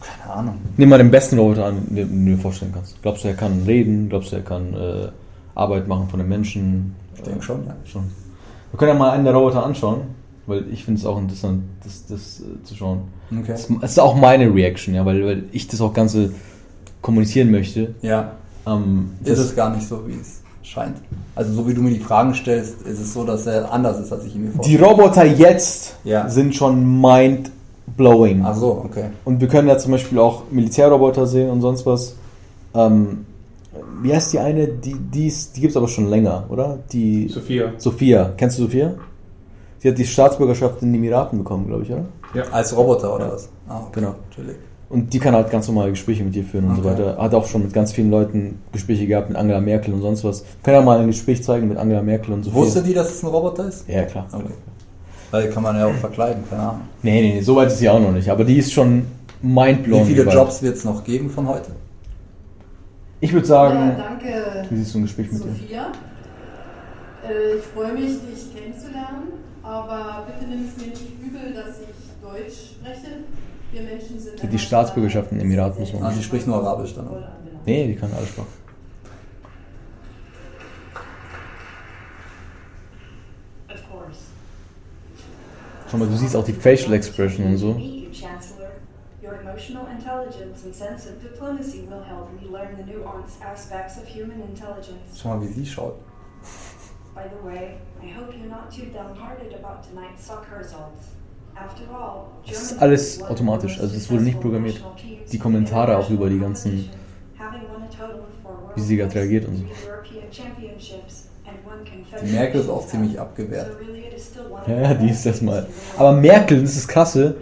Keine 0.00 0.32
Ahnung. 0.32 0.54
Nimm 0.76 0.88
mal 0.88 0.98
den 0.98 1.10
besten 1.10 1.38
Roboter 1.38 1.66
an, 1.66 1.82
den 1.90 2.24
du 2.26 2.30
dir 2.32 2.38
vorstellen 2.38 2.72
kannst. 2.74 3.00
Glaubst 3.02 3.24
du, 3.24 3.28
er 3.28 3.34
kann 3.34 3.62
reden? 3.66 4.08
Glaubst 4.08 4.32
du, 4.32 4.36
er 4.36 4.42
kann 4.42 4.72
äh, 4.74 5.08
Arbeit 5.54 5.86
machen 5.88 6.08
von 6.08 6.18
den 6.20 6.28
Menschen? 6.28 6.94
Ich 7.16 7.22
denke 7.22 7.42
schon, 7.42 7.66
ja. 7.66 7.74
Schon. 7.84 8.04
Wir 8.72 8.78
können 8.78 8.92
ja 8.92 8.98
mal 8.98 9.10
einen 9.10 9.24
der 9.24 9.34
Roboter 9.34 9.64
anschauen, 9.64 10.02
weil 10.46 10.64
ich 10.72 10.84
finde 10.84 11.00
es 11.00 11.06
auch 11.06 11.18
interessant, 11.18 11.62
das, 11.84 12.06
das 12.06 12.40
äh, 12.40 12.62
zu 12.64 12.74
schauen. 12.74 13.00
Okay. 13.32 13.44
Das, 13.52 13.68
das 13.80 13.90
ist 13.92 14.00
auch 14.00 14.14
meine 14.14 14.52
Reaction, 14.54 14.94
ja, 14.94 15.04
weil, 15.04 15.24
weil 15.24 15.44
ich 15.52 15.66
das 15.68 15.80
auch 15.80 15.92
Ganze 15.92 16.32
kommunizieren 17.02 17.50
möchte. 17.50 17.94
Ja, 18.02 18.32
Ähm, 18.66 19.10
ist 19.24 19.38
es 19.38 19.54
gar 19.56 19.74
nicht 19.74 19.86
so, 19.88 20.06
wie 20.06 20.12
es 20.20 20.42
scheint. 20.68 20.96
Also 21.34 21.52
so 21.52 21.66
wie 21.68 21.74
du 21.74 21.80
mir 21.82 21.90
die 21.90 21.98
Fragen 22.00 22.34
stellst, 22.34 22.82
ist 22.82 23.00
es 23.00 23.12
so, 23.14 23.24
dass 23.24 23.46
er 23.46 23.72
anders 23.72 23.98
ist, 24.00 24.12
als 24.12 24.24
ich 24.24 24.34
ihn 24.34 24.42
mir 24.42 24.48
die 24.50 24.56
vorstelle. 24.76 24.84
Roboter 24.84 25.24
jetzt 25.24 25.96
Ja. 26.04 26.28
sind 26.28 26.54
schon 26.54 27.00
mind-blowing. 27.00 28.42
Ach 28.44 28.54
so, 28.56 28.82
okay. 28.84 29.06
Und 29.24 29.40
wir 29.40 29.48
können 29.48 29.68
ja 29.68 29.78
zum 29.78 29.92
Beispiel 29.92 30.18
auch 30.18 30.42
Militärroboter 30.50 31.26
sehen 31.26 31.50
und 31.50 31.60
sonst 31.60 31.86
was. 31.86 32.14
Ähm, 32.74 33.24
wie 34.02 34.12
heißt 34.14 34.32
die 34.32 34.38
eine? 34.38 34.66
Die, 34.68 34.94
die, 34.94 35.26
ist- 35.28 35.56
die 35.56 35.60
gibt 35.62 35.70
es 35.72 35.76
aber 35.76 35.88
schon 35.88 36.08
länger, 36.08 36.44
oder? 36.48 36.78
Die 36.92 37.28
Sophia. 37.28 37.72
Sophia. 37.78 38.32
Kennst 38.36 38.58
du 38.58 38.62
Sophia? 38.64 38.94
Sie 39.78 39.88
hat 39.88 39.96
die 39.98 40.04
Staatsbürgerschaft 40.06 40.82
in 40.82 40.88
den 40.92 40.96
Emiraten 41.00 41.38
bekommen, 41.38 41.66
glaube 41.68 41.84
ich, 41.84 41.90
oder? 41.92 42.04
Ja. 42.34 42.42
Als 42.50 42.76
Roboter 42.76 43.14
oder 43.14 43.26
Ja. 43.26 43.32
was? 43.34 43.48
Ah, 43.68 43.78
okay. 43.78 43.88
Genau. 44.00 44.14
Chillig. 44.34 44.56
Und 44.90 45.12
die 45.12 45.18
kann 45.18 45.34
halt 45.34 45.50
ganz 45.50 45.68
normale 45.68 45.90
Gespräche 45.90 46.24
mit 46.24 46.34
dir 46.34 46.44
führen 46.44 46.64
und 46.64 46.76
so 46.76 46.80
Okay. 46.80 46.92
weiter. 46.92 47.18
Hat 47.18 47.34
auch 47.34 47.46
schon 47.46 47.62
mit 47.62 47.74
ganz 47.74 47.92
vielen 47.92 48.10
Leuten 48.10 48.58
Gespräche 48.72 49.06
gehabt, 49.06 49.28
mit 49.28 49.36
Angela 49.36 49.60
Merkel 49.60 49.92
und 49.92 50.00
sonst 50.00 50.24
was. 50.24 50.44
Können 50.62 50.76
ja 50.78 50.82
mal 50.82 50.98
ein 51.00 51.08
Gespräch 51.08 51.42
zeigen 51.42 51.68
mit 51.68 51.76
Angela 51.76 52.00
Merkel 52.02 52.32
und 52.32 52.42
so. 52.44 52.52
Wusste 52.54 52.82
die, 52.82 52.94
dass 52.94 53.10
es 53.10 53.22
ein 53.22 53.26
Roboter 53.28 53.68
ist? 53.68 53.86
Ja, 53.86 54.04
klar. 54.04 54.26
Okay. 54.32 54.44
Weil 55.30 55.50
kann 55.50 55.62
man 55.62 55.76
ja 55.76 55.86
auch 55.86 55.94
verkleiden, 55.94 56.42
keine 56.48 56.62
Ahnung. 56.62 56.80
Nee, 57.02 57.20
nee, 57.20 57.34
nee, 57.34 57.40
so 57.42 57.54
weit 57.56 57.68
ist 57.68 57.78
sie 57.78 57.88
auch 57.90 58.00
noch 58.00 58.12
nicht. 58.12 58.30
Aber 58.30 58.44
die 58.44 58.56
ist 58.56 58.72
schon 58.72 59.04
mindblowing. 59.42 60.04
Wie 60.06 60.10
viele 60.14 60.24
weit. 60.24 60.32
Jobs 60.34 60.62
wird 60.62 60.76
es 60.76 60.84
noch 60.86 61.04
geben 61.04 61.28
von 61.28 61.46
heute? 61.48 61.72
Ich 63.20 63.30
würde 63.32 63.46
sagen, 63.46 63.78
ja, 63.98 64.04
danke, 64.08 64.64
wie 64.70 64.76
siehst 64.76 64.94
du 64.94 65.00
ein 65.00 65.02
Gespräch 65.02 65.30
mit 65.30 65.44
dir? 65.44 65.50
Sophia. 65.50 65.86
Äh, 67.28 67.58
ich 67.58 67.64
freue 67.74 67.92
mich, 67.92 68.20
dich 68.22 68.54
kennenzulernen, 68.56 69.32
aber 69.62 70.24
bitte 70.28 70.48
nimm 70.50 70.64
es 70.66 70.80
mir 70.82 70.90
nicht 70.92 71.02
übel, 71.20 71.52
dass 71.52 71.80
ich 71.80 72.22
Deutsch 72.22 72.76
spreche. 72.78 73.16
Die 73.72 73.76
immer 73.76 74.58
Staatsbürgerschaft 74.58 75.32
in 75.32 75.40
Emiraten 75.40 75.80
muss 75.80 75.92
man 75.92 76.02
Ah, 76.02 76.10
sie 76.10 76.22
spricht 76.22 76.46
nur 76.46 76.56
Arabisch 76.56 76.94
dann, 76.94 77.08
oder? 77.08 77.32
Nee, 77.66 77.86
die 77.86 77.96
kann 77.96 78.10
alle 78.16 78.26
Sprachen. 78.26 78.48
Course. 83.90 84.20
Schau 85.90 85.98
mal, 85.98 86.08
du 86.08 86.16
siehst 86.16 86.36
auch 86.36 86.44
die 86.44 86.52
Facial 86.52 86.92
Expression 86.94 87.46
und 87.46 87.58
so. 87.58 87.74
Meet 87.74 88.04
you, 88.04 88.10
Chancellor. 88.12 88.70
Your 89.22 89.34
emotional 89.40 89.86
intelligence 89.88 90.64
and 90.64 90.74
sense 90.74 91.06
of 91.06 91.20
diplomacy 91.22 91.86
will 91.88 92.02
help 92.02 92.30
me 92.40 92.48
learn 92.50 92.76
the 92.76 92.84
nuanced 92.84 93.42
aspects 93.42 93.98
of 93.98 94.06
human 94.06 94.40
intelligence. 94.42 95.20
Schau 95.20 95.30
mal, 95.30 95.42
wie 95.42 95.52
sie 95.52 95.66
schaut. 95.66 95.94
By 97.14 97.24
the 97.28 97.46
way, 97.46 97.78
I 98.02 98.08
hope 98.08 98.32
you're 98.32 98.48
not 98.48 98.70
too 98.70 98.86
downhearted 98.92 99.52
about 99.52 99.82
tonight's 99.82 100.24
soccer 100.24 100.58
results. 100.58 101.17
Es 102.50 102.62
ist 102.72 102.82
alles 102.82 103.22
automatisch, 103.22 103.78
also 103.80 103.94
es 103.96 104.10
wurde 104.10 104.22
nicht 104.22 104.40
programmiert. 104.40 104.82
Die 105.30 105.38
Kommentare 105.38 105.96
auch 105.98 106.08
über 106.10 106.28
die 106.30 106.38
ganzen- 106.38 106.88
wie 108.74 108.80
sie 108.80 108.96
gerade 108.96 109.14
reagiert 109.14 109.46
und 109.46 109.56
so. 109.56 109.64
Die 112.24 112.32
Merkel 112.32 112.60
ist 112.60 112.68
auch 112.70 112.86
ziemlich 112.86 113.18
abgewehrt. 113.20 113.68
Ja, 114.66 114.94
die 114.94 115.10
ist 115.10 115.26
das 115.26 115.40
mal. 115.42 115.66
Aber. 115.96 116.12
Merkel, 116.12 116.62
das 116.62 116.76
ist 116.76 116.88
Krasse. 116.88 117.34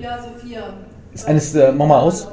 Ist 1.12 1.26
eines 1.26 1.52
der- 1.52 1.72
mach 1.72 1.86
mal 1.86 2.00
aus. 2.00 2.28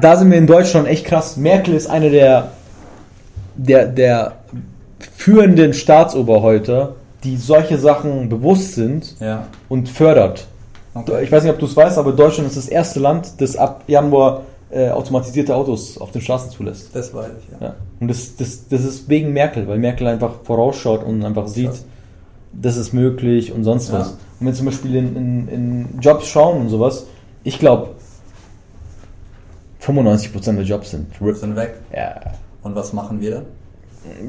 Da 0.00 0.16
sind 0.16 0.30
wir 0.30 0.38
in 0.38 0.46
Deutschland 0.46 0.86
echt 0.88 1.06
krass. 1.06 1.36
Merkel 1.36 1.74
ist 1.74 1.86
eine 1.88 2.10
der, 2.10 2.48
der, 3.54 3.86
der 3.86 4.32
führenden 5.16 5.72
Staatsoberhäupter, 5.72 6.94
die 7.24 7.36
solche 7.36 7.78
Sachen 7.78 8.28
bewusst 8.28 8.74
sind 8.74 9.16
Ja. 9.20 9.46
und 9.68 9.88
fördert. 9.88 10.46
Okay. 11.00 11.24
Ich 11.24 11.32
weiß 11.32 11.42
nicht, 11.42 11.52
ob 11.52 11.58
du 11.58 11.66
es 11.66 11.76
weißt, 11.76 11.98
aber 11.98 12.12
Deutschland 12.12 12.48
ist 12.48 12.56
das 12.56 12.68
erste 12.68 13.00
Land, 13.00 13.40
das 13.40 13.56
ab 13.56 13.84
Januar 13.86 14.42
äh, 14.70 14.88
automatisierte 14.90 15.54
Autos 15.54 15.98
auf 15.98 16.10
den 16.10 16.20
Straßen 16.22 16.50
zulässt. 16.50 16.90
Das 16.94 17.12
weiß 17.14 17.30
ich, 17.40 17.60
ja. 17.60 17.68
Ja. 17.68 17.74
Und 18.00 18.08
das, 18.08 18.36
das, 18.36 18.68
das 18.68 18.84
ist 18.84 19.08
wegen 19.08 19.32
Merkel, 19.32 19.68
weil 19.68 19.78
Merkel 19.78 20.06
einfach 20.06 20.34
vorausschaut 20.44 21.04
und 21.04 21.24
einfach 21.24 21.46
sieht, 21.48 21.70
das 22.52 22.76
ist 22.76 22.92
möglich 22.92 23.52
und 23.52 23.64
sonst 23.64 23.88
Ja. 23.88 24.00
was. 24.00 24.10
Und 24.10 24.16
wenn 24.40 24.46
wir 24.48 24.54
zum 24.54 24.66
Beispiel 24.66 24.96
in, 24.96 25.16
in, 25.16 25.48
in 25.48 25.88
Jobs 26.00 26.26
schauen 26.28 26.60
und 26.62 26.68
sowas, 26.68 27.06
ich 27.44 27.58
glaube, 27.58 27.90
95% 29.82 30.56
der 30.56 30.64
Jobs 30.64 30.90
sind. 30.90 31.06
Sind 31.36 31.56
weg. 31.56 31.74
Ja. 31.94 32.20
Und 32.62 32.74
was 32.74 32.92
machen 32.92 33.20
wir 33.20 33.30
dann? 33.30 33.44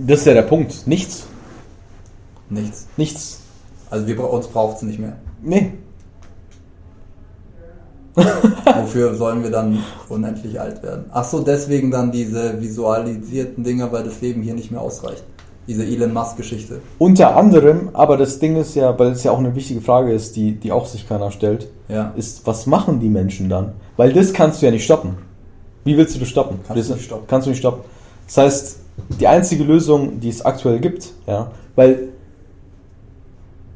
Das 0.06 0.20
ist 0.20 0.26
ja 0.26 0.34
der 0.34 0.44
Punkt. 0.44 0.86
Nichts. 0.86 1.26
Nichts. 2.50 2.88
Nichts. 2.98 3.42
Also 3.90 4.06
wir, 4.08 4.20
uns 4.32 4.48
braucht 4.48 4.78
es 4.78 4.84
nicht 4.84 5.00
mehr. 5.00 5.14
Nee. 5.42 5.74
Wofür 8.82 9.16
sollen 9.16 9.44
wir 9.44 9.52
dann 9.52 9.84
unendlich 10.10 10.60
alt 10.60 10.82
werden? 10.84 11.06
Ach 11.12 11.24
so, 11.24 11.42
deswegen 11.42 11.92
dann 11.92 12.12
diese 12.12 12.60
visualisierten 12.62 13.64
Dinger, 13.64 13.92
weil 13.92 14.04
das 14.04 14.22
Leben 14.22 14.42
hier 14.42 14.54
nicht 14.56 14.72
mehr 14.72 14.82
ausreicht. 14.82 15.24
Diese 15.68 15.84
Elon 15.86 16.14
Musk-Geschichte. 16.14 16.80
Unter 16.98 17.36
anderem, 17.36 17.90
aber 17.94 18.16
das 18.18 18.40
Ding 18.40 18.56
ist 18.56 18.74
ja, 18.76 18.98
weil 18.98 19.12
es 19.12 19.24
ja 19.24 19.32
auch 19.32 19.38
eine 19.40 19.54
wichtige 19.54 19.82
Frage 19.82 20.14
ist, 20.14 20.36
die, 20.36 20.54
die 20.54 20.72
auch 20.72 20.86
sich 20.86 21.08
keiner 21.08 21.30
stellt, 21.32 21.68
Ja. 21.90 22.14
ist, 22.16 22.48
was 22.48 22.66
machen 22.66 23.00
die 23.00 23.10
Menschen 23.10 23.50
dann? 23.50 23.74
Weil 23.98 24.14
das 24.14 24.34
kannst 24.34 24.62
du 24.62 24.66
ja 24.66 24.72
nicht 24.72 24.86
stoppen. 24.86 25.18
Wie 25.84 25.98
willst 25.98 26.16
du 26.16 26.20
das 26.20 26.30
stoppen? 26.30 26.60
Kannst 26.66 26.80
das 26.80 26.88
du 26.88 26.94
nicht 26.96 27.06
stoppen. 27.06 27.26
Kannst 27.28 27.48
du 27.48 27.50
nicht 27.52 27.60
stoppen. 27.60 27.82
Das 28.26 28.38
heißt, 28.38 28.80
die 29.20 29.28
einzige 29.28 29.64
Lösung, 29.64 30.20
die 30.20 30.30
es 30.30 30.44
aktuell 30.44 30.80
gibt, 30.80 31.12
ja, 31.28 31.52
weil 31.76 32.10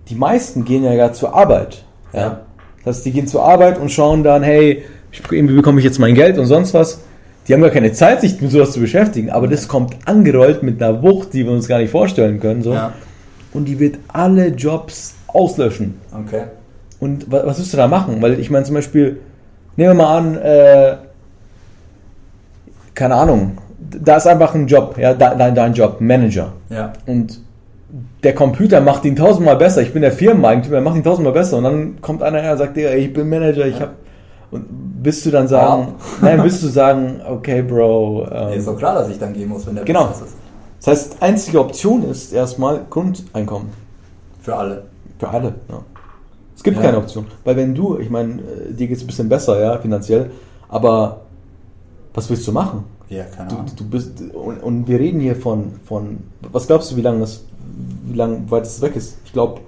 die 0.10 0.16
meisten 0.16 0.66
gehen 0.66 0.84
ja 0.84 0.96
gar 0.96 1.14
zur 1.14 1.36
Arbeit. 1.36 1.84
Ja. 2.14 2.20
Ja. 2.20 2.42
Das 2.86 2.98
heißt, 2.98 3.06
die 3.06 3.12
gehen 3.12 3.28
zur 3.28 3.44
Arbeit 3.44 3.78
und 3.80 3.92
schauen 3.92 4.24
dann, 4.24 4.44
hey, 4.44 4.84
wie 5.30 5.42
bekomme 5.42 5.80
ich 5.80 5.86
jetzt 5.86 6.00
mein 6.00 6.16
Geld 6.16 6.38
und 6.38 6.46
sonst 6.46 6.74
was. 6.74 7.02
Die 7.48 7.54
haben 7.54 7.62
gar 7.62 7.72
keine 7.72 7.92
Zeit, 7.92 8.22
sich 8.22 8.40
mit 8.40 8.52
sowas 8.52 8.72
zu 8.72 8.80
beschäftigen, 8.80 9.30
aber 9.32 9.48
das 9.48 9.68
kommt 9.68 9.96
angerollt 10.06 10.62
mit 10.64 10.82
einer 10.82 11.02
Wucht, 11.02 11.34
die 11.34 11.44
wir 11.46 11.52
uns 11.52 11.68
gar 11.68 11.80
nicht 11.80 11.90
vorstellen 11.90 12.40
können. 12.40 12.62
So. 12.62 12.74
Ja. 12.74 12.94
Und 13.54 13.66
die 13.66 13.80
wird 13.80 13.98
alle 14.08 14.48
Jobs 14.50 15.16
auslöschen. 15.28 15.96
Okay. 16.28 16.44
Und 17.00 17.32
wa- 17.32 17.42
was 17.46 17.60
wirst 17.60 17.74
du 17.74 17.78
da 17.78 17.88
machen? 17.88 18.22
Weil 18.22 18.40
ich 18.40 18.50
meine 18.52 18.64
zum 18.64 18.76
Beispiel, 18.76 19.20
nehmen 19.76 19.90
wir 19.98 20.04
mal 20.06 20.18
an, 20.18 20.38
äh, 20.38 20.96
keine 22.94 23.16
Ahnung, 23.16 23.58
da 23.80 24.18
ist 24.18 24.28
einfach 24.28 24.54
ein 24.54 24.68
Job, 24.68 24.96
ja, 24.98 25.14
de- 25.14 25.38
dein, 25.38 25.56
dein 25.56 25.74
Job, 25.74 26.00
Manager. 26.00 26.54
Ja. 26.70 26.94
Und 27.08 27.42
der 28.24 28.34
Computer 28.36 28.80
macht 28.82 29.04
ihn 29.06 29.16
tausendmal 29.16 29.58
besser. 29.58 29.82
Ich 29.82 29.92
bin 29.94 30.02
der 30.02 30.12
Firmeneigentümer, 30.12 30.78
er 30.78 30.82
macht 30.82 30.96
ihn 30.96 31.04
tausendmal 31.04 31.34
besser. 31.34 31.58
Und 31.58 31.64
dann 31.66 32.02
kommt 32.02 32.24
einer 32.24 32.40
her 32.42 32.54
und 32.54 32.58
sagt, 32.58 32.78
ich 32.78 33.14
bin 33.14 33.30
Manager, 33.30 33.66
ich 33.68 33.80
hab. 33.82 33.92
Und 34.52 34.66
bist 35.02 35.26
du 35.26 35.32
dann 35.32 35.48
sagen, 35.48 35.94
nein, 36.22 36.44
willst 36.44 36.62
du 36.64 36.68
sagen, 36.68 37.22
okay, 37.28 37.62
Bro. 37.62 38.28
Ähm, 38.32 38.54
ist 38.60 38.68
doch 38.68 38.78
klar, 38.78 38.96
dass 38.96 39.10
ich 39.10 39.18
dann 39.20 39.34
gehen 39.34 39.50
muss, 39.50 39.66
wenn 39.66 39.76
der 39.76 39.86
Genau. 39.86 40.06
Prozess 40.06 40.28
ist. 40.28 40.36
das 40.80 40.88
heißt, 40.88 41.18
einzige 41.22 41.60
Option 41.60 42.04
ist 42.10 42.34
erstmal 42.34 42.82
Grundeinkommen. 42.90 43.70
Für 44.42 44.56
alle. 44.56 44.84
Für 45.20 45.30
alle, 45.30 45.54
ja. 45.70 45.82
Es 46.56 46.64
gibt 46.64 46.78
Ja. 46.78 46.84
keine 46.84 46.98
Option. 46.98 47.26
Weil 47.44 47.56
wenn 47.56 47.74
du, 47.74 47.98
ich 47.98 48.10
meine, 48.10 48.34
äh, 48.34 48.74
dir 48.74 48.88
geht 48.88 48.98
es 48.98 49.04
ein 49.04 49.08
bisschen 49.08 49.30
besser, 49.30 49.60
ja, 49.60 49.78
finanziell, 49.80 50.32
aber 50.70 51.22
was 52.14 52.30
willst 52.30 52.46
du 52.48 52.52
machen? 52.52 52.84
Ja, 53.10 53.24
keine 53.26 53.50
Du, 53.50 53.56
Ahnung. 53.56 53.72
du 53.76 53.84
bist, 53.90 54.22
und, 54.34 54.62
und 54.64 54.88
wir 54.88 55.00
reden 55.00 55.20
hier 55.22 55.36
von, 55.36 55.74
von, 55.86 56.20
was 56.52 56.68
glaubst 56.68 56.92
du, 56.92 56.96
wie 56.98 57.02
lange 57.02 57.20
das, 57.22 57.44
wie 58.12 58.18
lange 58.18 58.50
weit 58.52 58.66
es 58.66 58.82
weg 58.82 58.96
ist? 58.96 59.18
Ich 59.26 59.34
glaube, 59.34 59.62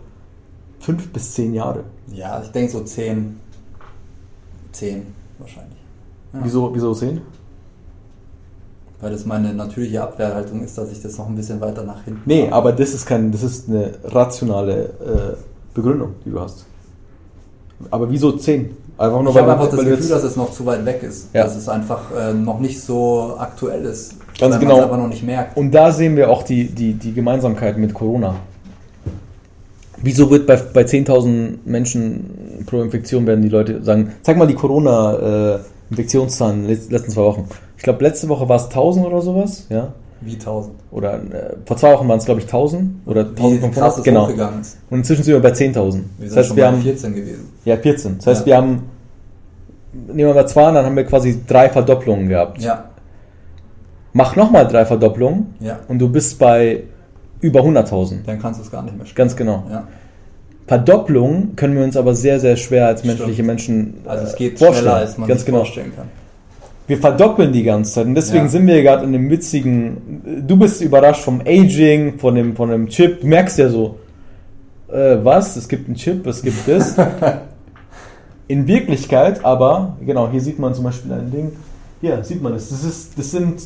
fünf 0.79 1.11
bis 1.11 1.33
zehn 1.33 1.53
Jahre. 1.53 1.83
Ja, 2.13 2.41
ich 2.41 2.49
denke 2.49 2.71
so 2.71 2.81
10. 2.81 3.39
10 4.73 5.05
wahrscheinlich. 5.39 5.77
Ja. 6.33 6.39
Wieso, 6.43 6.73
wieso 6.73 6.93
zehn? 6.93 7.21
Weil 8.99 9.11
das 9.11 9.25
meine 9.25 9.53
natürliche 9.53 10.01
Abwehrhaltung 10.01 10.63
ist, 10.63 10.77
dass 10.77 10.91
ich 10.91 11.01
das 11.01 11.17
noch 11.17 11.27
ein 11.27 11.35
bisschen 11.35 11.59
weiter 11.61 11.83
nach 11.83 12.03
hinten 12.03 12.21
Nee, 12.25 12.43
mache. 12.45 12.53
aber 12.53 12.71
das 12.71 12.93
ist 12.93 13.05
kein, 13.05 13.31
das 13.31 13.43
ist 13.43 13.67
eine 13.69 13.91
rationale 14.05 14.85
äh, 14.85 15.37
Begründung, 15.73 16.15
die 16.25 16.31
du 16.31 16.39
hast. 16.39 16.65
Aber 17.91 18.09
wieso 18.09 18.31
zehn? 18.33 18.77
Einfach 18.97 19.21
nur 19.21 19.31
Ich 19.31 19.37
habe 19.37 19.51
einfach 19.51 19.69
das 19.69 19.79
Gefühl, 19.79 20.07
dass 20.09 20.23
es 20.23 20.35
noch 20.35 20.51
zu 20.51 20.65
weit 20.65 20.85
weg 20.85 21.03
ist. 21.03 21.33
Ja. 21.33 21.43
Dass 21.43 21.55
es 21.55 21.67
einfach 21.67 22.11
äh, 22.15 22.33
noch 22.33 22.59
nicht 22.59 22.81
so 22.81 23.35
aktuell 23.37 23.83
ist. 23.85 24.15
Ganz 24.39 24.59
genau. 24.59 24.81
Einfach 24.83 24.97
noch 24.97 25.07
nicht 25.07 25.23
merkt. 25.23 25.57
Und 25.57 25.71
da 25.71 25.91
sehen 25.91 26.15
wir 26.15 26.29
auch 26.29 26.43
die, 26.43 26.65
die, 26.65 26.93
die 26.93 27.13
Gemeinsamkeit 27.13 27.77
mit 27.77 27.93
Corona. 27.93 28.35
Wieso 30.01 30.29
wird 30.31 30.47
bei, 30.47 30.57
bei 30.57 30.81
10.000 30.81 31.59
Menschen 31.65 32.63
pro 32.65 32.81
Infektion 32.81 33.25
werden 33.25 33.41
die 33.41 33.47
Leute 33.49 33.81
sagen, 33.83 34.11
zeig 34.21 34.35
mal 34.37 34.47
die 34.47 34.53
Corona-Infektionszahlen 34.55 36.65
äh, 36.65 36.73
letzten 36.73 37.11
zwei 37.11 37.21
Wochen. 37.21 37.47
Ich 37.77 37.83
glaube, 37.83 38.03
letzte 38.03 38.27
Woche 38.27 38.49
war 38.49 38.57
es 38.57 38.65
1000 38.65 39.05
oder 39.05 39.21
sowas, 39.21 39.65
ja. 39.69 39.93
Wie 40.21 40.33
1000. 40.33 40.73
Oder 40.91 41.13
äh, 41.15 41.19
vor 41.65 41.77
zwei 41.77 41.93
Wochen 41.93 42.07
waren 42.07 42.17
es, 42.17 42.25
glaube 42.25 42.39
ich, 42.41 42.47
1000 42.47 43.05
oder 43.07 43.29
Wie 43.29 43.59
krass 43.71 43.97
1500. 43.97 43.97
es 43.97 44.03
Genau. 44.03 44.25
Und 44.89 44.97
inzwischen 44.97 45.23
sind 45.23 45.33
wir 45.35 45.41
bei 45.41 45.51
10.000. 45.51 46.01
Wir 46.17 46.27
Das 46.27 46.37
heißt, 46.37 46.55
wir 46.55 46.67
haben 46.67 46.81
14 46.81 47.15
gewesen. 47.15 47.49
ja 47.65 47.77
14. 47.77 48.17
Das 48.17 48.27
heißt, 48.27 48.41
Ja. 48.41 48.45
wir 48.45 48.57
haben 48.57 48.83
nehmen 49.93 50.29
wir 50.29 50.33
mal 50.33 50.47
zwei, 50.47 50.71
dann 50.71 50.85
haben 50.85 50.95
wir 50.95 51.03
quasi 51.05 51.41
drei 51.47 51.69
Verdopplungen 51.69 52.27
gehabt. 52.27 52.61
Ja, 52.61 52.85
Mach 54.13 54.35
nochmal 54.35 54.67
drei 54.67 54.85
Verdopplungen 54.85 55.55
ja. 55.59 55.79
und 55.87 55.99
du 55.99 56.07
bist 56.09 56.37
bei 56.39 56.83
über 57.41 57.61
100.000. 57.61 58.17
Dann 58.25 58.39
kannst 58.39 58.59
du 58.59 58.63
es 58.63 58.71
gar 58.71 58.83
nicht 58.83 58.95
mehr 58.95 59.05
Ganz 59.15 59.35
genau. 59.35 59.63
Ja. 59.69 59.87
Verdopplung 60.67 61.55
können 61.55 61.75
wir 61.75 61.83
uns 61.83 61.97
aber 61.97 62.15
sehr, 62.15 62.39
sehr 62.39 62.55
schwer 62.55 62.87
als 62.87 63.01
Stimmt. 63.01 63.17
menschliche 63.19 63.43
Menschen 63.43 63.95
Also 64.05 64.23
es 64.25 64.33
äh, 64.33 64.37
geht 64.37 64.59
vorstellen. 64.59 64.83
schneller, 64.83 64.95
als 64.97 65.17
man 65.17 65.27
Ganz 65.27 65.41
sich 65.41 65.45
genau. 65.47 65.57
vorstellen 65.59 65.91
kann. 65.95 66.07
Wir 66.87 66.97
verdoppeln 66.97 67.51
die 67.51 67.63
ganze 67.63 67.93
Zeit 67.93 68.05
und 68.05 68.15
deswegen 68.15 68.45
Ja. 68.45 68.49
sind 68.49 68.67
wir 68.67 68.81
gerade 68.83 69.03
in 69.03 69.13
dem 69.13 69.29
witzigen. 69.29 70.43
Du 70.47 70.57
bist 70.57 70.81
überrascht 70.81 71.21
vom 71.23 71.41
Aging, 71.41 72.19
von 72.19 72.35
dem, 72.35 72.55
von 72.55 72.69
dem 72.69 72.87
Chip. 72.87 73.21
Du 73.21 73.27
merkst 73.27 73.57
ja 73.57 73.69
so, 73.69 73.97
äh, 74.89 75.17
was? 75.23 75.55
Es 75.55 75.67
gibt 75.67 75.87
einen 75.87 75.95
Chip, 75.95 76.25
es 76.27 76.41
gibt 76.41 76.67
das. 76.67 76.95
in 78.47 78.67
Wirklichkeit 78.67 79.43
aber, 79.43 79.97
genau, 80.05 80.29
hier 80.29 80.41
sieht 80.41 80.59
man 80.59 80.73
zum 80.73 80.83
Beispiel 80.85 81.11
ein 81.13 81.31
Ding. 81.31 81.51
Hier 82.01 82.23
sieht 82.23 82.41
man 82.41 82.53
es. 82.53 82.69
Das, 82.69 82.83
ist, 82.83 83.17
das 83.17 83.31
sind 83.31 83.61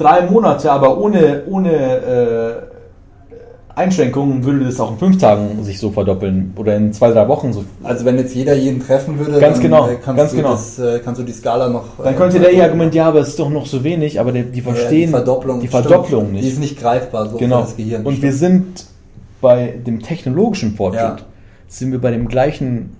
drei 0.00 0.22
Monate, 0.22 0.70
aber 0.72 0.98
ohne, 0.98 1.42
ohne 1.46 1.72
äh, 1.72 2.52
Einschränkungen 3.74 4.44
würde 4.44 4.64
das 4.64 4.80
auch 4.80 4.92
in 4.92 4.98
fünf 4.98 5.18
Tagen 5.18 5.62
sich 5.62 5.78
so 5.78 5.90
verdoppeln 5.90 6.52
oder 6.56 6.76
in 6.76 6.92
zwei, 6.92 7.10
drei 7.12 7.28
Wochen 7.28 7.52
so. 7.52 7.64
Also 7.82 8.04
wenn 8.04 8.18
jetzt 8.18 8.34
jeder 8.34 8.54
jeden 8.54 8.84
treffen 8.84 9.18
würde, 9.18 9.38
Ganz 9.40 9.56
dann 9.56 9.62
genau, 9.62 9.88
äh, 9.88 9.96
kannst, 10.02 10.18
ganz 10.18 10.30
du 10.32 10.36
genau. 10.36 10.50
Das, 10.50 10.78
äh, 10.78 11.00
kannst 11.04 11.20
du 11.20 11.24
die 11.24 11.32
Skala 11.32 11.68
noch... 11.68 11.84
Dann 12.02 12.14
äh, 12.14 12.16
könnte 12.16 12.40
der 12.40 12.52
ja 12.52 12.64
argumentieren, 12.64 13.04
ja, 13.04 13.08
aber 13.08 13.20
es 13.20 13.28
ist 13.28 13.38
doch 13.38 13.48
noch 13.50 13.66
so 13.66 13.82
wenig, 13.84 14.18
aber 14.20 14.32
die, 14.32 14.42
die 14.42 14.58
Ja, 14.58 14.64
verstehen 14.64 15.06
die 15.06 15.12
Verdopplung, 15.12 15.60
die 15.60 15.68
stimmt. 15.68 15.86
Verdopplung 15.86 16.26
Die 16.26 16.32
nicht. 16.32 16.48
ist 16.48 16.58
nicht 16.58 16.78
greifbar, 16.80 17.28
so 17.28 17.36
genau. 17.36 17.60
für 17.60 17.62
das 17.68 17.76
Gehirn. 17.76 18.02
Und 18.04 18.20
wir 18.22 18.32
Stimmt. 18.32 18.78
sind 18.78 18.86
bei 19.40 19.74
dem 19.86 20.02
technologischen 20.02 20.74
Fortschritt, 20.74 21.20
Ja. 21.20 21.26
sind 21.68 21.92
wir 21.92 22.00
bei 22.00 22.10
dem 22.10 22.28
gleichen 22.28 22.96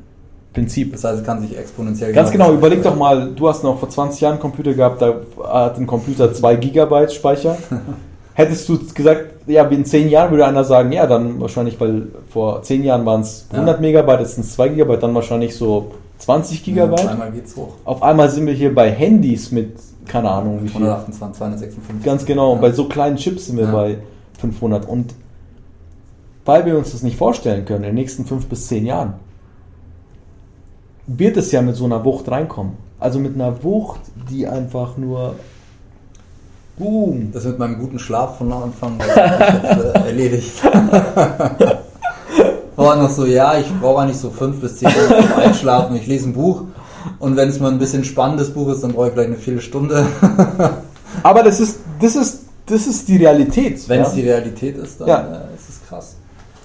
Prinzip. 0.53 0.93
Das 0.93 1.05
heißt, 1.05 1.21
es 1.21 1.25
kann 1.25 1.41
sich 1.41 1.57
exponentiell... 1.57 2.13
Ganz 2.13 2.31
genau, 2.33 2.53
überleg 2.53 2.83
doch 2.83 2.97
mal, 2.97 3.31
du 3.35 3.49
hast 3.49 3.63
noch 3.63 3.79
vor 3.79 3.89
20 3.89 4.21
Jahren 4.21 4.33
einen 4.33 4.41
Computer 4.41 4.75
gehabt, 4.75 5.01
da 5.01 5.15
hat 5.45 5.79
ein 5.79 5.87
Computer 5.87 6.33
2 6.33 6.57
Gigabyte 6.57 7.13
Speicher. 7.13 7.57
Hättest 8.35 8.69
du 8.69 8.79
gesagt, 8.95 9.27
ja, 9.47 9.65
in 9.67 9.85
10 9.85 10.09
Jahren 10.09 10.31
würde 10.31 10.47
einer 10.47 10.65
sagen, 10.65 10.91
ja, 10.93 11.07
dann 11.07 11.41
wahrscheinlich, 11.41 11.79
weil 11.81 12.09
vor 12.31 12.63
10 12.63 12.83
Jahren 12.83 13.05
waren 13.07 13.21
es 13.21 13.47
100 13.53 13.77
Ja. 13.77 13.81
Megabyte, 13.81 14.21
jetzt 14.21 14.35
sind 14.35 14.45
es 14.45 14.55
2 14.55 14.69
Gigabyte, 14.71 15.03
dann 15.03 15.15
wahrscheinlich 15.15 15.55
so 15.55 15.93
20 16.19 16.65
Gigabyte. 16.65 17.05
Ja, 17.05 17.11
einmal 17.11 17.31
geht's 17.33 17.55
hoch. 17.57 17.75
Auf 17.85 18.03
einmal 18.03 18.29
sind 18.31 18.47
wir 18.47 18.55
hier 18.55 18.75
bei 18.75 18.91
Handys 18.91 19.53
mit, 19.53 19.75
keine 20.07 20.31
Ahnung, 20.31 20.61
wie 20.63 20.69
viel. 20.69 20.77
128, 20.83 21.39
256. 21.39 22.05
Ganz 22.05 22.25
genau, 22.25 22.53
und 22.53 22.57
Ja. 22.59 22.63
bei 22.63 22.73
so 22.73 22.87
kleinen 22.89 23.17
Chips 23.17 23.47
sind 23.47 23.57
wir 23.57 23.67
Ja. 23.67 23.73
bei 23.73 23.99
500. 24.41 24.89
Und 24.89 25.15
weil 26.45 26.65
wir 26.67 26.77
uns 26.77 26.93
das 26.93 27.03
nicht 27.03 27.17
vorstellen 27.17 27.65
können, 27.65 27.85
in 27.85 27.91
den 27.91 27.95
nächsten 27.97 28.25
5 28.25 28.47
bis 28.47 28.67
10 28.69 28.87
Jahren, 28.87 29.15
wird 31.19 31.37
es 31.37 31.51
ja 31.53 31.61
mit 31.63 31.77
so 31.77 31.85
einer 31.85 32.05
Wucht 32.05 32.31
reinkommen. 32.31 32.75
Also 32.99 33.19
mit 33.19 33.35
einer 33.35 33.63
Wucht, 33.63 34.01
die 34.31 34.47
einfach 34.47 34.97
nur. 34.97 35.35
Boom. 36.79 37.31
Das 37.33 37.45
mit 37.45 37.59
meinem 37.59 37.79
guten 37.79 37.99
Schlaf 37.99 38.39
von 38.39 38.53
Anfang 38.53 38.99
jetzt, 39.01 39.15
äh, 39.17 39.93
erledigt. 40.07 40.63
War 42.77 42.97
noch 42.97 43.11
so, 43.11 43.27
ja, 43.27 43.59
ich 43.59 43.67
brauche 43.81 44.01
eigentlich 44.03 44.17
so 44.17 44.31
fünf 44.31 44.61
bis 44.61 44.79
zehn 44.79 44.89
Minuten 44.89 45.29
zum 45.29 45.39
Einschlafen. 45.43 45.97
Ich 45.97 46.07
lese 46.07 46.31
ein 46.31 46.33
Buch 46.33 46.63
und 47.19 47.37
wenn 47.37 47.49
es 47.51 47.61
mal 47.61 47.71
ein 47.71 47.79
bisschen 47.79 48.05
spannendes 48.05 48.53
Buch 48.55 48.69
ist, 48.69 48.83
dann 48.83 48.93
brauche 48.93 49.09
ich 49.09 49.13
vielleicht 49.13 49.29
eine 49.29 49.37
Viertelstunde. 49.39 50.07
Aber 51.23 51.43
das 51.43 51.61
ist, 51.61 51.81
das 52.01 52.17
ist, 52.17 52.41
das 52.65 52.87
ist 52.87 53.09
die 53.09 53.19
Realität. 53.19 53.87
Wenn 53.89 54.01
ja? 54.01 54.07
es 54.07 54.15
die 54.15 54.23
Realität 54.23 54.79
ist, 54.79 55.01
dann 55.01 55.09
Ja. 55.09 55.21
äh, 55.21 55.55
ist 55.55 55.69
es 55.69 55.87
krass. 55.87 56.17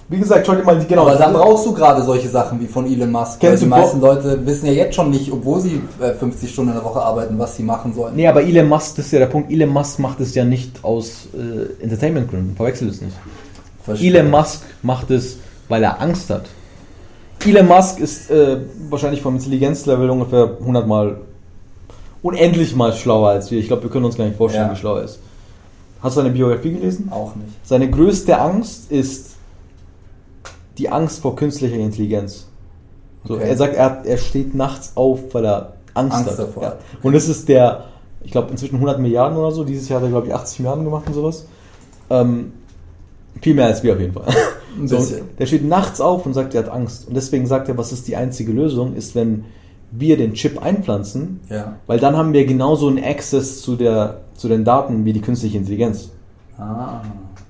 Wie 0.08 0.18
gesagt, 0.18 0.46
schau 0.46 0.54
dir 0.54 0.62
mal 0.62 0.78
die 0.78 0.86
genau. 0.86 1.02
Aber 1.08 1.16
dann 1.16 1.32
brauchst 1.32 1.66
du 1.66 1.72
gerade 1.74 2.00
solche 2.04 2.28
Sachen 2.28 2.60
wie 2.60 2.66
von 2.66 2.86
Elon 2.86 3.10
Musk. 3.10 3.42
Weil 3.42 3.50
Kennst 3.50 3.62
die 3.62 3.66
du 3.66 3.70
meisten 3.70 4.00
Bo- 4.00 4.06
Leute 4.06 4.46
wissen 4.46 4.66
ja 4.66 4.72
jetzt 4.72 4.94
schon 4.94 5.10
nicht, 5.10 5.32
obwohl 5.32 5.60
sie 5.60 5.80
äh, 6.00 6.12
50 6.14 6.48
Stunden 6.52 6.70
in 6.70 6.76
der 6.76 6.84
Woche 6.84 7.00
arbeiten, 7.02 7.36
was 7.38 7.56
sie 7.56 7.64
machen 7.64 7.92
sollen. 7.92 8.14
Nee, 8.14 8.28
aber 8.28 8.42
Elon 8.42 8.68
Musk, 8.68 8.94
das 8.96 9.06
ist 9.06 9.12
ja 9.12 9.18
der 9.18 9.26
Punkt. 9.26 9.50
Elon 9.50 9.70
Musk 9.70 9.98
macht 9.98 10.20
es 10.20 10.32
ja 10.36 10.44
nicht 10.44 10.84
aus 10.84 11.26
äh, 11.34 11.82
Entertainment-Gründen. 11.82 12.54
Verwechsel 12.54 12.88
es 12.88 13.00
nicht. 13.00 13.16
Verstehe. 13.82 14.14
Elon 14.16 14.30
Musk 14.30 14.62
macht 14.82 15.10
es, 15.10 15.38
weil 15.68 15.82
er 15.82 16.00
Angst 16.00 16.30
hat. 16.30 16.44
Elon 17.44 17.66
Musk 17.66 17.98
ist 17.98 18.30
äh, 18.30 18.58
wahrscheinlich 18.88 19.22
vom 19.22 19.34
Intelligenzlevel 19.34 20.08
ungefähr 20.08 20.50
100 20.60 20.86
Mal, 20.86 21.16
unendlich 22.22 22.74
mal 22.76 22.92
schlauer 22.92 23.30
als 23.30 23.50
wir. 23.50 23.58
Ich 23.58 23.66
glaube, 23.66 23.82
wir 23.84 23.90
können 23.90 24.04
uns 24.04 24.16
gar 24.16 24.24
nicht 24.24 24.36
vorstellen, 24.36 24.68
Ja. 24.68 24.72
wie 24.72 24.76
schlau 24.78 24.96
er 24.98 25.04
ist. 25.04 25.18
Hast 26.00 26.16
du 26.16 26.20
seine 26.20 26.32
Biografie 26.32 26.72
gelesen? 26.72 27.08
Auch 27.10 27.34
nicht. 27.34 27.48
Seine 27.64 27.90
größte 27.90 28.38
Angst 28.38 28.90
ist 28.92 29.25
die 30.78 30.88
Angst 30.88 31.20
vor 31.20 31.36
künstlicher 31.36 31.76
Intelligenz. 31.76 32.46
So, 33.24 33.34
Okay. 33.34 33.48
Er 33.48 33.56
sagt, 33.56 33.74
er, 33.74 34.02
er 34.04 34.18
steht 34.18 34.54
nachts 34.54 34.92
auf, 34.94 35.20
weil 35.32 35.44
er 35.44 35.72
Angst, 35.94 36.16
Angst 36.16 36.30
hat. 36.32 36.38
davor 36.38 36.62
Ja. 36.62 36.76
Und 37.02 37.12
das 37.14 37.28
ist 37.28 37.48
der, 37.48 37.84
ich 38.22 38.30
glaube, 38.30 38.50
inzwischen 38.50 38.76
100 38.76 39.00
Milliarden 39.00 39.36
oder 39.38 39.50
so. 39.50 39.64
Dieses 39.64 39.88
Jahr 39.88 40.00
hat 40.00 40.06
er, 40.06 40.10
glaube 40.10 40.26
ich, 40.28 40.34
80 40.34 40.60
Milliarden 40.60 40.84
gemacht 40.84 41.04
und 41.06 41.14
sowas. 41.14 41.46
Ähm, 42.10 42.52
viel 43.42 43.54
mehr 43.54 43.66
als 43.66 43.82
wir 43.82 43.94
auf 43.94 44.00
jeden 44.00 44.12
Fall. 44.12 44.24
So, 44.84 45.02
der 45.38 45.46
steht 45.46 45.64
nachts 45.66 46.02
auf 46.02 46.26
und 46.26 46.34
sagt, 46.34 46.54
er 46.54 46.64
hat 46.64 46.70
Angst. 46.70 47.08
Und 47.08 47.14
deswegen 47.14 47.46
sagt 47.46 47.66
er, 47.70 47.78
was 47.78 47.92
ist 47.92 48.06
die 48.08 48.14
einzige 48.16 48.52
Lösung, 48.52 48.94
ist, 48.94 49.14
wenn 49.14 49.46
wir 49.90 50.18
den 50.18 50.34
Chip 50.34 50.62
einpflanzen, 50.62 51.40
Ja. 51.48 51.76
weil 51.86 51.98
dann 51.98 52.14
haben 52.14 52.34
wir 52.34 52.44
genauso 52.44 52.86
einen 52.88 53.02
Access 53.02 53.62
zu, 53.62 53.76
der, 53.76 54.18
zu 54.34 54.48
den 54.48 54.64
Daten 54.66 55.06
wie 55.06 55.14
die 55.14 55.22
künstliche 55.22 55.56
Intelligenz. 55.56 56.10
Ah. 56.58 57.00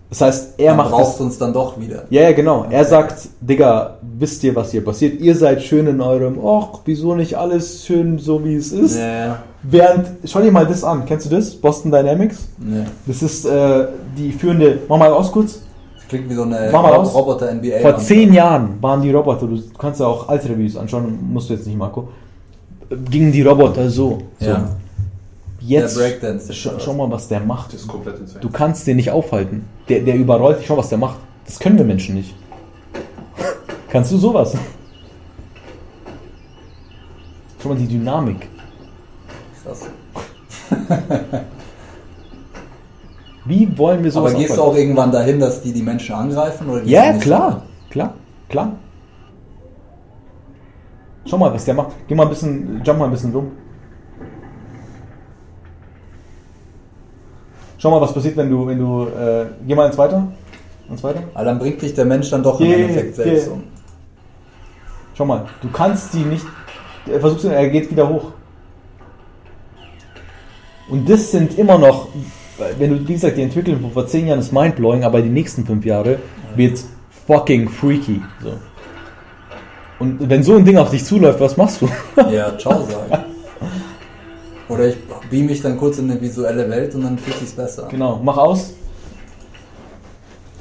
Das 0.09 0.21
heißt, 0.21 0.55
er 0.59 0.77
Dann 0.77 0.77
macht 0.77 1.19
du 1.19 1.25
uns 1.25 1.37
dann 1.37 1.53
doch 1.53 1.81
wieder. 1.81 2.05
Ja, 2.11 2.23
ja, 2.23 2.33
genau. 2.33 2.67
Er 2.71 2.85
sagt, 2.85 3.29
Digga, 3.41 3.99
wisst 4.03 4.45
ihr, 4.45 4.55
was 4.55 4.71
hier 4.71 4.85
passiert? 4.85 5.21
Ihr 5.21 5.35
seid 5.35 5.63
schön 5.63 5.87
in 5.89 6.01
eurem, 6.01 6.39
ach, 6.45 6.81
wieso 6.85 7.15
nicht 7.17 7.35
alles 7.37 7.85
schön 7.85 8.19
so, 8.19 8.45
wie 8.45 8.55
es 8.55 8.71
ist? 8.71 8.97
Nee. 8.97 9.33
Während, 9.65 10.07
schau 10.25 10.41
dir 10.41 10.53
mal 10.53 10.67
das 10.67 10.85
an. 10.85 11.05
Kennst 11.07 11.27
du 11.27 11.31
das? 11.35 11.55
Boston 11.57 11.91
Dynamics? 11.91 12.49
Nee. 12.59 12.85
Das 13.07 13.21
ist 13.21 13.47
äh, 13.47 13.87
die 14.17 14.31
führende, 14.31 14.79
mach 14.89 14.99
mal 14.99 15.13
aus 15.13 15.33
kurz. 15.33 15.61
Das 15.97 16.07
klingt 16.09 16.31
wie 16.31 16.35
so 16.35 16.43
eine. 16.43 16.71
Roboter-NBA. 16.71 17.81
Vor 17.81 17.97
zehn 17.99 18.33
Jahren 18.33 18.81
waren 18.81 19.03
die 19.03 19.11
Roboter, 19.11 19.49
du 19.49 19.61
kannst 19.77 19.99
ja 19.99 20.07
auch 20.07 20.29
alte 20.29 20.49
Reviews 20.49 20.77
anschauen, 20.77 21.19
musst 21.33 21.51
du 21.51 21.55
jetzt 21.55 21.67
nicht, 21.67 21.77
Marco. 21.77 22.09
Gingen 23.11 23.33
die 23.33 23.43
Roboter 23.43 23.91
so. 23.91 24.19
so. 24.39 24.47
Ja. 24.47 24.69
Jetzt, 25.61 25.99
schau, 26.55 26.79
schau 26.79 26.95
mal, 26.95 27.11
was 27.11 27.29
der 27.29 27.41
macht. 27.41 27.73
Das 27.73 27.81
ist 27.81 27.89
komplett 27.89 28.19
insane. 28.19 28.41
Du 28.41 28.51
kannst 28.51 28.87
den 28.87 28.97
nicht 28.97 29.11
aufhalten. 29.11 29.65
Der, 29.89 30.01
der 30.01 30.15
überrollt 30.17 30.61
dich. 30.61 30.67
Schau, 30.67 30.77
was 30.77 30.89
der 30.89 30.99
macht. 30.99 31.17
Das 31.45 31.59
können 31.59 31.79
wir 31.79 31.85
Menschen 31.85 32.15
nicht. 32.15 32.35
Kannst 33.89 34.13
du 34.13 34.19
sowas? 34.19 34.55
Schau 37.63 37.71
mal 37.71 37.79
die 37.79 37.87
Dynamik. 37.87 38.49
Krass. 39.63 39.87
Wie 43.45 43.79
wollen 43.79 44.03
wir 44.03 44.11
sowas 44.11 44.33
Aber 44.33 44.41
gehst 44.41 44.57
du 44.57 44.63
auch 44.63 44.75
irgendwann 44.75 45.13
dahin, 45.13 45.39
dass 45.39 45.63
die 45.63 45.73
die 45.73 45.83
Menschen 45.83 46.15
angreifen? 46.15 46.69
Oder 46.69 46.83
Ja, 46.83 47.13
klar. 47.15 47.63
Klar. 47.91 48.15
Klar. 48.49 48.73
Schau 51.25 51.39
mal, 51.39 51.53
was 51.53 51.65
der 51.65 51.75
macht. 51.75 51.93
Geh 52.09 52.15
mal 52.15 52.25
ein 52.25 52.29
bisschen, 52.29 52.83
jump 52.85 52.99
mal 52.99 53.07
ein 53.07 53.11
bisschen 53.13 53.33
rum. 53.33 53.53
Schau 57.87 57.93
mal, 57.93 58.01
was 58.01 58.13
passiert, 58.13 58.37
wenn 58.37 58.51
du, 58.51 58.67
wenn 58.67 58.81
du, 58.81 59.07
äh, 59.17 59.47
geh 59.65 59.77
mal 59.77 59.87
ins 59.87 59.97
Weiter. 59.97 60.27
Ins 60.91 61.05
Weiter. 61.05 61.23
Aber 61.35 61.45
dann 61.45 61.57
bringt 61.61 61.81
dich 61.81 61.95
der 61.95 62.05
Mensch 62.05 62.29
dann 62.31 62.43
doch 62.43 62.59
im 62.59 62.67
Geh, 62.67 62.75
Endeffekt 62.75 63.15
selbst 63.15 63.45
geh. 63.47 63.53
um. 63.53 63.63
Schau 65.15 65.25
mal, 65.25 65.45
du 65.63 65.69
kannst 65.71 66.13
die 66.13 66.25
nicht. 66.25 66.45
Er 67.07 67.21
versucht, 67.21 67.45
er 67.45 67.69
geht 67.69 67.89
wieder 67.89 68.09
hoch. 68.09 68.33
Und 70.89 71.09
das 71.09 71.31
sind 71.31 71.57
immer 71.57 71.79
noch, 71.79 72.09
wenn 72.77 72.91
du, 72.91 73.09
wie 73.09 73.13
gesagt, 73.13 73.37
die 73.37 73.43
Entwicklung 73.43 73.81
von 73.81 73.93
vor 73.93 74.09
zehn 74.09 74.27
Jahren 74.27 74.41
ist 74.41 74.53
mindblowing, 74.53 75.05
aber 75.05 75.23
die 75.23 75.29
nächsten 75.29 75.65
fünf 75.65 75.85
Jahre 75.85 76.19
wird 76.57 76.81
fucking 77.29 77.69
freaky. 77.69 78.21
So. 78.43 78.55
Und 80.01 80.29
wenn 80.29 80.43
so 80.43 80.57
ein 80.57 80.65
Ding 80.65 80.77
auf 80.77 80.91
dich 80.91 81.05
zuläuft, 81.05 81.39
was 81.39 81.57
machst 81.57 81.83
du? 81.83 81.89
Ja, 82.33 82.59
ciao 82.59 82.85
sagen. 82.85 83.27
Oder 84.69 84.89
ich 84.89 84.97
beam 85.31 85.47
mich 85.47 85.61
dann 85.63 85.77
kurz 85.79 85.99
in 85.99 86.11
eine 86.11 86.21
visuelle 86.21 86.69
Welt 86.71 86.95
und 86.95 87.03
dann 87.05 87.19
fühlt 87.19 87.39
sich's 87.39 87.53
besser. 87.53 87.89
genau, 87.91 88.21
mach 88.23 88.37
aus. 88.37 88.73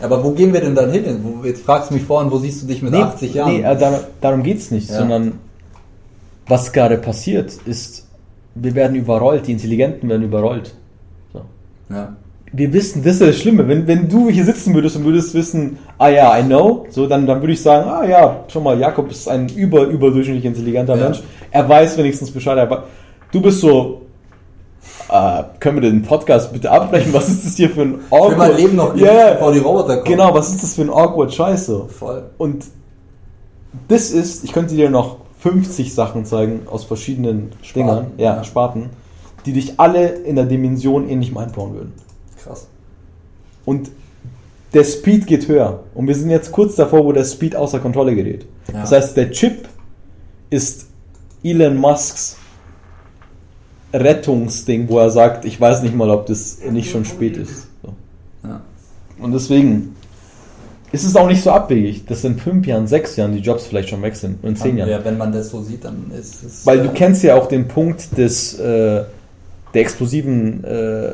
Aber 0.02 0.24
wo 0.24 0.32
gehen 0.32 0.54
wir 0.54 0.60
denn 0.62 0.76
dann 0.76 0.92
hin? 0.92 1.04
Wo, 1.24 1.46
jetzt 1.46 1.64
fragst 1.64 1.90
du 1.90 1.94
mich 1.96 2.04
vorhin, 2.04 2.30
wo 2.32 2.38
siehst 2.38 2.62
du 2.64 2.68
dich 2.68 2.82
mit 2.82 2.94
80 2.94 3.34
Jahren? 3.34 3.54
Nee, 3.54 3.62
äh, 3.62 3.78
dar 3.78 4.02
darum 4.20 4.44
geht 4.44 4.58
es 4.58 4.70
nicht, 4.72 4.90
Ja. 4.90 4.98
sondern 5.00 5.34
was 6.48 6.72
gerade 6.74 6.98
passiert 6.98 7.54
ist, 7.66 8.06
wir 8.56 8.76
werden 8.76 8.96
überrollt, 8.96 9.48
die 9.48 9.54
Intelligenten 9.54 10.10
werden 10.10 10.24
überrollt. 10.24 10.76
So. 11.34 11.42
ja. 11.90 12.16
wir 12.52 12.72
wissen, 12.74 13.04
das 13.04 13.14
ist 13.14 13.22
das 13.22 13.38
Schlimme. 13.38 13.68
Wenn, 13.68 13.88
wenn 13.88 14.08
du 14.08 14.30
hier 14.30 14.46
sitzen 14.46 14.74
würdest 14.74 14.96
und 14.98 15.06
würdest 15.06 15.34
wissen, 15.34 15.78
ah 15.98 16.10
ja, 16.10 16.38
I 16.40 16.44
know, 16.44 16.86
so, 16.90 17.08
dann, 17.08 17.26
dann 17.26 17.42
würde 17.42 17.54
ich 17.54 17.62
sagen, 17.62 17.90
ah 17.90 18.06
ja, 18.06 18.44
schon 18.48 18.64
mal, 18.64 18.80
Jakob 18.80 19.10
ist 19.12 19.28
ein 19.28 19.50
über, 19.50 19.84
überdurchschnittlich 19.88 20.46
intelligenter 20.46 20.96
Ja. 20.98 21.04
Mensch. 21.06 21.22
Er 21.52 21.68
weiß 21.68 21.98
wenigstens 21.98 22.32
Bescheid. 22.32 22.58
Er, 22.58 22.70
wei- 22.70 22.84
du 23.32 23.42
bist 23.42 23.60
so, 23.60 24.02
äh, 25.10 25.44
können 25.60 25.82
wir 25.82 25.90
den 25.90 26.02
Podcast 26.04 26.52
bitte 26.52 26.72
abbrechen? 26.72 27.14
Was 27.14 27.30
ist 27.30 27.46
das 27.46 27.56
hier 27.56 27.70
für 27.70 27.82
ein 27.82 28.00
Ich 28.06 28.12
will 28.12 28.38
mein 28.38 28.56
Leben 28.56 28.76
noch 28.76 28.96
Ja, 28.96 29.34
bevor 29.34 29.52
die 29.52 29.60
Roboter 29.60 29.98
kommen. 29.98 30.06
Genau, 30.06 30.34
was 30.34 30.50
ist 30.50 30.64
das 30.64 30.76
für 30.76 30.82
ein 30.82 30.90
awkward 30.90 31.34
Scheiß 31.34 31.68
so? 31.68 31.88
Voll. 31.88 32.24
Und 32.38 32.66
das 33.88 34.10
ist, 34.12 34.44
ich 34.44 34.52
könnte 34.52 34.76
dir 34.76 34.90
noch 34.90 35.18
50 35.40 35.94
Sachen 35.94 36.26
zeigen 36.26 36.62
aus 36.68 36.86
verschiedenen 36.86 37.52
Dingern, 37.76 38.12
ja, 38.18 38.38
ja. 38.38 38.44
Sparten, 38.44 38.90
die 39.46 39.54
dich 39.54 39.80
alle 39.80 40.08
in 40.08 40.36
der 40.36 40.46
Dimension 40.46 41.08
ähnlich 41.08 41.32
mindbauen 41.34 41.74
würden. 41.76 41.94
Krass. 42.44 42.68
Und 43.64 43.92
der 44.74 44.84
Speed 44.84 45.28
geht 45.28 45.48
höher. 45.48 45.82
Und 45.94 46.08
wir 46.08 46.16
sind 46.16 46.30
jetzt 46.32 46.52
kurz 46.52 46.76
davor, 46.76 47.06
wo 47.06 47.12
der 47.12 47.24
Speed 47.24 47.56
außer 47.56 47.80
Kontrolle 47.80 48.16
gerät. 48.16 48.46
Ja. 48.74 48.82
Das 48.82 48.92
heißt, 48.92 49.16
der 49.18 49.32
Chip 49.32 49.68
ist 50.50 50.88
Elon 51.44 51.78
Musks 51.78 52.38
Rettungsding, 54.00 54.90
wo 54.90 55.00
er 55.00 55.10
sagt, 55.10 55.46
ich 55.46 55.60
weiß 55.60 55.82
nicht 55.84 55.96
mal, 55.96 56.10
ob 56.10 56.26
das 56.26 56.60
nicht 56.70 56.92
schon 56.92 57.06
spät 57.06 57.38
ist. 57.38 57.68
So. 57.82 57.94
Ja. 58.44 58.62
Und 59.20 59.34
deswegen 59.34 59.96
ist 60.92 61.04
es 61.04 61.16
auch 61.16 61.28
nicht 61.28 61.44
so 61.44 61.52
abwegig, 61.52 62.06
dass 62.06 62.24
in 62.24 62.38
fünf 62.38 62.66
Jahren, 62.68 62.88
sechs 62.88 63.16
Jahren 63.16 63.34
die 63.34 63.40
Jobs 63.40 63.66
vielleicht 63.66 63.90
schon 63.90 64.02
weg 64.02 64.16
sind. 64.16 64.44
Und 64.44 64.50
in 64.50 64.56
zehn 64.56 64.78
Jahren. 64.78 64.90
Ja, 64.90 65.04
wenn 65.04 65.18
man 65.18 65.32
das 65.32 65.50
so 65.50 65.62
sieht, 65.62 65.84
dann 65.84 66.12
ist 66.18 66.44
es. 66.44 66.66
Weil 66.66 66.80
äh, 66.80 66.84
du 66.84 66.90
kennst 66.90 67.24
ja 67.24 67.36
auch 67.36 67.48
den 67.48 67.68
Punkt 67.68 68.18
des, 68.18 68.60
äh, 68.60 69.04
der 69.74 69.82
explosiven 69.82 70.64
äh, 70.64 71.10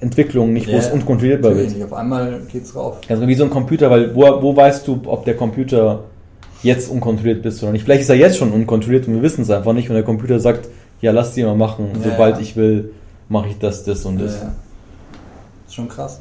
Entwicklung, 0.00 0.52
nicht 0.52 0.68
wo 0.68 0.76
es 0.76 0.88
unkontrollierbar 0.90 1.56
wird. 1.56 1.82
Auf 1.82 1.92
einmal 1.92 2.40
geht's 2.52 2.74
rauf. 2.74 2.98
Also 3.08 3.26
wie 3.26 3.34
so 3.34 3.44
ein 3.44 3.50
Computer, 3.50 3.90
weil 3.90 4.14
wo, 4.14 4.22
wo 4.42 4.56
weißt 4.56 4.86
du, 4.86 5.00
ob 5.06 5.24
der 5.24 5.34
Computer 5.34 6.04
jetzt 6.62 6.88
unkontrolliert 6.90 7.44
ist 7.44 7.62
oder 7.62 7.72
nicht? 7.72 7.84
Vielleicht 7.84 8.02
ist 8.02 8.08
er 8.08 8.16
jetzt 8.16 8.36
schon 8.36 8.52
unkontrolliert 8.52 9.08
und 9.08 9.14
wir 9.14 9.22
wissen 9.22 9.42
es 9.42 9.50
einfach 9.50 9.72
nicht 9.72 9.88
und 9.88 9.94
der 9.94 10.04
Computer 10.04 10.38
sagt, 10.38 10.68
ja, 11.00 11.12
lass 11.12 11.32
die 11.34 11.44
mal 11.44 11.54
machen, 11.56 11.90
Ja, 12.02 12.10
sobald 12.10 12.36
ja. 12.36 12.40
ich 12.42 12.56
will, 12.56 12.92
mache 13.28 13.48
ich 13.48 13.58
das, 13.58 13.84
das 13.84 14.04
und 14.04 14.18
das. 14.18 14.34
ja. 14.40 14.52
Ist 15.66 15.74
schon 15.74 15.88
krass. 15.88 16.18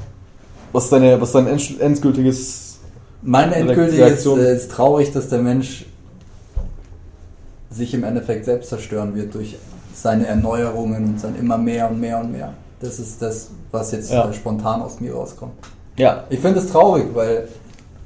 Was 0.72 0.86
ist 0.86 0.94
deine, 0.94 1.20
was 1.20 1.30
ist 1.30 1.36
dein 1.36 1.48
end- 1.48 1.80
endgültiges 1.82 2.80
Mein 3.22 3.52
endgültig 3.54 4.00
ist, 4.00 4.26
äh, 4.26 4.56
ist 4.56 4.72
traurig, 4.72 5.12
dass 5.14 5.30
der 5.30 5.40
Mensch 5.40 5.86
sich 7.70 7.94
im 7.94 8.04
Endeffekt 8.04 8.46
selbst 8.46 8.70
zerstören 8.70 9.16
wird 9.16 9.34
durch 9.34 9.58
seine 9.94 10.28
Erneuerungen 10.28 11.06
und 11.06 11.20
sein 11.20 11.36
immer 11.40 11.58
mehr 11.58 11.90
und 11.90 12.00
mehr 12.00 12.20
und 12.20 12.32
mehr. 12.32 12.54
Das 12.80 13.00
ist 13.00 13.22
das, 13.22 13.50
was 13.72 13.92
jetzt 13.92 14.12
Ja. 14.12 14.30
äh, 14.30 14.34
spontan 14.34 14.82
aus 14.82 15.00
mir 15.00 15.14
rauskommt. 15.14 15.54
Ja, 15.98 16.26
Ich 16.30 16.40
finde 16.40 16.60
es 16.60 16.68
traurig, 16.72 17.06
weil 17.14 17.48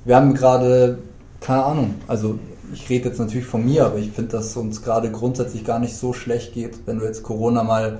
wir 0.05 0.15
haben 0.15 0.33
gerade, 0.33 0.97
keine 1.41 1.63
Ahnung, 1.63 1.95
also 2.07 2.39
ich 2.73 2.89
rede 2.89 3.09
jetzt 3.09 3.19
natürlich 3.19 3.45
von 3.45 3.65
mir, 3.65 3.85
aber 3.85 3.97
ich 3.97 4.11
finde, 4.11 4.31
dass 4.31 4.55
uns 4.55 4.81
gerade 4.81 5.11
grundsätzlich 5.11 5.63
gar 5.63 5.79
nicht 5.79 5.95
so 5.95 6.13
schlecht 6.13 6.53
geht, 6.53 6.79
wenn 6.85 6.99
du 6.99 7.05
jetzt 7.05 7.23
Corona 7.23 7.63
mal 7.63 7.99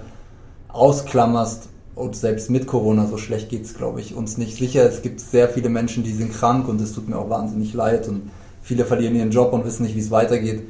ausklammerst 0.69 1.69
und 1.95 2.15
selbst 2.15 2.49
mit 2.49 2.67
Corona 2.67 3.07
so 3.07 3.17
schlecht 3.17 3.49
geht 3.49 3.65
es, 3.65 3.75
glaube 3.75 3.99
ich, 3.99 4.15
uns 4.15 4.37
nicht 4.37 4.57
sicher. 4.57 4.83
Es 4.83 5.01
gibt 5.01 5.19
sehr 5.19 5.49
viele 5.49 5.69
Menschen, 5.69 6.03
die 6.03 6.13
sind 6.13 6.33
krank 6.33 6.67
und 6.67 6.79
es 6.81 6.93
tut 6.93 7.09
mir 7.09 7.17
auch 7.17 7.29
wahnsinnig 7.29 7.73
leid 7.73 8.07
und 8.07 8.31
viele 8.61 8.85
verlieren 8.85 9.15
ihren 9.15 9.31
Job 9.31 9.53
und 9.53 9.65
wissen 9.65 9.83
nicht, 9.83 9.95
wie 9.95 9.99
es 9.99 10.11
weitergeht. 10.11 10.63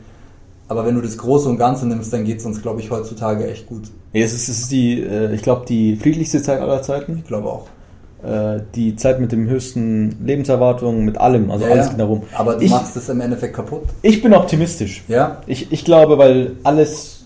Aber 0.67 0.85
wenn 0.85 0.95
du 0.95 1.01
das 1.01 1.17
Große 1.17 1.49
und 1.49 1.57
Ganze 1.57 1.85
nimmst, 1.85 2.13
dann 2.13 2.23
geht 2.23 2.39
es 2.39 2.45
uns, 2.45 2.61
glaube 2.61 2.79
ich, 2.79 2.89
heutzutage 2.89 3.45
echt 3.49 3.67
gut. 3.67 3.83
es 4.13 4.33
ist, 4.33 4.47
es 4.47 4.59
ist 4.61 4.71
die, 4.71 5.01
äh, 5.01 5.33
ich 5.35 5.41
glaube, 5.41 5.65
die 5.65 5.97
friedlichste 5.97 6.41
Zeit 6.41 6.61
aller 6.61 6.81
Zeiten. 6.81 7.17
Ich 7.17 7.27
glaube 7.27 7.49
auch. 7.49 7.67
Äh, 8.23 8.61
die 8.75 8.95
Zeit 8.95 9.19
mit 9.19 9.31
dem 9.31 9.49
höchsten 9.49 10.23
Lebenserwartung, 10.23 11.05
mit 11.05 11.17
allem, 11.17 11.49
also 11.49 11.65
Ja, 11.65 11.71
alles 11.71 11.85
ja. 11.87 11.91
geht 11.91 11.99
darum. 11.99 12.21
Aber 12.33 12.55
du 12.55 12.65
ich, 12.65 12.69
machst 12.69 12.95
es 12.95 13.09
im 13.09 13.19
Endeffekt 13.19 13.55
kaputt. 13.55 13.83
ich 14.03 14.21
bin 14.21 14.33
optimistisch. 14.35 15.03
Ja? 15.07 15.41
Ich, 15.47 15.71
ich 15.71 15.83
glaube, 15.83 16.19
weil 16.19 16.51
alles. 16.63 17.25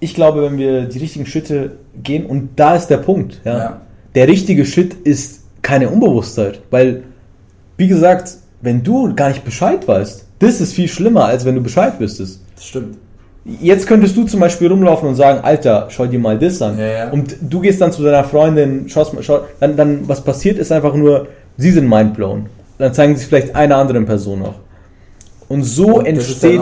Ich 0.00 0.14
glaube, 0.14 0.42
wenn 0.42 0.56
wir 0.56 0.86
die 0.86 0.98
richtigen 0.98 1.26
Schritte 1.26 1.76
gehen, 2.02 2.24
und 2.26 2.50
da 2.56 2.74
ist 2.76 2.86
der 2.88 2.96
Punkt, 2.96 3.40
ja. 3.44 3.58
Ja. 3.58 3.80
Der 4.14 4.26
richtige 4.26 4.64
Schritt 4.64 4.94
ist 4.94 5.42
keine 5.60 5.90
Unbewusstheit, 5.90 6.60
weil, 6.70 7.04
wie 7.76 7.88
gesagt, 7.88 8.36
wenn 8.62 8.82
du 8.82 9.14
gar 9.14 9.28
nicht 9.28 9.44
Bescheid 9.44 9.86
weißt, 9.86 10.26
das 10.38 10.60
ist 10.60 10.72
viel 10.72 10.88
schlimmer, 10.88 11.26
als 11.26 11.44
wenn 11.44 11.54
du 11.54 11.60
Bescheid 11.60 12.00
wüsstest. 12.00 12.40
Das 12.56 12.64
stimmt. 12.64 12.96
Jetzt 13.44 13.86
könntest 13.88 14.16
du 14.16 14.24
zum 14.24 14.38
Beispiel 14.38 14.68
rumlaufen 14.68 15.08
und 15.08 15.16
sagen, 15.16 15.40
Alter, 15.42 15.86
schau 15.88 16.06
dir 16.06 16.18
mal 16.20 16.38
das 16.38 16.62
an. 16.62 16.78
Ja, 16.78 16.86
ja. 16.86 17.10
Und 17.10 17.34
du 17.40 17.60
gehst 17.60 17.80
dann 17.80 17.90
zu 17.90 18.02
deiner 18.04 18.22
Freundin, 18.22 18.88
schaust 18.88 19.14
mal, 19.14 19.22
schau, 19.22 19.40
dann, 19.58 19.76
dann, 19.76 20.08
was 20.08 20.20
passiert, 20.20 20.58
ist 20.58 20.70
einfach 20.70 20.94
nur, 20.94 21.26
sie 21.56 21.72
sind 21.72 21.88
mindblown. 21.88 22.46
Dann 22.78 22.94
zeigen 22.94 23.16
sie 23.16 23.22
es 23.22 23.28
vielleicht 23.28 23.54
einer 23.56 23.76
anderen 23.76 24.06
Person 24.06 24.40
noch. 24.40 24.54
Und 25.48 25.64
so 25.64 25.96
Und 25.96 26.06
entsteht 26.06 26.60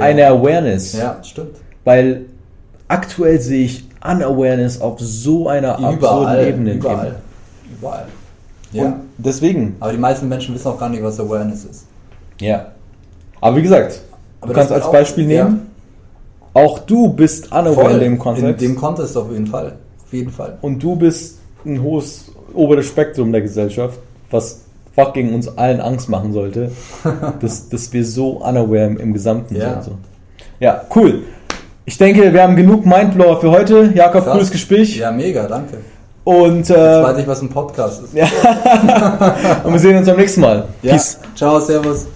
eine 0.00 0.26
Awareness. 0.28 0.92
Ja, 0.96 1.18
stimmt. 1.22 1.56
Weil 1.84 2.22
aktuell 2.88 3.40
sehe 3.40 3.64
ich 3.64 3.84
Unawareness 4.02 4.80
auf 4.80 5.00
so 5.00 5.48
einer 5.48 5.72
absurden 5.72 5.98
Überall. 5.98 6.46
Ebene. 6.46 6.72
Überall. 6.74 7.14
Überall. 7.78 8.04
Ja. 8.72 8.84
Und 8.84 8.94
deswegen, 9.18 9.76
Aber 9.80 9.92
die 9.92 9.98
meisten 9.98 10.28
Menschen 10.28 10.54
wissen 10.54 10.68
auch 10.68 10.78
gar 10.78 10.88
nicht, 10.88 11.02
was 11.02 11.18
Awareness 11.18 11.64
ist. 11.64 11.86
ja. 12.40 12.66
Aber 13.40 13.56
wie 13.56 13.62
gesagt, 13.62 14.00
Aber 14.40 14.52
du 14.52 14.58
kannst 14.58 14.72
als 14.72 14.84
auch- 14.86 14.92
Beispiel 14.92 15.26
nehmen, 15.26 15.66
auch 16.54 16.78
du 16.80 17.12
bist 17.12 17.52
unaware 17.52 17.92
in 17.94 18.00
dem 18.00 18.18
Kontext. 18.18 18.62
In 18.62 18.70
dem 18.70 18.76
Kontext 18.76 19.16
auf 19.16 19.30
jeden 19.30 19.46
Fall. 19.46 19.72
Auf 20.06 20.12
jeden 20.12 20.30
Fall. 20.30 20.58
und 20.62 20.82
du 20.82 20.96
bist 20.96 21.38
ein 21.66 21.82
hohes 21.82 22.30
oberes 22.54 22.86
Spektrum 22.86 23.32
der 23.32 23.40
Gesellschaft, 23.42 23.98
was 24.30 24.60
fucking 24.94 25.34
uns 25.34 25.48
allen 25.58 25.80
Angst 25.80 26.08
machen 26.08 26.32
sollte, 26.32 26.70
dass, 27.40 27.68
dass 27.68 27.92
wir 27.92 28.04
so 28.04 28.30
unaware 28.32 28.86
im, 28.86 28.96
im 28.98 29.12
Gesamten 29.12 29.56
Ja. 29.56 29.82
sind. 29.82 29.84
So. 29.84 29.90
Ja, 30.60 30.82
cool. 30.94 31.22
Ich 31.84 31.98
denke, 31.98 32.32
wir 32.32 32.42
haben 32.42 32.54
genug 32.56 32.86
Mindblower 32.86 33.40
für 33.40 33.50
heute. 33.50 33.92
Jakob, 33.94 34.24
Krass. 34.24 34.32
cooles 34.32 34.50
Gespräch. 34.50 34.96
Ja, 34.96 35.10
mega, 35.10 35.46
danke. 35.46 35.78
Und, 36.22 36.68
Jetzt 36.68 36.70
äh, 36.70 37.02
weiß 37.02 37.18
ich, 37.18 37.26
was 37.26 37.42
ein 37.42 37.50
Podcast 37.50 38.02
ist. 38.04 38.14
und 39.64 39.72
wir 39.72 39.78
sehen 39.78 39.96
uns 39.98 40.06
beim 40.06 40.16
nächsten 40.16 40.40
Mal. 40.40 40.64
Ja. 40.82 40.92
Peace. 40.92 41.18
Ciao, 41.34 41.60
servus. 41.60 42.06